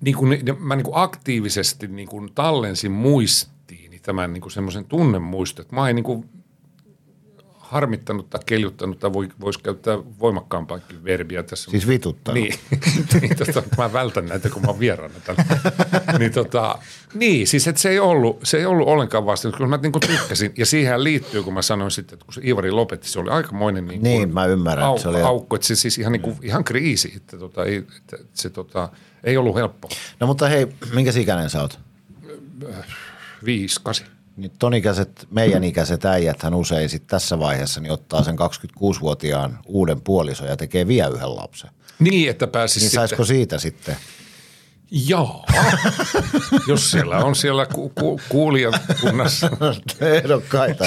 niin 0.00 0.16
kuin, 0.16 0.38
mä 0.58 0.76
niin 0.76 0.84
kuin 0.84 0.96
aktiivisesti 0.96 1.88
niin 1.88 2.08
kuin 2.08 2.32
tallensin 2.34 2.92
muistiini 2.92 3.55
tämän 4.06 4.32
niin 4.32 4.40
kuin 4.40 4.52
semmoisen 4.52 4.84
tunnemuiston, 4.84 5.62
että 5.62 5.74
mä 5.76 5.88
en 5.88 5.96
niin 5.96 6.04
kuin 6.04 6.28
harmittanut 7.58 8.30
tai 8.30 8.40
keljuttanut 8.46 8.98
tai 8.98 9.12
voi, 9.12 9.28
voisi 9.40 9.60
käyttää 9.60 9.98
voimakkaampaakin 10.20 11.04
verbiä 11.04 11.42
tässä. 11.42 11.70
Siis 11.70 11.88
vituttanut. 11.88 12.34
Niin, 12.42 12.54
niin 13.20 13.36
tota, 13.36 13.62
mä 13.78 13.92
vältän 13.92 14.26
näitä, 14.26 14.50
kun 14.50 14.62
mä 14.62 14.68
oon 14.68 14.78
vieraana 14.80 15.14
täällä. 15.24 15.44
niin, 16.18 16.32
tota, 16.32 16.78
niin, 17.14 17.46
siis 17.46 17.68
että 17.68 17.80
se 17.80 17.88
ei 17.88 17.98
ollut, 17.98 18.40
se 18.42 18.58
ei 18.58 18.66
ollut 18.66 18.88
ollenkaan 18.88 19.26
vasta, 19.26 19.52
kun 19.52 19.68
mä 19.70 19.76
niin 19.76 19.92
kuin 19.92 20.02
tykkäsin. 20.06 20.52
Ja 20.58 20.66
siihen 20.66 21.04
liittyy, 21.04 21.42
kun 21.42 21.54
mä 21.54 21.62
sanoin 21.62 21.90
sitten, 21.90 22.14
että 22.14 22.24
kun 22.24 22.34
se 22.34 22.40
Ivari 22.44 22.70
lopetti, 22.70 23.08
se 23.08 23.20
oli 23.20 23.30
aikamoinen 23.30 23.86
niin, 23.86 24.02
Niin, 24.02 24.34
mä 24.34 24.46
ymmärrän, 24.46 24.86
Au, 24.86 24.94
että 24.94 25.02
se 25.02 25.08
oli- 25.08 25.22
aukko, 25.22 25.56
että 25.56 25.66
se 25.68 25.76
siis 25.76 25.98
ihan, 25.98 26.12
niin 26.12 26.22
kuin, 26.22 26.36
ihan 26.42 26.64
kriisi, 26.64 27.12
että, 27.16 27.38
tota, 27.38 27.64
ei, 27.64 27.76
että 27.76 28.16
se 28.34 28.50
tota, 28.50 28.88
ei 29.24 29.36
ollut 29.36 29.56
helppo. 29.56 29.88
No 30.20 30.26
mutta 30.26 30.48
hei, 30.48 30.66
minkä 30.94 31.12
ikäinen 31.16 31.50
sä 31.50 31.60
oot? 31.60 31.78
Viisi, 33.44 33.80
kasi. 33.82 34.04
Niin 34.36 34.52
ton 34.58 34.74
ikäiset, 34.74 35.26
meidän 35.30 35.64
ikäiset 35.64 36.04
äijäthän 36.04 36.54
usein 36.54 36.88
sit 36.88 37.06
tässä 37.06 37.38
vaiheessa 37.38 37.80
niin 37.80 37.92
ottaa 37.92 38.24
sen 38.24 38.36
26-vuotiaan 38.38 39.58
uuden 39.66 40.00
puolison 40.00 40.48
ja 40.48 40.56
tekee 40.56 40.86
vielä 40.88 41.14
yhden 41.14 41.36
lapsen. 41.36 41.70
Niin, 41.98 42.30
että 42.30 42.46
pääsisi 42.46 42.80
Niin 42.80 42.90
sitten. 42.90 43.00
saisiko 43.00 43.24
siitä 43.24 43.58
sitten? 43.58 43.96
Joo. 44.90 45.44
Jos 46.68 46.90
siellä 46.90 47.16
on 47.16 47.34
siellä 47.34 47.66
ku, 47.66 47.92
ku, 48.00 48.20
kuulijakunnassa. 48.28 49.50
Ehdokkaita. 50.00 50.84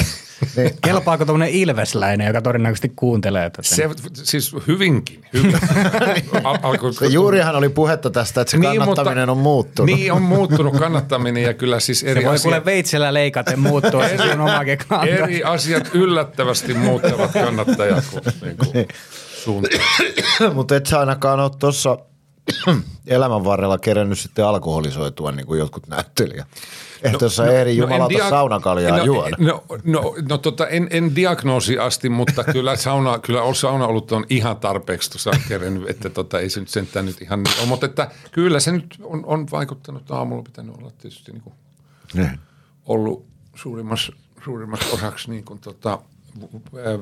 Niin. 0.55 0.71
Kelpaako 0.85 1.25
tuommoinen 1.25 1.55
ilvesläinen, 1.55 2.27
joka 2.27 2.41
todennäköisesti 2.41 2.91
kuuntelee 2.95 3.49
tätä? 3.49 3.63
Se 3.63 3.89
siis 4.13 4.55
hyvinkin. 4.67 5.25
Hyvin. 5.33 5.55
Al, 6.43 6.57
alkoi, 6.63 6.93
Se 6.93 7.05
Juurihan 7.05 7.55
oli 7.55 7.69
puhetta 7.69 8.09
tästä, 8.09 8.41
että 8.41 8.51
se 8.51 8.57
kannattaminen 8.57 9.29
on 9.29 9.37
muuttunut. 9.37 9.95
Niin 9.95 10.13
on 10.13 10.21
muuttunut 10.21 10.77
kannattaminen 10.77 11.43
ja 11.43 11.53
kyllä 11.53 11.79
siis 11.79 12.03
eri 12.03 12.21
se 12.21 12.27
voi 12.27 12.39
kuule 12.39 12.55
asiat, 12.55 12.65
veitsellä 12.65 13.13
leikaten 13.13 13.59
muuttua 13.59 14.07
se 14.07 14.33
omakin 14.33 14.77
kanta. 14.87 15.05
eri 15.05 15.43
asiat 15.43 15.89
yllättävästi 15.93 16.73
muuttavat 16.73 17.31
kannattajat 17.31 18.03
niin 18.41 18.57
kuin, 18.57 18.87
suuntaan. 19.43 19.83
Mutta 20.53 20.75
et 20.75 20.85
sä 20.85 20.99
ainakaan 20.99 21.39
ole 21.39 21.51
tuossa 21.59 21.97
elämän 23.07 23.43
varrella 23.43 23.77
kerännyt 23.77 24.19
sitten 24.19 24.45
alkoholisoitua 24.45 25.31
niin 25.31 25.45
kuin 25.45 25.59
jotkut 25.59 25.87
näyttelijät. 25.87 26.47
Että 27.03 27.11
no, 27.11 27.17
jos 27.21 27.35
sä 27.35 27.45
eri 27.45 27.77
jumalauta 27.77 28.13
en 28.13 28.19
dia- 28.19 28.29
saunakaljaa 28.29 28.97
no, 28.97 29.03
juoda. 29.03 29.35
No, 29.39 29.63
no, 29.83 30.15
no 30.29 30.37
tota, 30.37 30.67
en, 30.67 30.87
en 30.91 31.15
diagnoosi 31.15 31.77
asti, 31.77 32.09
mutta 32.09 32.43
kyllä 32.43 32.75
sauna, 32.75 33.19
kyllä 33.19 33.41
on 33.41 33.55
sauna 33.55 33.87
ollut 33.87 34.11
on 34.11 34.25
ihan 34.29 34.57
tarpeeksi 34.57 35.11
tuossa 35.11 35.31
kerennyt, 35.47 35.89
että 35.89 36.09
tota, 36.09 36.39
ei 36.39 36.49
se 36.49 36.59
nyt 36.59 36.69
sentään 36.69 37.05
nyt 37.05 37.21
ihan 37.21 37.43
niin 37.43 37.59
ole. 37.59 37.67
Mutta 37.67 37.85
että 37.85 38.11
kyllä 38.31 38.59
se 38.59 38.71
nyt 38.71 38.97
on, 39.03 39.25
on 39.25 39.47
vaikuttanut 39.51 40.11
aamulla 40.11 40.43
pitänyt 40.43 40.75
olla 40.77 40.91
tietysti 40.91 41.31
niin 41.31 41.41
kuin 41.41 41.53
ollut 42.85 43.25
suurimmassa, 43.55 44.13
suurimmassa 44.45 44.95
osaksi 44.95 45.31
niin 45.31 45.43
kuin 45.43 45.59
tota, 45.59 45.99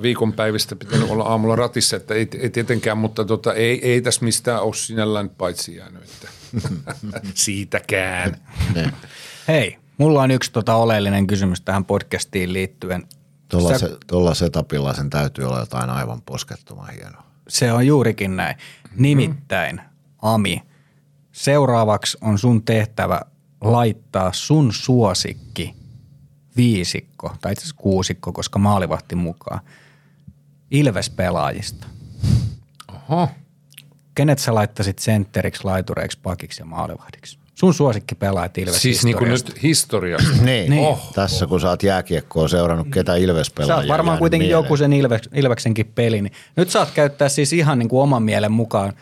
viikonpäivistä 0.01 0.75
pitänyt 0.75 1.09
olla 1.09 1.23
aamulla 1.23 1.55
ratissa, 1.55 1.97
että 1.97 2.13
ei, 2.13 2.27
ei 2.39 2.49
tietenkään, 2.49 2.97
mutta 2.97 3.25
tota, 3.25 3.53
ei, 3.53 3.91
ei 3.91 4.01
tässä 4.01 4.25
mistään 4.25 4.61
ole 4.61 4.73
sinällään 4.73 5.29
paitsi 5.29 5.75
jäänyt, 5.75 6.03
että 6.03 6.27
siitäkään. 7.33 8.41
Niin. 8.75 8.91
Hei, 9.47 9.77
mulla 9.97 10.21
on 10.21 10.31
yksi 10.31 10.51
tota 10.51 10.75
oleellinen 10.75 11.27
kysymys 11.27 11.61
tähän 11.61 11.85
podcastiin 11.85 12.53
liittyen. 12.53 13.07
Tuolla, 13.49 13.69
Sä- 13.69 13.77
se, 13.77 13.97
tuolla 14.07 14.33
setupilla 14.33 14.93
sen 14.93 15.09
täytyy 15.09 15.45
olla 15.45 15.59
jotain 15.59 15.89
aivan 15.89 16.21
poskettoman 16.21 16.89
hienoa. 16.89 17.23
Se 17.47 17.71
on 17.71 17.87
juurikin 17.87 18.35
näin. 18.35 18.57
Nimittäin, 18.95 19.81
Ami, 20.21 20.63
seuraavaksi 21.31 22.17
on 22.21 22.39
sun 22.39 22.63
tehtävä 22.63 23.21
laittaa 23.61 24.33
sun 24.33 24.73
suosikki 24.73 25.75
viisikko, 26.57 27.35
tai 27.41 27.51
itse 27.51 27.61
asiassa 27.61 27.81
kuusikko, 27.81 28.31
koska 28.31 28.59
maalivahti 28.59 29.15
mukaan, 29.15 29.59
Ilves-pelaajista. 30.71 31.87
Oho. 32.93 33.29
Kenet 34.15 34.39
sä 34.39 34.55
laittasit 34.55 34.99
sentteriksi, 34.99 35.63
laitureiksi, 35.63 36.19
pakiksi 36.23 36.61
ja 36.61 36.65
maalivahdiksi? 36.65 37.39
Sun 37.59 37.73
suosikki 37.73 38.15
pelaajat 38.15 38.57
Ilves 38.57 38.81
Siis 38.81 39.05
niin 39.05 39.17
kuin 39.17 39.29
nyt 39.29 39.63
historiasta. 39.63 40.29
Niin, 40.41 40.69
Niin. 40.69 40.85
Oh. 40.87 41.11
tässä 41.13 41.47
kun 41.47 41.61
sä 41.61 41.69
oot 41.69 41.83
jääkiekkoa 41.83 42.47
seurannut, 42.47 42.87
ketä 42.93 43.15
Ilves 43.15 43.49
pelaa. 43.49 43.67
Sä 43.67 43.75
oot 43.75 43.87
varmaan 43.87 44.17
kuitenkin 44.17 44.49
joku 44.49 44.77
sen 44.77 44.93
Ilves, 44.93 45.21
Ilveksenkin 45.33 45.91
peli. 45.95 46.21
Niin 46.21 46.33
nyt 46.55 46.69
saat 46.69 46.91
käyttää 46.91 47.29
siis 47.29 47.53
ihan 47.53 47.79
niin 47.79 47.89
kuin 47.89 48.01
oman 48.01 48.23
mielen 48.23 48.51
mukaan. 48.51 48.93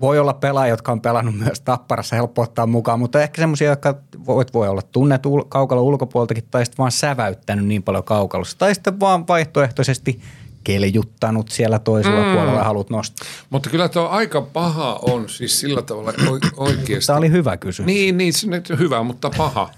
Voi 0.00 0.18
olla 0.18 0.32
pelaajia, 0.32 0.72
jotka 0.72 0.92
on 0.92 1.00
pelannut 1.00 1.38
myös 1.38 1.60
Tapparassa, 1.60 2.16
helppo 2.16 2.42
ottaa 2.42 2.66
mukaan, 2.66 2.98
mutta 2.98 3.22
ehkä 3.22 3.42
semmoisia, 3.42 3.70
jotka 3.70 3.94
voit 4.26 4.54
voi 4.54 4.68
olla 4.68 4.82
tunnettu 4.82 5.46
kaukalo 5.48 5.82
ulkopuoltakin 5.82 6.44
tai 6.50 6.64
sitten 6.64 6.78
vaan 6.78 6.92
säväyttänyt 6.92 7.66
niin 7.66 7.82
paljon 7.82 8.04
kaukalossa. 8.04 8.58
Tai 8.58 8.74
sitten 8.74 9.00
vaan 9.00 9.28
vaihtoehtoisesti 9.28 10.20
keljuttanut 10.68 11.48
siellä 11.48 11.78
toisella 11.78 12.24
mm. 12.24 12.32
puolella 12.32 12.58
ja 12.58 12.64
haluat 12.64 12.90
nostaa. 12.90 13.28
Mutta 13.50 13.70
kyllä 13.70 13.88
tuo 13.88 14.08
aika 14.08 14.42
paha 14.42 14.98
on 15.02 15.28
siis 15.28 15.60
sillä 15.60 15.82
tavalla 15.82 16.12
oikeasti. 16.56 17.06
Tämä 17.06 17.18
oli 17.18 17.30
hyvä 17.30 17.56
kysymys. 17.56 17.86
Niin, 17.86 18.18
niin, 18.18 18.32
se 18.32 18.46
nyt 18.46 18.70
on 18.70 18.78
hyvä, 18.78 19.02
mutta 19.02 19.30
paha. 19.30 19.70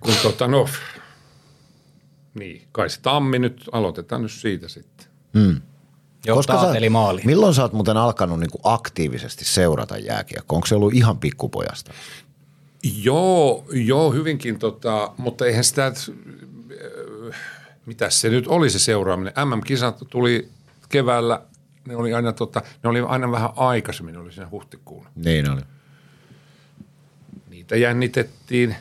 Kun 0.00 0.14
tota, 0.22 0.48
no, 0.48 0.68
niin, 2.34 2.62
kai 2.72 2.90
se 2.90 3.00
Tammi 3.00 3.38
nyt, 3.38 3.64
aloitetaan 3.72 4.22
nyt 4.22 4.32
siitä 4.32 4.68
sitten. 4.68 5.06
Johtaa 6.26 6.72
sä, 6.72 6.78
eli 6.78 6.88
maali. 6.88 7.22
Milloin 7.24 7.54
sä 7.54 7.62
oot 7.62 7.72
muuten 7.72 7.96
alkanut 7.96 8.40
niinku 8.40 8.60
aktiivisesti 8.62 9.44
seurata 9.44 9.98
jääkiekkoa? 9.98 10.56
Onko 10.56 10.66
se 10.66 10.74
ollut 10.74 10.94
ihan 10.94 11.18
pikkupojasta? 11.18 11.92
Joo, 13.02 13.64
joo, 13.72 14.12
hyvinkin, 14.12 14.58
tota, 14.58 15.12
mutta 15.16 15.46
eihän 15.46 15.64
sitä, 15.64 15.92
mitä 17.86 18.10
se 18.10 18.28
nyt 18.28 18.46
oli 18.46 18.70
se 18.70 18.78
seuraaminen. 18.78 19.32
MM-kisat 19.44 19.98
tuli 20.10 20.48
keväällä, 20.88 21.42
ne 21.86 21.96
oli 21.96 22.14
aina, 22.14 22.32
tota, 22.32 22.62
ne 22.82 22.88
oli 22.88 23.00
aina 23.00 23.32
vähän 23.32 23.50
aikaisemmin, 23.56 24.14
ne 24.14 24.20
oli 24.20 24.32
siinä 24.32 24.50
huhtikuun. 24.50 25.06
Niin 25.14 25.50
oli. 25.50 25.60
Niitä 27.50 27.76
jännitettiin 27.76 28.76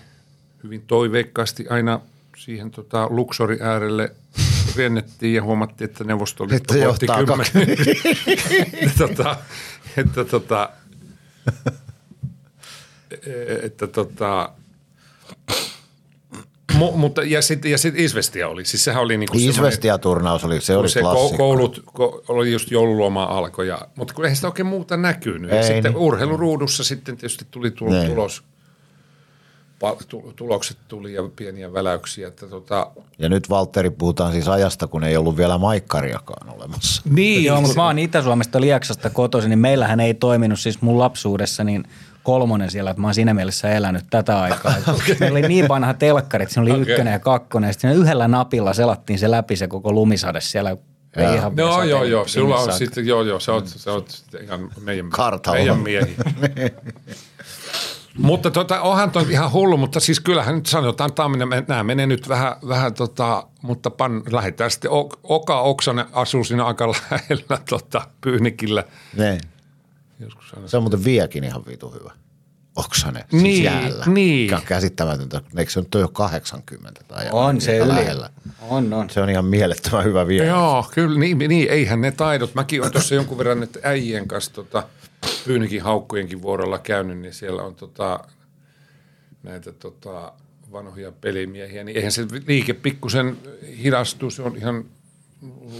hyvin 0.63 0.81
toiveikkaasti 0.81 1.67
aina 1.69 1.99
siihen 2.37 2.71
tota, 2.71 3.07
Luxori 3.09 3.57
äärelle 3.61 4.11
riennettiin 4.75 5.33
ja 5.33 5.43
huomattiin, 5.43 5.89
että 5.89 6.03
Neuvostoliitto 6.03 6.73
Että 6.73 6.87
voitti 6.87 7.07
kymmenen. 7.07 7.77
että, 8.83 8.97
tota, 8.97 9.37
että, 9.97 10.25
tota, 10.25 10.69
että 13.61 13.87
tota, 13.87 14.51
mu, 16.75 16.91
mutta 16.97 17.23
ja 17.23 17.41
sitten 17.41 17.71
ja 17.71 17.77
sit 17.77 17.99
Isvestia 17.99 18.47
oli, 18.47 18.65
siis 18.65 18.83
sehän 18.83 19.03
oli 19.03 19.17
niinku 19.17 19.37
Isvestia-turnaus 19.39 20.43
oli, 20.45 20.61
se 20.61 20.77
oli 20.77 20.89
se 20.89 20.99
ko- 20.99 21.03
klassikko. 21.03 21.37
koulut, 21.37 21.83
ko- 21.99 22.23
oli 22.27 22.51
just 22.51 22.71
joululoma 22.71 23.23
alkoi, 23.23 23.67
ja, 23.67 23.81
mutta 23.95 24.13
kun 24.13 24.25
eihän 24.25 24.35
sitä 24.35 24.47
oikein 24.47 24.65
muuta 24.65 24.97
näkynyt. 24.97 25.51
Ja 25.51 25.57
Ei 25.57 25.63
sitten 25.63 25.83
niin. 25.91 26.01
urheiluruudussa 26.01 26.83
sitten 26.83 27.17
tietysti 27.17 27.45
tuli 27.51 27.71
tul- 27.71 27.89
Niin. 27.89 28.07
tulos, 28.11 28.43
tulokset 30.35 30.77
tuli 30.87 31.13
ja 31.13 31.21
pieniä 31.35 31.73
väläyksiä. 31.73 32.27
Että 32.27 32.47
tota, 32.47 32.91
Ja 33.19 33.29
nyt 33.29 33.49
Valtteri 33.49 33.89
puhutaan 33.89 34.31
siis 34.31 34.47
ajasta, 34.47 34.87
kun 34.87 35.03
ei 35.03 35.17
ollut 35.17 35.37
vielä 35.37 35.57
maikkariakaan 35.57 36.49
olemassa. 36.55 37.01
niin, 37.09 37.43
Joo, 37.43 37.61
mutta 37.61 37.75
mä 37.75 37.85
oon 37.85 37.99
Itä-Suomesta 37.99 38.61
Lieksasta 38.61 39.09
kotoisin, 39.09 39.49
niin 39.49 39.59
meillähän 39.59 39.99
ei 39.99 40.13
toiminut 40.13 40.59
siis 40.59 40.81
mun 40.81 40.99
lapsuudessa 40.99 41.63
niin 41.63 41.83
kolmonen 42.25 42.71
siellä, 42.71 42.91
että 42.91 43.01
mä 43.01 43.07
oon 43.07 43.13
siinä 43.13 43.33
mielessä 43.33 43.69
elänyt 43.69 44.05
tätä 44.09 44.41
aikaa. 44.41 44.73
okay. 44.95 45.15
Meillä 45.19 45.39
oli 45.39 45.47
niin 45.47 45.67
vanha 45.67 45.93
telkkarit, 45.93 46.49
siinä 46.49 46.61
oli 46.61 46.71
okay. 46.71 46.81
ykkönen 46.81 47.13
ja 47.13 47.19
kakkonen, 47.19 47.67
ja 47.67 47.73
sitten 47.73 47.91
siinä 47.91 48.03
yhdellä 48.03 48.27
napilla 48.27 48.73
selattiin 48.73 49.19
se 49.19 49.31
läpi 49.31 49.55
se 49.55 49.67
koko 49.67 49.91
lumisade 49.91 50.41
siellä. 50.41 50.77
Joo. 51.17 51.33
ihan 51.33 51.53
Joo, 51.57 51.71
sateli 51.71 51.89
joo, 51.89 52.03
joo. 52.03 52.27
Sulla 52.27 52.57
on 52.57 52.73
sitten, 52.73 53.07
joo, 53.07 53.23
joo, 53.23 53.39
sä 53.39 53.53
oot, 53.53 53.67
sä 53.67 53.91
oot 53.91 54.23
ihan 54.43 54.69
meidän, 54.81 55.09
Kartalla. 55.09 55.57
meidän 55.57 55.79
miehiä. 55.79 56.15
mutta 58.17 58.51
tota, 58.51 58.81
onhan 58.81 59.11
toi 59.11 59.25
ihan 59.29 59.51
hullu, 59.51 59.77
mutta 59.77 59.99
siis 59.99 60.19
kyllähän 60.19 60.55
nyt 60.55 60.65
sanotaan, 60.65 61.09
että 61.09 61.23
nämä 61.67 61.83
menee 61.83 62.07
nyt 62.07 62.29
vähän, 62.29 62.55
vähän 62.67 62.93
tota, 62.93 63.47
mutta 63.61 63.89
pan, 63.89 64.23
lähdetään 64.31 64.71
sitten, 64.71 64.91
Oka 65.23 65.61
Oksanen 65.61 66.05
asuu 66.11 66.43
siinä 66.43 66.65
aika 66.65 66.87
lähellä 67.11 67.57
tota, 67.69 68.01
Pyynikillä. 68.21 68.83
Ne. 69.17 69.37
Joskus 70.19 70.53
aina 70.53 70.67
Se 70.67 70.77
on 70.77 70.83
muuten 70.83 71.03
viekin 71.03 71.43
ihan 71.43 71.63
vitu 71.67 71.89
hyvä. 71.89 72.11
Oksanen, 72.75 73.23
siis 73.29 73.43
Niin, 73.43 73.63
jäällä. 73.63 74.05
niin. 74.07 74.41
Mikä 74.45 74.55
on 74.57 74.61
käsittämätöntä. 74.65 75.41
Eikö 75.57 75.71
se 75.71 75.79
nyt 75.79 75.95
ole 75.95 76.03
jo 76.03 76.07
80 76.07 77.01
tai 77.07 77.25
On 77.31 77.61
se 77.61 77.77
yli. 77.77 77.87
lähellä? 77.87 78.29
On, 78.61 78.93
on. 78.93 79.09
Se 79.09 79.21
on 79.21 79.29
ihan 79.29 79.45
mielettömän 79.45 80.03
hyvä 80.03 80.27
vie. 80.27 80.45
Joo, 80.45 80.85
kyllä, 80.93 81.19
niin, 81.19 81.37
niin, 81.37 81.69
eihän 81.69 82.01
ne 82.01 82.11
taidot. 82.11 82.55
Mäkin 82.55 82.81
olen 82.81 82.91
tuossa 82.91 83.15
jonkun 83.15 83.37
verran 83.37 83.59
nyt 83.59 83.77
äijien 83.83 84.27
kanssa 84.27 84.53
tota, 84.53 84.83
Pyynikin 85.45 85.81
haukkujenkin 85.81 86.41
vuorolla 86.41 86.79
käynyt, 86.79 87.17
niin 87.17 87.33
siellä 87.33 87.61
on 87.63 87.75
tota, 87.75 88.19
näitä 89.43 89.71
tota, 89.71 90.31
vanhoja 90.71 91.11
pelimiehiä, 91.11 91.83
niin 91.83 91.97
eihän 91.97 92.11
se 92.11 92.27
liike 92.47 92.73
pikkusen 92.73 93.37
hidastuu, 93.83 94.31
se 94.31 94.41
on 94.41 94.55
ihan 94.57 94.85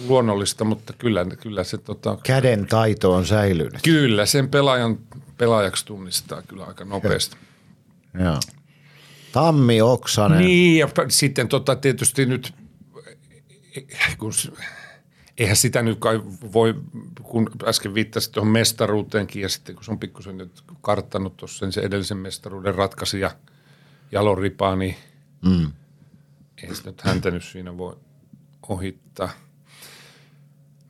luonnollista, 0.07 0.64
mutta 0.64 0.94
kyllä, 0.94 1.26
kyllä 1.41 1.64
se 1.64 1.77
tota, 1.77 2.18
Käden 2.23 2.68
taito 2.68 3.14
on 3.14 3.26
säilynyt. 3.26 3.82
kyllä 3.84 4.26
sen 4.26 4.49
pelaajan 4.49 4.99
pelaajaksi 5.38 5.86
tunnistaa 5.86 6.41
kyllä 6.41 6.64
aika 6.65 6.86
nopeasti. 6.86 7.38
Joo. 8.23 8.40
Tammi 9.32 9.82
Oksanen. 9.82 10.38
Niin, 10.38 10.80
ja 10.80 10.88
sitten 11.10 11.48
tota, 11.48 11.76
tietysti 11.76 12.26
nyt, 12.26 12.53
kun, 14.18 14.32
eihän 15.38 15.56
sitä 15.56 15.82
nyt 15.82 15.99
kai 15.99 16.22
voi, 16.53 16.76
kun 17.23 17.49
äsken 17.65 17.94
viittasit 17.94 18.32
tuohon 18.32 18.52
mestaruuteenkin, 18.52 19.41
ja 19.41 19.49
sitten 19.49 19.76
kun 19.76 19.84
se 19.84 19.91
on 19.91 19.99
pikkusen 19.99 20.38
nyt 20.38 20.64
karttanut 20.82 21.38
tuossa 21.38 21.60
sen, 21.60 21.72
sen 21.72 21.84
edellisen 21.84 22.18
mestaruuden 22.18 22.76
ratkaisi 22.76 23.19
ja 23.19 23.32
jaloripaa, 24.11 24.76
niin 24.76 24.95
mm. 25.45 25.72
ei 26.64 26.76
sitä 26.76 26.90
nyt 26.90 27.02
häntä 27.02 27.32
nyt 27.32 27.44
siinä 27.44 27.77
voi 27.77 27.98
ohittaa. 28.69 29.30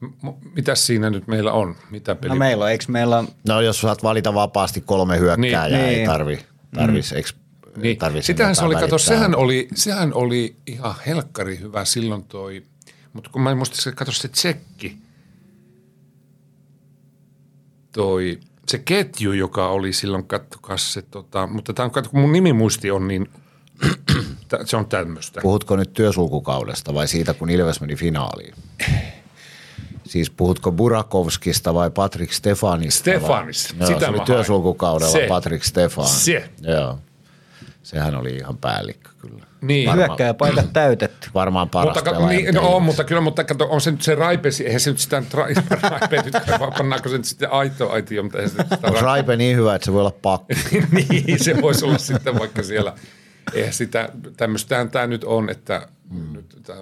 M- 0.01 0.30
mitäs 0.55 0.85
siinä 0.88 1.09
nyt 1.09 1.27
meillä 1.27 1.51
on? 1.51 1.76
Mitä 1.91 2.15
peli? 2.15 2.30
No 2.30 2.35
meillä 2.35 2.63
on, 2.65 2.72
eikö 2.72 2.85
meillä 2.88 3.17
on, 3.17 3.27
No 3.47 3.61
jos 3.61 3.81
saat 3.81 4.03
valita 4.03 4.34
vapaasti 4.34 4.81
kolme 4.81 5.19
hyökkääjää, 5.19 5.67
Niin, 5.67 5.89
ei 5.89 5.95
niin. 5.95 6.09
tarvi, 6.09 6.39
tarvis, 6.76 7.13
mm. 7.13 7.81
Niin. 7.81 7.97
tarvis 7.97 8.26
Sitähän 8.26 8.55
se 8.55 8.65
oli, 8.65 8.76
kato, 8.76 8.97
sehän 8.97 9.35
oli, 9.35 9.67
sehän 9.76 10.13
oli 10.13 10.55
ihan 10.67 10.95
helkkari 11.07 11.59
hyvä 11.59 11.85
silloin 11.85 12.23
toi, 12.23 12.63
mutta 13.13 13.30
kun 13.30 13.41
mä 13.41 13.51
en 13.51 13.57
muista, 13.57 13.81
se, 13.81 13.91
kato 13.91 14.11
se 14.11 14.27
tsekki, 14.27 14.97
toi, 17.91 18.39
se 18.67 18.77
ketju, 18.77 19.31
joka 19.31 19.69
oli 19.69 19.93
silloin, 19.93 20.27
kattokaa 20.27 20.77
se, 20.77 21.01
tota, 21.01 21.47
mutta 21.47 21.73
tämä 21.73 21.85
on, 21.85 21.91
katso, 21.91 22.11
kun 22.11 22.19
mun 22.19 22.31
nimimuisti 22.31 22.91
on 22.91 23.07
niin, 23.07 23.30
se 24.65 24.77
on 24.77 24.85
tämmöistä. 24.85 25.41
Puhutko 25.41 25.76
nyt 25.76 25.93
työsulkukaudesta 25.93 26.93
vai 26.93 27.07
siitä, 27.07 27.34
kun 27.34 27.49
Ilves 27.49 27.81
meni 27.81 27.95
finaaliin? 27.95 28.53
Siis 30.15 30.29
puhutko 30.29 30.71
Burakovskista 30.71 31.73
vai 31.73 31.91
Patrick 31.91 32.33
Stefanista? 32.33 32.99
Stefanista. 32.99 33.73
Vai? 33.79 33.79
Joo, 33.79 33.87
Sitä 33.87 33.99
se 33.99 34.09
oli 34.09 34.17
hain. 34.17 34.25
työsulkukaudella 34.25 35.11
Se. 35.11 35.25
Patrick 35.29 35.63
Stefan. 35.63 36.07
Se. 36.07 36.49
Joo. 36.61 36.99
Sehän 37.83 38.15
oli 38.15 38.35
ihan 38.35 38.57
päällikkö 38.57 39.09
kyllä. 39.17 39.45
Niin. 39.61 39.85
Varmaan- 39.89 40.09
hyökkääjäpaikat 40.09 40.73
täytetty. 40.73 41.29
Varmaan 41.33 41.69
paras 41.69 41.95
Mutta, 41.95 42.27
niin, 42.27 42.55
no 42.55 42.75
on, 42.75 42.83
mutta 42.83 43.03
kyllä, 43.03 43.21
mutta 43.21 43.43
kato, 43.43 43.67
on 43.69 43.81
se 43.81 43.91
nyt 43.91 44.01
se 44.01 44.15
raipesi, 44.15 44.65
eihän 44.65 44.79
se 44.79 44.89
nyt 44.89 44.99
sitä 44.99 45.19
nyt 45.21 45.33
ra- 45.33 45.89
raipe 45.99 46.21
nyt, 46.21 46.33
pannaanko 46.77 47.09
se 47.09 47.17
nyt 47.17 47.25
sitten 47.25 47.51
aito 47.51 47.91
aitio, 47.91 48.23
mutta 48.23 48.37
eihän 48.37 48.51
se 48.51 48.57
nyt 48.57 48.67
sitä 48.69 48.87
Onko 48.87 49.01
Raipe 49.01 49.35
niin 49.35 49.57
hyvä, 49.57 49.75
että 49.75 49.85
se 49.85 49.93
voi 49.93 50.01
olla 50.01 50.15
pakko? 50.21 50.47
niin, 50.91 51.43
se 51.43 51.61
voisi 51.61 51.85
olla 51.85 51.97
sitten 51.97 52.39
vaikka 52.39 52.63
siellä. 52.63 52.93
Eihän 53.53 53.73
sitä, 53.73 54.09
tämmöistähän 54.37 54.91
tämä 54.91 55.07
nyt 55.07 55.23
on, 55.23 55.49
että 55.49 55.87
mm. 56.09 56.33
nyt 56.33 56.57
tämä, 56.63 56.79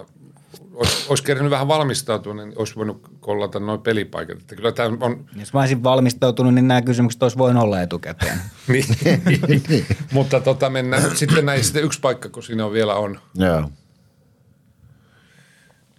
olisi, 0.74 1.06
olisi 1.08 1.24
kerännyt 1.24 1.50
vähän 1.50 1.68
valmistautua, 1.68 2.34
niin 2.34 2.52
olisi 2.56 2.76
voinut 2.76 3.10
kollata 3.20 3.60
noin 3.60 3.80
pelipaikat. 3.80 4.40
Että 4.40 4.56
kyllä 4.56 4.72
tämä 4.72 4.96
on, 5.00 5.26
Jos 5.36 5.52
mä 5.52 5.60
olisin 5.60 5.82
valmistautunut, 5.82 6.54
niin 6.54 6.68
nämä 6.68 6.82
kysymykset 6.82 7.22
olisi 7.22 7.38
voinut 7.38 7.62
olla 7.62 7.80
etukäteen. 7.80 8.38
niin, 8.68 9.86
mutta 10.12 10.40
tota, 10.40 10.70
mennään 10.70 11.02
nyt 11.02 11.16
sitten 11.16 11.46
näin 11.46 11.64
sitten 11.64 11.84
yksi 11.84 12.00
paikka, 12.00 12.28
kun 12.28 12.42
siinä 12.42 12.66
on 12.66 12.72
vielä 12.72 12.94
on 12.94 13.20
Joo. 13.34 13.70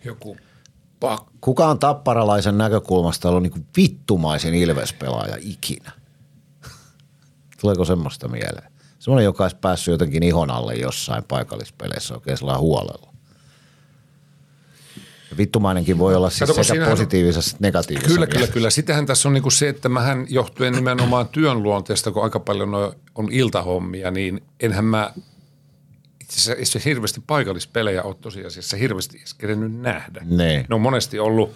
joku 0.03 0.37
pakko. 0.99 1.31
Kuka 1.41 1.67
on 1.67 1.79
tapparalaisen 1.79 2.57
näkökulmasta 2.57 3.29
ollut 3.29 3.43
niin 3.43 3.67
vittumaisin 3.77 4.53
Ilves-pelaaja 4.53 5.37
ikinä? 5.39 5.91
Tuleeko 7.61 7.85
semmoista 7.85 8.27
mieleen? 8.27 8.71
Semmoinen, 8.99 9.25
joka 9.25 9.43
olisi 9.43 9.57
päässyt 9.61 9.91
jotenkin 9.91 10.23
ihon 10.23 10.51
alle 10.51 10.73
jossain 10.75 11.23
paikallispeleissä 11.23 12.13
oikein 12.13 12.37
sellainen 12.37 12.61
huolella. 12.61 13.14
Vittumainenkin 15.37 15.97
voi 15.97 16.15
olla 16.15 16.29
siis 16.29 16.39
Kato, 16.39 16.53
sekä 16.53 16.63
siinähän- 16.63 16.91
positiivisessa 16.91 17.55
että 17.55 17.67
negatiivisessa 17.67 18.13
Kyllä, 18.13 18.27
kyllä, 18.27 18.47
kyllä. 18.47 18.69
Sitähän 18.69 19.05
tässä 19.05 19.29
on 19.29 19.33
niinku 19.33 19.49
se, 19.49 19.69
että 19.69 19.89
mähän 19.89 20.25
johtuen 20.29 20.73
nimenomaan 20.73 21.27
työn 21.27 21.63
luonteesta, 21.63 22.11
kun 22.11 22.23
aika 22.23 22.39
paljon 22.39 22.73
on, 23.15 23.31
iltahommia, 23.31 24.11
niin 24.11 24.43
enhän 24.59 24.85
mä 24.85 25.13
itse 26.21 26.51
asiassa 26.51 26.79
hirveästi 26.85 27.21
paikallispelejä 27.27 28.03
ole 28.03 28.15
tosiasiassa 28.21 28.77
hirveästi 28.77 29.17
edes 29.17 29.33
kerennyt 29.33 29.73
nähdä. 29.79 30.21
Niin. 30.25 30.65
Ne 30.69 30.75
on 30.75 30.81
monesti 30.81 31.19
ollut, 31.19 31.51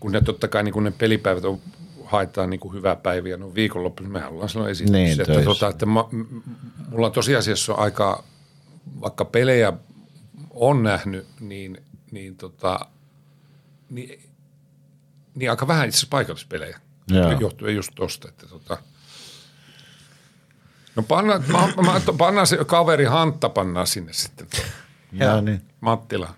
kun 0.00 0.12
ne 0.12 0.20
totta 0.20 0.48
kai 0.48 0.62
niin 0.62 0.72
kun 0.72 0.84
ne 0.84 0.90
pelipäivät 0.90 1.44
on, 1.44 1.58
haetaan 2.04 2.50
niin 2.50 2.60
kuin 2.60 2.74
hyvää 2.74 2.96
päiviä, 2.96 3.36
no 3.36 3.54
viikonloppuisin 3.54 4.12
mehän 4.12 4.32
ollaan 4.32 4.48
silloin 4.48 4.70
esitys. 4.70 4.92
Niin, 4.92 5.20
että, 5.20 5.42
tota, 5.44 5.68
että 5.68 5.86
mä, 5.86 6.04
mulla 6.90 7.06
on 7.06 7.12
tosiasiassa 7.12 7.72
aika, 7.74 8.24
vaikka 9.00 9.24
pelejä 9.24 9.72
on 10.50 10.82
nähnyt, 10.82 11.26
niin, 11.40 11.83
niin, 12.14 12.36
tota, 12.36 12.80
niin, 13.90 14.22
niin 15.34 15.50
aika 15.50 15.68
vähän 15.68 15.88
itse 15.88 15.96
asiassa 15.96 16.10
paikallispelejä. 16.10 16.80
Joo. 17.08 17.30
Johtuen 17.40 17.74
just 17.74 17.92
tosta, 17.94 18.28
että 18.28 18.46
tota, 18.46 18.78
No 20.96 21.02
panna, 21.02 21.38
mä, 21.38 21.68
mä, 21.82 22.00
pannaan 22.18 22.46
se 22.46 22.58
kaveri 22.66 23.04
Hantta 23.04 23.48
pannaan 23.48 23.86
sinne 23.86 24.12
sitten. 24.12 24.46
Ja 25.12 25.40
niin. 25.40 25.62
Mattila. 25.80 26.34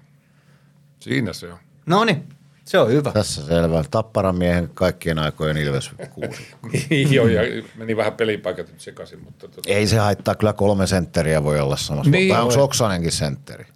Siinä 0.98 1.32
se 1.32 1.52
on. 1.52 1.58
No 1.86 2.04
niin, 2.04 2.28
se 2.64 2.78
on 2.78 2.88
hyvä. 2.88 3.12
Tässä 3.12 3.46
selvä. 3.46 3.84
Tapparan 3.90 4.36
miehen 4.36 4.70
kaikkien 4.74 5.18
aikojen 5.18 5.56
Ilves 5.56 5.90
kuusi. 6.10 6.54
Niin 6.90 7.12
joo, 7.12 7.26
ja 7.26 7.42
meni 7.76 7.96
vähän 7.96 8.12
pelipaikat 8.12 8.68
nyt 8.68 8.80
sekaisin, 8.80 9.24
mutta 9.24 9.48
tota, 9.48 9.72
Ei 9.72 9.86
se 9.86 9.98
haittaa, 9.98 10.34
kyllä 10.34 10.52
kolme 10.52 10.86
sentteriä 10.86 11.44
voi 11.44 11.60
olla 11.60 11.76
samassa. 11.76 12.10
Niin. 12.10 12.34
Tai 12.34 12.42
onko 12.42 12.64
Oksanenkin 12.64 13.12
sentteri? 13.12 13.66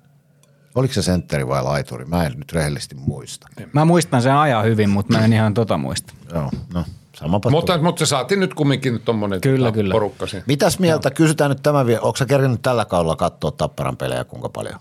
Oliko 0.74 0.94
se 0.94 1.02
sentteri 1.02 1.48
vai 1.48 1.62
laituri? 1.62 2.04
Mä 2.04 2.26
en 2.26 2.32
nyt 2.36 2.52
rehellisesti 2.52 2.94
muista. 2.94 3.48
Mä 3.72 3.84
muistan 3.84 4.22
sen 4.22 4.34
ajan 4.34 4.64
hyvin, 4.64 4.90
mutta 4.90 5.12
mä 5.18 5.24
en 5.24 5.32
ihan 5.32 5.54
tota 5.54 5.78
muista. 5.78 6.14
Joo, 6.34 6.50
no 6.74 6.84
samapa 7.16 7.50
mutta, 7.50 7.78
mutta 7.78 8.06
saatiin 8.06 8.40
nyt 8.40 8.54
kumminkin 8.54 9.00
tommonen 9.04 9.40
Kyllä, 9.40 9.66
tota, 9.66 9.74
kyllä. 9.74 9.92
porukka 9.92 10.26
siinä. 10.26 10.44
Mitäs 10.46 10.78
mieltä, 10.78 11.10
kysytään 11.10 11.50
nyt 11.50 11.62
tämä 11.62 11.86
vielä, 11.86 12.00
onko 12.00 12.16
sä 12.16 12.26
kerännyt 12.26 12.62
tällä 12.62 12.84
kaudella 12.84 13.16
katsoa 13.16 13.50
Tapparan 13.50 13.96
pelejä 13.96 14.24
kuinka 14.24 14.48
paljon? 14.48 14.80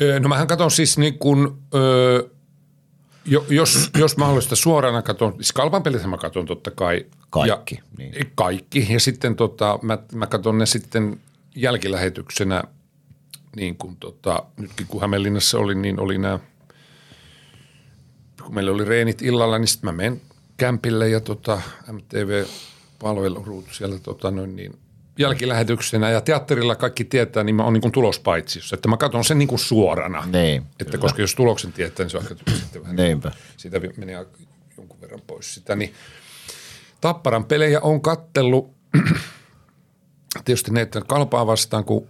Öö, 0.00 0.20
no 0.20 0.28
mähän 0.28 0.46
katson 0.46 0.70
siis 0.70 0.98
niin 0.98 1.18
kuin, 1.18 1.48
öö, 1.74 2.22
jo, 3.24 3.44
jos, 3.48 3.90
jos 3.98 4.16
mahdollista 4.16 4.56
suorana 4.56 5.02
katson, 5.02 5.32
siis 5.32 5.52
Kalpan 5.52 5.82
pelithän 5.82 6.10
mä 6.10 6.16
katson 6.16 6.46
totta 6.46 6.70
kai. 6.70 7.06
Kaikki, 7.30 7.74
Ja, 7.74 7.82
niin. 7.98 8.32
Kaikki, 8.34 8.86
ja 8.90 9.00
sitten 9.00 9.36
tota, 9.36 9.78
mä, 9.82 9.98
mä 10.12 10.26
katson 10.26 10.58
ne 10.58 10.66
sitten 10.66 11.20
jälkilähetyksenä 11.54 12.62
niin 13.56 13.76
kuin 13.76 13.96
tota, 13.96 14.42
nytkin 14.56 14.86
kun 14.86 15.00
Hämeenlinnassa 15.00 15.58
oli, 15.58 15.74
niin 15.74 16.00
oli 16.00 16.18
nämä, 16.18 16.38
kun 18.42 18.54
meillä 18.54 18.72
oli 18.72 18.84
reenit 18.84 19.22
illalla, 19.22 19.58
niin 19.58 19.68
sitten 19.68 19.88
mä 19.88 19.92
menen 19.92 20.20
kämpille 20.56 21.08
ja 21.08 21.20
tota, 21.20 21.60
MTV-palvelu 21.92 23.64
siellä 23.72 23.98
tota, 23.98 24.30
noin, 24.30 24.56
niin 24.56 24.78
jälkilähetyksenä 25.18 26.10
ja 26.10 26.20
teatterilla 26.20 26.74
kaikki 26.74 27.04
tietää, 27.04 27.44
niin 27.44 27.56
mä 27.56 27.64
oon 27.64 27.72
niin 27.72 27.80
kuin 27.80 27.92
tulospaitsijossa, 27.92 28.74
että 28.74 28.88
mä 28.88 28.96
katson 28.96 29.24
sen 29.24 29.38
niin 29.38 29.48
kuin 29.48 29.58
suorana. 29.58 30.26
Niin, 30.26 30.62
että 30.62 30.84
kyllä. 30.84 30.98
koska 30.98 31.22
jos 31.22 31.34
tuloksen 31.34 31.72
tietää, 31.72 32.04
niin 32.04 32.10
se 32.10 32.16
on 32.16 32.22
aika 32.22 32.52
sitten 32.54 32.82
vähän 32.82 32.96
Niinpä. 32.96 33.32
siitä 33.56 33.82
vi- 33.82 33.94
menee 33.96 34.26
jonkun 34.76 35.00
verran 35.00 35.20
pois 35.26 35.54
sitä. 35.54 35.76
Niin 35.76 35.94
Tapparan 37.00 37.44
pelejä 37.44 37.80
on 37.80 38.00
kattellut 38.00 38.74
tietysti 40.44 40.70
ne, 40.70 40.80
että 40.80 41.00
kalpaa 41.08 41.46
vastaan, 41.46 41.84
kun 41.84 42.08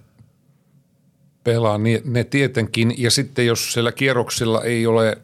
pelaa, 1.47 1.79
niin 1.79 2.01
ne 2.05 2.25
tietenkin. 2.25 2.95
Ja 2.99 3.11
sitten 3.11 3.47
jos 3.47 3.73
siellä 3.73 3.93
kierroksilla 3.93 4.63
ei 4.63 4.87
ole 4.87 5.19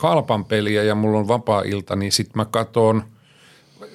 kalpan 0.00 0.44
peliä 0.44 0.82
ja 0.82 0.94
mulla 0.94 1.18
on 1.18 1.28
vapaa-ilta, 1.28 1.96
niin 1.96 2.12
sitten 2.12 2.32
mä 2.36 2.44
katon 2.44 3.04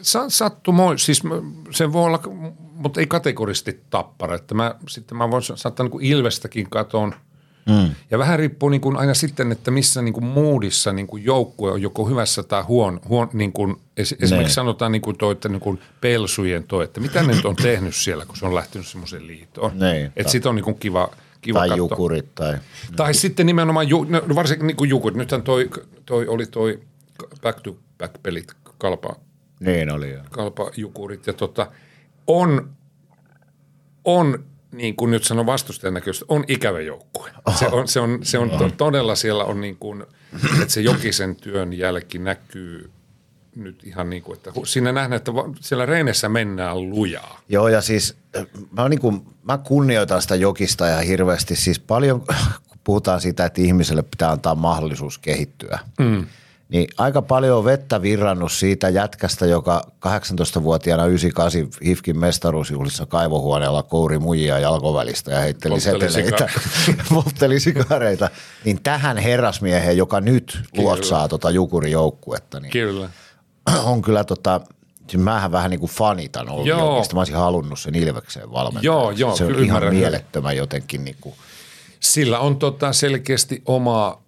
sa- 0.01 0.29
sattumoin, 0.29 0.99
siis 0.99 1.23
se 1.71 1.93
voi 1.93 2.05
olla, 2.05 2.19
mutta 2.73 2.99
ei 2.99 3.07
kategorisesti 3.07 3.81
tappara. 3.89 4.35
Että 4.35 4.55
mä, 4.55 4.75
sitten 4.89 5.17
mä 5.17 5.31
voin 5.31 5.43
saattaa 5.43 5.87
niin 5.87 6.01
Ilvestäkin 6.01 6.69
katon. 6.69 7.15
Mm. 7.68 7.95
Ja 8.11 8.18
vähän 8.18 8.39
riippuu 8.39 8.69
niin 8.69 8.81
kuin 8.81 8.98
aina 8.98 9.14
sitten, 9.14 9.52
että 9.52 9.72
missä 9.72 10.02
niin 10.02 10.14
kuin 10.14 10.26
moodissa 10.26 10.94
niin 10.94 11.07
kuin 11.07 11.23
joukkue 11.26 11.72
on 11.72 11.81
joko 11.81 12.06
hyvässä 12.06 12.44
tai 12.44 12.64
huon, 12.64 12.99
huon 13.10 13.30
niin 13.34 13.53
kuin, 13.53 13.76
es, 13.98 14.15
esimerkiksi 14.22 14.53
sanotaan 14.53 14.91
niin 14.91 15.02
kuin 15.02 15.18
toi, 15.18 15.31
että 15.31 15.49
niin 15.49 15.60
kuin 15.60 15.80
pelsujen 16.02 16.64
toi, 16.64 16.84
että 16.84 16.99
mitä 16.99 17.23
ne 17.23 17.34
nyt 17.35 17.45
on 17.45 17.56
tehnyt 17.56 17.95
siellä, 17.95 18.26
kun 18.26 18.38
se 18.38 18.45
on 18.45 18.56
lähtenyt 18.56 18.88
semmoiseen 18.88 19.27
liitoon. 19.27 19.72
Että 19.84 20.23
tai- 20.23 20.31
sit 20.31 20.45
on 20.45 20.56
niin 20.56 20.64
kuin 20.64 20.80
kiva, 20.80 21.10
kiva 21.41 21.60
Tai 21.60 21.68
katsoa. 21.69 21.77
jukurit 21.91 22.35
tai... 22.35 22.57
Tai 22.95 23.14
sitten 23.14 23.45
nimenomaan, 23.45 23.89
ju, 23.89 24.03
no 24.03 24.22
varsinkin 24.35 24.68
niin 24.68 24.77
kuin 24.77 24.89
jukurit. 24.89 25.18
Nythän 25.18 25.41
toi, 25.41 25.69
toi 26.06 26.27
oli 26.27 26.45
toi 26.45 26.80
back 27.41 27.60
to 27.61 27.76
back 27.98 28.23
pelit 28.23 28.48
kalpa, 28.77 29.15
Niin 29.60 29.91
oli 29.91 30.14
jo. 30.14 30.19
kalpa 30.31 30.72
jukurit 30.76 31.27
ja 31.27 31.34
tota, 31.34 31.72
on, 32.27 32.69
on 34.06 34.44
niin 34.72 34.95
kuin 34.95 35.11
nyt 35.11 35.23
sanon 35.23 35.45
vastustajan 35.45 35.94
näköistä, 35.94 36.26
on 36.27 36.44
ikävä 36.48 36.81
joukkue. 36.81 37.31
Se 37.60 37.68
on, 37.68 37.88
se 37.88 37.99
on, 37.99 38.19
se 38.23 38.38
on 38.38 38.49
to, 38.49 38.69
todella 38.77 39.15
siellä 39.15 39.44
on 39.44 39.61
niin 39.61 39.77
kuin, 39.77 40.03
että 40.61 40.73
se 40.73 40.81
Jokisen 40.81 41.35
työn 41.35 41.73
jälki 41.73 42.19
näkyy 42.19 42.91
nyt 43.56 43.84
ihan 43.84 44.10
niin 44.10 44.23
kuin, 44.23 44.38
että 44.38 44.52
siinä 44.65 44.91
nähdään, 44.91 45.18
että 45.18 45.31
siellä 45.60 45.85
reenessä 45.85 46.30
mennään 46.30 46.89
lujaa. 46.89 47.41
Joo, 47.49 47.68
ja 47.68 47.81
siis 47.81 48.18
äh, 48.38 48.45
mä, 48.72 48.89
niin 48.89 48.99
kuin, 48.99 49.22
mä 49.44 49.57
kunnioitan 49.57 50.22
sitä 50.22 50.35
jokista 50.35 50.88
ja 50.88 50.98
hirveästi. 50.98 51.56
Siis 51.56 51.80
paljon, 51.80 52.22
kun 52.68 52.80
puhutaan 52.84 53.22
siitä, 53.22 53.45
että 53.45 53.61
ihmiselle 53.61 54.03
pitää 54.03 54.31
antaa 54.31 54.56
mahdollisuus 54.56 55.18
kehittyä. 55.18 55.80
Mm. 55.99 56.26
Niin 56.69 56.88
aika 56.98 57.22
paljon 57.22 57.57
on 57.57 57.65
vettä 57.65 58.02
virrannut 58.02 58.52
siitä 58.52 58.89
jätkästä, 58.89 59.45
joka 59.45 59.81
18-vuotiaana 60.07 61.06
98 61.06 61.68
HIFKin 61.85 62.19
mestaruusjuhlissa 62.19 63.06
kaivohuoneella 63.06 63.84
kouri 63.84 64.19
muijia 64.19 64.60
jalkovälistä 64.60 65.31
ja 65.31 65.39
heitteli 65.39 65.73
Poltteli 65.73 66.11
seteleitä, 66.11 66.49
poltteli 67.14 67.60
sikareita. 67.60 68.30
Niin 68.65 68.80
tähän 68.84 69.18
herrasmieheen, 69.18 69.98
joka 69.98 70.22
nyt 70.22 70.60
luotsaa 70.77 71.27
tota 71.27 71.49
jukurijoukkuetta, 71.49 72.60
niin 72.60 72.72
Kyllä. 72.72 73.10
on 73.91 74.02
kyllä 74.02 74.23
tota, 74.23 74.61
siis 75.07 75.23
mähän 75.23 75.52
vähän 75.52 75.72
niin 75.72 75.80
kuin 75.80 75.91
fanitan 75.91 76.49
ollut 76.49 76.68
Joo. 76.68 76.95
Jokista. 76.95 77.15
Mä 77.15 77.22
olisin 77.22 77.35
halunnut 77.35 77.80
sen 77.80 77.95
Ilvekseen 77.95 78.52
valmentaa. 78.52 78.81
Joo, 78.84 79.11
joo, 79.11 79.35
Se 79.35 79.45
on 79.45 79.64
ihan 79.64 79.84
mielettömän 79.94 80.57
jotenkin 80.57 81.06
niin 81.06 81.18
kuin, 81.22 81.35
Sillä 81.99 82.39
on 82.39 82.60
tota 82.60 82.94
selkeästi 82.94 83.61
omaa, 83.65 84.22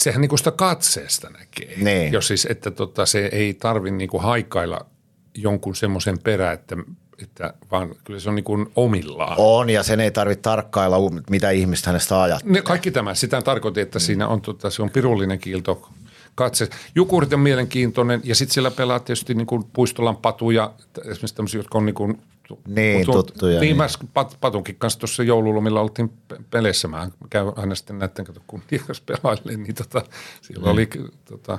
sehän 0.00 0.20
niinku 0.20 0.36
sitä 0.36 0.50
katseesta 0.50 1.30
näkee. 1.30 1.76
Niin. 1.76 2.12
Jos 2.12 2.28
siis, 2.28 2.46
että 2.50 2.70
tota, 2.70 3.06
se 3.06 3.28
ei 3.32 3.54
tarvi 3.54 3.90
niinku 3.90 4.18
haikailla 4.18 4.86
jonkun 5.34 5.76
semmoisen 5.76 6.18
perä, 6.18 6.52
että, 6.52 6.76
että 7.22 7.54
vaan 7.70 7.94
kyllä 8.04 8.20
se 8.20 8.28
on 8.28 8.34
niinku 8.34 8.70
omillaan. 8.76 9.34
on 9.38 9.70
ja 9.70 9.82
sen 9.82 10.00
ei 10.00 10.10
tarvitse 10.10 10.42
tarkkailla, 10.42 10.96
mitä 11.30 11.50
ihmistä 11.50 11.90
hänestä 11.90 12.22
ajattelee. 12.22 12.52
Ne, 12.52 12.62
kaikki 12.62 12.90
tämä, 12.90 13.14
sitä 13.14 13.42
tarkoitin, 13.42 13.82
että 13.82 13.98
siinä 13.98 14.28
on, 14.28 14.40
tota, 14.40 14.70
se 14.70 14.82
on 14.82 14.90
pirullinen 14.90 15.38
kiilto 15.38 15.88
katse. 16.34 16.68
Jukurit 16.94 17.32
on 17.32 17.40
mielenkiintoinen 17.40 18.20
ja 18.24 18.34
sitten 18.34 18.54
siellä 18.54 18.70
pelaa 18.70 19.00
tietysti 19.00 19.34
niin 19.34 19.46
kuin 19.46 19.64
Puistolan 19.72 20.16
patuja, 20.16 20.72
esimerkiksi 20.98 21.34
tämmöisiä, 21.34 21.58
jotka 21.58 21.78
on 21.78 21.86
niin 21.86 21.94
kuin, 21.94 22.22
Niin, 22.68 23.06
tuttuja, 23.06 23.60
Niin, 23.60 23.78
niin. 23.78 24.08
pat, 24.14 24.36
Patunkin 24.40 24.76
kanssa 24.76 24.98
tuossa 24.98 25.22
joululomilla 25.22 25.80
oltiin 25.80 26.08
pe- 26.28 26.40
peleissä. 26.50 26.88
Mä 26.88 27.10
käyn 27.30 27.52
aina 27.56 27.74
sitten 27.74 27.98
näiden 27.98 28.24
kato 28.24 28.40
kuntien 28.46 28.82
kanssa 28.86 29.04
pelailee, 29.06 29.56
niin 29.56 29.74
tota, 29.74 30.02
siellä 30.42 30.66
Mm. 30.66 30.72
oli 30.72 30.88
tota, 31.24 31.58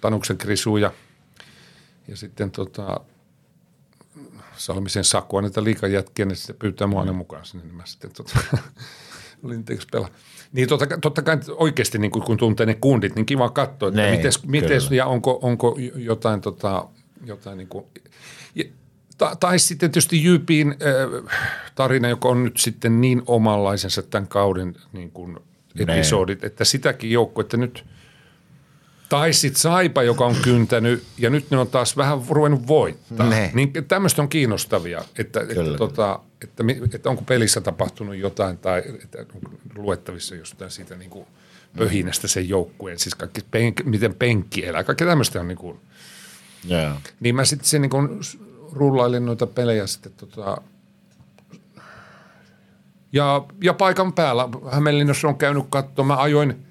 Tanuksen 0.00 0.38
Krisu 0.38 0.76
ja, 0.76 0.92
ja 2.08 2.16
sitten 2.16 2.50
tota, 2.50 3.00
Salmisen 4.56 5.04
Sakua, 5.04 5.42
niitä 5.42 5.64
liikajätkiä, 5.64 6.24
niin 6.24 6.36
sitten 6.36 6.56
pyytää 6.56 6.86
mua 6.86 7.00
aina 7.00 7.12
mukaan 7.12 7.44
sinne, 7.44 7.64
niin 7.64 7.74
mä 7.76 7.82
sitten 7.86 8.10
tota, 8.12 8.38
olin 9.44 9.64
teeksi 9.64 9.86
pelaa. 9.92 10.08
Niin 10.52 10.68
totta, 10.68 10.86
totta 11.00 11.22
kai 11.22 11.38
oikeasti 11.48 11.98
niin 11.98 12.10
kun, 12.10 12.36
tuntee 12.36 12.66
ne 12.66 12.74
kundit, 12.74 13.14
niin 13.14 13.26
kiva 13.26 13.50
katsoa, 13.50 13.88
että 13.88 14.00
Niin, 14.02 14.16
mites, 14.16 14.42
mites, 14.46 14.84
kyllä. 14.84 14.96
ja 14.98 15.06
onko, 15.06 15.38
onko 15.42 15.76
jotain, 15.96 16.40
tota, 16.40 16.88
jotain 17.24 17.58
niin 17.58 17.68
kuin, 17.68 17.84
ta, 19.18 19.36
tai 19.40 19.58
sitten 19.58 19.90
tietysti 19.90 20.24
Jypin 20.24 20.70
äh, 20.70 21.34
tarina, 21.74 22.08
joka 22.08 22.28
on 22.28 22.44
nyt 22.44 22.56
sitten 22.56 23.00
niin 23.00 23.22
omanlaisensa 23.26 24.02
tämän 24.02 24.28
kauden 24.28 24.76
niin 24.92 25.10
kuin 25.10 25.38
episodit, 25.78 26.44
että 26.44 26.64
sitäkin 26.64 27.10
joukkuetta 27.10 27.56
nyt, 27.56 27.84
tai 29.08 29.32
sitten 29.32 29.60
Saipa, 29.60 30.02
joka 30.02 30.26
on 30.26 30.36
kyntänyt, 30.42 31.04
ja 31.18 31.30
nyt 31.30 31.50
ne 31.50 31.56
on 31.56 31.68
taas 31.68 31.96
vähän 31.96 32.18
ruvennut 32.28 32.66
voittaa. 32.66 33.28
Ne. 33.28 33.50
Niin 33.54 33.72
tämmöistä 33.88 34.22
on 34.22 34.28
kiinnostavia, 34.28 35.04
että, 35.18 35.40
että, 35.40 35.54
Kyllä. 35.54 35.78
tota, 35.78 36.20
että, 36.44 36.64
että 36.94 37.10
onko 37.10 37.22
pelissä 37.22 37.60
tapahtunut 37.60 38.16
jotain, 38.16 38.58
tai 38.58 38.82
että 39.02 39.18
onko 39.34 39.50
luettavissa 39.74 40.34
jostain 40.34 40.70
siitä 40.70 40.96
niin 40.96 41.10
kuin 41.10 41.26
pöhinästä 41.78 42.28
sen 42.28 42.48
joukkueen, 42.48 42.98
siis 42.98 43.14
kaikki 43.14 43.40
penk, 43.50 43.84
miten 43.84 44.14
penkki 44.14 44.66
elää, 44.66 44.84
kaikki 44.84 45.04
tämmöistä 45.04 45.40
on 45.40 45.48
niin 45.48 45.58
kuin, 45.58 45.80
Joo. 46.64 46.92
niin 47.20 47.34
mä 47.34 47.44
sitten 47.44 47.80
niin 47.82 47.90
kun 47.90 48.20
rullailin 48.74 49.26
noita 49.26 49.46
pelejä 49.46 49.86
sitten 49.86 50.12
tota, 50.12 50.56
ja, 53.12 53.44
ja 53.62 53.74
paikan 53.74 54.12
päällä 54.12 54.48
Hämeenlinnassa 54.70 55.28
on 55.28 55.38
käynyt 55.38 55.64
katsomaan. 55.70 56.18
Mä 56.18 56.22
ajoin 56.22 56.66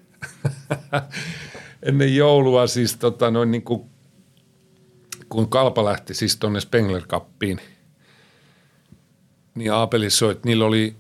ennen 1.88 2.16
joulua 2.16 2.68
siis 2.68 2.98
tota 2.98 3.32
noin 3.32 3.52
niin 3.52 3.62
kuin, 3.62 3.90
kun 5.30 5.50
Kalpa 5.50 5.86
lähti 5.86 6.14
siis 6.14 6.38
tonne 6.38 6.60
Spengler 6.60 7.02
Cuppiin, 7.08 7.60
niin 9.56 9.74
Aapeli 9.74 10.10
soit, 10.10 10.46
niillä 10.46 10.66
oli 10.66 10.96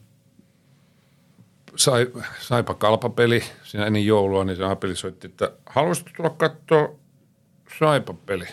sai, 1.75 2.07
saipa 2.39 2.73
kalpapeli 2.73 3.43
siinä 3.63 3.85
ennen 3.85 4.05
joulua, 4.05 4.43
niin 4.43 4.57
se 4.57 4.63
Aapeli 4.63 4.95
soitti, 4.95 5.27
että 5.27 5.51
haluaisitko 5.65 6.11
tulla 6.17 6.29
katsoa 6.29 6.89
saipa-peli? 7.79 8.47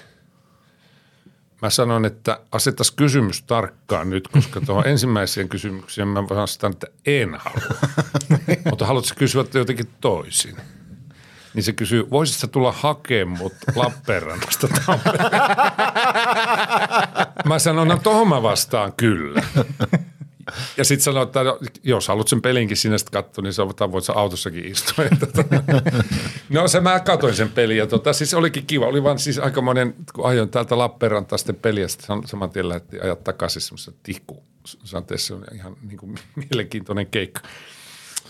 Mä 1.62 1.70
sanon, 1.70 2.04
että 2.04 2.40
asettaisi 2.52 2.94
kysymys 2.96 3.42
tarkkaan 3.42 4.10
nyt, 4.10 4.28
koska 4.28 4.60
tuohon 4.60 4.86
ensimmäiseen 4.92 5.48
kysymykseen 5.48 6.08
mä 6.08 6.22
vastaan, 6.22 6.72
että 6.72 6.86
en 7.06 7.34
halua. 7.34 7.80
Mutta 8.70 8.86
haluatko 8.86 9.14
kysyä 9.18 9.44
jotenkin 9.54 9.88
toisin? 10.00 10.56
Niin 11.54 11.62
se 11.62 11.72
kysyy, 11.72 12.10
voisitko 12.10 12.46
tulla 12.46 12.72
hakemaan 12.72 13.38
mut 13.38 13.52
Lappeenrannasta 13.74 14.68
Tampereen? 14.68 15.30
Mä 17.48 17.58
sanon, 17.58 17.88
no 17.88 17.96
tohon 18.02 18.28
mä 18.28 18.42
vastaan 18.42 18.92
kyllä. 18.92 19.42
Ja 20.76 20.84
sitten 20.84 21.04
sanoin, 21.04 21.26
että 21.26 21.40
jos 21.82 22.08
haluat 22.08 22.28
sen 22.28 22.42
pelinkin 22.42 22.76
sinä 22.76 22.98
sitten 22.98 23.22
katsoa, 23.22 23.42
niin 23.42 23.52
sä 23.52 23.66
voit 23.66 24.04
sä 24.04 24.12
autossakin 24.12 24.64
istua. 24.64 25.04
Tota, 25.20 25.44
no 26.48 26.68
se 26.68 26.80
mä 26.80 27.00
katoin 27.00 27.34
sen 27.34 27.48
pelin 27.48 27.76
ja 27.76 27.86
tota, 27.86 28.12
siis 28.12 28.34
olikin 28.34 28.66
kiva. 28.66 28.86
Oli 28.86 29.02
vaan 29.02 29.18
siis 29.18 29.38
aikamoinen, 29.38 29.94
kun 30.14 30.26
ajoin 30.26 30.48
täältä 30.48 30.78
Lappeenrantaa 30.78 31.38
sitten 31.38 31.54
peliä, 31.54 31.88
sitten 31.88 32.18
sam- 32.18 32.26
saman 32.26 32.50
tien 32.50 32.68
lähti 32.68 33.00
ajat 33.00 33.24
takaisin 33.24 33.62
semmoisessa 33.62 33.92
tikku. 34.02 34.42
Se 34.64 34.96
on 35.34 35.44
ihan 35.54 35.76
niin 35.82 35.98
kuin, 35.98 36.14
mielenkiintoinen 36.36 37.06
keikka. 37.06 37.40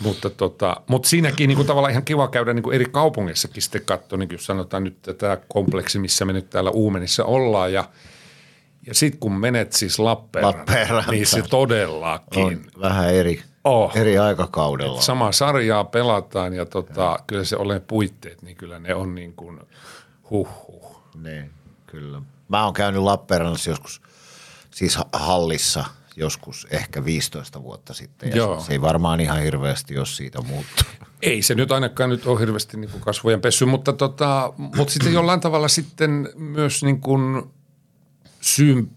Mutta, 0.01 0.31
tota, 0.31 0.77
mutta 0.87 1.09
siinäkin 1.09 1.49
niin 1.49 1.57
kuin 1.57 1.67
tavallaan 1.67 1.91
ihan 1.91 2.05
kiva 2.05 2.29
käydä 2.29 2.53
niin 2.53 2.63
kuin 2.63 2.75
eri 2.75 2.85
kaupungeissakin 2.85 3.63
sitten 3.63 3.83
katsoa, 3.85 4.19
niin 4.19 4.29
kuin 4.29 4.39
sanotaan 4.39 4.85
nyt 4.85 4.97
tämä 5.19 5.39
kompleksi, 5.49 5.99
missä 5.99 6.25
me 6.25 6.33
nyt 6.33 6.51
täällä 6.51 6.71
Uumenissa 6.71 7.25
ollaan 7.25 7.73
ja 7.73 7.85
ja 8.87 8.95
sitten 8.95 9.21
kun 9.21 9.33
menet 9.33 9.73
siis 9.73 9.99
Lappeenrantaan, 9.99 10.61
Lappeenrantaan. 10.69 11.15
niin 11.15 11.27
se 11.27 11.43
todellakin 11.43 12.45
On 12.45 12.61
vähän 12.81 13.15
eri, 13.15 13.43
Oh. 13.65 13.97
eri 13.97 14.19
aikakaudella. 14.19 15.01
samaa 15.01 15.33
sarjaa 15.33 15.85
pelataan 15.85 16.55
ja 16.55 16.67
tota, 16.67 17.19
kyllä 17.27 17.45
se 17.45 17.57
ole 17.57 17.81
puitteet, 17.81 18.43
niin 18.43 18.57
kyllä 18.57 18.79
ne 18.79 18.95
on 18.95 19.15
niin 19.15 19.33
kuin 19.33 19.61
huh 20.31 20.49
Niin, 21.23 21.51
kyllä. 21.87 22.23
Mä 22.49 22.65
oon 22.65 22.75
käynyt 22.75 23.03
Lappeenrannassa 23.03 23.71
joskus, 23.71 24.03
siis 24.71 24.97
ha- 24.97 25.09
hallissa, 25.13 25.85
joskus 26.17 26.67
ehkä 26.71 27.05
15 27.05 27.63
vuotta 27.63 27.95
sitten. 27.95 28.31
Ja 28.31 28.37
Joo. 28.37 28.61
se 28.61 28.73
ei 28.73 28.81
varmaan 28.81 29.21
ihan 29.21 29.41
hirveästi 29.43 29.99
ole 29.99 30.07
siitä 30.07 30.41
muuttunut. 30.41 30.93
Ei 31.23 31.43
se 31.43 31.55
nyt 31.55 31.73
ainakaan 31.73 32.11
nyt 32.11 32.27
ole 32.27 32.41
hirveästi 32.41 32.77
niin 32.77 32.91
kuin 32.91 33.01
kasvojen 33.01 33.41
pessy, 33.41 33.65
mutta, 33.65 33.93
tota, 33.93 34.53
mutta 34.57 34.93
sitten 34.93 35.13
jollain 35.13 35.41
tavalla 35.41 35.69
sitten 35.69 36.29
myös 36.37 36.83
niin 36.85 37.01
kuin 37.01 37.51
sym, 38.41 38.89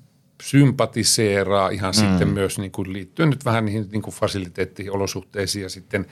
sympatiseeraa 0.44 1.70
ihan 1.70 1.94
mm. 1.96 2.00
sitten 2.00 2.30
myös 2.30 2.58
niin 2.58 2.72
kuin 2.72 2.94
liittyen 2.94 3.30
nyt 3.30 3.46
vähän 3.46 3.66
niihin 3.66 3.88
niin 3.92 4.02
kuin 4.02 4.14
fasiliteetteihin, 4.14 4.94
olosuhteisiin 4.94 5.64
ja 5.64 5.70
sitten 5.70 6.06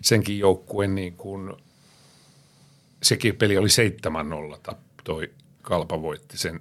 senkin 0.00 0.38
joukkueen 0.38 0.94
niin 0.94 1.16
kuin, 1.16 1.52
sekin 3.02 3.36
peli 3.36 3.56
oli 3.58 3.68
7-0, 4.54 4.58
tap- 4.70 5.02
toi 5.04 5.30
Kalpa 5.62 6.02
voitti 6.02 6.38
sen. 6.38 6.60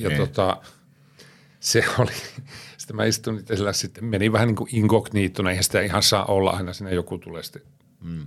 Ja 0.00 0.08
Niin. 0.08 0.20
tota, 0.20 0.62
se 1.60 1.84
oli, 1.98 2.12
sitten 2.78 2.96
mä 2.96 3.04
istuin 3.04 3.38
itse 3.38 3.56
siellä 3.56 3.72
sitten, 3.72 4.04
meni 4.04 4.32
vähän 4.32 4.48
niin 4.48 4.56
kuin 4.56 4.76
inkognitona, 4.76 5.50
eihän 5.50 5.64
sitä 5.64 5.80
ihan 5.80 6.02
saa 6.02 6.24
olla, 6.24 6.50
aina 6.50 6.72
siinä 6.72 6.90
joku 6.90 7.18
tulee 7.18 7.42
sitten. 7.42 7.62
Mm. 8.00 8.26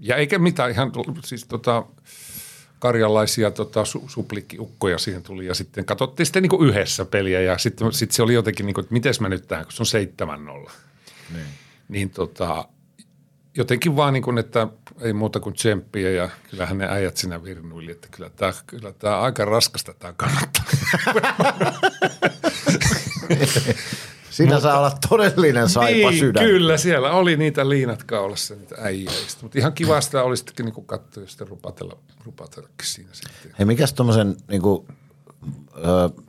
Ja 0.00 0.16
eikä 0.16 0.38
mitään, 0.38 0.70
ihan 0.70 0.92
siis 1.24 1.44
tota, 1.44 1.86
karjalaisia 2.78 3.50
tota, 3.50 3.84
su, 3.84 4.04
suplikkiukkoja 4.08 4.98
siihen 4.98 5.22
tuli 5.22 5.46
ja 5.46 5.54
sitten 5.54 5.84
katsottiin 5.84 6.26
sitten 6.26 6.42
niin 6.42 6.50
kuin 6.50 6.68
yhdessä 6.68 7.04
peliä 7.04 7.40
ja 7.40 7.58
sitten, 7.58 7.92
sitten 7.92 8.16
se 8.16 8.22
oli 8.22 8.34
jotenkin 8.34 8.66
niin 8.66 8.74
kuin, 8.74 8.82
että 8.82 8.92
miten 8.92 9.14
mä 9.20 9.28
nyt 9.28 9.48
tähän, 9.48 9.64
kun 9.64 9.72
se 9.72 9.98
on 9.98 10.06
7-0. 10.66 10.70
Niin, 11.32 11.46
niin 11.88 12.10
tota, 12.10 12.68
jotenkin 13.56 13.96
vaan 13.96 14.12
niin 14.12 14.22
kuin, 14.22 14.38
että 14.38 14.68
ei 15.00 15.12
muuta 15.12 15.40
kuin 15.40 15.54
tsemppiä 15.54 16.10
ja 16.10 16.28
kyllähän 16.50 16.78
ne 16.78 16.88
äijät 16.90 17.16
siinä 17.16 17.44
virnuili, 17.44 17.90
että 17.90 18.08
kyllä 18.10 18.30
tämä, 18.30 18.52
kyllä 18.66 18.92
tämä 18.92 19.20
aika 19.20 19.44
raskasta 19.44 19.94
tämä 19.94 20.14
kannattaa. 20.16 20.64
Siinä 24.38 24.60
saa 24.60 24.78
olla 24.78 24.92
todellinen 25.08 25.68
saipa 25.68 26.10
niin, 26.10 26.20
sydän. 26.20 26.44
Kyllä, 26.44 26.76
siellä 26.76 27.10
oli 27.10 27.36
niitä 27.36 27.68
liinat 27.68 28.04
kaulassa, 28.04 28.54
niitä 28.54 28.74
äijäistä. 28.78 29.42
Mutta 29.42 29.58
ihan 29.58 29.72
kiva 29.72 30.00
sitä 30.00 30.22
oli 30.22 30.36
sittenkin 30.36 30.64
niin 30.64 30.86
katsoa 30.86 31.22
ja 31.22 31.28
sitten 31.28 31.48
rupatella, 31.48 31.96
rupatellakin 32.24 32.86
siinä 32.86 33.10
sitten. 33.12 33.54
Hei, 33.58 33.66
mikäs 33.66 33.92
tuommoisen 33.92 34.36
niin 34.48 34.62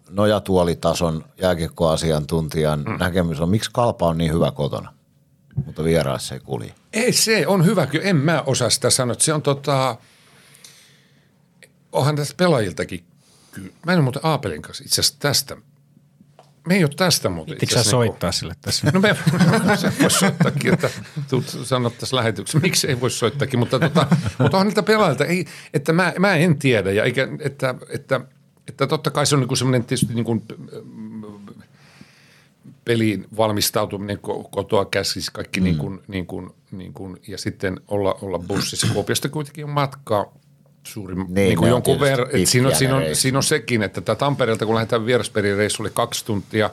nojatuolitason 0.10 1.26
jääkiekkoasiantuntijan 1.42 2.80
mm. 2.80 2.98
näkemys 3.00 3.40
on? 3.42 3.50
Miksi 3.50 3.70
kalpa 3.74 4.08
on 4.08 4.18
niin 4.18 4.34
hyvä 4.34 4.52
kotona, 4.52 4.94
mutta 5.66 5.84
vieraissa 5.84 6.36
ei 6.36 6.40
kulje? 6.40 6.76
Ei 6.94 7.14
se 7.14 7.48
on 7.48 7.66
hyvä, 7.66 7.88
kyllä 7.88 8.06
en 8.06 8.16
mä 8.16 8.44
osaa 8.46 8.70
sitä 8.70 8.90
sanoa. 8.90 9.16
Se 9.20 9.34
on 9.34 9.42
tota, 9.42 9.98
onhan 11.92 12.16
tästä 12.16 12.34
pelaajiltakin. 12.38 13.04
Mä 13.86 13.92
en 13.92 13.98
ole 13.98 14.04
muuten 14.04 14.26
Aapelin 14.26 14.62
kanssa 14.62 14.84
itse 14.84 15.02
asiassa 15.02 15.20
tästä. 15.20 15.58
Me 16.70 16.76
ei 16.76 16.84
ole 16.84 16.92
tästä 16.96 17.30
muuten. 17.30 17.58
itse 17.62 17.68
sä 17.74 17.76
niinku- 17.76 17.90
soittaa 17.90 18.32
sille 18.32 18.54
tässä? 18.62 18.92
No 18.94 19.00
me 19.00 19.16
se 19.76 19.94
voi 20.02 20.12
soittaakin, 20.12 20.74
että 20.74 20.90
tuut 21.30 21.46
sanoa 21.64 21.90
tässä 21.90 22.16
lähetyksessä, 22.16 22.60
miksi 22.60 22.88
ei 22.88 23.02
voi 23.02 23.10
soittaakin, 23.10 23.60
mutta, 23.60 23.80
tota, 23.80 24.08
mutta 24.40 24.58
onhan 24.58 24.68
niiltä 24.68 24.84
pelaajilta, 24.84 25.26
ei, 25.26 25.46
että 25.74 25.94
mä, 25.94 26.14
mä 26.20 26.36
en 26.36 26.60
tiedä, 26.60 26.92
ja 26.92 27.04
eikä, 27.04 27.28
että, 27.40 27.76
että, 27.90 28.22
että 28.68 28.88
totta 28.88 29.12
kai 29.12 29.26
se 29.26 29.36
on 29.36 29.42
niin 29.42 29.58
semmoinen 29.58 29.84
tietysti 29.84 30.14
niin 30.14 30.26
kuin, 30.26 30.44
peliin 32.86 33.28
valmistautuminen 33.38 34.18
ko- 34.18 34.50
kotoa 34.52 34.86
käsis, 34.86 35.30
kaikki 35.30 35.60
mm. 35.60 35.64
niin 35.64 35.78
kuin, 35.78 36.02
niin 36.08 36.26
kuin, 36.26 36.50
niin 36.72 36.94
kuin, 36.94 37.22
ja 37.28 37.38
sitten 37.38 37.82
olla, 37.88 38.14
olla 38.22 38.40
bussissa. 38.40 38.88
Kuopiosta 38.94 39.30
kuitenkin 39.30 39.66
on 39.66 39.72
matkaa 39.72 40.34
suuri, 40.90 41.16
niin, 41.16 41.34
niin 41.34 41.58
kuin 41.58 41.64
on 41.66 41.70
jonkun 41.70 42.00
verran. 42.00 42.28
Siinä, 42.46 42.68
on- 42.68 42.76
siinä, 42.76 43.00
ne 43.00 43.10
on, 43.10 43.16
siinä 43.16 43.38
on 43.38 43.44
sekin, 43.44 43.84
että 43.84 44.02
tämä 44.02 44.16
Tampereelta, 44.16 44.66
kun 44.66 44.76
lähdetään 44.76 45.06
vieraspelireissulle 45.06 45.90
kaksi 45.90 46.26
tuntia 46.26 46.70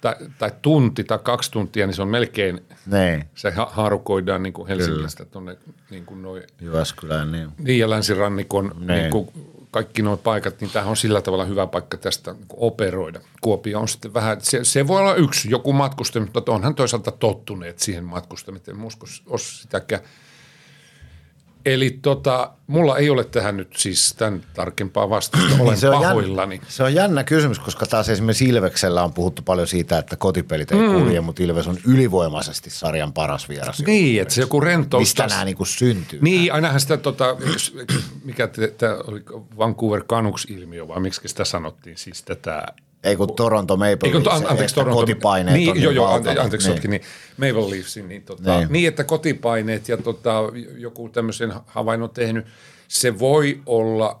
tai, 0.00 0.14
tai 0.38 0.50
tunti 0.62 1.04
tai 1.04 1.18
kaksi 1.22 1.50
tuntia, 1.50 1.86
niin 1.86 1.94
se 1.94 2.02
on 2.02 2.08
melkein, 2.08 2.60
Niin, 2.86 3.24
se 3.34 3.50
ha- 3.50 3.68
haarukoidaan 3.72 4.42
niin 4.42 4.52
kuin 4.52 4.68
Helsingistä 4.68 5.24
tuonne 5.24 5.56
niin 5.90 6.06
kuin 6.06 6.22
noin 6.22 6.42
Jyväskylään, 6.60 7.32
niin. 7.32 7.48
niin 7.58 7.78
ja 7.78 7.90
länsirannikon 7.90 8.72
Niin. 8.78 8.86
niin 8.86 9.10
kuin 9.10 9.28
kaikki 9.70 10.02
nuo 10.02 10.16
paikat, 10.16 10.60
niin 10.60 10.70
tämä 10.70 10.86
on 10.86 10.96
sillä 10.96 11.20
tavalla 11.22 11.44
hyvä 11.44 11.66
paikka 11.66 11.96
tästä 11.96 12.32
niin 12.32 12.44
kuin 12.48 12.58
operoida. 12.60 13.20
Kuopio 13.40 13.80
on 13.80 13.88
sitten 13.88 14.14
vähän, 14.14 14.40
se, 14.40 14.64
se 14.64 14.86
voi 14.86 15.00
olla 15.00 15.14
yksi 15.14 15.50
joku 15.50 15.72
matkustaminen, 15.72 16.32
mutta 16.34 16.52
onhan 16.52 16.74
toisaalta 16.74 17.10
tottuneet 17.12 17.78
siihen 17.78 18.04
matkustamiseen, 18.04 18.76
en 18.76 18.84
usko 18.84 19.06
sitäkään. 19.38 20.02
Eli 21.74 21.98
tota, 22.02 22.52
mulla 22.66 22.98
ei 22.98 23.10
ole 23.10 23.24
tähän 23.24 23.56
nyt 23.56 23.76
siis 23.76 24.14
tämän 24.18 24.40
tarkempaa 24.54 25.10
vastausta, 25.10 25.62
olen 25.62 25.76
se 25.76 25.88
on, 25.88 26.02
pahoillani. 26.02 26.54
jännä, 26.54 26.66
se 26.68 26.82
on 26.82 26.94
jännä 26.94 27.24
kysymys, 27.24 27.58
koska 27.58 27.86
taas 27.86 28.08
esimerkiksi 28.08 28.44
Ilveksellä 28.44 29.04
on 29.04 29.12
puhuttu 29.12 29.42
paljon 29.42 29.66
siitä, 29.66 29.98
että 29.98 30.16
kotipelit 30.16 30.72
ei 30.72 30.78
mm. 30.78 30.92
kulje, 30.94 31.20
mutta 31.20 31.42
Ilves 31.42 31.66
on 31.66 31.78
ylivoimaisesti 31.86 32.70
sarjan 32.70 33.12
paras 33.12 33.48
vieras. 33.48 33.82
Niin, 33.86 34.22
että 34.22 34.34
se 34.34 34.40
joku 34.40 34.60
rentous. 34.60 35.00
Mistä 35.00 35.22
taas- 35.22 35.32
nämä 35.32 35.44
niinku 35.44 35.64
syntyy? 35.64 36.18
Niin, 36.22 36.52
ainahan 36.52 36.80
sitä, 36.80 36.96
tota, 36.96 37.36
mikä 38.24 38.48
tämä 38.78 38.96
oli 39.06 39.22
Vancouver 39.58 40.02
Canucks-ilmiö, 40.04 40.88
vai 40.88 41.00
miksi 41.00 41.28
sitä 41.28 41.44
sanottiin, 41.44 41.98
siis 41.98 42.22
tätä 42.22 42.62
Ei 43.04 43.16
kun 43.16 43.36
Toronto 43.36 43.76
Maple 43.76 44.12
Leafs, 44.12 44.26
an- 44.26 44.46
anteeksi, 44.50 44.74
Toronto. 44.74 45.00
kotipaineet 45.00 45.56
niin, 45.56 45.68
on 45.70 45.74
niin 45.76 45.84
joo, 45.84 45.92
joo, 45.92 46.04
valtavat. 46.06 46.28
ante, 46.28 46.40
anteeksi, 46.40 46.68
niin. 46.70 46.80
niin. 46.90 47.02
niin 47.36 47.54
Maple 47.56 47.70
Leafsin, 47.76 48.08
niin, 48.08 48.22
tota, 48.22 48.42
Niin. 48.50 48.58
niin. 48.58 48.72
niin, 48.72 48.88
että 48.88 49.04
kotipaineet 49.04 49.88
ja 49.88 49.96
tota, 49.96 50.34
joku 50.76 51.08
tämmöisen 51.08 51.52
havainnon 51.66 52.10
tehnyt, 52.10 52.46
se 52.88 53.18
voi 53.18 53.60
olla 53.66 54.20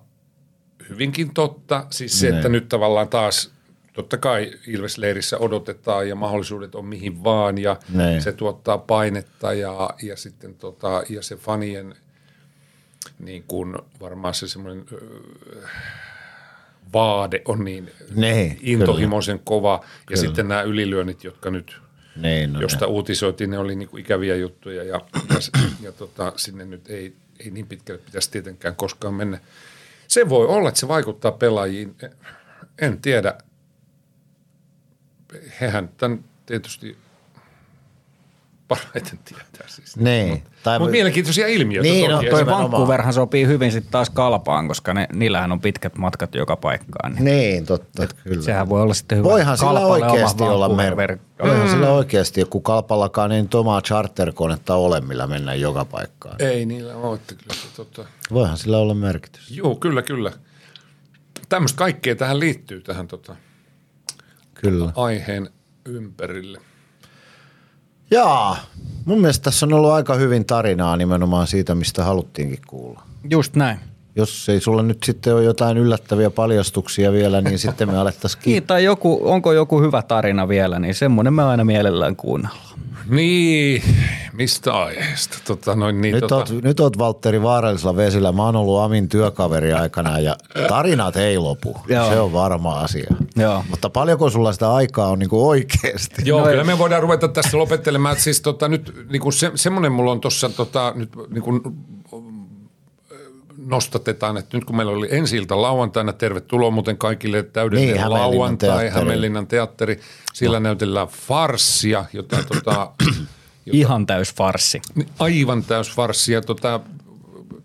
hyvinkin 0.88 1.34
totta. 1.34 1.86
Siis 1.90 2.20
se, 2.20 2.26
Niin. 2.26 2.36
että 2.36 2.48
nyt 2.48 2.68
tavallaan 2.68 3.08
taas, 3.08 3.50
totta 3.92 4.16
kai 4.16 4.52
Ilvesleirissä 4.66 5.38
odotetaan 5.38 6.08
ja 6.08 6.14
mahdollisuudet 6.14 6.74
on 6.74 6.84
mihin 6.84 7.24
vaan 7.24 7.58
ja 7.58 7.76
Niin. 7.94 8.22
se 8.22 8.32
tuottaa 8.32 8.78
painetta 8.78 9.52
ja, 9.52 9.90
ja 10.02 10.16
sitten 10.16 10.54
tota, 10.54 11.02
ja 11.08 11.22
se 11.22 11.36
fanien 11.36 11.94
niin 13.18 13.44
kuin 13.48 13.76
varmaan 14.00 14.34
se 14.34 14.48
semmoinen 14.48 14.84
öö, 14.92 15.00
vaade 16.92 17.42
on 17.44 17.64
niin 17.64 17.90
Niin, 18.14 18.58
intohimoisen 18.62 19.40
kova. 19.44 19.84
Ja 20.10 20.16
sitten 20.16 20.48
nämä 20.48 20.62
ylilyönnit, 20.62 21.24
jotka 21.24 21.50
nyt, 21.50 21.76
Niin, 22.16 22.52
no, 22.52 22.60
josta 22.60 22.86
uutisoitiin, 22.86 23.50
ne 23.50 23.58
oli 23.58 23.76
niin 23.76 23.88
kuin 23.88 24.00
ikäviä 24.00 24.36
juttuja 24.36 24.84
ja, 24.84 25.00
ja, 25.34 25.60
ja 25.82 25.92
tota, 25.92 26.32
sinne 26.36 26.64
nyt 26.64 26.90
ei, 26.90 27.14
ei 27.40 27.50
niin 27.50 27.66
pitkälle 27.66 28.00
pitäisi 28.04 28.30
tietenkään 28.30 28.76
koskaan 28.76 29.14
mennä. 29.14 29.38
Se 30.08 30.28
voi 30.28 30.46
olla, 30.46 30.68
että 30.68 30.80
se 30.80 30.88
vaikuttaa 30.88 31.32
pelaajiin. 31.32 31.96
En 32.78 33.00
tiedä. 33.00 33.34
Hehän 35.60 35.88
tämän 35.96 36.24
tietysti 36.46 36.96
parhaiten 38.68 39.18
tietää 39.24 39.66
siis. 39.68 39.96
Niin. 39.96 40.42
Tai- 40.62 40.78
Mutta 40.78 40.90
mielenkiintoisia 40.90 41.46
ilmiöitä 41.46 41.88
Niin, 41.90 42.10
no, 42.10 42.16
toki. 42.16 42.30
toi 42.30 42.40
Esimerkiksi- 42.40 42.44
Nimenomaan. 42.44 42.70
Vancouverhan 42.72 43.12
sopii 43.12 43.46
hyvin 43.46 43.72
sitten 43.72 43.92
taas 43.92 44.10
kalpaan, 44.10 44.68
koska 44.68 44.94
ne, 44.94 45.06
niillähän 45.12 45.52
on 45.52 45.60
pitkät 45.60 45.98
matkat 45.98 46.34
joka 46.34 46.56
paikkaan. 46.56 47.12
Niin 47.14 47.24
Niin, 47.24 47.66
totta, 47.66 48.06
kyllä. 48.24 48.42
sehän 48.42 48.68
voi 48.68 48.82
olla 48.82 48.94
sitten 48.94 49.18
hyvä. 49.18 49.28
Voihan 49.28 49.58
sillä 49.58 49.80
oikeasti 49.86 50.42
olla 50.42 50.68
mer- 50.68 51.18
Voihan 51.42 51.70
sillä 51.70 51.90
oikeasti, 51.90 52.44
kun 52.44 52.62
kalpallakaan 52.62 53.30
nyt 53.30 53.54
omaa 53.54 53.82
charterkonetta 53.82 54.74
ole, 54.74 55.00
millä 55.00 55.26
mennään 55.26 55.60
joka 55.60 55.84
paikkaan. 55.84 56.36
Ei 56.38 56.66
niillä 56.66 56.96
ole, 56.96 57.18
kyllä 57.26 57.54
se 57.54 57.68
tota, 57.76 58.04
Voihan 58.32 58.58
sillä 58.58 58.78
olla 58.78 58.94
merkitys. 58.94 59.50
Joo, 59.50 59.74
kyllä, 59.76 60.02
kyllä. 60.02 60.32
Tämmöistä 61.48 61.78
kaikkea 61.78 62.16
tähän 62.16 62.40
liittyy 62.40 62.80
tähän 62.80 63.08
tota, 63.08 63.36
Kyllä. 64.54 64.92
aiheen 64.96 65.50
ympärille. 65.84 66.58
Jaa, 68.10 68.56
mun 69.04 69.20
mielestä 69.20 69.42
tässä 69.42 69.66
on 69.66 69.72
ollut 69.72 69.90
aika 69.90 70.14
hyvin 70.14 70.44
tarinaa 70.44 70.96
nimenomaan 70.96 71.46
siitä, 71.46 71.74
mistä 71.74 72.04
haluttiinkin 72.04 72.60
kuulla. 72.66 73.02
Just 73.30 73.56
näin. 73.56 73.78
Jos 74.18 74.48
ei 74.48 74.60
sulla 74.60 74.82
nyt 74.82 75.02
sitten 75.04 75.34
ole 75.34 75.44
jotain 75.44 75.78
yllättäviä 75.78 76.30
paljastuksia 76.30 77.12
vielä, 77.12 77.40
niin 77.40 77.58
sitten 77.58 77.90
me 77.90 77.98
alettaisiin 77.98 78.42
Niin, 78.46 78.62
tai 78.62 78.84
joku, 78.84 79.20
onko 79.22 79.52
joku 79.52 79.80
hyvä 79.80 80.02
tarina 80.02 80.48
vielä, 80.48 80.78
niin 80.78 80.94
semmoinen 80.94 81.32
me 81.34 81.42
aina 81.42 81.64
mielellään 81.64 82.16
kuunnellaan. 82.16 82.78
Niin, 83.10 83.82
mistä 84.32 84.74
aiheesta? 84.74 85.38
Tota, 85.44 85.74
noin, 85.76 86.00
niin, 86.00 86.12
Nyt, 86.12 86.20
tota, 86.20 86.36
oot, 86.36 86.50
nyt 86.62 86.80
oot 86.80 86.98
Valtteri 86.98 87.42
vaarallisella 87.42 87.96
vesillä. 87.96 88.32
Mä 88.32 88.44
oon 88.44 88.56
ollut 88.56 88.80
Amin 88.80 89.08
työkaveri 89.08 89.72
aikana 89.72 90.18
ja 90.18 90.36
tarinat 90.68 91.16
ei 91.16 91.38
lopu. 91.38 91.76
Joo. 91.88 92.08
Se 92.10 92.20
on 92.20 92.32
varma 92.32 92.80
asia. 92.80 93.14
Joo. 93.36 93.64
Mutta 93.70 93.90
paljonko 93.90 94.30
sulla 94.30 94.52
sitä 94.52 94.74
aikaa 94.74 95.08
on 95.08 95.18
niin 95.18 95.30
kuin 95.30 95.46
oikeasti? 95.46 96.22
Joo, 96.24 96.40
No 96.40 96.46
kyllä 96.46 96.62
ei- 96.62 96.66
me 96.66 96.78
voidaan 96.78 97.02
ruveta 97.02 97.28
tässä 97.28 97.58
lopettelemaan. 97.58 98.16
Siis 98.16 98.40
tota, 98.40 98.68
nyt 98.68 99.06
niin 99.10 99.32
se, 99.32 99.52
semmoinen 99.54 99.92
mulla 99.92 100.10
on 100.12 100.20
tuossa 100.20 100.48
tota, 100.48 100.92
nyt 100.96 101.10
niin 101.30 101.42
kuin, 101.42 101.60
nostatetaan, 103.68 104.36
että 104.36 104.56
nyt 104.56 104.64
kun 104.64 104.76
meillä 104.76 104.92
oli 104.92 105.08
ensi 105.10 105.36
ilta 105.36 105.62
lauantaina, 105.62 106.12
tervetuloa 106.12 106.70
muuten 106.70 106.98
kaikille 106.98 107.42
täydellinen 107.42 107.94
Niin, 107.96 108.10
lauantai, 108.10 108.68
teatteri. 108.68 108.90
Hämeenlinnan 108.90 109.46
teatteri. 109.46 110.00
Sillä 110.34 110.60
näytellään 110.60 111.08
farssia, 111.08 112.04
jota 112.12 112.36
tota, 112.42 112.92
Ihan 113.72 114.06
täys 114.06 114.34
farssi. 114.34 114.80
Niin, 114.94 115.08
Aivan 115.18 115.64
täys 115.64 115.94
farssi 115.94 116.32
ja 116.32 116.40
tota, 116.40 116.80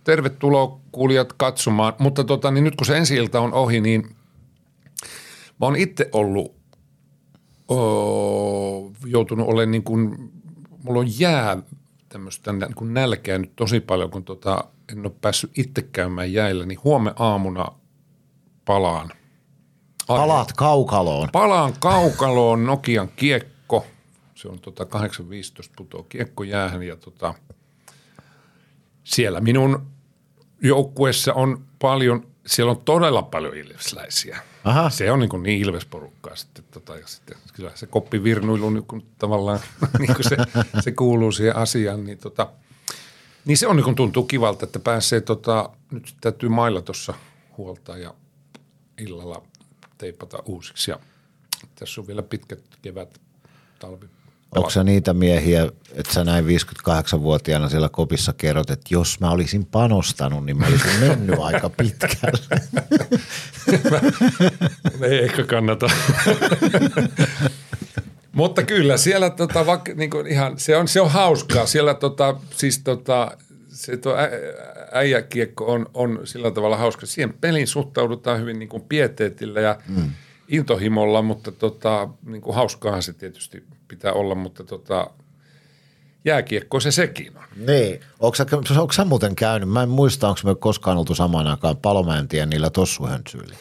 tervetuloa 0.03 0.80
kuulijat 0.91 1.34
katsomaan. 1.34 1.93
Mutta 1.99 2.23
tota, 2.23 2.51
niin 2.51 2.63
nyt 2.63 2.75
kun 2.75 2.85
se 2.85 2.97
ensi 2.97 3.15
ilta 3.15 3.39
on 3.39 3.53
ohi, 3.53 3.81
niin 3.81 4.15
mä 5.59 5.65
oon 5.65 5.75
itse 5.75 6.09
ollut 6.11 6.55
oo, 7.67 8.91
joutunut 9.05 9.47
olemaan 9.47 9.71
niin 9.71 9.84
kuin, 9.84 10.31
mulla 10.84 10.99
on 10.99 11.19
jää 11.19 11.57
tämmöistä 12.09 12.53
niin 12.53 12.75
kuin 12.75 12.93
nälkää 12.93 13.38
nyt 13.38 13.55
tosi 13.55 13.80
paljon, 13.80 14.09
kun 14.09 14.23
tota, 14.23 14.63
en 14.93 15.05
ole 15.05 15.13
päässyt 15.21 15.51
itse 15.57 15.81
käymään 15.81 16.33
jäillä, 16.33 16.65
niin 16.65 16.79
huomenna 16.83 17.25
aamuna 17.25 17.65
palaan. 18.65 19.11
Palaat 20.07 20.53
kaukaloon. 20.53 21.29
Palaan 21.31 21.73
kaukaloon 21.79 22.65
Nokian 22.65 23.09
kiekko. 23.15 23.85
Se 24.35 24.47
on 24.47 24.59
tota 24.59 24.83
8.15 24.83 24.89
putoo 25.75 26.03
kiekko 26.03 26.43
jäähän 26.43 26.83
ja 26.83 26.95
tota, 26.95 27.33
siellä 29.03 29.41
minun 29.41 29.87
joukkueessa 30.61 31.33
on 31.33 31.65
paljon, 31.79 32.27
siellä 32.45 32.71
on 32.71 32.81
todella 32.85 33.21
paljon 33.21 33.57
ilvesläisiä. 33.57 34.39
Aha. 34.63 34.89
Se 34.89 35.11
on 35.11 35.19
niin, 35.19 35.29
kuin 35.29 35.43
niin 35.43 35.61
ilvesporukkaa 35.61 36.35
sitten, 36.35 36.63
tota, 36.71 36.97
ja 36.97 37.07
sitten 37.07 37.37
kyllä 37.53 37.71
se 37.75 37.87
koppivirnuilu 37.87 38.69
niin 38.69 38.85
kuin 38.85 39.05
tavallaan 39.17 39.59
niin 39.99 40.15
kuin 40.15 40.29
se, 40.29 40.37
se, 40.79 40.91
kuuluu 40.91 41.31
siihen 41.31 41.55
asiaan, 41.55 42.03
niin, 42.03 42.17
tota, 42.17 42.49
niin 43.45 43.57
se 43.57 43.67
on 43.67 43.75
niin 43.75 43.83
kuin 43.83 43.95
tuntuu 43.95 44.23
kivalta, 44.23 44.65
että 44.65 44.79
pääsee, 44.79 45.21
tota, 45.21 45.69
nyt 45.91 46.15
täytyy 46.21 46.49
mailla 46.49 46.81
tuossa 46.81 47.13
huoltaa 47.57 47.97
ja 47.97 48.13
illalla 48.97 49.41
teipata 49.97 50.43
uusiksi 50.45 50.91
ja 50.91 50.99
tässä 51.75 52.01
on 52.01 52.07
vielä 52.07 52.23
pitkät 52.23 52.59
kevät, 52.81 53.21
talvi. 53.79 54.05
Onko 54.55 54.69
se 54.69 54.83
niitä 54.83 55.13
miehiä, 55.13 55.69
että 55.91 56.13
sä 56.13 56.23
näin 56.23 56.45
58-vuotiaana 56.45 57.69
siellä 57.69 57.89
kopissa 57.89 58.33
kerrot, 58.33 58.69
että 58.69 58.87
jos 58.89 59.19
mä 59.19 59.31
olisin 59.31 59.65
panostanut, 59.65 60.45
niin 60.45 60.57
mä 60.57 60.67
olisin 60.67 60.99
mennyt 60.99 61.39
aika 61.53 61.69
pitkälle. 61.69 62.59
Ei 65.09 65.23
ehkä 65.23 65.43
kannata. 65.43 65.87
Mutta 68.34 68.64
kyllä 68.64 68.97
siellä 68.97 69.30
tota, 69.30 69.65
vaikka, 69.65 69.93
niin 69.93 70.10
kuin 70.10 70.27
ihan, 70.27 70.60
se, 70.60 70.77
on, 70.77 70.88
se 70.88 71.01
on 71.01 71.11
hauskaa. 71.11 71.65
Siellä 71.65 71.93
tota, 71.93 72.35
siis 72.49 72.80
tota, 72.80 73.38
se 73.69 73.97
tuo 73.97 74.14
ä, 74.18 74.30
äijäkiekko 74.91 75.65
on, 75.65 75.85
on 75.93 76.19
sillä 76.23 76.51
tavalla 76.51 76.77
hauska. 76.77 77.05
Siihen 77.05 77.34
peliin 77.34 77.68
suhtaudutaan 77.68 78.39
hyvin 78.39 78.60
niin 78.60 78.69
kuin 78.69 78.84
pieteetillä 78.84 79.61
ja 79.61 79.77
mm. 79.88 80.11
intohimolla, 80.47 81.22
mutta 81.22 81.51
tota, 81.51 82.10
niin 82.26 82.41
kuin 82.41 82.55
hauskaahan 82.55 83.03
se 83.03 83.14
tietysti 83.14 83.64
pitää 83.88 84.14
olla, 84.14 84.35
mutta 84.35 84.64
tota, 84.64 85.07
jääkiekko 86.26 86.80
se 86.80 86.91
sekin 86.91 87.38
on. 87.38 87.43
niin. 87.65 87.99
Onko 88.19 88.35
sä, 88.35 88.45
onko 88.80 88.93
sä 88.93 89.05
muuten 89.05 89.35
käynyt? 89.35 89.69
Mä 89.69 89.84
en 89.84 89.89
muista, 89.89 90.30
onko 90.30 90.39
me 90.43 90.55
koskaan 90.55 90.97
oltu 90.97 91.15
samaan 91.15 91.47
aikaan 91.47 91.77
Palomäentien 91.77 92.49
niillä 92.49 92.69
tossuhöntsyillä. 92.69 93.55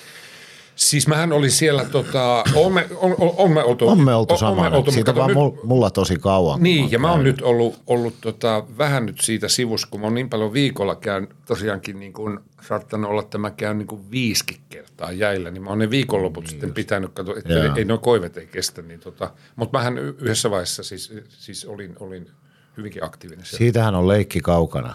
Siis 0.76 1.08
mähän 1.08 1.32
olin 1.32 1.50
siellä, 1.50 1.84
tota, 1.84 2.44
on, 2.54 2.72
me, 2.72 2.88
on, 2.96 3.14
on, 3.18 3.30
on 3.36 3.50
me 3.50 3.64
oltu, 3.64 3.88
On 3.88 4.00
me 4.00 4.14
oltu 4.14 4.34
me 4.70 4.76
oltu, 4.76 4.92
Siitä 4.92 5.14
vaan 5.14 5.28
nyt- 5.28 5.36
mul- 5.36 5.60
mulla 5.66 5.90
tosi 5.90 6.16
kauan. 6.16 6.62
Niin, 6.62 6.92
ja 6.92 6.98
mä 6.98 7.10
oon 7.10 7.24
nyt 7.24 7.42
ollut, 7.42 7.80
ollut 7.86 8.14
tota, 8.20 8.64
vähän 8.78 9.06
nyt 9.06 9.20
siitä 9.20 9.48
sivussa, 9.48 9.88
kun 9.90 10.00
mä 10.00 10.06
oon 10.06 10.14
niin 10.14 10.28
paljon 10.30 10.52
viikolla 10.52 10.94
käyn 10.94 11.28
tosiaankin 11.46 12.00
niin 12.00 12.12
kuin, 12.12 12.38
saattanut 12.68 13.10
olla, 13.10 13.22
että 13.22 13.38
mä 13.38 13.50
käyn 13.50 13.78
niin 13.78 13.86
kuin 13.86 14.10
viisikin 14.10 14.56
kertaa 14.68 15.12
jäillä, 15.12 15.50
niin 15.50 15.62
mä 15.62 15.70
oon 15.70 15.78
ne 15.78 15.90
viikonloput 15.90 16.46
sitten 16.46 16.74
pitänyt, 16.74 17.10
katsoa, 17.14 17.34
että 17.38 17.52
Joo. 17.52 17.76
ei 17.76 17.84
nuo 17.84 17.98
koivet 17.98 18.36
ei 18.36 18.46
kestä. 18.46 18.82
Niin 18.82 19.00
tota, 19.00 19.30
mutta 19.56 19.78
mähän 19.78 19.98
yhdessä 19.98 20.50
vaiheessa 20.50 20.82
siis, 20.82 21.12
siis 21.28 21.64
olin, 21.64 21.94
olin 22.00 22.30
hyvinkin 22.76 23.04
aktiivinen 23.04 23.44
siellä. 23.46 23.58
Siitähän 23.58 23.94
on 23.94 24.08
leikki 24.08 24.40
kaukana. 24.40 24.94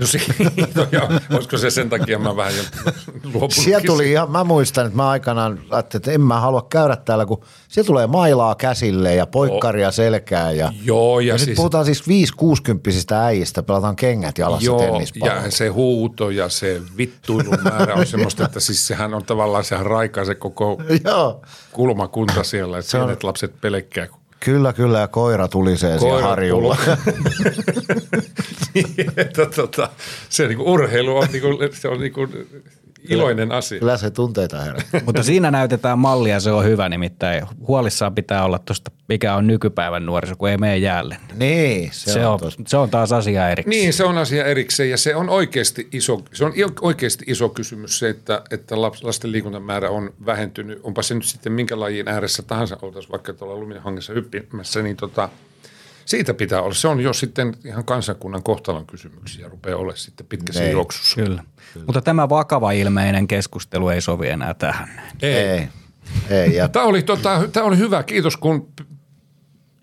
No 0.00 0.06
siitä, 0.06 0.34
joo, 0.92 1.08
olisiko 1.32 1.58
se 1.58 1.70
sen 1.70 1.90
takia 1.90 2.18
mä 2.18 2.36
vähän 2.36 2.56
jo 2.56 2.62
luopunutkin 3.24 3.64
Siellä 3.64 3.86
tuli 3.86 4.10
ihan, 4.10 4.30
mä 4.30 4.44
muistan, 4.44 4.86
että 4.86 4.96
mä 4.96 5.08
aikanaan 5.10 5.60
ajattelin, 5.70 6.00
että 6.00 6.12
en 6.12 6.20
mä 6.20 6.40
halua 6.40 6.66
käydä 6.70 6.96
täällä, 6.96 7.26
kun 7.26 7.44
siellä 7.68 7.86
tulee 7.86 8.06
mailaa 8.06 8.54
käsille 8.54 9.14
ja 9.14 9.26
poikkaria 9.26 9.90
selkään. 9.90 10.56
Ja, 10.56 10.72
Joo, 10.84 11.20
ja 11.20 11.26
ja 11.26 11.34
nyt 11.34 11.42
siis- 11.42 11.56
puhutaan 11.56 11.84
siis 11.84 12.02
5-60 12.08 13.14
äijistä, 13.14 13.62
pelataan 13.62 13.96
kengät 13.96 14.38
jalassa 14.38 14.66
Joo, 14.66 15.00
ja 15.24 15.50
se 15.50 15.68
huuto 15.68 16.30
ja 16.30 16.48
se 16.48 16.82
vittuilun 16.96 17.58
määrä 17.64 17.94
on 17.94 18.06
semmoista, 18.06 18.44
että 18.44 18.60
siis 18.60 18.86
sehän 18.86 19.14
on 19.14 19.24
tavallaan, 19.24 19.64
sehän 19.64 19.86
raikaa 19.86 20.24
se 20.24 20.34
koko 20.34 20.82
Joo, 21.04 21.42
kulmakunta 21.72 22.44
siellä, 22.44 22.78
että 22.78 22.90
Se 22.90 22.96
on- 22.98 23.04
pienet 23.04 23.24
lapset 23.24 23.60
pelkkää. 23.60 24.06
kun 24.06 24.21
kyllä, 24.44 24.72
kyllä, 24.72 24.98
ja 24.98 25.08
koira 25.08 25.48
tulisee 25.48 25.98
siellä 25.98 26.12
koirat 26.12 26.30
harjulla. 26.30 26.76
Niin, 28.74 29.12
että 29.16 29.46
tota, 29.46 29.90
se 30.28 30.48
niinku 30.48 30.72
urheilu 30.72 31.16
on, 31.16 31.28
niinku, 31.32 31.48
se 31.72 31.88
on 31.88 32.00
niinku 32.00 32.28
iloinen 33.08 33.52
asia. 33.52 33.78
Kyllä 33.78 33.96
se 33.96 34.10
tunteita 34.10 34.60
herättää. 34.60 35.00
Mutta 35.06 35.22
siinä 35.22 35.50
näytetään 35.50 35.98
mallia, 35.98 36.40
se 36.40 36.50
on 36.50 36.64
hyvä 36.64 36.88
nimittäin. 36.88 37.46
Huolissaan 37.68 38.14
pitää 38.14 38.44
olla 38.44 38.58
tuosta, 38.58 38.90
mikä 39.08 39.34
on 39.34 39.46
nykypäivän 39.46 40.06
nuoriso, 40.06 40.36
kun 40.36 40.48
ei 40.48 40.58
mene 40.58 40.76
jäälle. 40.76 41.16
Niin, 41.34 41.90
se, 41.92 42.12
Se, 42.12 42.26
on, 42.26 42.38
on, 42.42 42.50
se 42.66 42.76
on 42.76 42.90
taas 42.90 43.12
asia 43.12 43.48
erikseen. 43.50 43.70
Niin, 43.70 43.92
se 43.92 44.04
on 44.04 44.18
asia 44.18 44.44
erikseen 44.44 44.90
ja 44.90 44.96
se 44.96 45.16
on 45.16 45.28
oikeasti 45.28 45.88
iso, 45.92 46.22
se 46.32 46.44
on 46.44 46.52
oikeasti 46.80 47.24
iso 47.28 47.48
kysymys 47.48 47.98
se, 47.98 48.08
että, 48.08 48.42
että 48.50 48.80
lasten 48.80 49.32
liikuntamäärä 49.32 49.90
on 49.90 50.14
vähentynyt. 50.26 50.80
Onpa 50.82 51.02
se 51.02 51.14
nyt 51.14 51.24
sitten 51.24 51.52
minkä 51.52 51.80
lajin 51.80 52.08
ääressä 52.08 52.42
tahansa 52.42 52.78
oltaisiin 52.82 53.12
vaikka 53.12 53.32
tuolla 53.32 53.56
luminhangessa 53.56 54.12
hyppimässä, 54.12 54.82
niin 54.82 54.96
tota, 54.96 55.28
siitä 56.04 56.34
pitää 56.34 56.62
olla. 56.62 56.74
Se 56.74 56.88
on 56.88 57.00
jo 57.00 57.12
sitten 57.12 57.54
ihan 57.64 57.84
kansakunnan 57.84 58.42
kohtalon 58.42 58.86
kysymyksiä, 58.86 59.48
rupeaa 59.48 59.76
olemaan 59.78 59.96
sitten 59.96 60.26
pitkässä 60.26 60.60
Niin. 60.62 60.72
juoksussa. 60.72 61.16
Kyllä. 61.20 61.42
Mutta 61.86 62.00
tämä 62.00 62.28
vakava 62.28 62.72
ilmeinen 62.72 63.28
keskustelu 63.28 63.88
ei 63.88 64.00
sovi 64.00 64.28
enää 64.28 64.54
tähän. 64.54 64.88
ei. 65.22 65.68
ei. 66.30 66.54
Ja 66.54 66.68
Tämä 66.68 66.84
oli, 66.84 67.02
tota, 67.02 67.48
tämä 67.52 67.66
oli 67.66 67.78
hyvä, 67.78 68.02
kiitos 68.02 68.36
kun 68.36 68.68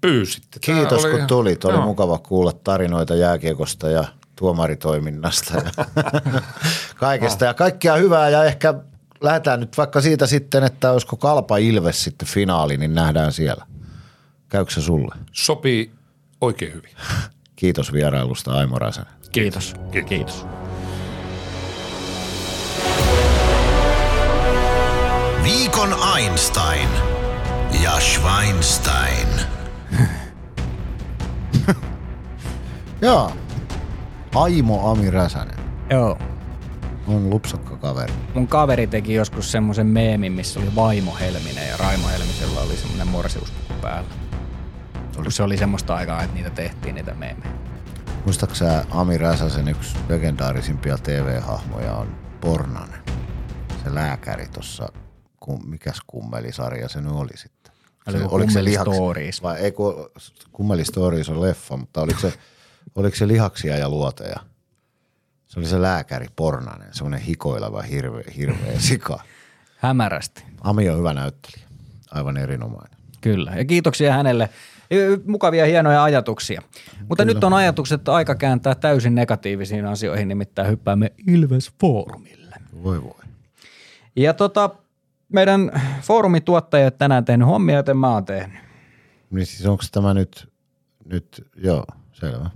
pyysitte. 0.01 0.59
Tämä 0.65 0.77
kiitos 0.79 1.03
oli 1.03 1.11
kun 1.11 1.17
ihan- 1.19 1.27
tulit, 1.27 1.65
oli 1.65 1.73
Joo. 1.73 1.85
mukava 1.85 2.17
kuulla 2.17 2.51
tarinoita 2.53 3.15
jääkiekosta 3.15 3.89
ja 3.89 4.03
tuomaritoiminnasta 4.35 5.53
ja 5.57 5.85
kaikesta. 6.99 7.45
Ja 7.45 7.53
kaikkea 7.53 7.95
hyvää 7.95 8.29
ja 8.29 8.43
ehkä 8.43 8.73
lähdetään 9.21 9.59
nyt 9.59 9.77
vaikka 9.77 10.01
siitä 10.01 10.27
sitten, 10.27 10.63
että 10.63 10.91
olisiko 10.91 11.15
Kalpa 11.17 11.57
Ilves 11.57 12.03
sitten 12.03 12.27
finaali, 12.27 12.77
niin 12.77 12.93
nähdään 12.93 13.31
siellä. 13.33 13.65
Käykö 14.49 14.71
se 14.71 14.81
sulle? 14.81 15.15
Sopii 15.31 15.91
oikein 16.41 16.73
hyvin. 16.73 16.91
Kiitos 17.55 17.93
vierailusta 17.93 18.53
Aimo 18.53 18.79
Räsänen. 18.79 19.13
Kiitos. 19.31 19.73
Kiitos. 19.91 20.09
Kiitos. 20.09 20.45
Viikon 25.43 25.95
Einstein 26.17 26.89
ja 27.83 27.99
Schweinstein. 27.99 29.27
Joo. 33.01 33.31
Aimo 34.35 34.91
Ami 34.91 35.11
Räsänen 35.11 35.57
Joo. 35.89 36.17
on 37.07 37.29
lupsakka 37.29 37.77
kaveri. 37.77 38.13
Mun 38.33 38.47
kaveri 38.47 38.87
teki 38.87 39.13
joskus 39.13 39.51
semmoisen 39.51 39.87
meemin, 39.87 40.31
missä 40.31 40.59
oli 40.59 40.75
vaimo 40.75 41.15
Helminen 41.19 41.67
ja 41.67 41.77
Raimo 41.77 42.07
Helmisellä 42.07 42.59
oli 42.59 42.77
semmoinen 42.77 43.07
morsiuspuku 43.07 43.73
päällä. 43.81 44.09
Kun 45.23 45.31
se 45.31 45.43
oli 45.43 45.57
semmoista 45.57 45.95
aikaa, 45.95 46.23
että 46.23 46.35
niitä 46.35 46.49
tehtiin 46.49 46.95
niitä 46.95 47.13
meemejä. 47.13 47.51
Muistatko 48.25 48.55
sä 48.55 48.85
Ami 48.91 49.17
Räsäsen 49.17 49.67
yksi 49.67 49.97
legendaarisimpia 50.09 50.97
TV-hahmoja 50.97 51.93
on 51.93 52.15
Pornanen? 52.41 52.99
Se 53.83 53.95
lääkäri 53.95 54.47
tuossa, 54.47 54.89
kum, 55.39 55.69
mikäs 55.69 56.01
kummelisarja 56.07 56.89
se 56.89 57.01
nyt 57.01 57.11
oli 57.11 57.37
sitten? 57.37 57.73
Oliko 58.07 58.19
se, 58.19 58.35
oliko 58.35 58.51
se 58.51 58.59
Kummeli 58.59 58.71
lihaks, 58.71 58.95
Stories? 58.95 59.43
vai 59.43 59.59
ei 59.59 59.71
kun, 59.71 60.09
Kummeli 60.51 60.85
Stories 60.85 61.29
on 61.29 61.41
leffa, 61.41 61.77
mutta 61.77 62.01
oliko 62.01 62.19
se, 62.19 62.33
oliko 62.95 63.15
se 63.15 63.27
lihaksia 63.27 63.77
ja 63.77 63.89
luoteja? 63.89 64.39
Se 65.47 65.59
oli 65.59 65.67
se 65.67 65.81
lääkäri 65.81 66.27
Pornanen, 66.35 66.93
semmoinen 66.93 67.19
hikoileva 67.21 67.81
hirveä, 67.81 68.23
hirveä 68.37 68.79
sika. 68.89 69.19
Hämärästi. 69.77 70.43
Ami 70.61 70.89
on 70.89 70.97
hyvä 70.97 71.13
näyttelijä, 71.13 71.67
aivan 72.11 72.37
erinomainen. 72.37 72.99
Kyllä. 73.21 73.51
Ja 73.55 73.65
kiitoksia 73.65 74.13
hänelle. 74.13 74.49
Mukavia, 75.25 75.65
hienoja 75.65 76.03
ajatuksia. 76.03 76.61
Mutta 77.09 77.25
nyt 77.25 77.43
on 77.43 77.53
ajatukset 77.53 78.09
aika 78.09 78.35
kääntää 78.35 78.75
täysin 78.75 79.15
negatiivisiin 79.15 79.85
asioihin, 79.85 80.27
nimittäin 80.27 80.67
hyppäämme 80.67 81.11
Ilves 81.27 81.71
Foorumille. 81.81 82.55
Voi 82.83 83.03
voi. 83.03 83.23
Ja 84.15 84.33
tota, 84.33 84.69
meidän 85.33 85.71
foorumituottajat 86.01 86.97
tänään 86.97 87.25
tehnyt 87.25 87.47
hommia, 87.47 87.75
joten 87.75 87.97
mä 87.97 88.13
oon 88.13 88.25
tehnyt. 88.25 88.59
Niin 89.31 89.45
siis 89.45 89.65
onko 89.65 89.83
tämä 89.91 90.13
nyt, 90.13 90.49
nyt, 91.05 91.47
joo, 91.55 91.85
selvä. 92.13 92.49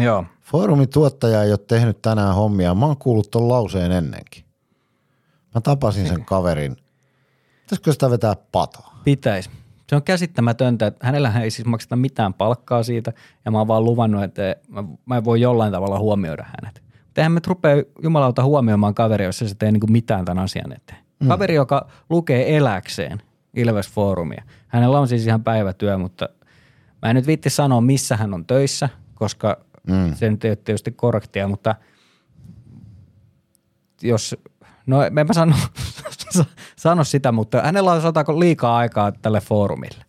Joo. 0.00 0.24
Foorumin 0.40 0.88
tuottaja 0.88 1.42
ei 1.42 1.50
ole 1.50 1.58
tehnyt 1.58 2.02
tänään 2.02 2.34
hommia. 2.34 2.74
Mä 2.74 2.86
oon 2.86 2.96
kuullut 2.96 3.30
ton 3.30 3.48
lauseen 3.48 3.92
ennenkin. 3.92 4.44
Mä 5.54 5.60
tapasin 5.60 6.08
sen 6.08 6.24
kaverin. 6.24 6.76
Pitäisikö 7.62 7.92
sitä 7.92 8.10
vetää 8.10 8.36
pataa? 8.52 9.00
Pitäisi. 9.04 9.50
Se 9.90 9.96
on 9.96 10.02
käsittämätöntä, 10.02 10.86
että 10.86 11.06
hänellä 11.06 11.32
ei 11.42 11.50
siis 11.50 11.66
makseta 11.66 11.96
mitään 11.96 12.34
palkkaa 12.34 12.82
siitä, 12.82 13.12
ja 13.44 13.50
mä 13.50 13.58
oon 13.58 13.68
vaan 13.68 13.84
luvannut, 13.84 14.22
että 14.22 14.56
mä, 14.68 14.84
mä 15.06 15.16
en 15.16 15.24
voi 15.24 15.40
jollain 15.40 15.72
tavalla 15.72 15.98
huomioida 15.98 16.42
hänet. 16.42 16.82
Mutta 17.04 17.20
eihän 17.20 17.32
me 17.32 17.40
rupea 17.46 17.74
jumalauta 18.02 18.44
huomioimaan 18.44 18.94
kaveria, 18.94 19.26
jos 19.28 19.38
se 19.38 19.54
tee 19.58 19.72
niinku 19.72 19.86
mitään 19.86 20.24
tämän 20.24 20.44
asian 20.44 20.72
eteen. 20.72 20.98
Mm. 21.20 21.28
Kaveri, 21.28 21.54
joka 21.54 21.88
lukee 22.10 22.56
eläkseen 22.56 23.22
Ilves-foorumia. 23.56 24.42
Hänellä 24.68 25.00
on 25.00 25.08
siis 25.08 25.26
ihan 25.26 25.44
päivätyö, 25.44 25.98
mutta 25.98 26.28
mä 27.02 27.10
en 27.10 27.16
nyt 27.16 27.26
viitti 27.26 27.50
sanoa, 27.50 27.80
missä 27.80 28.16
hän 28.16 28.34
on 28.34 28.46
töissä, 28.46 28.88
koska 29.14 29.64
mm. 29.86 30.14
se 30.14 30.30
nyt 30.30 30.44
ei 30.44 30.50
ole 30.50 30.56
tietysti 30.56 30.92
korrektia, 30.92 31.48
mutta 31.48 31.74
jos, 34.02 34.36
no 34.90 35.02
en 35.02 35.12
mä 35.12 35.32
sano, 35.32 35.56
sano 36.76 37.04
sitä, 37.04 37.32
mutta 37.32 37.62
hänellä 37.62 37.92
on 37.92 38.00
sanotaanko 38.00 38.40
liikaa 38.40 38.76
aikaa 38.76 39.12
tälle 39.12 39.40
foorumille. 39.40 40.04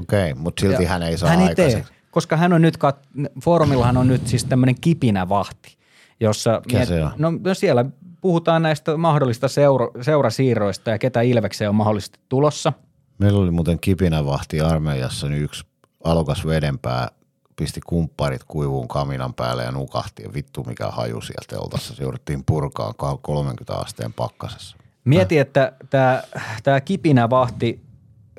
Okei, 0.00 0.32
okay, 0.32 0.42
mutta 0.42 0.60
silti 0.60 0.82
Ja 0.82 0.88
hän 0.88 1.02
ei 1.02 1.18
saa 1.18 1.30
hän 1.30 1.48
ei 1.48 1.54
tee, 1.54 1.84
koska 2.10 2.36
hän 2.36 2.52
on 2.52 2.62
nyt, 2.62 2.76
kat- 2.76 3.28
foorumillahan 3.44 3.96
on 3.96 4.08
nyt 4.08 4.26
siis 4.26 4.44
tämmöinen 4.44 4.74
kipinävahti, 4.80 5.76
jossa 6.20 6.62
on? 7.04 7.12
no, 7.18 7.32
no 7.44 7.54
siellä 7.54 7.84
puhutaan 8.20 8.62
näistä 8.62 8.96
mahdollista 8.96 9.48
seura, 9.48 9.86
seurasiirroista 10.00 10.90
ja 10.90 10.98
ketä 10.98 11.20
Ilvekseen 11.20 11.68
on 11.68 11.74
mahdollisesti 11.74 12.18
tulossa. 12.28 12.72
Meillä 13.18 13.38
oli 13.40 13.50
muuten 13.50 13.80
kipinävahti 13.80 14.60
armeijassa, 14.60 15.28
niin 15.28 15.42
yksi 15.42 15.64
alokas 16.04 16.46
vedenpää 16.46 17.08
pisti 17.56 17.80
kumpparit 17.86 18.44
kuivuun 18.44 18.88
kaminan 18.88 19.34
päälle 19.34 19.64
ja 19.64 19.70
nukahti 19.72 20.22
ja 20.22 20.32
vittu 20.34 20.64
mikä 20.64 20.88
haju 20.90 21.20
sieltä 21.20 21.44
teltassa. 21.48 21.94
Se 21.94 22.02
jouduttiin 22.02 22.44
purkaan 22.44 22.94
30 23.22 23.74
asteen 23.74 24.12
pakkasessa. 24.12 24.76
Mieti, 25.04 25.38
että 25.38 25.72
tämä, 25.90 26.22
tämä 26.62 26.80
kipinävahti 26.80 27.80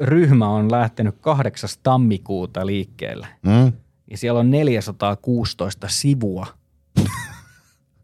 ryhmä 0.01 0.49
on 0.49 0.71
lähtenyt 0.71 1.15
8. 1.21 1.69
tammikuuta 1.83 2.65
liikkeelle 2.65 3.27
Mm? 3.41 3.73
ja 4.11 4.17
siellä 4.17 4.39
on 4.39 4.51
416 4.51 5.87
sivua 5.89 6.47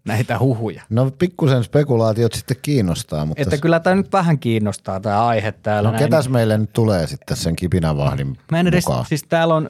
näitä 0.05 0.39
huhuja. 0.39 0.81
No 0.89 1.11
pikkusen 1.19 1.63
spekulaatiot 1.63 2.33
sitten 2.33 2.57
kiinnostaa, 2.61 3.25
mutta 3.25 3.41
Että 3.41 3.57
kyllä 3.57 3.79
tämä 3.79 3.95
nyt 3.95 4.13
vähän 4.13 4.39
kiinnostaa 4.39 4.99
tämä 4.99 5.25
aihe 5.25 5.51
täällä. 5.51 5.88
no 5.89 5.91
näin. 5.97 6.03
ketäs 6.03 6.29
meille 6.29 6.57
nyt 6.57 6.73
tulee 6.73 7.07
sitten 7.07 7.38
sen 7.38 7.55
kipinävahdin 7.55 8.38
Mä 8.51 8.59
en 8.59 8.67
edes, 8.67 8.85
mukaan? 8.88 9.05
siis 9.05 9.23
täällä 9.23 9.55
on 9.55 9.69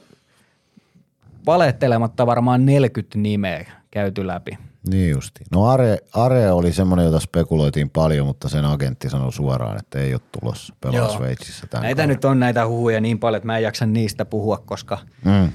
valettelematta 1.46 2.26
varmaan 2.26 2.66
40 2.66 3.18
nimeä 3.18 3.70
käyty 3.90 4.26
läpi. 4.26 4.58
Niin 4.90 5.10
justi. 5.10 5.44
No 5.52 5.64
Are, 5.66 5.98
Are 6.12 6.52
oli 6.52 6.72
semmoinen, 6.72 7.06
jota 7.06 7.20
spekuloitiin 7.20 7.90
paljon, 7.90 8.26
mutta 8.26 8.48
sen 8.48 8.64
agentti 8.64 9.10
sanoi 9.10 9.32
suoraan, 9.32 9.78
että 9.78 9.98
ei 9.98 10.14
ole 10.14 10.20
tulossa 10.40 10.74
pelaa. 10.80 11.08
Sveitsissä 11.16 11.66
tämän 11.66 11.82
Näitä 11.82 12.06
nyt 12.06 12.24
on 12.24 12.40
näitä 12.40 12.66
huhuja 12.66 13.00
niin 13.00 13.18
paljon, 13.18 13.36
että 13.36 13.46
mä 13.46 13.56
en 13.56 13.62
jaksa 13.62 13.86
niistä 13.86 14.24
puhua, 14.24 14.58
koska 14.66 14.98
Mm. 15.24 15.52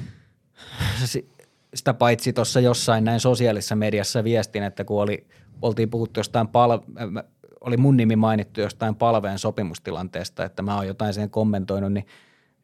si- 1.06 1.30
sitä 1.76 1.94
paitsi 1.94 2.34
tuossa 2.34 2.60
jossain 2.60 3.04
näin 3.04 3.20
sosiaalisessa 3.20 3.76
mediassa 3.76 4.24
viestin, 4.24 4.64
että 4.64 4.84
kun 4.84 5.02
oli, 5.02 5.28
oltiin 5.62 5.90
puhuttu 5.90 6.20
jostain 6.20 6.48
pal- 6.48 6.72
äh, 6.72 7.24
oli 7.62 7.78
mun 7.78 7.98
nimi 7.98 8.16
mainittu 8.16 8.62
jostain 8.62 8.96
palveen 8.96 9.40
sopimustilanteesta, 9.40 10.46
että 10.46 10.62
mä 10.62 10.76
oon 10.76 10.88
jotain 10.88 11.14
sen 11.14 11.30
kommentoinut, 11.30 11.94
niin, 11.94 12.06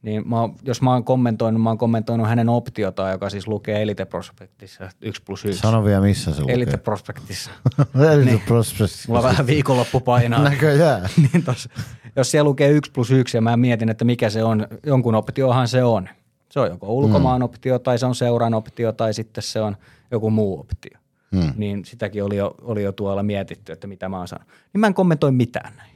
niin 0.04 0.30
mä 0.30 0.36
jos 0.64 0.82
mä 0.82 0.94
oon 0.94 1.04
kommentoinut, 1.04 1.62
mä 1.62 1.70
oon 1.70 1.78
kommentoinut 1.78 2.28
hänen 2.28 2.50
optiota, 2.50 3.10
joka 3.10 3.30
siis 3.30 3.48
lukee 3.48 3.82
Elite 3.82 4.06
Prospectissa 4.06 4.90
1 5.02 5.22
plus 5.26 5.46
1. 5.46 5.60
Sano 5.60 5.84
vielä, 5.84 6.02
missä 6.02 6.34
se 6.34 6.42
lukee. 6.42 6.56
Elite 6.56 6.78
Prospectissa. 6.78 7.52
Elite 8.14 8.32
Niin. 8.32 8.42
Prospectus. 8.42 9.08
Mulla 9.08 9.24
vähän 9.24 9.48
viikonloppu 9.48 10.00
painaa. 10.00 10.44
Näköjään. 10.50 11.10
niin 11.34 11.44
tos, 11.44 11.70
jos 12.16 12.32
siellä 12.32 12.50
lukee 12.50 12.70
1 12.70 12.92
plus 12.92 13.12
1 13.12 13.38
ja 13.38 13.42
mä 13.42 13.58
mietin, 13.58 13.90
että 13.90 14.06
mikä 14.06 14.30
se 14.30 14.44
on, 14.44 14.68
jonkun 14.86 15.16
optiohan 15.16 15.68
se 15.68 15.84
on. 15.84 16.10
Se 16.52 16.60
on 16.60 16.70
joko 16.70 16.94
ulkomaan 16.94 17.42
mm. 17.42 17.46
optio 17.46 17.80
tai 17.80 18.00
se 18.00 18.06
on 18.06 18.16
seuran 18.16 18.54
optio 18.54 18.92
tai 18.92 19.14
sitten 19.14 19.44
se 19.44 19.62
on 19.62 19.78
joku 20.12 20.30
muu 20.30 20.60
optio. 20.60 21.00
Mm. 21.32 21.54
Niin 21.56 21.86
sitäkin 21.86 22.24
oli 22.24 22.38
jo, 22.38 22.56
oli 22.62 22.84
jo 22.84 22.92
tuolla 22.92 23.24
mietitty, 23.24 23.72
että 23.72 23.88
mitä 23.88 24.10
mä 24.10 24.18
oon 24.18 24.28
sanonut. 24.28 24.52
Niin 24.74 24.80
mä 24.80 24.88
en 24.88 24.94
kommentoi 24.94 25.32
mitään 25.32 25.76
näin. 25.76 25.92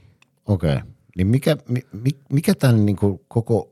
Okei. 0.46 0.74
Okay. 0.74 0.88
Niin 1.18 1.28
mikä, 1.28 1.58
mi, 1.68 1.82
mi- 1.92 2.20
mikä 2.34 2.56
tämän 2.56 2.86
niin 2.86 2.96
kuin 2.96 3.22
koko 3.28 3.70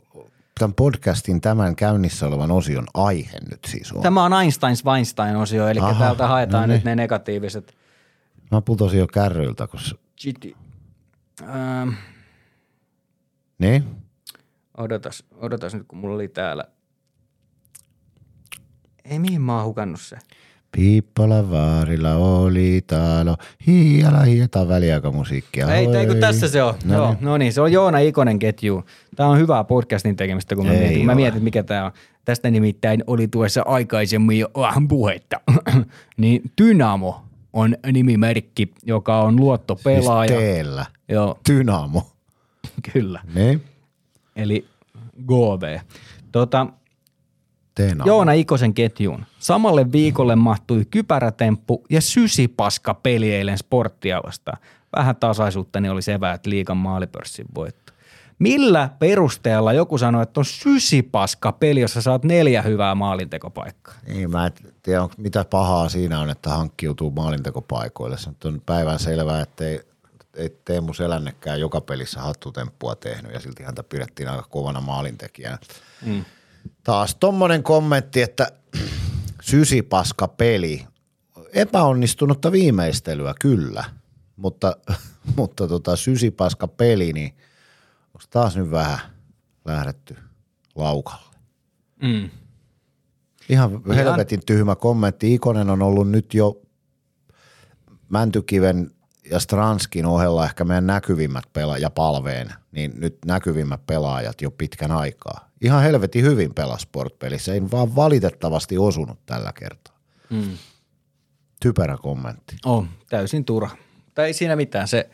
tämän 0.60 0.73
podcastin 0.73 1.41
tämän 1.41 1.76
käynnissä 1.76 2.27
olevan 2.27 2.52
osion 2.52 2.86
aihe 2.94 3.38
nyt 3.49 3.60
siis 3.68 3.91
on? 3.91 4.02
Tämä 4.02 4.23
on 4.23 4.32
Einstein-Weinstein-osio, 4.34 5.68
eli 5.68 5.80
Aha, 5.80 5.99
täältä 5.99 6.27
haetaan 6.27 6.61
no 6.61 6.68
niin. 6.68 6.76
nyt 6.76 6.84
ne 6.84 6.95
negatiiviset. 6.95 7.77
Mä 8.52 8.61
putosin 8.61 8.99
jo 8.99 9.07
kärryiltä, 9.07 9.68
koska... 9.68 9.99
Chiti. 10.19 10.56
Ähm, 11.41 11.90
Niin? 13.60 13.84
odotas, 14.77 15.23
odotas 15.36 15.73
nyt, 15.73 15.84
kun 15.88 15.99
mulla 15.99 16.15
oli 16.15 16.27
täällä. 16.27 16.64
Ei 19.06 19.19
mihin 19.19 19.41
mä 19.41 19.56
oon 19.57 19.65
hukannut 19.65 20.02
se. 20.02 20.18
Piippola 20.76 21.49
vaarilla 21.52 22.14
oli 22.15 22.84
talo, 22.88 23.35
hiiala 23.68 24.19
hieta 24.19 24.68
väliaikamusiikkia. 24.68 25.76
Ei, 25.76 25.88
ei 25.88 26.07
kun 26.07 26.18
tässä 26.18 26.47
se 26.47 26.64
on. 26.64 26.73
No 26.85 26.93
No, 26.93 27.03
Joo, 27.03 27.10
niin. 27.14 27.18
no 27.26 27.38
niin, 27.38 27.53
se 27.53 27.61
on 27.61 27.72
Joona 27.72 27.99
Ikonen 27.99 28.39
ketju. 28.39 28.84
Tämä 29.15 29.30
on 29.30 29.38
hyvää 29.38 29.64
podcastin 29.64 30.15
tekemistä, 30.15 30.56
kun 30.56 30.65
mä 30.65 30.73
Ei 30.73 30.80
mietin, 30.80 30.97
kun 30.97 31.06
mä 31.06 31.15
mietin, 31.15 31.43
mikä 31.43 31.64
tämä 31.64 31.85
on. 31.85 31.91
Tästä 32.26 32.49
nimittäin 32.52 33.03
oli 33.07 33.27
tuossa 33.27 33.61
aikaisemmin 33.65 34.39
jo 34.39 34.49
vähän 34.57 34.88
puhetta. 34.88 35.41
niin 36.18 36.41
Dynamo 36.61 37.22
on 37.53 37.76
nimimerkki, 37.91 38.73
joka 38.84 39.22
on 39.22 39.35
luottopelaaja. 39.35 40.27
Siis 40.27 40.39
teellä. 40.39 40.85
Joo, 41.10 41.39
Dynamo. 41.49 42.07
kyllä. 42.93 43.22
Niin? 43.35 43.61
Eli 44.35 44.65
GV. 45.27 45.80
Tota, 46.31 46.68
Tenamo. 47.76 48.07
Joona 48.07 48.31
Ikosen 48.31 48.73
ketjuun. 48.73 49.26
Samalle 49.39 49.91
viikolle 49.91 50.35
mahtui 50.35 50.85
kypärätemppu 50.91 51.84
ja 51.89 52.02
sysipaska 52.02 52.93
peli 52.93 53.34
eilen 53.34 53.57
sporttia 53.57 54.22
vastaan. 54.26 54.57
Vähän 54.95 55.15
tasaisuutta, 55.15 55.80
niin 55.80 55.91
oli 55.91 56.02
eväät 56.14 56.45
liikan 56.45 56.77
maalipörssin 56.77 57.45
voitto. 57.56 57.93
Millä 58.39 58.89
perusteella 58.99 59.73
joku 59.73 59.97
sanoi, 59.97 60.23
että 60.23 60.39
on 60.39 60.45
sysipaska 60.45 61.52
peli, 61.52 61.81
jossa 61.81 62.02
saat 62.02 62.23
neljä 62.23 62.61
hyvää 62.61 62.95
maalintekopaikkaa? 62.95 63.93
Niin, 64.07 64.31
mä 64.31 64.45
en 64.45 64.52
tiedä, 64.84 65.03
onko- 65.03 65.15
mitä 65.18 65.45
pahaa 65.49 65.89
siinä 65.89 66.19
on, 66.19 66.30
että 66.30 66.49
hankkiutuu 66.49 67.11
maalintekopaikoille. 67.11 68.18
Se 68.18 68.30
on 68.45 68.61
päivän 68.65 68.99
selvää, 68.99 69.41
että 69.41 69.68
ei, 69.68 69.80
ei 70.35 70.57
Teemu 70.65 70.93
Selännekään 70.93 71.60
joka 71.60 71.81
pelissä 71.81 72.22
hattutemppua 72.22 72.95
tehnyt 72.95 73.34
ja 73.34 73.39
silti 73.39 73.64
häntä 73.64 73.84
pidettiin 73.84 74.30
aika 74.30 74.45
kovana 74.49 74.81
maalintekijänä. 74.81 75.57
Mm. 76.06 76.26
Taas 76.84 77.16
tommonen 77.16 77.64
kommentti, 77.64 78.22
että 78.22 78.52
sysipaska 79.42 80.28
peli. 80.28 80.88
Epäonnistunutta 81.54 82.52
viimeistelyä 82.52 83.34
kyllä, 83.42 83.84
mutta, 84.36 84.78
mutta 85.38 85.68
tota, 85.68 85.96
sysipaska 85.96 86.68
peli, 86.68 87.14
niin 87.14 87.36
onko 88.08 88.26
taas 88.30 88.58
nyt 88.58 88.72
vähän 88.72 89.00
lähdetty 89.66 90.16
laukalle? 90.76 91.36
Mm. 92.02 92.30
Ihan 93.50 93.82
helvetin 93.96 94.40
tyhmä 94.46 94.76
kommentti. 94.76 95.34
Ikonen 95.34 95.70
on 95.70 95.82
ollut 95.82 96.10
nyt 96.10 96.34
jo 96.34 96.62
Mäntykiven 98.10 98.92
ja 99.32 99.40
Stranskin 99.40 100.06
ohella 100.06 100.46
ehkä 100.46 100.64
meidän 100.64 100.88
näkyvimmät 100.88 101.44
pelaajat 101.54 101.82
ja 101.82 101.90
palveen, 101.90 102.54
niin 102.72 102.94
nyt 102.96 103.18
näkyvimmät 103.26 103.86
pelaajat 103.88 104.42
jo 104.42 104.52
pitkän 104.52 104.92
aikaa. 104.92 105.44
Ihan 105.66 105.84
helvetin 105.84 106.24
hyvin 106.24 106.54
pelas 106.54 106.82
sportpelissä, 106.82 107.54
ei 107.54 107.72
vaan 107.72 107.96
valitettavasti 107.96 108.78
osunut 108.78 109.20
tällä 109.26 109.54
kertaa. 109.60 110.00
Mm. 110.30 110.58
Typerä 111.60 111.98
kommentti. 112.02 112.56
On, 112.66 112.90
täysin 113.10 113.46
turha. 113.46 113.78
Tai 114.14 114.26
ei 114.26 114.34
siinä 114.34 114.56
mitään, 114.56 114.88
se 114.88 115.10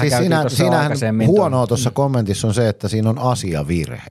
Siis 0.00 0.16
siinä, 0.16 0.40
tuossa 0.40 0.56
siinähän 0.56 0.92
huonoa 1.26 1.66
tuossa 1.66 1.90
kommentissa 1.90 2.48
on 2.48 2.54
se, 2.54 2.68
että 2.68 2.88
siinä 2.88 3.10
on 3.10 3.18
asiavirhe. 3.18 4.08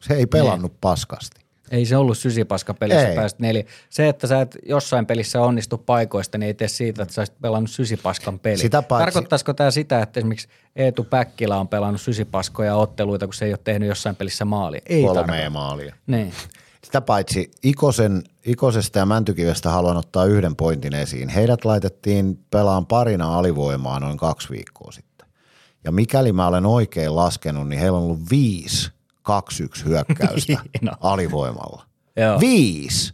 Se 0.00 0.14
ei 0.14 0.26
pelannut 0.26 0.80
paskasti. 0.80 1.40
Ei 1.70 1.86
se 1.86 1.96
ollut 1.96 2.18
sysipaska 2.18 2.74
pelissä 2.74 3.08
Ei. 3.08 3.16
päästä 3.16 3.42
neljä. 3.42 3.64
Se, 3.90 4.08
että 4.08 4.26
sä 4.26 4.40
et 4.40 4.56
jossain 4.68 5.06
pelissä 5.06 5.42
onnistu 5.42 5.78
paikoista, 5.78 6.38
niin 6.38 6.46
ei 6.46 6.54
tee 6.54 6.68
siitä, 6.68 7.02
että 7.02 7.14
sä 7.14 7.20
olisit 7.20 7.40
pelannut 7.40 7.70
sysipaskan 7.70 8.38
peli. 8.38 8.56
Sitä 8.58 8.82
paitsi- 8.82 9.04
Tarkoittaisiko 9.04 9.54
tämä 9.54 9.70
sitä, 9.70 10.02
että 10.02 10.20
esimerkiksi 10.20 10.48
Eetu 10.76 11.04
Päkkilä 11.04 11.56
on 11.56 11.68
pelannut 11.68 12.00
sysipaskoja 12.00 12.76
otteluita, 12.76 13.26
kun 13.26 13.34
se 13.34 13.44
ei 13.44 13.52
ole 13.52 13.58
tehnyt 13.64 13.88
jossain 13.88 14.16
pelissä 14.16 14.44
maalia? 14.44 14.80
Ei 14.86 15.02
Kolme 15.04 15.20
tarkoita. 15.20 15.50
maalia. 15.50 15.94
Niin. 16.06 16.32
Sitä 16.84 17.00
paitsi 17.00 17.50
Ikosen, 17.62 18.22
Ikosesta 18.46 18.98
ja 18.98 19.06
Mäntykivestä 19.06 19.70
haluan 19.70 19.96
ottaa 19.96 20.24
yhden 20.24 20.56
pointin 20.56 20.94
esiin. 20.94 21.28
Heidät 21.28 21.64
laitettiin 21.64 22.38
pelaan 22.50 22.86
parina 22.86 23.38
alivoimaa 23.38 24.00
noin 24.00 24.16
kaksi 24.16 24.50
viikkoa 24.50 24.92
sitten. 24.92 25.28
Ja 25.84 25.92
mikäli 25.92 26.32
mä 26.32 26.46
olen 26.46 26.66
oikein 26.66 27.16
laskenut, 27.16 27.68
niin 27.68 27.80
heillä 27.80 27.98
on 27.98 28.04
ollut 28.04 28.30
viisi 28.30 28.90
2-1 29.80 29.84
hyökkäystä 29.84 30.52
Hieno. 30.52 30.96
alivoimalla. 31.10 31.86
Joo. 32.16 32.40
Viisi! 32.40 33.12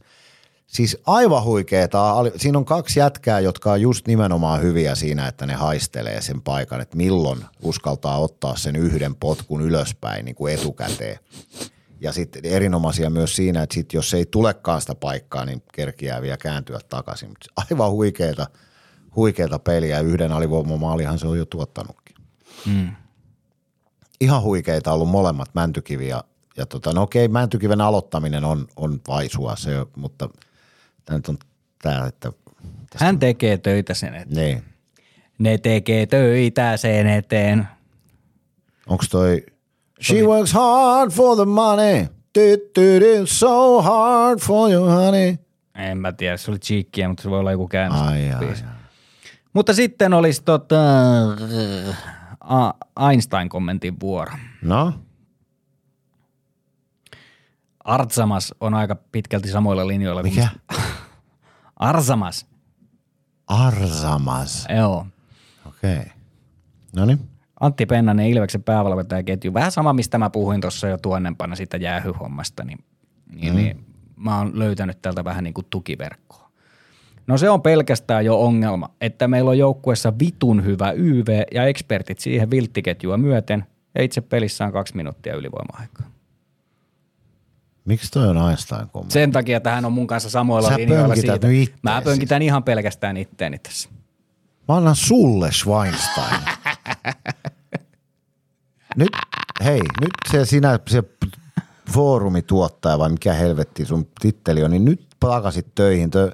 Siis 0.67 0.99
aivan 1.07 1.45
huikeeta. 1.45 2.15
Siinä 2.37 2.59
on 2.59 2.65
kaksi 2.65 3.01
jätkää, 3.01 3.41
jotka 3.41 3.73
on 3.73 3.81
just 3.81 4.07
nimenomaan 4.07 4.63
hyviä 4.63 4.95
siinä, 4.95 5.29
että 5.29 5.47
ne 5.47 5.55
haistelee 5.55 6.21
sen 6.21 6.43
paikan, 6.43 6.81
että 6.81 6.97
milloin 6.97 7.45
uskaltaa 7.63 8.19
ottaa 8.19 8.57
sen 8.57 8.77
yhden 8.77 9.15
potkun 9.15 9.63
ylöspäin 9.63 10.25
niin 10.25 10.35
kuin 10.35 10.55
etukäteen. 10.55 11.19
Ja 12.01 12.13
sitten 12.13 12.45
erinomaisia 12.45 13.11
myös 13.11 13.37
siinä, 13.37 13.63
että 13.63 13.75
sit 13.75 13.93
jos 13.93 14.15
ei 14.15 14.27
tulekaan 14.27 14.81
sitä 14.81 14.95
paikkaa, 14.95 15.45
niin 15.45 15.63
kerkiää 15.73 16.23
vielä 16.23 16.37
kääntyä 16.37 16.81
takaisin. 16.89 17.29
Mut 17.29 17.67
aivan 17.71 17.91
huikeeta, 17.91 18.47
huikeeta 19.17 19.59
peliä. 19.59 20.01
Yhden 20.01 20.33
alivoimamaalihan 20.33 21.19
se 21.19 21.27
on 21.27 21.39
jo 21.39 21.45
tuottanutkin. 21.45 22.17
Ihan 24.21 24.43
huikeita 24.43 24.93
ollut 24.93 25.09
molemmat 25.09 25.49
Mäntykivi 25.55 26.09
ja, 26.09 26.25
ja 26.57 26.67
tota, 26.67 26.93
no 26.93 27.03
okei, 27.03 27.29
Mäntykiven 27.29 27.81
aloittaminen 27.81 28.45
on, 28.45 28.67
on 28.77 29.01
vaisua 29.09 29.57
se, 29.57 29.87
mutta 29.97 30.29
tämä 31.05 31.19
nyt 31.19 31.29
on 31.29 31.39
tämä, 31.83 32.07
että 32.07 32.33
Hän 32.97 33.19
tekee 33.19 33.59
töitä 33.59 33.95
sen 33.95 34.15
eteen. 34.15 34.37
niin. 34.37 34.65
Ne 35.39 35.59
tekee 35.59 36.07
töitä 36.07 36.77
sen 36.77 37.07
eteen. 37.07 37.69
Onks 38.87 39.09
toi 39.09 39.43
She 40.03 40.23
works 40.23 40.53
hard 40.53 41.11
for 41.11 41.37
the 41.37 41.45
money. 41.45 42.07
Du, 42.35 43.27
so 43.27 43.83
hard 43.83 44.39
for 44.41 44.71
you 44.71 44.87
honey. 44.89 45.37
En 45.75 45.99
mä 45.99 46.13
tiedä, 46.13 46.37
se 46.37 46.51
oli 46.51 46.59
cheekkiä, 46.59 47.09
mutta 47.09 47.23
se 47.23 47.31
voi 47.31 47.39
olla 47.39 47.53
joku 47.53 47.69
käännös. 47.69 48.65
Mutta 49.53 49.75
sitten 49.75 50.15
olisi 50.15 50.43
tota, 50.45 50.77
Einstein-kommentin 53.11 54.01
vuoro. 54.01 54.33
No, 54.63 54.93
Artsamas 57.85 58.55
on 58.61 58.75
aika 58.75 58.97
pitkälti 59.13 59.49
samoilla 59.49 59.87
linjoilla. 59.87 60.23
kuin- 60.23 60.35
mikä? 60.35 60.49
Arsamas, 61.77 62.47
Arsamas. 63.47 64.67
joo. 64.77 65.07
Okei. 65.67 65.97
Okay. 65.97 66.11
No 66.97 67.05
niin. 67.05 67.29
Antti 67.61 67.87
Pennanen, 67.87 68.27
Ilveksen 68.27 68.63
päävalmentajaketju. 68.63 69.55
Vähän 69.55 69.73
sama, 69.73 69.93
mistä 69.93 70.19
mä 70.19 70.31
puhuin 70.31 70.61
tuossa 70.61 70.89
jo 70.89 70.99
tuonnempana 70.99 71.57
siitä 71.57 71.77
jäähyhommasta, 71.77 72.65
niin, 72.65 72.79
niin, 73.35 73.53
mm. 73.53 73.57
niin 73.57 73.87
mä 74.17 74.39
oon 74.39 74.59
löytänyt 74.59 75.03
tältä 75.03 75.25
vähän 75.25 75.45
niin 75.45 75.55
kuin 75.55 75.67
tukiverkkoa. 75.71 76.46
No 77.27 77.39
se 77.39 77.51
on 77.51 77.63
pelkästään 77.63 78.25
jo 78.25 78.41
ongelma, 78.41 78.91
että 79.01 79.29
meillä 79.29 79.51
on 79.51 79.59
joukkueessa 79.59 80.13
vitun 80.19 80.65
hyvä 80.65 80.91
YV 80.91 81.43
ja 81.55 81.65
ekspertit 81.65 82.19
siihen 82.19 82.51
vilttiketjua 82.51 83.17
myöten 83.17 83.65
ja 83.95 84.03
itse 84.03 84.21
pelissä 84.21 84.65
on 84.65 84.73
kaksi 84.73 84.97
minuuttia 84.97 85.35
ylivoima-aikaa. 85.35 86.07
Miksi 87.85 88.11
toi 88.11 88.29
on 88.29 88.49
Einstein 88.49 88.89
kommentti? 88.93 89.13
Sen 89.13 89.33
takia 89.33 89.61
tähän 89.61 89.85
on 89.85 89.93
mun 89.93 90.07
kanssa 90.07 90.31
samoilla 90.31 90.69
Sä 90.69 90.77
linjoilla 90.77 91.15
siitä. 91.15 91.49
nyt 91.49 91.75
Mä 91.83 92.03
pönkitän 92.05 92.43
ihan 92.43 92.65
pelkästään 92.65 93.17
itteeni 93.17 93.59
tässä. 93.59 93.89
Mä 94.69 94.77
annan 94.77 94.97
sulle 94.97 95.53
Schweinstein. 95.53 96.41
nyt, 98.97 99.09
hei, 99.65 99.81
nyt 100.01 100.11
se 100.31 100.45
sinä, 100.45 100.79
se 100.89 101.03
foorumituottaja 101.91 102.99
vai 102.99 103.09
mikä 103.09 103.33
helvetti 103.33 103.85
sun 103.85 104.09
titteli 104.21 104.63
on, 104.65 104.71
niin 104.71 104.85
nyt 104.85 105.07
takaisin 105.21 105.65
töihin. 105.75 106.11
Tö, 106.11 106.33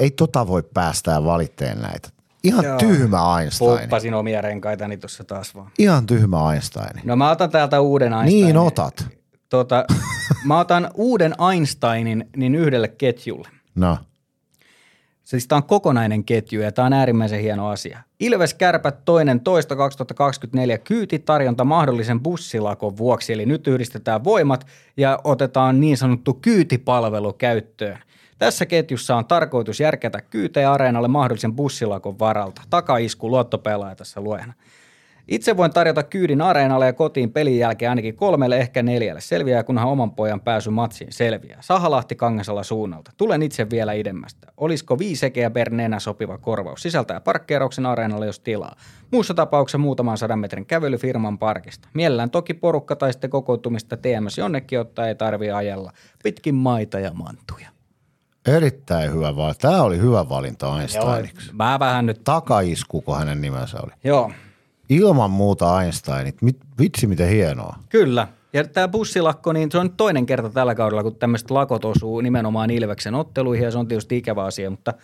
ei 0.00 0.10
tota 0.10 0.46
voi 0.46 0.62
päästää 0.74 1.24
valitteen 1.24 1.80
näitä. 1.80 2.08
Ihan 2.44 2.64
Joo. 2.64 2.78
tyhmä 2.78 3.38
Einstein. 3.40 3.80
Poppasin 3.80 4.14
omia 4.14 4.40
renkaitani 4.40 4.96
tuossa 4.96 5.24
taas 5.24 5.54
vaan. 5.54 5.70
Ihan 5.78 6.06
tyhmä 6.06 6.52
Einstein. 6.52 7.00
No 7.04 7.16
mä 7.16 7.30
otan 7.30 7.50
täältä 7.50 7.80
uuden 7.80 8.12
Einsteinin. 8.12 8.44
Niin 8.44 8.56
otat. 8.56 9.06
Tota, 9.48 9.84
mä 10.44 10.58
otan 10.58 10.90
uuden 10.94 11.34
Einsteinin 11.52 12.28
niin 12.36 12.54
yhdelle 12.54 12.88
ketjulle. 12.88 13.48
No. 13.74 13.98
Siis 15.24 15.48
tämä 15.48 15.56
on 15.56 15.64
kokonainen 15.64 16.24
ketju 16.24 16.60
ja 16.60 16.72
tämä 16.72 16.86
on 16.86 16.92
äärimmäisen 16.92 17.40
hieno 17.40 17.68
asia. 17.68 17.98
Ilves 18.20 18.54
Kärpät 18.54 19.04
toinen 19.04 19.40
toista 19.40 19.76
2024 19.76 20.78
kyytitarjonta 20.78 21.64
mahdollisen 21.64 22.20
bussilakon 22.20 22.96
vuoksi, 22.96 23.32
eli 23.32 23.46
nyt 23.46 23.66
yhdistetään 23.66 24.24
voimat 24.24 24.66
ja 24.96 25.20
otetaan 25.24 25.80
niin 25.80 25.96
sanottu 25.96 26.34
kyytipalvelu 26.34 27.32
käyttöön. 27.32 27.98
Tässä 28.38 28.66
ketjussa 28.66 29.16
on 29.16 29.26
tarkoitus 29.26 29.80
järkätä 29.80 30.20
kyytejä 30.20 30.72
areenalle 30.72 31.08
mahdollisen 31.08 31.52
bussilakon 31.52 32.18
varalta. 32.18 32.62
Takaisku 32.70 33.30
luottopelaaja 33.30 33.96
tässä 33.96 34.20
luena. 34.20 34.52
Itse 35.28 35.56
voin 35.56 35.70
tarjota 35.70 36.02
kyydin 36.02 36.42
areenalle 36.42 36.86
ja 36.86 36.92
kotiin 36.92 37.32
pelin 37.32 37.58
jälkeen 37.58 37.88
ainakin 37.88 38.16
kolmelle, 38.16 38.58
ehkä 38.58 38.82
neljälle. 38.82 39.20
Selviää, 39.20 39.62
kunhan 39.62 39.88
oman 39.88 40.10
pojan 40.10 40.40
pääsy 40.40 40.70
matsiin 40.70 41.12
selviää. 41.12 41.58
Sahalahti 41.60 42.14
Kangasala 42.14 42.62
suunnalta. 42.62 43.12
Tulen 43.16 43.42
itse 43.42 43.70
vielä 43.70 43.92
idemmästä. 43.92 44.52
Olisiko 44.56 44.98
viisekeä 44.98 45.50
per 45.50 45.70
nenä 45.70 46.00
sopiva 46.00 46.38
korvaus? 46.38 46.82
Sisältää 46.82 47.20
parkkeerauksen 47.20 47.86
areenalle, 47.86 48.26
jos 48.26 48.40
tilaa. 48.40 48.76
Muussa 49.10 49.34
tapauksessa 49.34 49.78
muutaman 49.78 50.18
sadan 50.18 50.38
metrin 50.38 50.66
kävely 50.66 50.96
firman 50.96 51.38
parkista. 51.38 51.88
Mielellään 51.94 52.30
toki 52.30 52.54
porukka 52.54 52.96
tai 52.96 53.12
sitten 53.12 53.30
kokoontumista 53.30 53.96
TMS 53.96 54.38
jonnekin 54.38 54.80
ottaa, 54.80 55.08
ei 55.08 55.14
tarvi 55.14 55.50
ajella. 55.50 55.92
Pitkin 56.22 56.54
maita 56.54 57.00
ja 57.00 57.12
mantuja. 57.12 57.75
Erittäin 58.46 59.12
hyvä 59.14 59.36
valinta. 59.36 59.68
Tämä 59.68 59.82
oli 59.82 59.98
hyvä 59.98 60.28
valinta 60.28 60.80
Einsteiniksi. 60.80 61.50
Mä 61.52 61.78
vähän 61.78 62.06
nyt, 62.06 62.20
Takaiskuko 62.24 63.14
hänen 63.14 63.40
nimensä 63.40 63.78
oli. 63.82 63.92
joo, 64.04 64.32
Ilman 64.88 65.30
muuta 65.30 65.82
Einsteinit. 65.82 66.42
Mit, 66.42 66.56
vitsi 66.78 67.06
miten 67.06 67.28
hienoa. 67.28 67.76
Kyllä. 67.88 68.28
Ja 68.52 68.64
tämä 68.64 68.88
bussilakko, 68.88 69.52
niin 69.52 69.70
se 69.70 69.78
on 69.78 69.86
nyt 69.86 69.96
toinen 69.96 70.26
kerta 70.26 70.50
tällä 70.50 70.74
kaudella, 70.74 71.02
kun 71.02 71.16
tämmöiset 71.16 71.50
lakot 71.50 71.84
osuu 71.84 72.20
nimenomaan 72.20 72.70
Ilveksen 72.70 73.14
otteluihin 73.14 73.64
ja 73.64 73.70
se 73.70 73.78
on 73.78 73.88
tietysti 73.88 74.16
ikävä 74.16 74.44
asia, 74.44 74.70
mutta, 74.70 74.94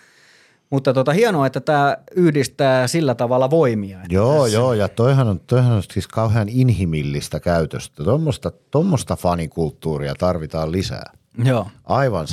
mutta 0.70 0.94
tota, 0.94 1.12
hienoa, 1.12 1.46
että 1.46 1.60
tämä 1.60 1.96
yhdistää 2.16 2.86
sillä 2.86 3.14
tavalla 3.14 3.50
voimia. 3.50 3.98
Joo, 4.08 4.46
joo, 4.46 4.72
ja 4.72 4.88
toihan 4.88 5.28
on, 5.28 5.40
toihan 5.40 5.72
on 5.72 5.82
siis 5.82 6.08
kauhean 6.08 6.48
inhimillistä 6.48 7.40
käytöstä. 7.40 8.04
Tuommoista, 8.04 8.52
tuommoista 8.70 9.16
fanikulttuuria 9.16 10.14
tarvitaan 10.14 10.72
lisää. 10.72 11.12
Joo. 11.44 11.66
Aivan, 11.84 12.26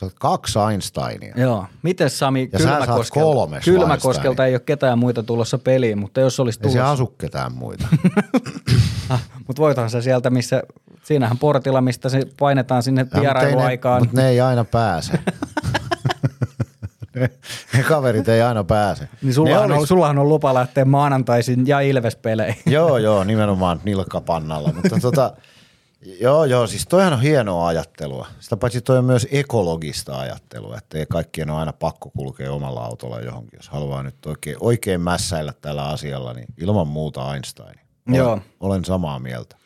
sä, 0.00 0.10
kaksi 0.20 0.58
Einsteinia. 0.72 1.34
Joo. 1.36 1.66
Miten 1.82 2.10
Sami 2.10 2.48
Ja 2.52 2.58
Kylmäkoskelta, 2.58 3.60
Kylmäkoskelta 3.64 4.46
ei 4.46 4.54
ole 4.54 4.60
ketään 4.60 4.98
muita 4.98 5.22
tulossa 5.22 5.58
peliin, 5.58 5.98
mutta 5.98 6.20
jos 6.20 6.40
olisi 6.40 6.58
Ei 6.62 6.68
se 6.70 6.72
tulossa, 6.78 6.92
asu 6.92 7.06
ketään 7.06 7.52
muita. 7.52 7.86
mutta 9.46 9.62
voithan 9.62 9.90
se 9.90 10.02
sieltä, 10.02 10.30
missä, 10.30 10.62
siinähän 11.04 11.38
portilla, 11.38 11.80
mistä 11.80 12.08
se 12.08 12.20
painetaan 12.38 12.82
sinne 12.82 13.06
vierailuaikaan. 13.20 14.02
mut 14.02 14.12
ne 14.12 14.28
ei 14.28 14.40
aina 14.40 14.64
pääse. 14.64 15.18
ne, 17.14 17.30
ne 17.76 17.82
kaverit 17.82 18.28
ei 18.28 18.42
aina 18.42 18.64
pääse. 18.64 19.08
Niin 19.22 19.34
sullahan, 19.34 19.68
Ne 19.68 19.74
on, 19.74 19.80
olis- 19.80 19.88
sullahan 19.88 20.18
on 20.18 20.28
lupa 20.28 20.54
lähteä 20.54 20.84
maanantaisin 20.84 21.66
ja 21.66 21.80
Ilves-peleihin. 21.80 22.62
Joo, 22.66 22.98
joo, 22.98 23.24
nimenomaan 23.24 23.80
nilkkapannalla. 23.84 24.72
Mutta 24.72 24.98
tota, 25.02 25.32
joo, 26.20 26.44
joo, 26.44 26.66
siis 26.66 26.86
toihan 26.86 27.12
on 27.12 27.20
hienoa 27.20 27.66
ajattelua. 27.66 28.26
Sitä 28.40 28.56
paitsi 28.56 28.80
toi 28.80 28.98
on 28.98 29.04
myös 29.04 29.28
ekologista 29.30 30.18
ajattelua, 30.18 30.78
että 30.78 30.98
ei 30.98 31.06
kaikkien 31.06 31.50
ole 31.50 31.58
aina 31.58 31.72
pakko 31.72 32.10
kulkea 32.10 32.52
omalla 32.52 32.84
autolla 32.84 33.20
johonkin. 33.20 33.58
Jos 33.58 33.68
haluaa 33.68 34.02
nyt 34.02 34.26
oikein, 34.26 34.56
oikein 34.60 35.00
mässäillä 35.00 35.52
tällä 35.60 35.88
asialla, 35.88 36.32
niin 36.32 36.46
ilman 36.60 36.88
muuta 36.88 37.34
Einstein. 37.34 37.80
Olen, 38.08 38.18
Joo. 38.18 38.40
olen 38.60 38.84
samaa 38.84 39.18
mieltä. 39.18 39.56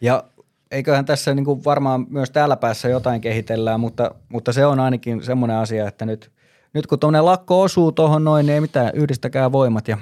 Ja 0.00 0.24
eiköhän 0.70 1.04
tässä 1.04 1.34
niin 1.34 1.44
kuin 1.44 1.64
varmaan 1.64 2.06
myös 2.10 2.30
täällä 2.30 2.56
päässä 2.56 2.88
jotain 2.88 3.20
kehitellään, 3.20 3.80
mutta, 3.80 4.14
mutta 4.28 4.52
se 4.52 4.66
on 4.66 4.80
ainakin 4.80 5.24
semmoinen 5.24 5.56
asia, 5.56 5.88
että 5.88 6.06
nyt, 6.06 6.32
nyt 6.72 6.86
kun 6.86 6.98
tuonne 6.98 7.20
lakko 7.20 7.62
osuu 7.62 7.92
tuohon 7.92 8.24
noin, 8.24 8.46
niin 8.46 8.54
ei 8.54 8.60
mitään, 8.60 8.90
yhdistäkää 8.94 9.52
voimat 9.52 9.88
ja 9.88 9.98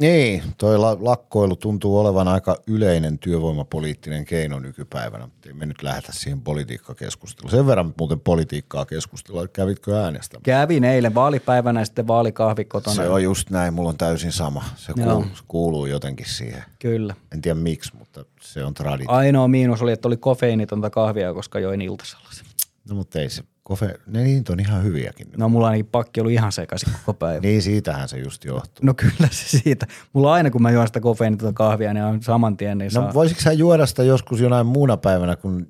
Niin, 0.00 0.42
toi 0.58 0.78
la- 0.78 0.96
lakkoilu 1.00 1.56
tuntuu 1.56 1.98
olevan 1.98 2.28
aika 2.28 2.56
yleinen 2.66 3.18
työvoimapoliittinen 3.18 4.24
keino 4.24 4.58
nykypäivänä, 4.58 5.26
mutta 5.26 5.48
me 5.54 5.66
nyt 5.66 5.82
lähdetä 5.82 6.12
siihen 6.12 6.40
politiikkakeskusteluun. 6.40 7.50
Sen 7.50 7.66
verran 7.66 7.94
muuten 7.98 8.20
politiikkaa 8.20 8.84
keskustelua, 8.86 9.44
että 9.44 9.56
kävitkö 9.56 9.96
äänestämään? 10.02 10.42
kävin 10.42 10.84
eilen 10.84 11.14
vaalipäivänä 11.14 11.80
ja 11.80 11.84
sitten 11.84 12.06
vaalikahvi 12.06 12.64
kotona. 12.64 12.96
Se 12.96 13.08
on 13.08 13.22
just 13.22 13.50
näin, 13.50 13.74
mulla 13.74 13.88
on 13.88 13.98
täysin 13.98 14.32
sama. 14.32 14.64
Se 14.76 14.92
kuuluu, 14.92 15.24
kuuluu 15.48 15.86
jotenkin 15.86 16.26
siihen. 16.28 16.62
Kyllä. 16.78 17.14
En 17.32 17.42
tiedä 17.42 17.54
miksi, 17.60 17.96
mutta 17.98 18.24
se 18.40 18.64
on 18.64 18.74
traditio. 18.74 19.14
Ainoa 19.14 19.48
miinus 19.48 19.82
oli, 19.82 19.92
että 19.92 20.08
oli 20.08 20.16
kofeiinitonta 20.16 20.90
kahvia, 20.90 21.34
koska 21.34 21.58
join 21.58 21.82
iltasella 21.82 22.28
sen. 22.30 22.45
No 22.88 22.94
mutta 22.96 23.18
ei 23.20 23.30
se, 23.30 23.42
kofe, 23.62 23.94
ne 24.06 24.22
niitä 24.22 24.52
on 24.52 24.60
ihan 24.60 24.84
hyviäkin. 24.84 25.26
No. 25.36 25.48
Mulla 25.48 25.66
ainakin 25.66 25.86
pakki 25.86 26.20
ollut 26.20 26.32
ihan 26.32 26.52
sekaisin 26.52 26.92
koko 26.92 27.14
päivä. 27.18 27.40
Niin 27.46 27.62
siitähän 27.62 28.08
se 28.08 28.18
just 28.18 28.44
johtuu. 28.44 28.86
No 28.86 28.94
kyllä 28.94 29.28
se 29.30 29.58
siitä. 29.58 29.86
Mulla 30.12 30.32
aina 30.32 30.50
kun 30.50 30.62
mä 30.62 30.70
juon 30.70 30.86
sitä 30.86 31.00
kofeiinitonta 31.00 31.52
kahvia, 31.52 31.94
niin 31.94 32.04
on 32.04 32.22
saman 32.22 32.56
tien 32.56 32.78
niin 32.78 32.90
saa. 32.90 33.06
No 33.06 33.14
voisitko 33.14 33.42
sä 33.42 33.52
juoda 33.52 33.86
sitä 33.86 34.02
joskus 34.02 34.40
jonain 34.40 34.66
muuna 34.66 34.96
päivänä 34.96 35.36
kuin 35.36 35.68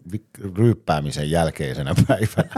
ryyppäämisen 0.57 1.31
jälkeisenä 1.31 1.95
päivänä? 2.09 2.55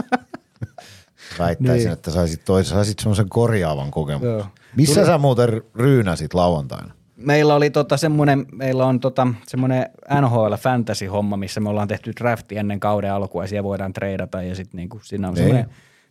Väittäisin, 1.39 1.83
Niin. 1.85 1.93
että 1.93 2.11
saisit, 2.11 2.45
tois, 2.45 2.69
saisit 2.69 2.99
semmoisen 2.99 3.29
korjaavan 3.29 3.91
kokemuksen. 3.91 4.31
Joo. 4.31 4.45
Missä 4.75 4.95
Tuli- 4.95 5.05
sä 5.05 5.17
muuten 5.17 5.61
ryynäsit 5.75 6.33
lauantaina? 6.33 6.93
Meillä 7.19 7.55
oli 7.55 7.69
tota 7.69 7.97
semmoinen, 7.97 8.45
meillä 8.51 8.85
on 8.85 8.99
tota 8.99 9.27
semmoinen 9.47 9.85
NHL 10.21 10.53
fantasy-homma, 10.53 11.37
missä 11.37 11.59
me 11.59 11.69
ollaan 11.69 11.87
tehty 11.87 12.13
drafti 12.19 12.57
ennen 12.57 12.79
kauden 12.79 13.13
alkua 13.13 13.43
ja 13.43 13.47
siellä 13.47 13.63
voidaan 13.63 13.93
treidata 13.93 14.41
ja 14.41 14.55
sitten 14.55 14.77
niinku 14.77 14.99
siinä 15.03 15.27
on 15.27 15.33
Niin. 15.33 15.43
semmoinen 15.43 15.69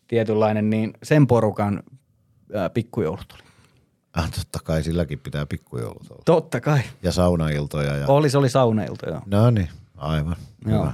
tietynlainen, 0.09 0.71
niin 0.71 0.93
sen 1.03 1.27
porukan 1.27 1.83
ää, 2.55 2.71
pikkujoulut 2.71 3.33
oli. 3.33 3.43
Ah, 4.17 4.31
totta 4.31 4.59
kai 4.65 4.83
silläkin 4.83 5.19
pitää 5.19 5.47
pikkujoulut 5.47 6.11
olla. 6.11 6.23
Totta 6.25 6.61
kai. 6.61 6.81
Ja 7.03 7.13
saunailtoja. 7.13 7.97
Ja... 7.97 8.07
Oli, 8.07 8.31
se 8.31 8.39
oli 8.39 8.49
sauneilta 8.49 9.09
joo. 9.09 9.21
No 9.27 9.51
niin, 9.51 9.69
aivan. 9.97 10.37
Joo. 10.67 10.81
Hyvä. 10.83 10.93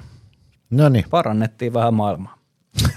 No 0.70 0.89
niin, 0.89 1.05
Parannettiin 1.11 1.73
vähän 1.74 1.95
maailmaa. 1.95 2.39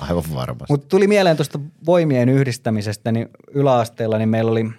aivan 0.00 0.24
varmasti. 0.34 0.72
Mutta 0.72 0.88
tuli 0.88 1.06
mieleen 1.06 1.36
tuosta 1.36 1.58
voimien 1.86 2.28
yhdistämisestä, 2.28 3.12
niin 3.12 3.28
yläasteella 3.54 4.18
niin 4.18 4.28
meillä 4.28 4.50
oli 4.50 4.70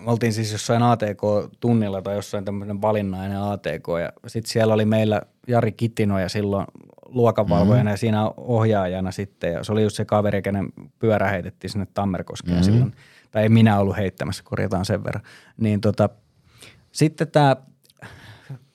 me 0.00 0.10
oltiin 0.10 0.32
siis 0.32 0.52
jossain 0.52 0.82
ATK-tunnilla 0.82 2.02
tai 2.02 2.14
jossain 2.14 2.44
tämmöinen 2.44 2.82
valinnainen 2.82 3.38
ATK 3.38 3.88
ja 4.02 4.12
sitten 4.26 4.52
siellä 4.52 4.74
oli 4.74 4.84
meillä 4.84 5.22
Jari 5.48 5.72
Kitinoja 5.72 6.28
silloin 6.28 6.66
luokanvalvojana 7.06 7.76
mm-hmm. 7.76 7.90
ja 7.92 7.96
siinä 7.96 8.30
ohjaajana 8.36 9.10
sitten 9.10 9.52
ja 9.52 9.64
se 9.64 9.72
oli 9.72 9.82
just 9.82 9.96
se 9.96 10.04
kaveri, 10.04 10.42
kenen 10.42 10.72
pyörä 10.98 11.30
heitettiin 11.30 11.70
sinne 11.70 11.86
Tammerkoskeen 11.94 12.56
mm-hmm. 12.56 12.72
silloin, 12.72 12.94
tai 13.30 13.42
ei 13.42 13.48
minä 13.48 13.78
ollut 13.78 13.96
heittämässä, 13.96 14.42
korjataan 14.46 14.84
sen 14.84 15.04
verran. 15.04 15.24
Niin 15.56 15.80
tota, 15.80 16.08
sitten 16.92 17.28
tämä 17.28 17.56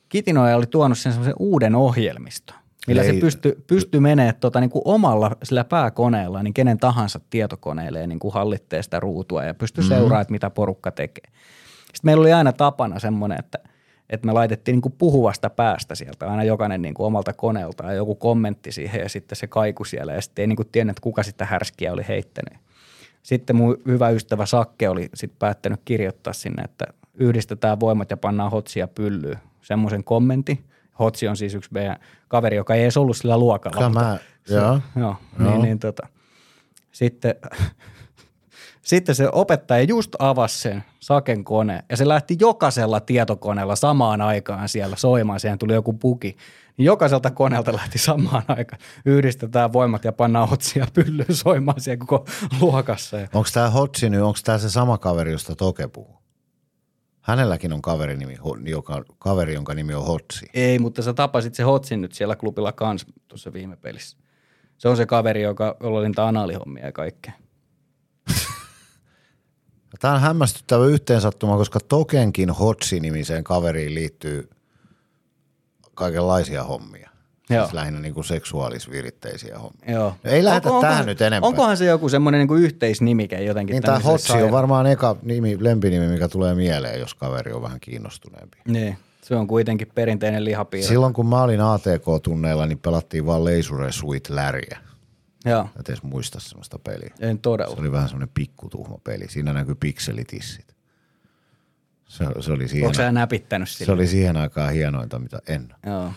Kitinoja 0.10 0.56
oli 0.56 0.66
tuonut 0.66 0.98
sen 0.98 1.12
semmoisen 1.12 1.36
uuden 1.40 1.76
ohjelmiston, 1.76 2.58
millä 2.90 3.02
Ei- 3.02 3.14
se 3.14 3.20
pystyi 3.20 3.64
pysty 3.68 4.00
menemään 4.00 4.36
tota, 4.40 4.60
niin 4.60 4.70
kuin 4.70 4.82
omalla 4.86 5.32
sillä 5.44 5.64
pääkoneella 5.64 6.44
niin 6.44 6.54
kenen 6.54 6.78
tahansa 6.78 7.20
tietokoneelle 7.30 8.00
ja 8.00 8.08
niin 8.08 8.20
kuin 8.20 8.34
hallittee 8.34 8.84
sitä 8.84 9.00
ruutua 9.00 9.44
ja 9.44 9.54
pystyi 9.54 9.82
mm-hmm. 9.82 9.96
seuraamaan, 9.96 10.22
että 10.22 10.32
mitä 10.32 10.50
porukka 10.50 10.92
tekee. 10.92 11.32
Sitten 11.78 12.00
meillä 12.04 12.22
oli 12.22 12.34
aina 12.34 12.54
tapana 12.54 13.00
semmoinen, 13.00 13.40
että, 13.40 13.60
että 14.10 14.26
me 14.26 14.32
laitettiin 14.34 14.74
niin 14.74 14.82
kuin 14.82 14.96
puhuvasta 14.98 15.50
päästä 15.50 15.96
sieltä 15.96 16.28
aina 16.28 16.44
jokainen 16.44 16.82
niin 16.82 16.94
kuin 16.94 17.08
omalta 17.08 17.34
koneelta 17.34 17.84
ja 17.84 17.94
joku 17.94 18.16
kommentti 18.16 18.72
siihen 18.72 19.02
ja 19.02 19.10
sitten 19.10 19.36
se 19.36 19.48
kaiku 19.48 19.86
siellä 19.86 20.14
ja 20.14 20.22
sitten 20.22 20.44
ei 20.44 20.48
niin 20.48 20.56
kuin 20.56 20.70
tiennyt, 20.72 20.92
että 20.92 21.04
kuka 21.04 21.24
sitä 21.24 21.46
härskiä 21.46 21.94
oli 21.94 22.06
heittänyt. 22.08 22.60
Sitten 23.24 23.56
mun 23.56 23.78
hyvä 23.88 24.10
ystävä 24.10 24.46
Sakke 24.46 24.90
oli 24.90 25.10
sitten 25.14 25.40
päättänyt 25.40 25.82
kirjoittaa 25.86 26.34
sinne, 26.34 26.64
että 26.64 26.86
yhdistetään 27.14 27.80
voimat 27.80 28.10
ja 28.10 28.18
pannaan 28.18 28.52
hotsia 28.52 28.88
pyllyyn. 28.88 29.40
Semmoisen 29.62 30.04
kommentti. 30.04 30.69
Hotsi 31.00 31.28
on 31.28 31.38
siis 31.38 31.56
yksi 31.56 31.70
meidän 31.74 31.98
kaveri, 32.28 32.58
joka 32.58 32.76
ei 32.76 32.82
edes 32.82 32.98
ollut 32.98 33.18
sillä 33.18 33.38
luokalla. 33.38 33.78
Kyllä 33.78 33.90
mutta 33.90 34.04
mä, 34.04 34.18
joo. 34.50 34.80
Joo, 34.96 35.16
niin, 35.40 35.62
niin 35.62 35.80
tota. 35.80 36.08
Sitten, 36.92 37.36
sitten 38.82 39.16
se 39.16 39.30
opettaja 39.32 39.84
just 39.84 40.16
avasi 40.20 40.60
sen 40.60 40.84
Saken 41.00 41.44
kone 41.44 41.84
ja 41.90 41.98
se 41.98 42.08
lähti 42.08 42.38
jokaisella 42.40 43.00
tietokoneella 43.00 43.76
samaan 43.76 44.22
aikaan 44.22 44.70
siellä 44.70 44.96
soimaan. 44.96 45.40
Siihen 45.40 45.60
tuli 45.60 45.74
joku 45.74 45.94
puki. 45.94 46.38
Niin 46.78 46.86
jokaiselta 46.86 47.32
koneelta 47.32 47.74
lähti 47.74 47.98
samaan 47.98 48.44
aikaan. 48.48 48.82
Yhdistetään 49.06 49.74
voimat 49.74 50.06
ja 50.06 50.12
pannaan 50.12 50.54
otsia 50.54 50.88
pyllyyn 50.94 51.36
soimaan 51.36 51.82
siellä 51.82 52.00
koko 52.00 52.26
luokassa. 52.62 53.18
Onko 53.18 53.50
tämä 53.54 53.70
Hotsi 53.70 54.10
nyt, 54.10 54.22
onko 54.22 54.40
tämä 54.44 54.58
se 54.58 54.70
sama 54.70 54.98
kaveri, 54.98 55.32
josta 55.32 55.56
Toke 55.56 55.88
puhuu? 55.88 56.19
Hänelläkin 57.30 57.74
on 57.74 57.82
kaveri, 57.82 58.18
nimi, 58.18 58.38
joka, 58.66 59.04
kaveri 59.20 59.54
jonka 59.54 59.74
nimi 59.74 59.94
on 59.94 60.06
Hotsi. 60.06 60.46
ei, 60.54 60.80
mutta 60.80 61.02
sä 61.02 61.14
tapasit 61.14 61.56
se 61.56 61.64
Hotsin 61.64 62.02
nyt 62.02 62.14
siellä 62.14 62.36
klubilla 62.36 62.72
kans 62.72 63.06
tuossa 63.28 63.54
viime 63.54 63.76
pelissä. 63.76 64.18
Se 64.78 64.90
on 64.90 64.98
se 64.98 65.06
kaveri, 65.06 65.42
joka, 65.42 65.78
jolla 65.80 66.00
oli 66.00 66.08
niitä 66.08 66.28
analihommia 66.28 66.86
ja 66.86 66.92
kaikkea. 66.92 67.34
Tämä 70.00 70.14
on 70.14 70.22
hämmästyttävä 70.22 70.86
yhteensattuma, 70.86 71.58
koska 71.58 71.80
Tokenkin 71.80 72.50
Hotsi-nimiseen 72.50 73.44
kaveriin 73.44 73.96
liittyy 73.96 74.50
kaikenlaisia 75.94 76.64
hommia. 76.64 77.09
Joo. 77.50 77.64
Siis 77.66 77.74
lähinnä 77.74 78.00
niin 78.00 78.14
kuin 78.14 78.24
seksuaalisviritteisiä 78.24 79.60
hommia. 79.60 79.92
Joo. 79.92 80.16
No 80.24 80.32
ei 80.32 80.44
lähdetä 80.44 80.70
tähän 80.82 81.06
nyt 81.06 81.22
enempää. 81.22 81.48
Onkohan 81.48 81.78
se 81.78 81.86
joku 81.86 82.10
semmoinen 82.10 82.40
niinku 82.40 82.56
yhteisnimike 82.56 83.44
jotenkin? 83.44 83.74
Niin 83.74 83.84
tämä 83.84 84.00
Hotsi 84.00 84.34
on 84.34 84.52
varmaan 84.52 84.88
eka 84.88 85.16
nimi, 85.22 85.58
lempinimi, 85.60 86.08
mikä 86.08 86.28
tulee 86.28 86.56
mieleen, 86.56 87.00
jos 87.00 87.14
kaveri 87.16 87.52
on 87.52 87.62
vähän 87.62 87.80
kiinnostuneempi. 87.80 88.58
Niin, 88.68 88.98
se 89.22 89.36
on 89.36 89.48
kuitenkin 89.48 89.88
perinteinen 89.96 90.46
lihapiirre. 90.46 90.88
Silloin 90.88 91.14
kun 91.14 91.26
mä 91.26 91.44
olin 91.44 91.62
ATK-tunneilla, 91.62 92.66
niin 92.66 92.80
pelattiin 92.80 93.26
vaan 93.26 93.46
Leisure 93.46 93.92
Sweet 93.92 94.30
Larryä. 94.30 94.78
Joo, 95.46 95.70
Et 95.80 95.90
edes 95.90 96.04
muista 96.04 96.40
sellaista 96.40 96.80
peliä. 96.80 97.14
en 97.20 97.40
todella. 97.40 97.76
Se 97.76 97.82
oli 97.82 97.92
vähän 97.92 98.10
semmoinen 98.10 98.32
pikkutuhma 98.34 98.98
peli. 99.04 99.26
Siinä 99.30 99.54
näkyy 99.54 99.76
pikselitissit. 99.76 100.76
Se, 102.08 102.26
se, 102.40 102.52
oli 102.52 102.68
siihen, 102.68 102.86
Onko 102.88 102.94
sä 102.98 103.12
näpittänyt 103.12 103.70
sille? 103.70 103.86
se 103.86 103.92
oli 103.92 104.08
siihen 104.08 104.38
aikaan 104.38 104.74
hienointa, 104.74 105.20
mitä 105.20 105.40
en. 105.48 105.76
Joo, 105.86 106.12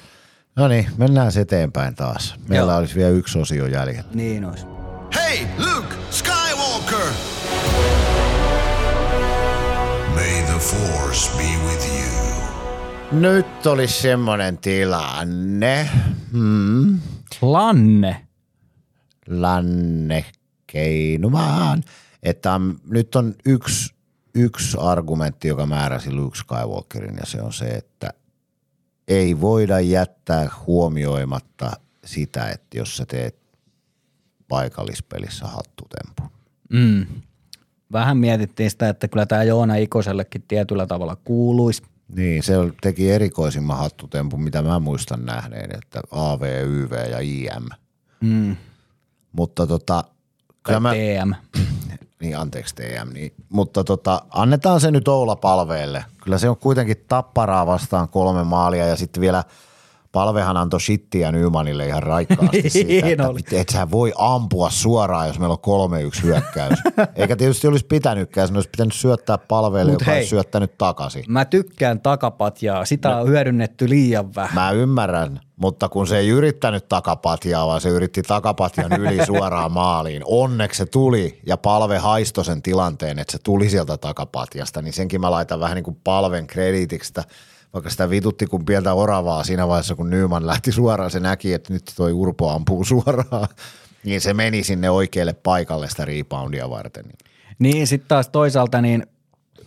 No 0.56 0.68
niin, 0.68 0.86
mennään 0.96 1.32
eteenpäin 1.40 1.94
taas. 1.94 2.34
Meillä 2.48 2.72
Joo. 2.72 2.78
olisi 2.78 2.94
vielä 2.94 3.10
yksi 3.10 3.38
osio 3.38 3.66
jäljellä. 3.66 4.04
niin 4.14 4.44
olisi. 4.44 4.66
Hey, 5.14 5.46
Luke 5.58 5.94
Skywalker! 6.10 7.12
May 10.14 10.42
the 10.46 10.58
Force 10.58 11.30
be 11.36 11.66
with 11.68 11.86
you. 11.86 13.20
Nyt 13.20 13.66
olisi 13.66 14.00
semmoinen 14.02 14.58
tilanne. 14.58 15.88
Hmm. 16.32 17.00
Lanne. 17.42 18.26
Lanne 19.28 20.24
keinumaan. 20.66 21.82
Että 22.22 22.52
on, 22.52 22.76
nyt 22.90 23.16
on 23.16 23.34
yksi, 23.46 23.94
yksi 24.34 24.76
argumentti, 24.80 25.48
joka 25.48 25.66
määräsi 25.66 26.12
Luke 26.12 26.36
Skywalkerin 26.38 27.16
ja 27.16 27.26
se 27.26 27.42
on 27.42 27.52
se, 27.52 27.64
että 27.66 28.10
ei 29.08 29.40
voida 29.40 29.80
jättää 29.80 30.50
huomioimatta 30.66 31.72
sitä, 32.04 32.48
että 32.50 32.78
jos 32.78 32.96
sä 32.96 33.06
teet 33.06 33.36
paikallispelissä 34.48 35.46
hattutempun. 35.46 36.28
Mm. 36.72 37.06
Vähän 37.92 38.16
mietittiin 38.16 38.70
sitä, 38.70 38.88
että 38.88 39.08
kyllä 39.08 39.26
tämä 39.26 39.42
Joona 39.42 39.76
Ikosellekin 39.76 40.44
tietyllä 40.48 40.86
tavalla 40.86 41.16
kuuluisi. 41.24 41.82
Niin, 42.14 42.42
se 42.42 42.54
teki 42.80 43.10
erikoisimman 43.10 43.78
hattutempun, 43.78 44.42
mitä 44.42 44.62
mä 44.62 44.78
muistan 44.78 45.24
nähneen, 45.24 45.70
että 45.78 46.00
AV, 46.10 46.42
YV 46.66 46.92
ja 47.10 47.18
IM. 47.20 47.68
Mm. 48.20 48.56
Mutta 49.32 49.66
tota, 49.66 50.04
kyllä 50.62 50.80
Tai 50.80 50.80
mä, 50.80 50.92
TM. 50.92 51.60
niin 52.22 52.38
anteeksi 52.38 52.74
TM, 52.74 53.12
niin, 53.12 53.32
mutta 53.48 53.84
tota, 53.84 54.22
annetaan 54.30 54.80
se 54.80 54.90
nyt 54.90 55.08
Oula 55.08 55.36
Palveelle. 55.36 56.04
Kyllä 56.24 56.38
se 56.38 56.48
on 56.48 56.56
kuitenkin 56.56 57.04
tapparaa 57.08 57.66
vastaan 57.66 58.08
kolme 58.08 58.44
maalia 58.44 58.86
ja 58.86 58.96
sitten 58.96 59.20
vielä 59.20 59.44
Palvehan 60.12 60.56
antoi 60.56 60.80
shittiä 60.80 61.32
Nymanille 61.32 61.86
ihan 61.86 62.02
raikkaasti 62.02 62.70
siitä, 62.70 63.06
että 63.08 63.28
oli. 63.28 63.40
et 63.52 63.68
sä 63.68 63.90
voi 63.90 64.12
ampua 64.18 64.70
suoraan, 64.70 65.26
jos 65.26 65.38
meillä 65.38 65.56
on 65.66 65.90
3-1 66.18 66.22
hyökkäys. 66.22 66.78
Eikä 67.16 67.36
tietysti 67.36 67.66
olisi 67.66 67.86
pitänytkään, 67.86 68.48
sen 68.48 68.56
olisi 68.56 68.70
pitänyt 68.70 68.94
syöttää 68.94 69.38
palveelle, 69.38 69.92
Mut 69.92 70.00
joka 70.00 70.10
hei. 70.10 70.18
olisi 70.18 70.30
syöttänyt 70.30 70.78
takaisin. 70.78 71.24
Mä 71.28 71.44
tykkään 71.44 72.00
takapatjaa. 72.00 72.84
Sitä 72.84 73.16
on 73.16 73.28
hyödynnetty 73.28 73.88
liian 73.88 74.34
vähän. 74.34 74.54
Mä 74.54 74.70
ymmärrän, 74.70 75.40
mutta 75.56 75.88
kun 75.88 76.06
se 76.06 76.18
ei 76.18 76.28
yrittänyt 76.28 76.88
takapatjaa, 76.88 77.66
vaan 77.66 77.80
se 77.80 77.88
yritti 77.88 78.22
takapatjan 78.22 78.92
yli 78.92 79.26
suoraan 79.26 79.72
maaliin. 79.72 80.22
Onneksi 80.24 80.78
se 80.78 80.86
tuli 80.86 81.40
ja 81.46 81.56
palve 81.56 81.98
haistoi 81.98 82.44
sen 82.44 82.62
tilanteen, 82.62 83.18
että 83.18 83.32
se 83.32 83.38
tuli 83.44 83.70
sieltä 83.70 83.96
takapatjasta, 83.96 84.82
niin 84.82 84.92
senkin 84.92 85.20
mä 85.20 85.30
laitan 85.30 85.60
vähän 85.60 85.74
niin 85.74 85.84
kuin 85.84 86.00
palven 86.04 86.46
krediitiksi, 86.46 87.10
että 87.10 87.24
vaikka 87.74 87.90
sitä 87.90 88.10
vitutti 88.10 88.46
kuin 88.46 88.64
pientä 88.64 88.92
oravaa 88.92 89.44
siinä 89.44 89.68
vaiheessa, 89.68 89.94
kun 89.94 90.10
Nyman 90.10 90.46
lähti 90.46 90.72
suoraan, 90.72 91.10
se 91.10 91.20
näki, 91.20 91.52
että 91.52 91.72
nyt 91.72 91.92
toi 91.96 92.12
Urpo 92.12 92.50
ampuu 92.50 92.84
suoraan, 92.84 93.48
niin 94.04 94.20
se 94.20 94.34
meni 94.34 94.62
sinne 94.62 94.90
oikealle 94.90 95.32
paikalle 95.32 95.88
sitä 95.88 96.04
reboundia 96.04 96.70
varten. 96.70 97.04
Niin, 97.58 97.86
sitten 97.86 98.08
taas 98.08 98.28
toisaalta 98.28 98.80
niin 98.80 99.06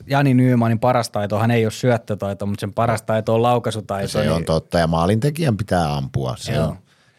Jani 0.07 0.33
Nymanin 0.33 0.79
paras 0.79 1.09
taitohan 1.09 1.51
ei 1.51 1.65
ole 1.65 1.71
syöttötaito, 1.71 2.45
mutta 2.45 2.61
sen 2.61 2.73
paras 2.73 3.01
taito 3.01 3.35
on 3.35 3.43
laukaisutaito. 3.43 4.07
Se 4.07 4.19
niin 4.19 4.31
on 4.31 4.45
totta 4.45 4.79
ja 4.79 4.87
maalintekijän 4.87 5.57
pitää 5.57 5.95
ampua. 5.95 6.35
Se 6.37 6.51
Joo. 6.53 6.67
on. 6.67 6.77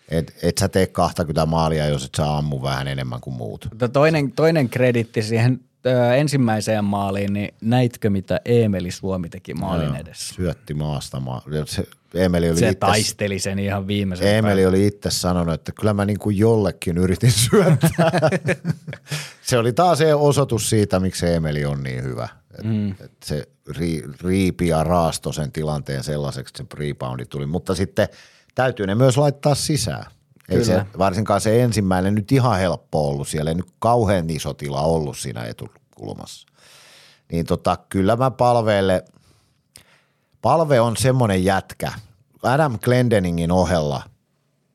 Et, 0.09 0.37
et 0.43 0.59
sä 0.59 0.69
tee 0.69 0.87
20 0.87 1.47
maalia, 1.47 1.87
jos 1.87 2.05
et 2.05 2.15
sä 2.17 2.37
ammu 2.37 2.63
vähän 2.63 2.89
enemmän 2.89 3.21
kuin 3.21 3.37
muut. 3.37 3.69
Mutta 3.71 3.89
toinen, 3.89 4.33
toinen 4.33 4.69
kreditti 4.69 5.23
siihen 5.23 5.61
ensimmäiseen 6.17 6.85
maaliin, 6.85 7.33
niin 7.33 7.55
näitkö 7.61 8.11
mitä 8.11 8.41
Eemeli 8.45 8.91
Suomi 8.91 9.29
teki 9.29 9.55
maalin 9.55 9.87
Joo, 9.87 9.97
edessä? 9.97 10.35
Syötti 10.35 10.75
maasta. 10.75 11.21
Ma- 11.21 11.43
se, 11.67 11.85
Emeli 12.15 12.51
oli 12.51 12.59
Se 12.59 12.69
itse, 12.69 12.79
taisteli 12.79 13.39
sen 13.39 13.59
ihan 13.59 13.87
viimeisen 13.87 14.37
Emeli 14.37 14.67
oli 14.67 14.87
itse 14.87 15.11
sanonut, 15.11 15.55
että 15.55 15.73
kyllä 15.73 15.95
mä 15.95 16.05
niin 16.05 16.19
kuin 16.19 16.39
jollekin 16.39 16.99
yritin 16.99 17.33
syöttää. 17.51 18.31
se 19.43 19.59
oli 19.59 19.73
taas 19.73 19.99
se 19.99 20.15
osoitus 20.15 20.71
siitä, 20.71 21.01
miksi 21.01 21.27
Emeli 21.27 21.65
on 21.65 21.83
niin 21.83 22.03
hyvä. 22.03 22.29
Et, 22.59 22.65
mm. 22.65 22.91
et 22.91 23.13
se 23.25 23.49
ri, 23.79 24.03
riipi 24.21 24.69
ja 24.69 24.85
raasto 24.85 25.33
sen 25.33 25.53
tilanteen 25.53 26.05
sellaiseksi, 26.05 26.63
että 26.63 26.77
se 26.81 27.25
tuli. 27.25 27.47
Mutta 27.47 27.75
sitten 27.75 28.09
täytyy 28.55 28.87
ne 28.87 28.95
myös 28.95 29.17
laittaa 29.17 29.55
sisään. 29.55 30.05
Ei 30.49 30.65
se, 30.65 30.87
varsinkaan 30.99 31.41
se 31.41 31.63
ensimmäinen 31.63 32.15
nyt 32.15 32.33
ihan 32.33 32.59
helppo 32.59 33.09
ollut. 33.09 33.29
Siellä 33.29 33.51
ei 33.51 33.55
nyt 33.55 33.71
kauhean 33.79 34.31
iso 34.31 34.55
tila 34.55 34.81
ollut 34.81 35.19
siinä 35.19 35.45
etukulmassa. 35.45 36.49
Niin 37.33 37.47
tota, 37.47 37.77
kyllä 37.89 38.17
mä 38.17 38.31
palveelle, 38.31 39.05
palve 40.43 40.81
on 40.81 40.97
semmoinen 40.97 41.45
jätkä, 41.45 41.93
Adam 42.43 42.79
Glendeningin 42.79 43.53
ohella 43.53 44.03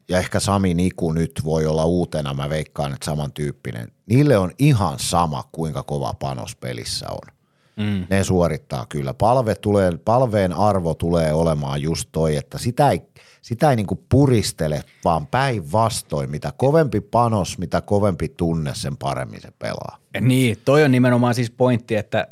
ja 0.09 0.17
ehkä 0.17 0.39
Sami 0.39 0.73
Niku 0.73 1.11
nyt 1.11 1.41
voi 1.43 1.65
olla 1.65 1.85
uutena, 1.85 2.33
mä 2.33 2.49
veikkaan, 2.49 2.93
että 2.93 3.05
samantyyppinen. 3.05 3.91
Niille 4.05 4.37
on 4.37 4.51
ihan 4.59 4.99
sama, 4.99 5.43
kuinka 5.51 5.83
kova 5.83 6.13
panos 6.13 6.55
pelissä 6.55 7.05
on. 7.09 7.33
Mm. 7.75 8.07
Ne 8.09 8.23
suorittaa 8.23 8.85
kyllä. 8.89 9.13
Palve 9.13 9.55
tulee, 9.55 9.97
palveen 10.05 10.53
arvo 10.53 10.93
tulee 10.93 11.33
olemaan 11.33 11.81
just 11.81 12.09
toi, 12.11 12.35
että 12.35 12.57
sitä 12.57 12.89
ei, 12.89 13.01
sitä 13.41 13.69
ei 13.69 13.75
niinku 13.75 14.03
puristele, 14.09 14.83
vaan 15.05 15.27
päinvastoin. 15.27 16.31
Mitä 16.31 16.53
kovempi 16.57 17.01
panos, 17.01 17.57
mitä 17.57 17.81
kovempi 17.81 18.29
tunne, 18.29 18.75
sen 18.75 18.97
paremmin 18.97 19.41
se 19.41 19.51
pelaa. 19.59 19.97
Niin, 20.21 20.57
toi 20.65 20.83
on 20.83 20.91
nimenomaan 20.91 21.33
siis 21.33 21.51
pointti, 21.51 21.95
että 21.95 22.27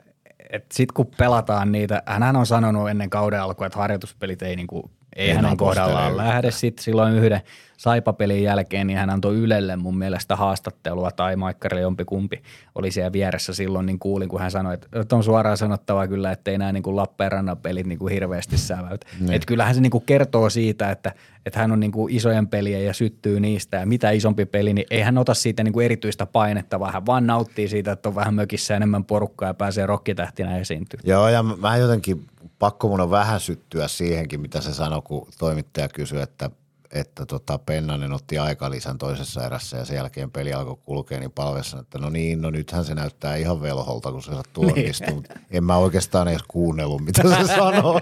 et 0.49 0.65
sit 0.71 0.91
kun 0.91 1.07
pelataan 1.17 1.71
niitä, 1.71 2.03
hän 2.05 2.35
on 2.35 2.45
sanonut 2.45 2.89
ennen 2.89 3.09
kauden 3.09 3.41
alkua, 3.41 3.67
että 3.67 3.79
harjoituspelit 3.79 4.41
ei, 4.41 4.55
niinku, 4.55 4.91
ei, 5.19 5.33
hänen 5.33 5.57
kohdallaan 5.57 6.17
lähde. 6.17 6.51
Sitten 6.51 6.83
silloin 6.83 7.15
yhden 7.15 7.41
saipapelin 7.77 8.43
jälkeen, 8.43 8.87
niin 8.87 8.99
hän 8.99 9.09
antoi 9.09 9.35
Ylelle 9.35 9.75
mun 9.75 9.97
mielestä 9.97 10.35
haastattelua 10.35 11.11
tai 11.11 11.35
Maikkarille 11.35 11.81
jompikumpi 11.81 12.43
oli 12.75 12.91
siellä 12.91 13.11
vieressä 13.11 13.53
silloin, 13.53 13.85
niin 13.85 13.99
kuulin, 13.99 14.29
kun 14.29 14.39
hän 14.39 14.51
sanoi, 14.51 14.73
että, 14.73 15.15
on 15.15 15.23
suoraan 15.23 15.57
sanottava 15.57 16.07
kyllä, 16.07 16.31
että 16.31 16.51
ei 16.51 16.57
nämä 16.57 16.71
niin 16.71 16.95
Lappeenrannan 16.95 17.57
pelit 17.57 17.87
niin 17.87 17.99
kuin 17.99 18.13
hirveästi 18.13 18.57
säväytä. 18.57 19.07
Niin. 19.19 19.33
Että 19.33 19.45
kyllähän 19.45 19.75
se 19.75 19.81
niin 19.81 19.91
kuin 19.91 20.03
kertoo 20.05 20.49
siitä, 20.49 20.91
että, 20.91 21.11
että 21.49 21.59
hän 21.59 21.71
on 21.71 21.79
niin 21.79 21.91
kuin 21.91 22.13
isojen 22.13 22.47
pelien 22.47 22.85
ja 22.85 22.93
syttyy 22.93 23.39
niistä 23.39 23.77
ja 23.77 23.85
mitä 23.85 24.11
isompi 24.11 24.45
peli, 24.45 24.73
niin 24.73 24.87
ei 24.91 25.01
hän 25.01 25.17
ota 25.17 25.33
siitä 25.33 25.63
niin 25.63 25.73
kuin 25.73 25.85
erityistä 25.85 26.25
painetta, 26.25 26.79
vaan 26.79 26.93
hän 26.93 27.05
vaan 27.05 27.27
nauttii 27.27 27.67
siitä, 27.67 27.91
että 27.91 28.09
on 28.09 28.15
vähän 28.15 28.33
mökissä 28.33 28.75
enemmän 28.75 29.05
porukkaa 29.05 29.49
ja 29.49 29.53
pääsee 29.53 29.85
rokkitähtinä 29.85 30.57
esiintyä. 30.57 30.99
Joo, 31.03 31.29
ja 31.29 31.43
mä 31.43 31.77
jotenkin, 31.77 32.25
pakko 32.59 32.87
mun 32.87 33.01
on 33.01 33.11
vähän 33.11 33.39
syttyä 33.39 33.87
siihenkin, 33.87 34.41
mitä 34.41 34.61
se 34.61 34.73
sanoi, 34.73 35.01
kun 35.01 35.27
toimittaja 35.39 35.87
kysyi, 35.87 36.21
että, 36.21 36.51
että 36.93 37.25
tota 37.25 37.57
Pennanen 37.59 38.13
otti 38.13 38.37
aikalisän 38.37 38.97
toisessa 38.97 39.45
erässä 39.45 39.77
ja 39.77 39.85
sen 39.85 39.95
jälkeen 39.95 40.31
peli 40.31 40.53
alkoi 40.53 40.77
kulkea, 40.85 41.19
niin 41.19 41.31
palvessa, 41.31 41.79
että 41.79 41.99
no 41.99 42.09
niin, 42.09 42.41
no 42.41 42.49
nythän 42.49 42.85
se 42.85 42.95
näyttää 42.95 43.35
ihan 43.35 43.61
velholta, 43.61 44.11
kun 44.11 44.23
se 44.23 44.31
sattuu 44.33 44.63
Niin. 44.65 44.77
onnistua. 44.77 45.15
Mutta 45.15 45.33
En 45.51 45.63
mä 45.63 45.77
oikeastaan 45.77 46.27
edes 46.27 46.41
kuunnellut, 46.47 47.01
mitä 47.05 47.21
se 47.23 47.47
sanoo. 47.55 48.01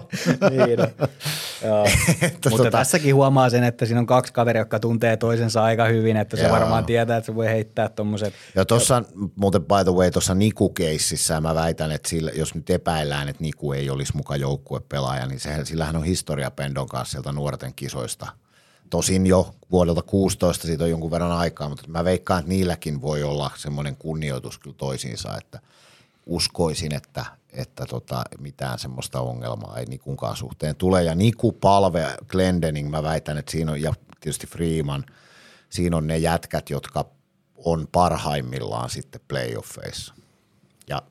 niin. 0.49 0.79
Joo. 1.65 1.85
Että 2.21 2.49
Mutta 2.49 2.67
tota- 2.67 2.71
tässäkin 2.71 3.15
huomaa 3.15 3.49
sen, 3.49 3.63
että 3.63 3.85
siinä 3.85 3.99
on 3.99 4.05
kaksi 4.05 4.33
kaveria, 4.33 4.61
jotka 4.61 4.79
tuntee 4.79 5.17
toisensa 5.17 5.63
aika 5.63 5.85
hyvin, 5.85 6.17
että 6.17 6.37
se 6.37 6.43
Joo. 6.43 6.51
varmaan 6.51 6.85
tietää, 6.85 7.17
että 7.17 7.25
se 7.25 7.35
voi 7.35 7.45
heittää 7.47 7.89
tuommoiset. 7.89 8.33
Ja 8.55 8.65
tuossa, 8.65 9.03
muuten 9.35 9.61
by 9.61 9.83
the 9.83 9.91
way, 9.93 10.11
tuossa 10.11 10.35
Niku-keississä 10.35 11.41
mä 11.41 11.55
väitän, 11.55 11.91
että 11.91 12.09
sillä, 12.09 12.31
jos 12.35 12.55
nyt 12.55 12.69
epäillään, 12.69 13.29
että 13.29 13.43
Niku 13.43 13.71
ei 13.73 13.89
olisi 13.89 14.15
mukaan 14.17 14.39
joukkuepelaaja, 14.39 15.25
niin 15.25 15.39
sehän, 15.39 15.65
sillähän 15.65 15.95
on 15.95 16.03
historia 16.03 16.51
Pendon 16.51 16.87
kanssa 16.87 17.11
sieltä 17.11 17.31
nuorten 17.31 17.73
kisoista. 17.75 18.27
Tosin 18.89 19.27
jo 19.27 19.55
vuodelta 19.71 20.01
16 20.01 20.67
siitä 20.67 20.83
on 20.83 20.89
jonkun 20.89 21.11
verran 21.11 21.31
aikaa, 21.31 21.69
mutta 21.69 21.83
mä 21.87 22.03
veikkaan, 22.03 22.39
että 22.39 22.49
niilläkin 22.49 23.01
voi 23.01 23.23
olla 23.23 23.51
semmoinen 23.55 23.95
kunnioitus 23.97 24.57
kyllä 24.59 24.75
toisiinsa, 24.79 25.37
että 25.37 25.59
uskoisin, 26.25 26.95
että, 26.95 27.25
että 27.49 27.85
tota, 27.85 28.23
mitään 28.39 28.79
semmoista 28.79 29.21
ongelmaa 29.21 29.77
ei 29.77 29.85
Nikunkaan 29.85 30.35
suhteen 30.35 30.75
tule. 30.75 31.03
Ja 31.03 31.15
Niku, 31.15 31.51
Palve, 31.51 32.17
Glendening, 32.27 32.89
mä 32.89 33.03
väitän, 33.03 33.37
että 33.37 33.51
siinä 33.51 33.71
on, 33.71 33.81
ja 33.81 33.93
tietysti 34.19 34.47
Freeman, 34.47 35.05
siinä 35.69 35.97
on 35.97 36.07
ne 36.07 36.17
jätkät, 36.17 36.69
jotka 36.69 37.05
on 37.65 37.87
parhaimmillaan 37.91 38.89
sitten 38.89 39.21
playoffeissa. 39.27 40.13
Ja 40.89 41.01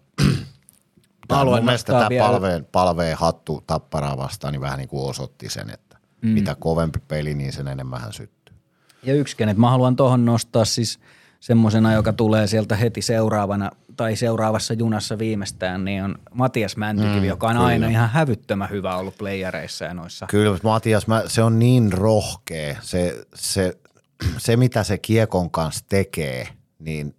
Tää 1.28 1.38
haluan 1.38 1.58
mun 1.58 1.64
mielestä 1.64 1.92
tämä 1.92 2.08
vielä- 2.08 2.28
palveen, 2.28 2.64
palveen 2.72 3.16
hattu 3.16 3.64
tapparaa 3.66 4.16
vastaan 4.16 4.52
niin 4.52 4.60
vähän 4.60 4.78
niin 4.78 4.88
kuin 4.88 5.10
osoitti 5.10 5.50
sen, 5.50 5.70
että 5.70 5.85
mm. 6.22 6.28
mitä 6.28 6.54
kovempi 6.54 6.98
peli, 7.08 7.34
niin 7.34 7.52
sen 7.52 7.68
enemmän 7.68 8.00
hän 8.00 8.12
syttyy. 8.12 8.56
Ja 9.02 9.14
yksi, 9.14 9.36
kenet 9.36 9.56
mä 9.56 9.70
haluan 9.70 9.96
tuohon 9.96 10.24
nostaa 10.24 10.64
siis 10.64 10.98
semmoisena, 11.40 11.92
joka 11.92 12.12
tulee 12.12 12.46
sieltä 12.46 12.76
heti 12.76 13.02
seuraavana 13.02 13.70
tai 13.96 14.16
seuraavassa 14.16 14.74
junassa 14.74 15.18
viimeistään, 15.18 15.84
niin 15.84 16.04
on 16.04 16.18
Matias 16.34 16.76
Mäntykivi, 16.76 17.20
mm, 17.20 17.24
joka 17.24 17.46
on 17.46 17.52
kyllä. 17.52 17.66
aina 17.66 17.88
ihan 17.88 18.10
hävyttömän 18.10 18.70
hyvä 18.70 18.96
ollut 18.96 19.18
playereissa 19.18 19.84
ja 19.84 19.94
noissa. 19.94 20.26
Kyllä, 20.26 20.52
mutta 20.52 20.68
Matias, 20.68 21.06
mä, 21.06 21.22
se 21.26 21.42
on 21.42 21.58
niin 21.58 21.92
rohkea. 21.92 22.76
Se, 22.80 23.26
se, 23.34 23.78
se, 24.38 24.56
mitä 24.56 24.84
se 24.84 24.98
kiekon 24.98 25.50
kanssa 25.50 25.84
tekee, 25.88 26.48
niin 26.78 27.14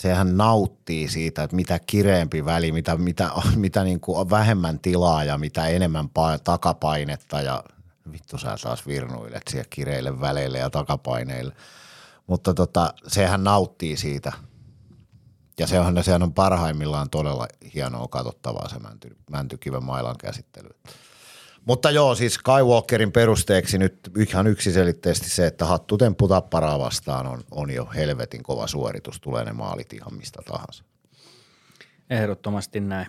sehän 0.00 0.36
nauttii 0.36 1.08
siitä, 1.08 1.42
että 1.42 1.56
mitä 1.56 1.78
kireempi 1.78 2.44
väli, 2.44 2.72
mitä, 2.72 2.96
mitä, 2.96 3.30
mitä 3.56 3.84
niin 3.84 4.00
kuin 4.00 4.30
vähemmän 4.30 4.78
tilaa 4.78 5.24
ja 5.24 5.38
mitä 5.38 5.66
enemmän 5.66 6.06
pa- 6.06 6.40
takapainetta 6.44 7.40
ja 7.40 7.64
vittu 8.12 8.38
sä 8.38 8.56
taas 8.62 8.86
virnuilet 8.86 9.42
siellä 9.50 9.66
kireille 9.70 10.20
väleille 10.20 10.58
ja 10.58 10.70
takapaineille. 10.70 11.54
Mutta 12.26 12.54
tota, 12.54 12.94
sehän 13.06 13.44
nauttii 13.44 13.96
siitä. 13.96 14.32
Ja 15.58 15.66
se 15.66 15.80
on, 15.80 16.04
sehän 16.04 16.22
on 16.22 16.34
parhaimmillaan 16.34 17.10
todella 17.10 17.46
hienoa 17.74 18.08
katsottavaa 18.08 18.68
se 18.68 18.78
mänty, 18.78 19.16
mäntykiven 19.30 19.84
mailan 19.84 20.16
käsittely. 20.18 20.68
Mutta 21.64 21.90
joo, 21.90 22.14
siis 22.14 22.34
Skywalkerin 22.34 23.12
perusteeksi 23.12 23.78
nyt 23.78 24.10
ihan 24.18 24.46
yksiselitteisesti 24.46 25.30
se, 25.30 25.46
että 25.46 25.64
hattutemppu 25.64 26.28
tapparaa 26.28 26.78
vastaan 26.78 27.26
on, 27.26 27.40
on 27.50 27.70
jo 27.70 27.88
helvetin 27.94 28.42
kova 28.42 28.66
suoritus, 28.66 29.20
tulee 29.20 29.44
ne 29.44 29.52
maalit 29.52 29.92
ihan 29.92 30.14
mistä 30.14 30.42
tahansa. 30.44 30.84
Ehdottomasti 32.10 32.80
näin. 32.80 33.06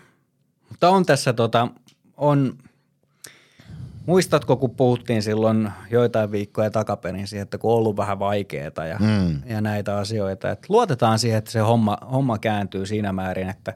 Mutta 0.69 0.89
on 0.89 1.05
tässä 1.05 1.33
tota, 1.33 1.67
on, 2.17 2.57
muistatko 4.05 4.57
kun 4.57 4.75
puhuttiin 4.75 5.23
silloin 5.23 5.71
joitain 5.91 6.31
viikkoja 6.31 6.71
takaperin 6.71 7.27
siihen, 7.27 7.43
että 7.43 7.57
kun 7.57 7.71
on 7.71 7.77
ollut 7.77 7.97
vähän 7.97 8.19
vaikeaa 8.19 8.85
ja, 8.89 8.97
mm. 8.99 9.41
ja 9.45 9.61
näitä 9.61 9.97
asioita, 9.97 10.51
että 10.51 10.65
luotetaan 10.69 11.19
siihen, 11.19 11.37
että 11.37 11.51
se 11.51 11.59
homma, 11.59 11.97
homma 12.11 12.37
kääntyy 12.37 12.85
siinä 12.85 13.13
määrin, 13.13 13.49
että, 13.49 13.73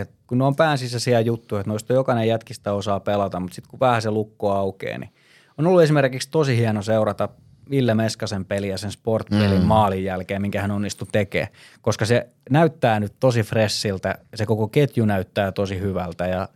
että 0.00 0.14
kun 0.26 0.38
ne 0.38 0.44
on 0.44 0.56
päänsisäisiä 0.56 1.20
juttuja, 1.20 1.60
että 1.60 1.70
noista 1.70 1.92
jokainen 1.92 2.28
jätkistä 2.28 2.72
osaa 2.72 3.00
pelata, 3.00 3.40
mutta 3.40 3.54
sitten 3.54 3.70
kun 3.70 3.80
vähän 3.80 4.02
se 4.02 4.10
lukko 4.10 4.52
aukeaa, 4.52 4.98
niin 4.98 5.12
on 5.58 5.66
ollut 5.66 5.82
esimerkiksi 5.82 6.30
tosi 6.30 6.56
hieno 6.56 6.82
seurata 6.82 7.28
Ville 7.70 7.94
Meskasen 7.94 8.44
peliä 8.44 8.76
sen 8.76 8.92
sportpelin 8.92 9.60
mm. 9.60 9.66
maalin 9.66 10.04
jälkeen, 10.04 10.42
minkä 10.42 10.62
hän 10.62 10.70
onnistui 10.70 11.08
tekemään, 11.12 11.52
koska 11.80 12.04
se 12.06 12.28
näyttää 12.50 13.00
nyt 13.00 13.12
tosi 13.20 13.42
fressiltä, 13.42 14.18
se 14.34 14.46
koko 14.46 14.68
ketju 14.68 15.04
näyttää 15.04 15.52
tosi 15.52 15.80
hyvältä 15.80 16.26
ja 16.26 16.48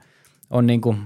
on 0.50 0.66
niin 0.66 0.80
kuin 0.80 0.98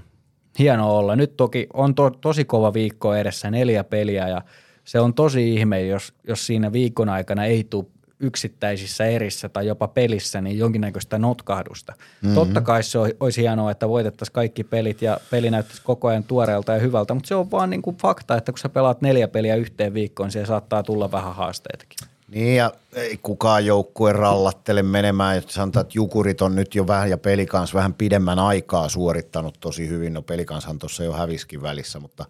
hienoa 0.59 0.93
olla. 0.93 1.17
Nyt 1.17 1.37
toki 1.37 1.67
on 1.75 1.95
to, 1.95 2.11
tosi 2.11 2.45
kova 2.45 2.75
viikko 2.75 3.15
edessä, 3.15 3.51
neljä 3.51 3.85
peliä 3.85 4.29
ja 4.29 4.43
se 4.85 5.01
on 5.01 5.15
tosi 5.15 5.55
ihme, 5.55 5.83
jos, 5.83 6.15
jos 6.29 6.47
siinä 6.47 6.73
viikon 6.73 7.09
aikana 7.09 7.45
ei 7.45 7.65
tule 7.65 7.87
yksittäisissä 8.21 9.05
erissä 9.05 9.49
tai 9.49 9.67
jopa 9.67 9.89
pelissä 9.89 10.41
niin 10.41 10.59
jonkinnäköistä 10.59 11.19
notkahdusta. 11.19 11.93
Mm-hmm. 11.93 12.35
Totta 12.35 12.61
kai 12.61 12.83
se 12.83 12.99
ol- 12.99 13.13
olisi 13.21 13.41
hienoa, 13.41 13.71
että 13.71 13.89
voitettaisiin 13.89 14.33
kaikki 14.33 14.65
pelit 14.65 15.03
ja 15.03 15.21
peli 15.31 15.51
näyttäisi 15.51 15.83
koko 15.83 16.09
ajan 16.09 16.25
tuoreelta 16.25 16.73
ja 16.73 16.79
hyvältä, 16.79 17.15
mutta 17.15 17.29
se 17.29 17.35
on 17.35 17.51
vaan 17.51 17.71
niin 17.71 17.83
kuin 17.83 17.97
fakta, 17.97 18.37
että 18.37 18.53
kun 18.53 18.59
sä 18.59 18.69
pelaat 18.69 19.01
neljä 19.01 19.29
peliä 19.29 19.55
yhteen 19.55 19.95
viikkoon, 19.95 20.27
niin 20.27 20.33
siellä 20.33 20.47
saattaa 20.47 20.83
tulla 20.83 21.13
vähän 21.13 21.35
haasteitakin. 21.35 21.99
Niin 22.29 22.57
ja 22.57 22.73
ei 22.93 23.19
kukaan 23.23 23.67
joukkue 23.67 24.13
rallattele 24.13 24.83
menemään. 24.83 25.37
Jos 25.37 25.45
Sanotaan, 25.49 25.81
että 25.81 25.99
Jukurit 25.99 26.43
on 26.43 26.55
nyt 26.55 26.75
jo 26.75 26.87
vähän 26.87 27.11
ja 27.11 27.19
Pelikans 27.19 27.75
vähän 27.75 27.95
pidemmän 27.95 28.39
aikaa 28.39 28.89
suorittanut 28.89 29.57
tosi 29.61 29.89
hyvin. 29.89 30.15
No 30.15 30.23
Pelikanshan 30.23 30.79
tuossa 30.79 31.05
jo 31.05 31.13
häviskin 31.13 31.63
välissä, 31.63 32.01
mutta 32.01 32.25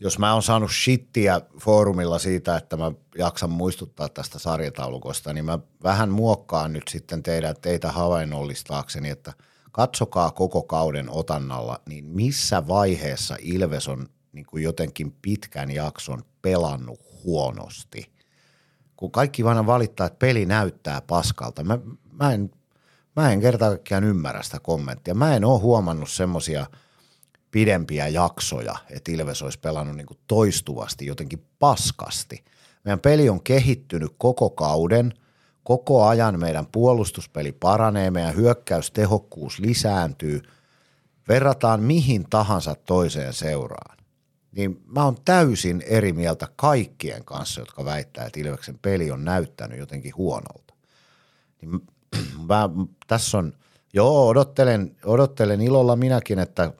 jos 0.00 0.18
mä 0.18 0.32
oon 0.32 0.42
saanut 0.42 0.70
shittiä 0.84 1.40
foorumilla 1.60 2.18
siitä, 2.18 2.56
että 2.56 2.76
mä 2.76 2.92
jaksan 3.18 3.50
muistuttaa 3.50 4.08
tästä 4.08 4.38
sarjataulukosta, 4.38 5.32
niin 5.32 5.44
mä 5.44 5.58
vähän 5.82 6.10
muokkaan 6.10 6.72
nyt 6.72 6.88
sitten 6.88 7.22
teidän, 7.22 7.54
teitä 7.62 7.92
havainnollistaakseni, 7.92 9.10
että 9.10 9.32
katsokaa 9.72 10.30
koko 10.30 10.62
kauden 10.62 11.10
otannalla, 11.10 11.80
niin 11.88 12.04
missä 12.04 12.66
vaiheessa 12.68 13.36
Ilves 13.40 13.88
on 13.88 14.08
niin 14.32 14.46
kuin 14.46 14.62
jotenkin 14.62 15.14
pitkän 15.22 15.70
jakson 15.70 16.22
pelannut 16.42 17.00
huonosti– 17.24 18.10
kun 18.98 19.10
kaikki 19.10 19.44
vaan 19.44 19.66
valittaa, 19.66 20.06
että 20.06 20.18
peli 20.18 20.46
näyttää 20.46 21.00
paskalta. 21.00 21.64
Mä, 21.64 21.78
mä, 22.12 22.32
en, 22.32 22.50
mä 23.16 23.32
en 23.32 23.40
kerta 23.40 23.68
kaikkiaan 23.68 24.04
ymmärrä 24.04 24.42
sitä 24.42 24.60
kommenttia. 24.60 25.14
Mä 25.14 25.36
en 25.36 25.44
ole 25.44 25.60
huomannut 25.60 26.10
semmoisia 26.10 26.66
pidempiä 27.50 28.08
jaksoja, 28.08 28.74
että 28.90 29.12
Ilves 29.12 29.42
olisi 29.42 29.58
pelannut 29.58 29.96
niin 29.96 30.06
kuin 30.06 30.18
toistuvasti 30.26 31.06
jotenkin 31.06 31.44
paskasti. 31.58 32.44
Meidän 32.84 33.00
peli 33.00 33.28
on 33.28 33.42
kehittynyt 33.42 34.12
koko 34.18 34.50
kauden, 34.50 35.14
koko 35.64 36.06
ajan 36.06 36.40
meidän 36.40 36.66
puolustuspeli 36.66 37.52
paranee, 37.52 38.10
meidän 38.10 38.36
hyökkäystehokkuus 38.36 39.58
lisääntyy. 39.58 40.42
Verrataan 41.28 41.80
mihin 41.80 42.26
tahansa 42.30 42.74
toiseen 42.74 43.32
seuraan 43.32 43.98
niin 44.52 44.82
mä 44.86 45.04
oon 45.04 45.16
täysin 45.24 45.82
eri 45.86 46.12
mieltä 46.12 46.48
kaikkien 46.56 47.24
kanssa, 47.24 47.60
jotka 47.60 47.84
väittää, 47.84 48.26
että 48.26 48.40
Ilveksen 48.40 48.78
peli 48.82 49.10
on 49.10 49.24
näyttänyt 49.24 49.78
jotenkin 49.78 50.16
huonolta. 50.16 50.74
Niin 51.60 51.70
mä, 52.48 52.70
tässä 53.06 53.38
on, 53.38 53.52
joo, 53.92 54.28
odottelen, 54.28 54.96
odottelen 55.04 55.60
ilolla 55.60 55.96
minäkin, 55.96 56.38
että 56.38 56.72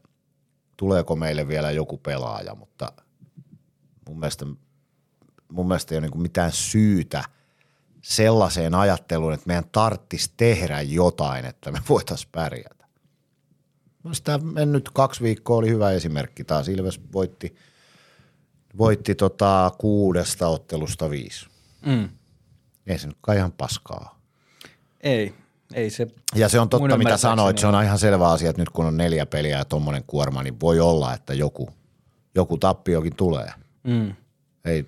tuleeko 0.79 1.17
meille 1.17 1.49
vielä 1.49 1.71
joku 1.71 1.99
pelaaja, 1.99 2.55
mutta 2.55 2.93
mun 4.09 4.19
mielestä, 4.19 4.47
mun 5.53 5.69
mielestä 5.69 5.95
ei 5.95 5.99
ole 5.99 6.07
niin 6.07 6.23
mitään 6.23 6.53
syytä 6.53 7.25
sellaiseen 8.03 8.75
ajatteluun, 8.75 9.33
että 9.33 9.47
meidän 9.47 9.69
tarttisi 9.73 10.33
tehdä 10.37 10.81
jotain, 10.81 11.45
että 11.45 11.73
me 11.73 11.79
voitaisiin 11.89 12.31
pärjätä. 12.33 12.87
Olisi 14.05 14.23
tämä 14.23 14.39
mennyt 14.39 14.91
kaksi 14.91 15.23
viikkoa, 15.23 15.57
oli 15.57 15.69
hyvä 15.69 15.91
esimerkki 15.91 16.45
taas. 16.45 16.69
Ilves 16.69 17.01
voitti, 17.13 17.57
voitti 18.79 19.15
tota 19.15 19.73
kuudesta 19.79 20.49
ottelusta 20.49 21.11
viisi. 21.11 21.47
Mm. 21.87 22.09
Ei 22.87 22.99
se 22.99 23.07
nyt 23.07 23.19
kai 23.21 23.37
ihan 23.37 23.53
paskaa. 23.53 24.21
Ei, 25.01 25.35
Ei 25.75 25.91
se, 25.91 26.07
Ja 26.35 26.49
se 26.49 26.61
on 26.61 26.69
totta, 26.69 26.99
mitä 26.99 27.17
sanoit. 27.17 27.59
Se 27.59 27.67
on 27.67 27.85
ihan 27.85 27.99
selvä 27.99 28.29
asia, 28.31 28.51
että 28.51 28.63
nyt 28.63 28.69
kun 28.71 28.87
on 28.87 28.97
neljä 28.97 29.27
peliä 29.27 29.59
ja 29.59 29.65
tuommoinen 29.65 30.05
kuorma, 30.07 30.43
niin 30.43 30.61
voi 30.61 30.81
olla, 30.81 31.15
että 31.15 31.35
joku, 31.35 31.71
joku 32.35 32.59
tappiokin 32.59 33.17
tulee. 33.17 33.51
mm, 33.85 34.15
Ei, 34.65 34.87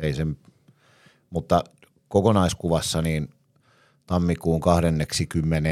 ei 0.00 0.14
sen, 0.14 0.36
mutta 1.30 1.64
kokonaiskuvassa 2.08 3.02
niin 3.02 3.28
tammikuun 4.06 4.60
20 4.60 5.68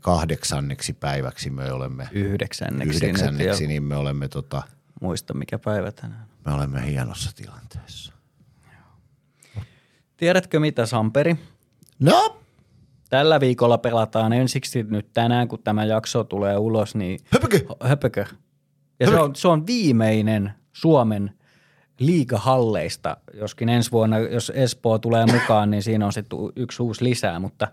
kahdeksanneksi 0.00 0.92
päiväksi 0.92 1.50
me 1.50 1.72
olemme 1.72 2.08
yhdeksänneksi, 2.12 2.96
yhdeksänneksi, 2.96 3.66
niin 3.66 3.82
me 3.82 3.96
olemme, 3.96 4.28
tota, 4.28 4.62
muista 5.00 5.34
mikä 5.34 5.58
päivä 5.58 5.92
tänään. 5.92 6.26
me 6.46 6.52
olemme 6.52 6.86
hienossa 6.86 7.30
tilanteessa. 7.36 8.12
Tiedätkö 10.16 10.60
mitä, 10.60 10.86
Samperi? 10.86 11.36
No, 11.98 12.40
Tällä 13.14 13.40
viikolla 13.40 13.78
pelataan 13.78 14.32
ensiksi 14.32 14.82
nyt 14.82 15.12
tänään, 15.12 15.48
kun 15.48 15.58
tämä 15.64 15.84
jakso 15.84 16.24
tulee 16.24 16.56
ulos, 16.56 16.94
niin 16.94 17.20
höpökö? 17.32 17.60
höpökö. 17.84 18.26
Ja 19.00 19.06
se 19.06 19.20
on, 19.20 19.36
se 19.36 19.48
on 19.48 19.66
viimeinen 19.66 20.52
Suomen 20.72 21.30
liigahalleista, 21.98 23.16
joskin 23.34 23.68
ensi 23.68 23.92
vuonna, 23.92 24.18
jos 24.18 24.52
Espoo 24.54 24.98
tulee 24.98 25.26
mukaan, 25.26 25.70
niin 25.70 25.82
siinä 25.82 26.06
on 26.06 26.12
sitten 26.12 26.38
yksi 26.56 26.82
uusi 26.82 27.04
lisää, 27.04 27.38
mutta 27.38 27.68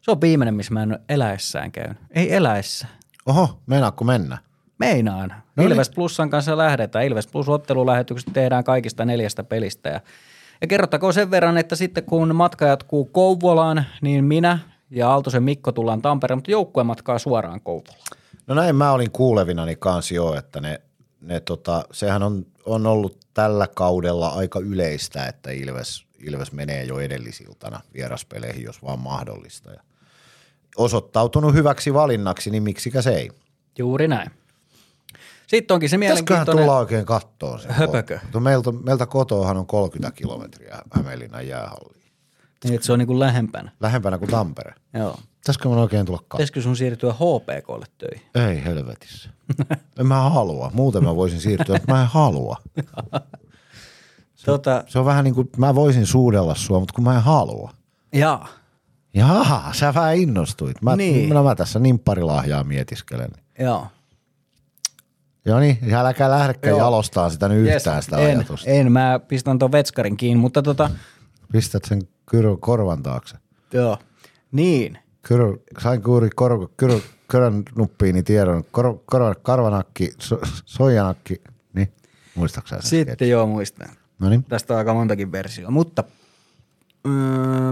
se 0.00 0.10
on 0.10 0.20
viimeinen, 0.20 0.54
missä 0.54 0.74
mä 0.74 0.82
en 0.82 0.92
ole 0.92 1.00
eläessään 1.08 1.72
käynyt. 1.72 1.98
Ei 2.10 2.34
eläessä. 2.34 2.86
Oho, 3.26 3.58
meinaatko 3.66 4.04
mennä? 4.04 4.38
Meinaan. 4.78 5.28
No 5.28 5.62
niin. 5.62 5.72
Ilves 5.72 5.90
Plusan 5.90 6.30
kanssa 6.30 6.56
lähdetään. 6.56 7.04
Ilves 7.04 7.26
Plus 7.26 7.48
ottelulähetykset 7.48 8.32
tehdään 8.32 8.64
kaikista 8.64 9.04
neljästä 9.04 9.44
pelistä. 9.44 9.88
Ja, 9.88 10.00
ja 10.60 10.66
kerrottakoon 10.66 11.14
sen 11.14 11.30
verran, 11.30 11.58
että 11.58 11.76
sitten 11.76 12.04
kun 12.04 12.34
matka 12.34 12.66
jatkuu 12.66 13.04
Kouvolaan, 13.04 13.84
niin 14.02 14.24
minä 14.24 14.58
ja 14.90 15.10
Aaltosen 15.10 15.42
Mikko 15.42 15.72
tullaan 15.72 16.02
Tampereen, 16.02 16.38
mutta 16.38 16.50
joukkue 16.50 16.84
matkaa 16.84 17.18
suoraan 17.18 17.60
Kouvolaan. 17.60 18.00
No 18.46 18.54
näin 18.54 18.76
mä 18.76 18.92
olin 18.92 19.10
kuulevinani 19.10 19.76
kanssa 19.76 20.14
jo, 20.14 20.34
että 20.34 20.60
ne, 20.60 20.80
ne 21.20 21.40
tota, 21.40 21.84
sehän 21.92 22.22
on, 22.22 22.46
on 22.66 22.86
ollut 22.86 23.18
tällä 23.34 23.66
kaudella 23.74 24.28
aika 24.28 24.60
yleistä, 24.60 25.26
että 25.26 25.50
Ilves, 25.50 26.06
Ilves 26.18 26.52
menee 26.52 26.84
jo 26.84 26.98
edellisiltana 26.98 27.80
vieraspeleihin, 27.94 28.64
jos 28.64 28.82
vaan 28.82 28.98
mahdollista. 28.98 29.70
Ja 29.70 29.80
osoittautunut 30.76 31.54
hyväksi 31.54 31.94
valinnaksi, 31.94 32.50
niin 32.50 32.62
miksikä 32.62 33.02
se 33.02 33.10
ei. 33.10 33.30
Juuri 33.78 34.08
näin. 34.08 34.30
Sitten 35.46 35.74
onkin 35.74 35.88
se 35.88 35.98
mielenkiintoinen... 35.98 36.56
tulla 36.56 36.78
oikein 36.78 37.06
kattoon 37.06 37.60
se. 37.60 37.68
Höpökö? 37.72 38.18
Meiltä, 38.40 38.72
meiltä 38.72 39.06
kotoahan 39.06 39.56
on 39.56 39.66
30 39.66 40.16
kilometriä 40.16 40.78
Hämeenlinnan 40.90 41.48
jäähalliin. 41.48 41.97
Niin, 42.64 42.74
että 42.74 42.86
se 42.86 42.92
on 42.92 42.98
niin 42.98 43.06
kuin 43.06 43.18
lähempänä. 43.20 43.72
Lähempänä 43.80 44.18
kuin 44.18 44.30
Tampere. 44.30 44.74
Joo. 44.94 45.18
Pitäisikö 45.36 45.68
mun 45.68 45.78
oikein 45.78 46.06
tulla 46.06 46.18
kattoon? 46.18 46.38
Pitäisikö 46.38 46.62
sun 46.62 46.76
siirtyä 46.76 47.12
HPKlle 47.12 47.86
töihin? 47.98 48.26
Ei 48.48 48.64
helvetissä. 48.64 49.30
en 50.00 50.06
mä 50.06 50.30
halua. 50.30 50.70
Muuten 50.74 51.04
mä 51.04 51.16
voisin 51.16 51.40
siirtyä, 51.40 51.76
mutta 51.76 51.92
mä 51.92 52.00
en 52.02 52.08
halua. 52.08 52.56
Tota, 54.46 54.84
Se 54.86 54.98
on 54.98 55.04
vähän 55.04 55.24
niin 55.24 55.34
kuin, 55.34 55.48
mä 55.56 55.74
voisin 55.74 56.06
suudella 56.06 56.54
sua, 56.54 56.80
mutta 56.80 56.94
kun 56.94 57.04
mä 57.04 57.16
en 57.16 57.22
halua. 57.22 57.70
jaa. 58.12 58.48
Jaa, 59.14 59.72
sä 59.72 59.94
vähän 59.94 60.16
innostuit. 60.16 60.82
Mä, 60.82 60.96
Niin. 60.96 61.28
no 61.28 61.42
mä 61.44 61.54
tässä 61.54 61.78
nimpparilahjaa 61.78 62.64
mietiskelen. 62.64 63.30
Joo. 63.58 63.86
Joo 65.44 65.60
niin, 65.60 65.94
äläkää 65.94 66.30
lähdekään 66.30 66.70
Joo. 66.70 66.78
jalostaa 66.78 67.30
sitä 67.30 67.48
nyt 67.48 67.74
yhtään 67.76 68.02
sitä 68.02 68.18
en, 68.18 68.36
ajatusta. 68.38 68.70
en, 68.70 68.92
mä 68.92 69.20
pistän 69.28 69.58
ton 69.58 69.72
vetskarin 69.72 70.16
kiinni, 70.16 70.40
mutta 70.40 70.62
tota, 70.62 70.90
Pistät 71.52 71.84
sen 71.84 72.02
kyr, 72.30 72.44
korvan 72.60 73.02
taakse. 73.02 73.36
joo. 73.72 73.98
Niin. 74.52 74.98
Kyr, 75.22 75.40
sain 75.78 76.02
juuri 76.06 76.30
kor, 76.34 76.68
kyr, 76.76 76.90
kyrän 77.28 77.62
nuppiini 77.76 78.22
tiedon. 78.22 78.64
Kor, 78.70 78.98
kor, 79.06 79.34
karvanakki, 79.42 80.10
so, 80.18 80.38
soijanakki, 80.64 81.42
niin 81.72 81.92
muistaaksä 82.34 82.76
sen 82.80 82.90
Sitten 82.90 83.06
sketsin? 83.12 83.28
joo 83.30 83.46
muistan. 83.46 83.88
No 84.18 84.28
niin. 84.28 84.44
Tästä 84.44 84.74
on 84.74 84.78
aika 84.78 84.94
montakin 84.94 85.32
versiota, 85.32 85.70
mutta 85.70 86.04
öö, 87.06 87.12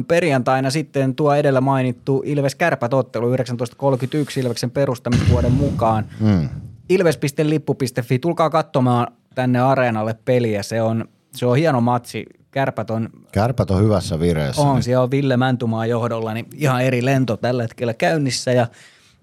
perjantaina 0.08 0.70
sitten 0.70 1.14
tuo 1.14 1.34
edellä 1.34 1.60
mainittu 1.60 2.22
Ilves 2.26 2.54
Kärpät-ottelu 2.54 3.24
1931 3.26 4.40
Ilveksen 4.40 4.70
perustamisvuoden 4.70 5.52
mukaan. 5.52 6.04
Mm. 6.20 6.48
Ilves.lippu.fi, 6.88 8.18
tulkaa 8.18 8.50
katsomaan 8.50 9.06
tänne 9.34 9.60
areenalle 9.60 10.16
peliä, 10.24 10.62
se 10.62 10.82
on, 10.82 11.08
se 11.32 11.46
on 11.46 11.56
hieno 11.56 11.80
matsi. 11.80 12.26
Kärpät 12.50 12.90
on, 12.90 13.08
Kärpät 13.32 13.70
on 13.70 13.82
hyvässä 13.82 14.20
vireessä. 14.20 14.62
on 14.62 14.82
siellä 14.82 15.02
on 15.02 15.10
Ville 15.10 15.36
Mäntumaa 15.36 15.86
johdolla, 15.86 16.34
niin 16.34 16.46
ihan 16.54 16.82
eri 16.82 17.04
lento 17.04 17.36
tällä 17.36 17.62
hetkellä 17.62 17.94
käynnissä 17.94 18.52
ja, 18.52 18.66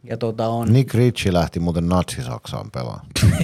ja 0.03 0.17
tota 0.17 0.47
on, 0.47 0.73
Nick 0.73 0.93
Ritchie 0.93 1.33
lähti 1.33 1.59
muuten 1.59 1.89
Natsi-Saksaan 1.89 2.71
pelaamaan. 2.71 3.05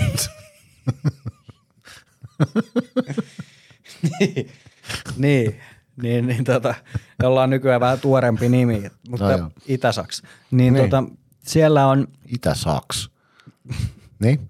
niin, 5.17 5.59
niin, 6.01 6.27
niin 6.27 6.43
tota, 6.43 6.75
jolla 7.23 7.43
on 7.43 7.49
nykyään 7.49 7.81
vähän 7.81 7.99
tuorempi 7.99 8.49
nimi, 8.49 8.83
mutta 9.09 9.37
No. 9.37 9.51
Itä-Saks. 9.67 10.21
Niin, 10.51 10.73
Niin. 10.73 10.89
Tota, 10.89 11.03
siellä 11.43 11.87
on, 11.87 12.07
Itä-Saks. 12.25 13.09
niin? 14.19 14.49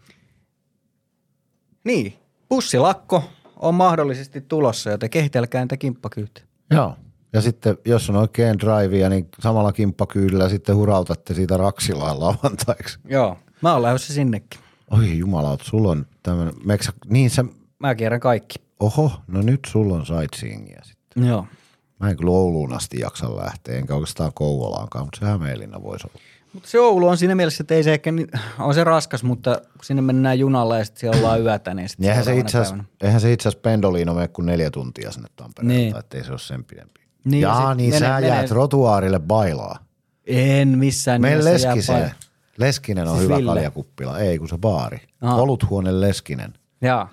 niin, 1.83 2.19
bussilakko 2.49 3.29
on 3.59 3.75
mahdollisesti 3.75 4.41
tulossa, 4.41 4.89
joten 4.89 5.09
kehitelkää 5.09 5.61
niitä 5.61 5.77
kimppakyytiä. 5.77 6.43
Joo. 6.71 6.95
Ja 7.33 7.41
sitten, 7.41 7.77
jos 7.85 8.09
on 8.09 8.15
oikein 8.15 8.59
drivea, 8.59 9.09
niin 9.09 9.27
samalla 9.39 9.71
kimppakyydellä 9.71 10.49
sitten 10.49 10.75
hurautatte 10.75 11.33
siitä 11.33 11.57
Raksilaan 11.57 12.19
lavantaiksi. 12.19 12.99
Joo, 13.05 13.37
mä 13.61 13.73
oon 13.73 13.81
lähdössä 13.81 14.13
sinnekin. 14.13 14.59
Oi 14.91 15.17
jumalauta, 15.17 15.63
sulla 15.63 15.89
on 15.91 16.05
tämmöinen, 16.23 16.53
meksä, 16.65 16.93
niin 17.09 17.29
sä, 17.29 17.45
Mä 17.79 17.95
kierrän 17.95 18.19
kaikki. 18.19 18.55
oho, 18.79 19.11
no 19.27 19.41
nyt 19.41 19.59
sulla 19.67 19.95
on 19.95 20.05
sightseeingia 20.05 20.81
sitten. 20.83 21.25
Joo. 21.25 21.45
Mä 21.99 22.09
en 22.09 22.17
kyllä 22.17 22.31
Ouluun 22.31 22.73
asti 22.73 22.99
jaksa 22.99 23.35
lähteä, 23.35 23.77
enkä 23.77 23.95
oikeastaan 23.95 24.31
Kouvolaankaan, 24.35 25.05
mutta 25.05 25.19
se 25.19 25.25
Hämeenlinna 25.25 25.83
voisi 25.83 26.07
olla. 26.07 26.19
Mutta 26.53 26.69
se 26.69 26.79
Oulu 26.79 27.07
on 27.07 27.17
siinä 27.17 27.35
mielessä, 27.35 27.63
että 27.63 27.73
ei 27.75 27.83
se 27.83 27.93
ehkä, 27.93 28.11
niin- 28.11 28.27
on 28.59 28.73
se 28.73 28.83
raskas, 28.83 29.23
mutta 29.23 29.55
kun 29.73 29.83
sinne 29.85 30.01
mennään 30.01 30.39
junalla 30.39 30.77
ja 30.77 30.85
sitten 30.85 30.99
siellä 30.99 31.17
ollaan 31.17 31.41
yötä, 31.41 31.73
niin 31.73 31.89
sitten 31.89 32.03
Niin 32.03 32.09
eihän 32.11 32.23
se 32.23 32.25
seuraavana 32.25 32.47
itse 32.47 32.57
asiassa, 32.57 32.75
päivänä- 32.75 32.89
eihän 33.01 33.21
se 33.21 33.33
itse 33.33 33.49
asiassa 33.49 33.61
Pendoliino 33.61 34.13
mene 34.13 34.27
kuin 34.27 34.45
neljä 34.45 34.71
tuntia 34.71 35.11
sinne 35.11 35.27
Tampereelta, 35.35 35.73
Niin. 35.77 35.97
ettei 35.97 36.23
se 36.23 36.31
ole 36.31 36.39
sen 36.39 36.63
pidempi. 36.63 36.99
Niin, 37.25 37.41
ja 37.41 37.47
Jaa, 37.47 37.69
sit 37.71 37.77
niin 37.77 37.89
mene- 37.93 37.99
sä 38.05 38.13
mene- 38.15 38.27
jäät 38.27 38.51
rotuaarille 38.51 39.19
bailaa. 39.19 39.79
En 40.25 40.67
missään 40.77 41.21
jää 41.23 41.43
Leskiseen. 41.43 42.11
Leskinen 42.57 43.07
on 43.07 43.15
Siis 43.15 43.23
hyvä 43.23 43.37
Ville. 43.37 43.51
kaljakuppila. 43.51 44.19
Ei, 44.19 44.39
kun 44.39 44.49
se 44.49 44.57
baari. 44.57 44.97
Aha. 45.21 45.35
Oluthuone 45.35 46.01
Leskinen. 46.01 46.53
Jaa, 46.81 47.09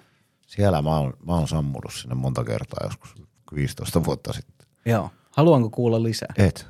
Siellä 0.46 0.82
mä 0.82 0.96
oon, 0.98 1.12
mä 1.26 1.34
oon 1.34 1.48
sammunut 1.48 1.92
sinne 1.94 2.14
monta 2.14 2.44
kertaa 2.44 2.78
joskus 2.84 3.14
15 3.54 4.04
vuotta 4.04 4.32
sitten. 4.32 4.66
joo. 4.86 5.10
Haluanko 5.30 5.70
kuulla 5.70 6.02
lisää? 6.02 6.34
Et. 6.38 6.66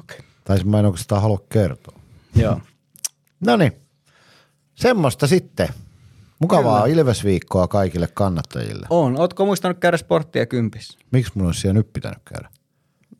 Okay. 0.00 0.18
Tai 0.44 0.58
mä 0.64 0.78
en 0.78 0.86
oikeastaan 0.86 1.22
halua 1.22 1.38
kertoa. 1.48 1.93
Joo. 2.36 2.60
No 3.40 3.56
niin. 3.56 3.72
Semmoista 4.74 5.26
sitten. 5.26 5.68
Mukavaa 6.38 6.86
Ilvesviikkoa 6.86 7.68
kaikille 7.68 8.06
kannattajille. 8.14 8.86
On. 8.90 9.20
Ootko 9.20 9.46
muistanut 9.46 9.78
käydä 9.78 9.96
sporttia 9.96 10.46
kympissä? 10.46 10.98
Miksi 11.10 11.32
mun 11.34 11.46
olisi 11.46 11.60
siellä 11.60 11.72
nyt 11.78 11.92
pitänyt 11.92 12.18
käydä? 12.24 12.48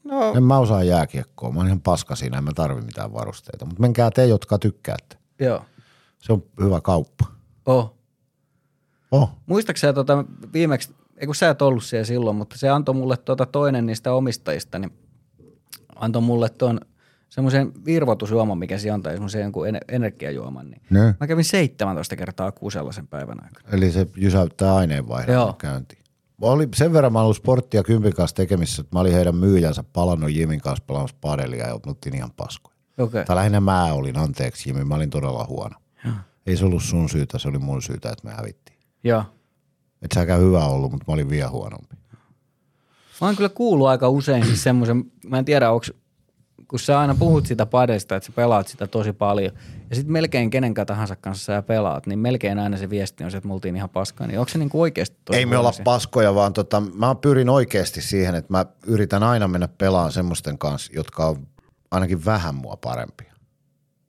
No, 0.05 0.33
En 0.37 0.43
mä 0.43 0.59
osaa 0.59 0.83
jääkiekkoa. 0.83 1.51
Mä 1.53 1.59
oon 1.59 1.67
ihan 1.67 1.81
paska 1.81 2.17
siinä, 2.17 2.39
en 2.39 2.45
mä 2.45 2.53
tarvi 2.55 2.81
mitään 2.81 3.13
varusteita. 3.13 3.65
Mutta 3.65 3.81
menkää 3.81 4.11
te, 4.11 4.27
jotka 4.27 4.59
tykkäätte. 4.59 5.17
joo. 5.41 5.65
Se 6.19 6.33
on 6.33 6.43
hyvä 6.61 6.81
kauppa. 6.81 7.27
Oh. 7.67 7.95
Oh. 9.11 9.31
Muistaaksä 9.47 9.93
tota, 9.93 10.25
viimeksi, 10.53 10.95
ei 11.17 11.27
kun 11.27 11.35
sä 11.35 11.51
et 11.51 11.63
ollut 11.63 11.85
siellä 11.85 12.05
silloin, 12.05 12.37
mutta 12.37 12.59
se 12.59 12.69
antoi 12.69 12.95
mulle 12.95 13.17
tota 13.17 13.47
toinen 13.47 13.87
niistä 13.87 14.13
omistajista, 14.13 14.79
niin 14.79 14.93
antoi 15.97 16.23
mulle 16.23 16.49
tuon 16.49 16.81
semmoisen 17.35 17.73
virvotusjuoman, 17.85 18.59
mikä 18.59 18.79
se 18.79 18.91
antaa, 18.91 19.13
semmoisen 19.13 19.43
jonkun 19.43 19.67
ener- 19.69 19.85
energiajuoman. 19.89 20.71
Niin 20.71 20.83
Ne. 20.91 21.15
Mä 21.21 21.27
kävin 21.27 21.45
17 21.45 22.17
kertaa 22.17 22.53
kuusella 22.53 22.93
sen 22.93 23.07
päivän 23.07 23.45
aikana. 23.45 23.69
Eli 23.73 23.93
se 23.93 24.07
jysäyttää 24.17 24.69
Joo. 24.69 24.77
aineenvaihdon 24.77 25.55
käyntiin. 25.55 26.03
Mä 26.41 26.47
olin, 26.47 26.69
sen 26.75 26.93
verran 26.93 27.13
mä 27.13 27.21
olin 27.21 27.35
sporttia 27.35 27.83
kympin 27.83 28.15
kanssa 28.15 28.37
tekemissä, 28.37 28.83
että 28.83 28.97
mä 28.97 29.01
olin 29.01 29.13
heidän 29.13 29.37
myyjänsä 29.37 29.85
palannut 29.93 30.33
Jimin 30.33 30.61
kanssa 30.61 30.85
pelaamassa 30.87 31.17
padelia 31.21 31.67
ja 31.67 31.75
oltiin 31.87 32.15
ihan 32.15 32.31
paskoja. 32.37 32.77
Okay. 32.99 33.25
Tai 33.25 33.37
lähinnä 33.37 33.61
mä 33.61 33.93
olin, 33.93 34.19
anteeksi 34.19 34.69
Jimi, 34.71 34.85
mä 34.85 34.95
olin 34.95 35.11
todella 35.11 35.47
huono. 35.49 35.77
Ei 36.47 36.57
se 36.57 36.65
ollut 36.65 36.83
sun 36.83 37.09
syytä, 37.09 37.39
se 37.39 37.49
oli 37.49 37.59
mun 37.59 37.83
syytä, 37.83 38.11
että 38.11 38.29
me 38.29 38.35
hävittiin. 38.35 38.79
Joo. 39.05 39.25
Et 40.03 40.13
säkään 40.15 40.41
hyvä 40.41 40.65
ollut, 40.65 40.91
mutta 40.91 41.05
mä 41.09 41.15
olin 41.15 41.29
vielä 41.29 41.49
huonompi. 41.51 41.97
Mä 43.21 43.27
oon 43.27 43.37
kyllä 43.37 43.49
kuullut 43.49 43.89
aika 43.89 44.09
usein 44.09 44.45
siis 44.47 44.63
semmoisen, 44.63 45.05
mä 45.27 45.39
en 45.39 45.45
tiedä, 45.45 45.71
onko, 45.71 45.87
kun 46.75 46.81
sä 46.81 47.01
aina 47.01 47.15
puhut 47.15 47.47
sitä 47.47 47.67
padesta, 47.67 48.17
että 48.17 48.27
sä 48.27 48.33
pelaat 48.33 48.69
sitä 48.69 48.87
tosi 48.87 49.13
paljon, 49.13 49.53
ja 49.91 49.97
sitten 49.97 50.13
melkein 50.13 50.51
kenen 50.51 50.75
tahansa 50.87 51.17
kanssa 51.17 51.45
sä 51.45 51.63
pelaat, 51.63 52.07
niin 52.07 52.19
melkein 52.19 52.59
aina 52.59 52.77
se 52.77 52.91
viesti 52.91 53.25
on 53.25 53.31
se, 53.31 53.37
että 53.37 53.49
me 53.49 53.55
oltiin 53.55 53.77
ihan 53.77 53.91
paskaa, 53.91 54.27
niin 54.27 54.39
onko 54.39 54.49
se 54.49 54.59
niinku 54.59 54.81
oikeasti 54.81 55.17
tosi 55.25 55.39
Ei 55.39 55.47
me 55.47 55.59
olla 55.59 55.73
paskoja, 55.85 56.35
vaan 56.35 56.53
tota, 56.53 56.81
mä 56.81 57.15
pyrin 57.15 57.49
oikeasti 57.49 58.03
siihen, 58.03 58.35
että 58.35 58.53
mä 58.53 58.67
yritän 58.87 59.23
aina 59.23 59.49
mennä 59.49 59.69
pelaan 59.69 60.13
semmoisten 60.13 60.59
kanssa, 60.59 60.93
jotka 60.95 61.27
on 61.27 61.47
ainakin 61.91 62.25
vähän 62.25 62.55
mua 62.55 62.77
parempia, 62.77 63.35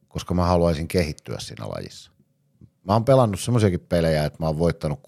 koska 0.08 0.34
mä 0.34 0.46
haluaisin 0.46 0.88
kehittyä 0.88 1.38
siinä 1.40 1.70
lajissa. 1.70 2.12
Mä 2.84 2.94
oon 2.94 3.06
pelannut 3.06 3.40
semmoisiakin 3.40 3.80
pelejä, 3.80 4.26
että 4.26 4.40
mä 4.40 4.46
oon 4.46 4.60
voittanut 4.60 5.00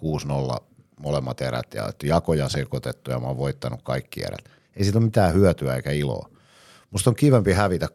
6-0 0.59 0.63
molemmat 0.99 1.41
erät 1.41 1.73
ja 1.73 1.87
että 1.87 2.07
jakoja 2.07 2.49
sekoitettu 2.49 3.11
ja 3.11 3.19
mä 3.19 3.27
oon 3.27 3.37
voittanut 3.37 3.81
kaikki 3.81 4.23
erät. 4.23 4.49
Ei 4.75 4.83
siitä 4.83 4.99
ole 4.99 5.05
mitään 5.05 5.33
hyötyä 5.33 5.75
eikä 5.75 5.91
iloa. 5.91 6.36
Musta 6.91 7.09
on 7.09 7.15
kivempi 7.15 7.53
hävitä 7.53 7.87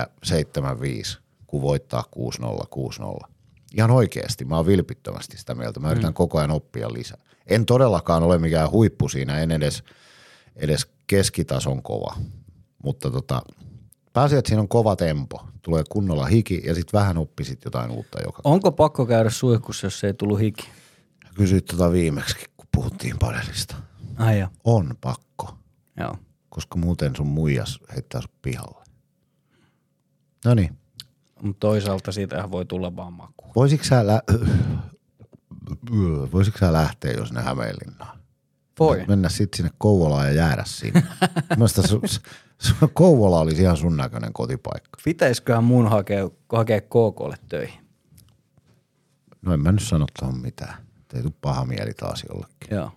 6-4, 0.00 0.06
7-5, 0.26 1.18
kuin 1.46 1.62
voittaa 1.62 2.04
6-0, 2.42 3.24
6-0. 3.24 3.28
Ihan 3.76 3.90
oikeasti, 3.90 4.44
mä 4.44 4.56
oon 4.56 4.66
vilpittömästi 4.66 5.38
sitä 5.38 5.54
mieltä. 5.54 5.80
Mä 5.80 5.90
yritän 5.90 6.10
mm. 6.10 6.14
koko 6.14 6.38
ajan 6.38 6.50
oppia 6.50 6.92
lisää. 6.92 7.18
En 7.46 7.66
todellakaan 7.66 8.22
ole 8.22 8.38
mikään 8.38 8.70
huippu 8.70 9.08
siinä, 9.08 9.38
en 9.38 9.50
edes, 9.50 9.82
edes 10.56 10.86
keskitason 11.06 11.82
kova. 11.82 12.16
Mutta 12.84 13.10
tota, 13.10 13.42
pääsi, 14.12 14.36
että 14.36 14.48
siinä 14.48 14.60
on 14.60 14.68
kova 14.68 14.96
tempo. 14.96 15.46
Tulee 15.62 15.84
kunnolla 15.88 16.26
hiki 16.26 16.62
ja 16.64 16.74
sitten 16.74 17.00
vähän 17.00 17.18
oppisit 17.18 17.64
jotain 17.64 17.90
uutta 17.90 18.18
joka 18.24 18.40
Onko 18.44 18.72
pakko 18.72 19.06
käydä 19.06 19.30
suihkussa, 19.30 19.86
jos 19.86 20.04
ei 20.04 20.14
tullut 20.14 20.40
hiki? 20.40 20.68
Kysyit 21.34 21.64
tota 21.64 21.92
viimeksi, 21.92 22.36
kun 22.56 22.66
puhuttiin 22.76 23.18
padelista. 23.18 23.76
Ai 24.16 24.38
joo. 24.38 24.48
On 24.64 24.94
pakko, 25.00 25.54
Joo. 25.96 26.16
Koska 26.50 26.78
muuten 26.78 27.16
sun 27.16 27.26
muijas 27.26 27.80
heittää 27.94 28.20
sut 28.20 28.42
pihalle. 28.42 28.84
No 30.44 30.54
niin, 30.54 30.78
Mutta 31.42 31.60
toisaalta 31.60 32.12
siitähän 32.12 32.50
voi 32.50 32.66
tulla 32.66 32.96
vaan 32.96 33.12
maku. 33.12 33.46
voisitko 33.56 33.84
sä, 33.86 34.06
lä- 34.06 34.22
voisitko 36.32 36.58
sä 36.58 36.72
lähteä, 36.72 37.12
jos 37.12 37.32
ne 37.32 37.42
Hämeenlinnaan? 37.42 38.20
Voi. 38.78 39.04
Mennä 39.08 39.28
sitten 39.28 39.56
sinne 39.56 39.70
Kouvolaan 39.78 40.26
ja 40.26 40.32
jäädä 40.32 40.62
sinne. 40.66 41.02
Mielestäni 41.56 41.88
su, 41.88 42.00
su, 42.58 42.74
Kouvola 42.94 43.40
olisi 43.40 43.62
ihan 43.62 43.76
sun 43.76 43.96
näköinen 43.96 44.32
kotipaikka. 44.32 45.00
Pitäisiköhän 45.04 45.64
mun 45.64 45.90
hakea, 45.90 46.30
hakea 46.52 46.80
KKlle 46.80 47.36
töihin? 47.48 47.80
No 49.42 49.52
en 49.54 49.60
mä 49.60 49.72
nyt 49.72 49.82
sano 49.82 50.06
tuohon 50.18 50.38
mitään. 50.40 50.74
Ei 51.14 51.22
tuu 51.22 51.34
paha 51.40 51.64
mieli 51.64 51.94
taas 51.94 52.24
jollekin. 52.28 52.76
Joo. 52.76 52.92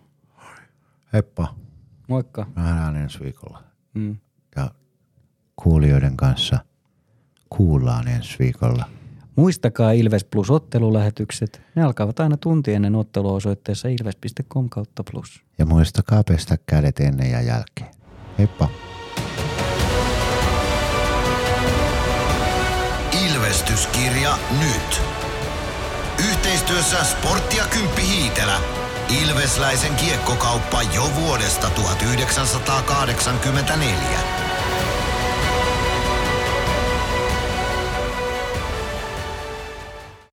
Heippa, 1.12 1.54
Moikka. 2.08 2.46
nähdään 2.56 2.96
ensi 2.96 3.20
viikolla. 3.20 3.62
Mm. 3.94 4.16
Ja 4.56 4.70
kuulijoiden 5.56 6.16
kanssa 6.16 6.58
kuullaan 7.50 8.08
ensi 8.08 8.38
viikolla. 8.38 8.84
Muistakaa 9.36 9.92
Ilves 9.92 10.24
Plus 10.24 10.50
ottelulähetykset. 10.50 11.62
Ne 11.74 11.82
alkavat 11.82 12.20
aina 12.20 12.36
tunti 12.36 12.74
ennen 12.74 12.94
ottelua 12.94 13.32
osoitteessa 13.32 13.88
ilves.com 13.88 14.68
kautta 14.68 15.04
plus. 15.10 15.44
Ja 15.58 15.66
muistakaa 15.66 16.24
pestä 16.24 16.58
kädet 16.66 17.00
ennen 17.00 17.30
ja 17.30 17.40
jälkeen. 17.42 17.94
Heippa. 18.38 18.68
Ilvestyskirja 23.26 24.38
nyt. 24.60 25.00
Yhteistyössä 26.30 27.04
Sportti 27.04 27.56
ja 27.56 27.64
Kymppi 27.64 28.02
Hiitelä. 28.02 28.56
Ilvesläisen 29.08 29.94
kiekkokauppa 29.94 30.82
jo 30.82 31.10
vuodesta 31.14 31.70
1984. 31.70 34.20